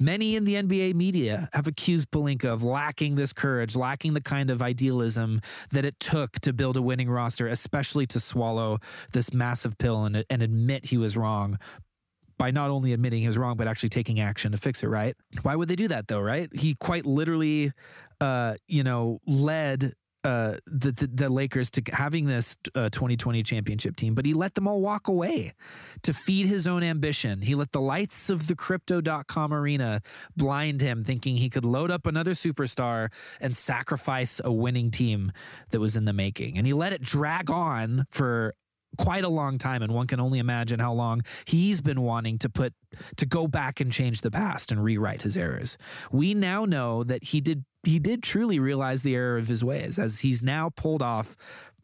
Many 0.00 0.34
in 0.34 0.44
the 0.44 0.54
NBA 0.54 0.94
media 0.94 1.48
have 1.52 1.66
accused 1.66 2.10
Pelinka 2.10 2.46
of 2.46 2.64
lacking 2.64 3.16
this 3.16 3.32
courage, 3.32 3.76
lacking 3.76 4.14
the 4.14 4.22
kind 4.22 4.48
of 4.50 4.62
idealism 4.62 5.40
that 5.70 5.84
it 5.84 6.00
took 6.00 6.32
to 6.40 6.54
build 6.54 6.78
a 6.78 6.82
winning 6.82 7.10
roster, 7.10 7.46
especially 7.46 8.06
to 8.06 8.18
swallow 8.18 8.78
this 9.12 9.34
massive 9.34 9.76
pill 9.76 10.04
and, 10.04 10.24
and 10.30 10.42
admit 10.42 10.86
he 10.86 10.96
was 10.96 11.16
wrong 11.16 11.58
by 12.38 12.50
not 12.50 12.70
only 12.70 12.94
admitting 12.94 13.20
he 13.20 13.26
was 13.26 13.36
wrong, 13.36 13.58
but 13.58 13.68
actually 13.68 13.90
taking 13.90 14.18
action 14.18 14.52
to 14.52 14.58
fix 14.58 14.82
it, 14.82 14.88
right? 14.88 15.14
Why 15.42 15.54
would 15.54 15.68
they 15.68 15.76
do 15.76 15.88
that 15.88 16.08
though, 16.08 16.22
right? 16.22 16.48
He 16.54 16.74
quite 16.74 17.04
literally, 17.04 17.72
uh, 18.22 18.54
you 18.66 18.82
know, 18.82 19.20
led 19.26 19.92
uh, 20.24 20.56
the, 20.66 20.92
the, 20.92 21.06
the 21.06 21.28
Lakers 21.28 21.70
to 21.72 21.82
having 21.92 22.26
this 22.26 22.56
uh, 22.74 22.90
2020 22.90 23.42
championship 23.42 23.96
team, 23.96 24.14
but 24.14 24.26
he 24.26 24.34
let 24.34 24.54
them 24.54 24.68
all 24.68 24.80
walk 24.80 25.08
away 25.08 25.54
to 26.02 26.12
feed 26.12 26.46
his 26.46 26.66
own 26.66 26.82
ambition. 26.82 27.42
He 27.42 27.54
let 27.54 27.72
the 27.72 27.80
lights 27.80 28.28
of 28.28 28.46
the 28.46 28.54
crypto.com 28.54 29.54
arena 29.54 30.02
blind 30.36 30.82
him, 30.82 31.04
thinking 31.04 31.36
he 31.36 31.48
could 31.48 31.64
load 31.64 31.90
up 31.90 32.06
another 32.06 32.32
superstar 32.32 33.12
and 33.40 33.56
sacrifice 33.56 34.40
a 34.44 34.52
winning 34.52 34.90
team 34.90 35.32
that 35.70 35.80
was 35.80 35.96
in 35.96 36.04
the 36.04 36.12
making. 36.12 36.58
And 36.58 36.66
he 36.66 36.72
let 36.72 36.92
it 36.92 37.02
drag 37.02 37.50
on 37.50 38.06
for 38.10 38.54
quite 38.98 39.24
a 39.24 39.28
long 39.28 39.58
time 39.58 39.82
and 39.82 39.92
one 39.92 40.06
can 40.06 40.20
only 40.20 40.38
imagine 40.38 40.80
how 40.80 40.92
long 40.92 41.22
he's 41.44 41.80
been 41.80 42.02
wanting 42.02 42.38
to 42.38 42.48
put 42.48 42.74
to 43.16 43.26
go 43.26 43.46
back 43.46 43.80
and 43.80 43.92
change 43.92 44.20
the 44.20 44.30
past 44.30 44.72
and 44.72 44.82
rewrite 44.82 45.22
his 45.22 45.36
errors. 45.36 45.78
We 46.10 46.34
now 46.34 46.64
know 46.64 47.04
that 47.04 47.24
he 47.24 47.40
did 47.40 47.64
he 47.82 47.98
did 47.98 48.22
truly 48.22 48.58
realize 48.58 49.02
the 49.02 49.14
error 49.14 49.38
of 49.38 49.48
his 49.48 49.64
ways 49.64 49.98
as 49.98 50.20
he's 50.20 50.42
now 50.42 50.70
pulled 50.70 51.02
off 51.02 51.34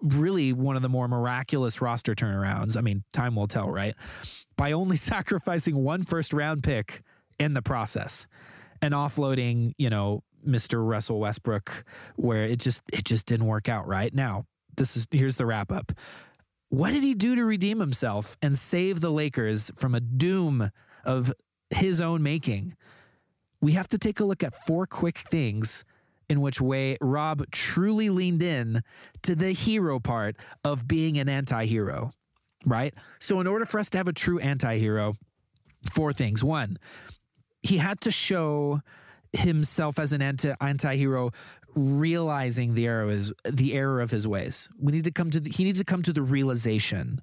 really 0.03 0.53
one 0.53 0.77
of 0.77 0.83
the 0.83 0.89
more 0.89 1.09
miraculous 1.09 1.81
roster 1.81 2.15
turnarounds. 2.15 2.77
I 2.77 2.83
mean, 2.83 3.05
time 3.13 3.35
will 3.35 3.47
tell, 3.47 3.71
right? 3.71 3.95
By 4.57 4.73
only 4.73 4.97
sacrificing 4.97 5.83
one 5.83 6.03
first 6.03 6.33
round 6.33 6.63
pick 6.63 7.03
in 7.39 7.55
the 7.55 7.63
process 7.63 8.27
and 8.83 8.93
offloading, 8.93 9.73
you 9.79 9.91
know, 9.91 10.23
Mr. 10.47 10.87
Russell 10.87 11.19
Westbrook 11.19 11.85
where 12.17 12.45
it 12.45 12.61
just 12.61 12.83
it 12.93 13.05
just 13.05 13.27
didn't 13.27 13.47
work 13.47 13.69
out, 13.69 13.87
right? 13.87 14.15
Now, 14.15 14.45
this 14.77 14.97
is 14.97 15.07
here's 15.11 15.37
the 15.37 15.47
wrap 15.47 15.73
up. 15.73 15.93
What 16.69 16.91
did 16.91 17.03
he 17.03 17.15
do 17.15 17.37
to 17.37 17.45
redeem 17.45 17.79
himself 17.79 18.37
and 18.43 18.57
save 18.57 19.01
the 19.01 19.11
Lakers 19.11 19.71
from 19.77 19.95
a 19.95 20.01
doom 20.01 20.71
of 21.05 21.33
his 21.71 22.01
own 22.01 22.23
making? 22.23 22.75
we 23.61 23.73
have 23.73 23.89
to 23.89 23.99
take 23.99 24.21
a 24.21 24.25
look 24.25 24.43
at 24.43 24.55
four 24.67 24.87
quick 24.87 25.19
things 25.19 25.85
in 26.29 26.41
which 26.41 26.61
way 26.61 26.97
Rob 27.01 27.51
truly 27.51 28.11
leaned 28.11 28.43
in 28.43 28.83
to 29.23 29.35
the 29.35 29.53
hero 29.53 30.01
part 30.01 30.37
of 30.65 30.89
being 30.89 31.19
an 31.19 31.29
anti 31.29 31.67
hero, 31.67 32.13
right? 32.65 32.95
So, 33.21 33.41
in 33.41 33.47
order 33.47 33.65
for 33.65 33.79
us 33.79 33.91
to 33.91 33.99
have 33.99 34.09
a 34.09 34.13
true 34.13 34.39
anti 34.39 34.79
hero, 34.79 35.15
four 35.93 36.13
things. 36.13 36.43
One, 36.43 36.79
he 37.63 37.79
had 37.79 38.01
to 38.03 38.11
show 38.11 38.83
himself 39.33 39.99
as 39.99 40.13
an 40.13 40.23
anti 40.23 40.55
anti-hero 40.61 41.31
realizing 41.77 42.75
the 42.75 42.87
error 42.87 43.11
is 43.11 43.33
the 43.45 43.75
error 43.75 44.01
of 44.01 44.11
his 44.11 44.27
ways. 44.27 44.69
We 44.81 44.93
need 44.93 45.05
to 45.05 45.13
come 45.13 45.31
to 45.31 45.39
the, 45.39 45.51
he 45.51 45.63
needs 45.63 45.79
to 45.79 45.85
come 45.85 46.03
to 46.03 46.13
the 46.13 46.23
realization 46.23 47.21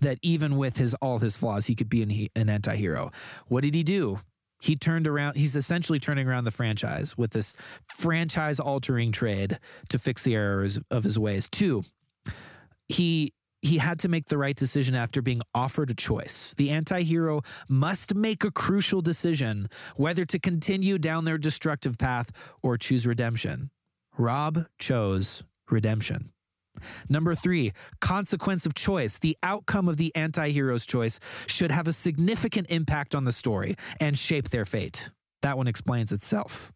that 0.00 0.18
even 0.22 0.56
with 0.56 0.76
his 0.76 0.94
all 0.94 1.18
his 1.18 1.36
flaws, 1.36 1.66
he 1.66 1.74
could 1.74 1.88
be 1.88 2.02
an, 2.02 2.28
an 2.40 2.48
anti-hero. 2.48 3.10
What 3.48 3.62
did 3.62 3.74
he 3.74 3.82
do? 3.82 4.20
He 4.60 4.76
turned 4.76 5.08
around. 5.08 5.36
He's 5.36 5.56
essentially 5.56 5.98
turning 5.98 6.28
around 6.28 6.44
the 6.44 6.52
franchise 6.52 7.18
with 7.18 7.32
this 7.32 7.56
franchise 7.88 8.60
altering 8.60 9.10
trade 9.10 9.58
to 9.88 9.98
fix 9.98 10.22
the 10.22 10.36
errors 10.36 10.78
of 10.90 11.02
his 11.02 11.18
ways. 11.18 11.48
Two, 11.48 11.82
he 12.88 13.32
he 13.62 13.78
had 13.78 14.00
to 14.00 14.08
make 14.08 14.26
the 14.26 14.36
right 14.36 14.56
decision 14.56 14.94
after 14.94 15.22
being 15.22 15.40
offered 15.54 15.90
a 15.90 15.94
choice. 15.94 16.52
The 16.56 16.70
anti 16.70 17.02
hero 17.02 17.42
must 17.68 18.14
make 18.14 18.44
a 18.44 18.50
crucial 18.50 19.00
decision 19.00 19.68
whether 19.96 20.24
to 20.24 20.38
continue 20.38 20.98
down 20.98 21.24
their 21.24 21.38
destructive 21.38 21.96
path 21.96 22.30
or 22.62 22.76
choose 22.76 23.06
redemption. 23.06 23.70
Rob 24.18 24.66
chose 24.78 25.44
redemption. 25.70 26.32
Number 27.08 27.34
three, 27.34 27.72
consequence 28.00 28.66
of 28.66 28.74
choice. 28.74 29.18
The 29.18 29.36
outcome 29.42 29.88
of 29.88 29.96
the 29.96 30.14
anti 30.16 30.50
hero's 30.50 30.84
choice 30.84 31.20
should 31.46 31.70
have 31.70 31.86
a 31.86 31.92
significant 31.92 32.68
impact 32.70 33.14
on 33.14 33.24
the 33.24 33.32
story 33.32 33.76
and 34.00 34.18
shape 34.18 34.50
their 34.50 34.64
fate. 34.64 35.10
That 35.42 35.56
one 35.56 35.68
explains 35.68 36.12
itself. 36.12 36.72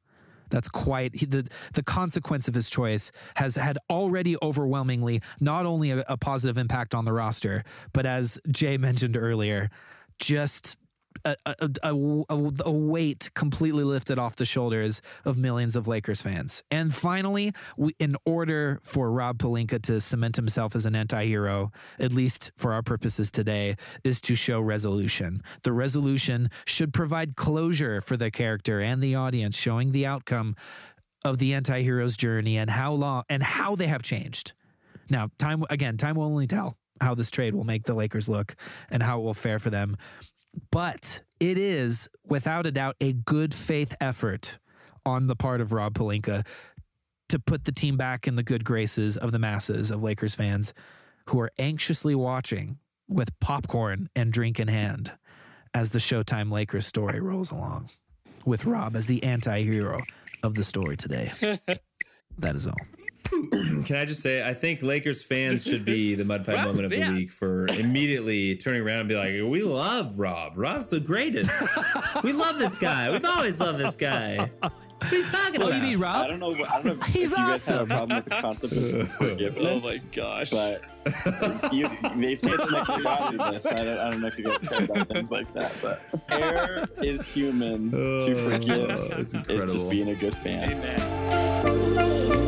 That's 0.51 0.68
quite 0.68 1.16
he, 1.16 1.27
the 1.27 1.48
the 1.74 1.82
consequence 1.82 2.48
of 2.48 2.55
his 2.55 2.70
choice 2.70 3.10
has 3.36 3.56
had 3.56 3.78
already 3.90 4.36
overwhelmingly 4.43 5.23
not 5.40 5.66
only 5.66 5.90
a, 5.90 6.05
a 6.09 6.16
positive 6.16 6.59
impact 6.59 6.94
on 6.94 7.05
the 7.05 7.12
roster, 7.12 7.64
but 7.93 8.06
as 8.06 8.39
Jay 8.51 8.77
mentioned 8.77 9.16
earlier, 9.16 9.70
just 10.18 10.78
a, 11.27 11.36
a, 11.47 11.70
a, 11.82 12.53
a, 12.65 12.70
weight 12.70 13.31
completely 13.35 13.82
lifted 13.82 14.19
off 14.19 14.36
the 14.36 14.47
shoulders 14.47 15.03
of 15.24 15.36
millions 15.36 15.74
of 15.74 15.89
Lakers 15.89 16.23
fans. 16.23 16.62
And 16.70 16.94
finally, 16.94 17.53
we, 17.77 17.94
in 17.98 18.16
order 18.24 18.78
for 18.82 19.11
Rob 19.11 19.39
Pelinka 19.39 19.82
to 19.82 20.01
cement 20.01 20.36
himself 20.36 20.77
as 20.77 20.86
an 20.86 20.94
anti 20.94 21.27
hero, 21.27 21.73
at 21.98 22.12
least 22.12 22.53
for 22.57 22.73
our 22.73 22.82
purposes 22.82 23.32
today, 23.32 23.77
is 24.05 24.20
to 24.23 24.35
show 24.35 24.61
resolution. 24.61 25.43
The 25.62 25.73
resolution 25.73 26.48
should 26.65 26.94
provide 26.94 27.36
closure 27.36 28.01
for 28.01 28.16
the 28.16 28.31
character 28.31 28.81
and 28.81 29.03
the 29.03 29.16
audience, 29.16 29.57
showing 29.57 29.93
the 29.93 30.07
outcome 30.07 30.55
of 31.24 31.39
the 31.39 31.55
anti 31.55 31.82
hero's 31.82 32.16
journey 32.16 32.57
and 32.57 32.70
how 32.70 32.93
long 32.93 33.24
and 33.28 33.43
how 33.43 33.74
they 33.74 33.89
have 33.89 34.03
changed. 34.03 34.53
Now, 35.11 35.28
time 35.39 35.65
again, 35.70 35.97
time 35.97 36.15
will 36.15 36.24
only 36.27 36.47
tell 36.47 36.77
how 37.01 37.15
this 37.15 37.31
trade 37.31 37.55
will 37.55 37.65
make 37.65 37.85
the 37.85 37.94
Lakers 37.94 38.28
look 38.28 38.55
and 38.90 39.03
how 39.03 39.19
it 39.19 39.23
will 39.23 39.35
fare 39.35 39.59
for 39.59 39.70
them. 39.70 39.97
But 40.70 41.23
it 41.41 41.59
is, 41.59 42.09
without 42.24 42.66
a 42.66 42.73
doubt, 42.73 42.97
a 43.01 43.12
good 43.12 43.55
faith 43.55 43.95
effort 44.01 44.59
on 45.05 45.27
the 45.27 45.37
part 45.37 45.61
of 45.61 45.73
Rob 45.73 45.95
Pelinka 45.95 46.47
to 47.28 47.39
put 47.39 47.65
the 47.65 47.73
team 47.73 47.97
back 47.97 48.27
in 48.28 48.37
the 48.37 48.43
good 48.43 48.65
graces 48.65 49.16
of 49.16 49.33
the 49.33 49.39
masses 49.39 49.91
of 49.91 50.03
Lakers 50.03 50.35
fans 50.35 50.73
who 51.28 51.41
are 51.41 51.51
anxiously 51.59 52.15
watching 52.15 52.78
with 53.09 53.39
popcorn 53.41 54.09
and 54.15 54.33
drink 54.33 54.61
in 54.61 54.69
hand 54.69 55.12
as 55.74 55.91
the 55.91 55.99
Showtime 55.99 56.51
Lakers 56.51 56.87
story 56.87 57.20
rolls 57.20 57.51
along, 57.51 57.91
with 58.47 58.65
Rob 58.65 58.97
as 58.97 59.07
the 59.07 59.23
anti 59.23 59.62
hero 59.62 59.99
of 60.43 60.55
the 60.55 60.65
story 60.65 60.97
today. 60.97 61.33
that 62.39 62.57
is 62.57 62.66
all. 62.66 62.77
Can 63.85 63.97
I 63.97 64.05
just 64.05 64.23
say, 64.23 64.47
I 64.47 64.55
think 64.55 64.82
Lakers 64.82 65.23
fans 65.23 65.65
should 65.65 65.85
be 65.85 66.15
the 66.15 66.24
mud 66.24 66.44
pie 66.44 66.65
moment 66.65 66.86
of 66.86 66.90
the 66.90 67.09
week 67.09 67.31
for 67.31 67.66
immediately 67.78 68.57
turning 68.57 68.82
around 68.82 69.01
and 69.01 69.09
be 69.09 69.16
like, 69.16 69.51
"We 69.51 69.62
love 69.62 70.19
Rob. 70.19 70.53
Rob's 70.57 70.89
the 70.89 71.01
greatest. 71.01 71.51
we 72.24 72.32
love 72.32 72.59
this 72.59 72.77
guy. 72.77 73.11
We've 73.11 73.24
always 73.24 73.61
loved 73.61 73.78
this 73.78 73.97
guy." 73.97 74.51
What 74.98 75.12
are 75.12 75.16
you 75.19 75.24
talking 75.24 75.62
oh, 75.62 75.66
about? 75.69 75.77
you 75.77 75.82
mean 75.82 75.98
Rob? 76.01 76.24
I 76.24 76.28
don't 76.28 76.40
know. 76.40 76.55
I 76.55 76.82
don't 76.82 76.85
know 76.86 76.93
if, 76.93 77.03
He's 77.07 77.32
if 77.32 77.39
you 77.39 77.44
guys 77.44 77.70
awesome. 77.70 77.90
have 77.90 77.90
a 77.90 78.07
problem 78.07 78.16
with 78.16 78.24
the 78.24 78.31
concept 78.31 78.73
of 78.73 79.12
forgiveness. 79.28 79.85
Oh 79.85 79.89
my 79.89 79.97
gosh. 80.12 80.51
But 80.51 81.73
you, 81.73 81.89
they 82.16 82.35
say 82.35 82.51
it's 82.51 82.70
like 82.73 83.03
godliness. 83.03 83.66
I 83.66 83.74
don't, 83.74 83.98
I 83.98 84.11
don't 84.11 84.20
know 84.23 84.27
if 84.27 84.39
you 84.39 84.44
guys 84.44 84.59
care 84.59 84.85
about 84.85 85.09
things 85.09 85.31
like 85.31 85.53
that, 85.55 85.78
but 85.82 86.23
air 86.32 86.89
is 87.03 87.27
human. 87.32 87.90
to 87.90 88.32
oh, 88.32 88.51
forgive 88.51 88.90
it's 89.19 89.35
is 89.35 89.73
just 89.73 89.90
being 89.90 90.09
a 90.09 90.15
good 90.15 90.35
fan. 90.35 90.73
Amen. 90.73 92.45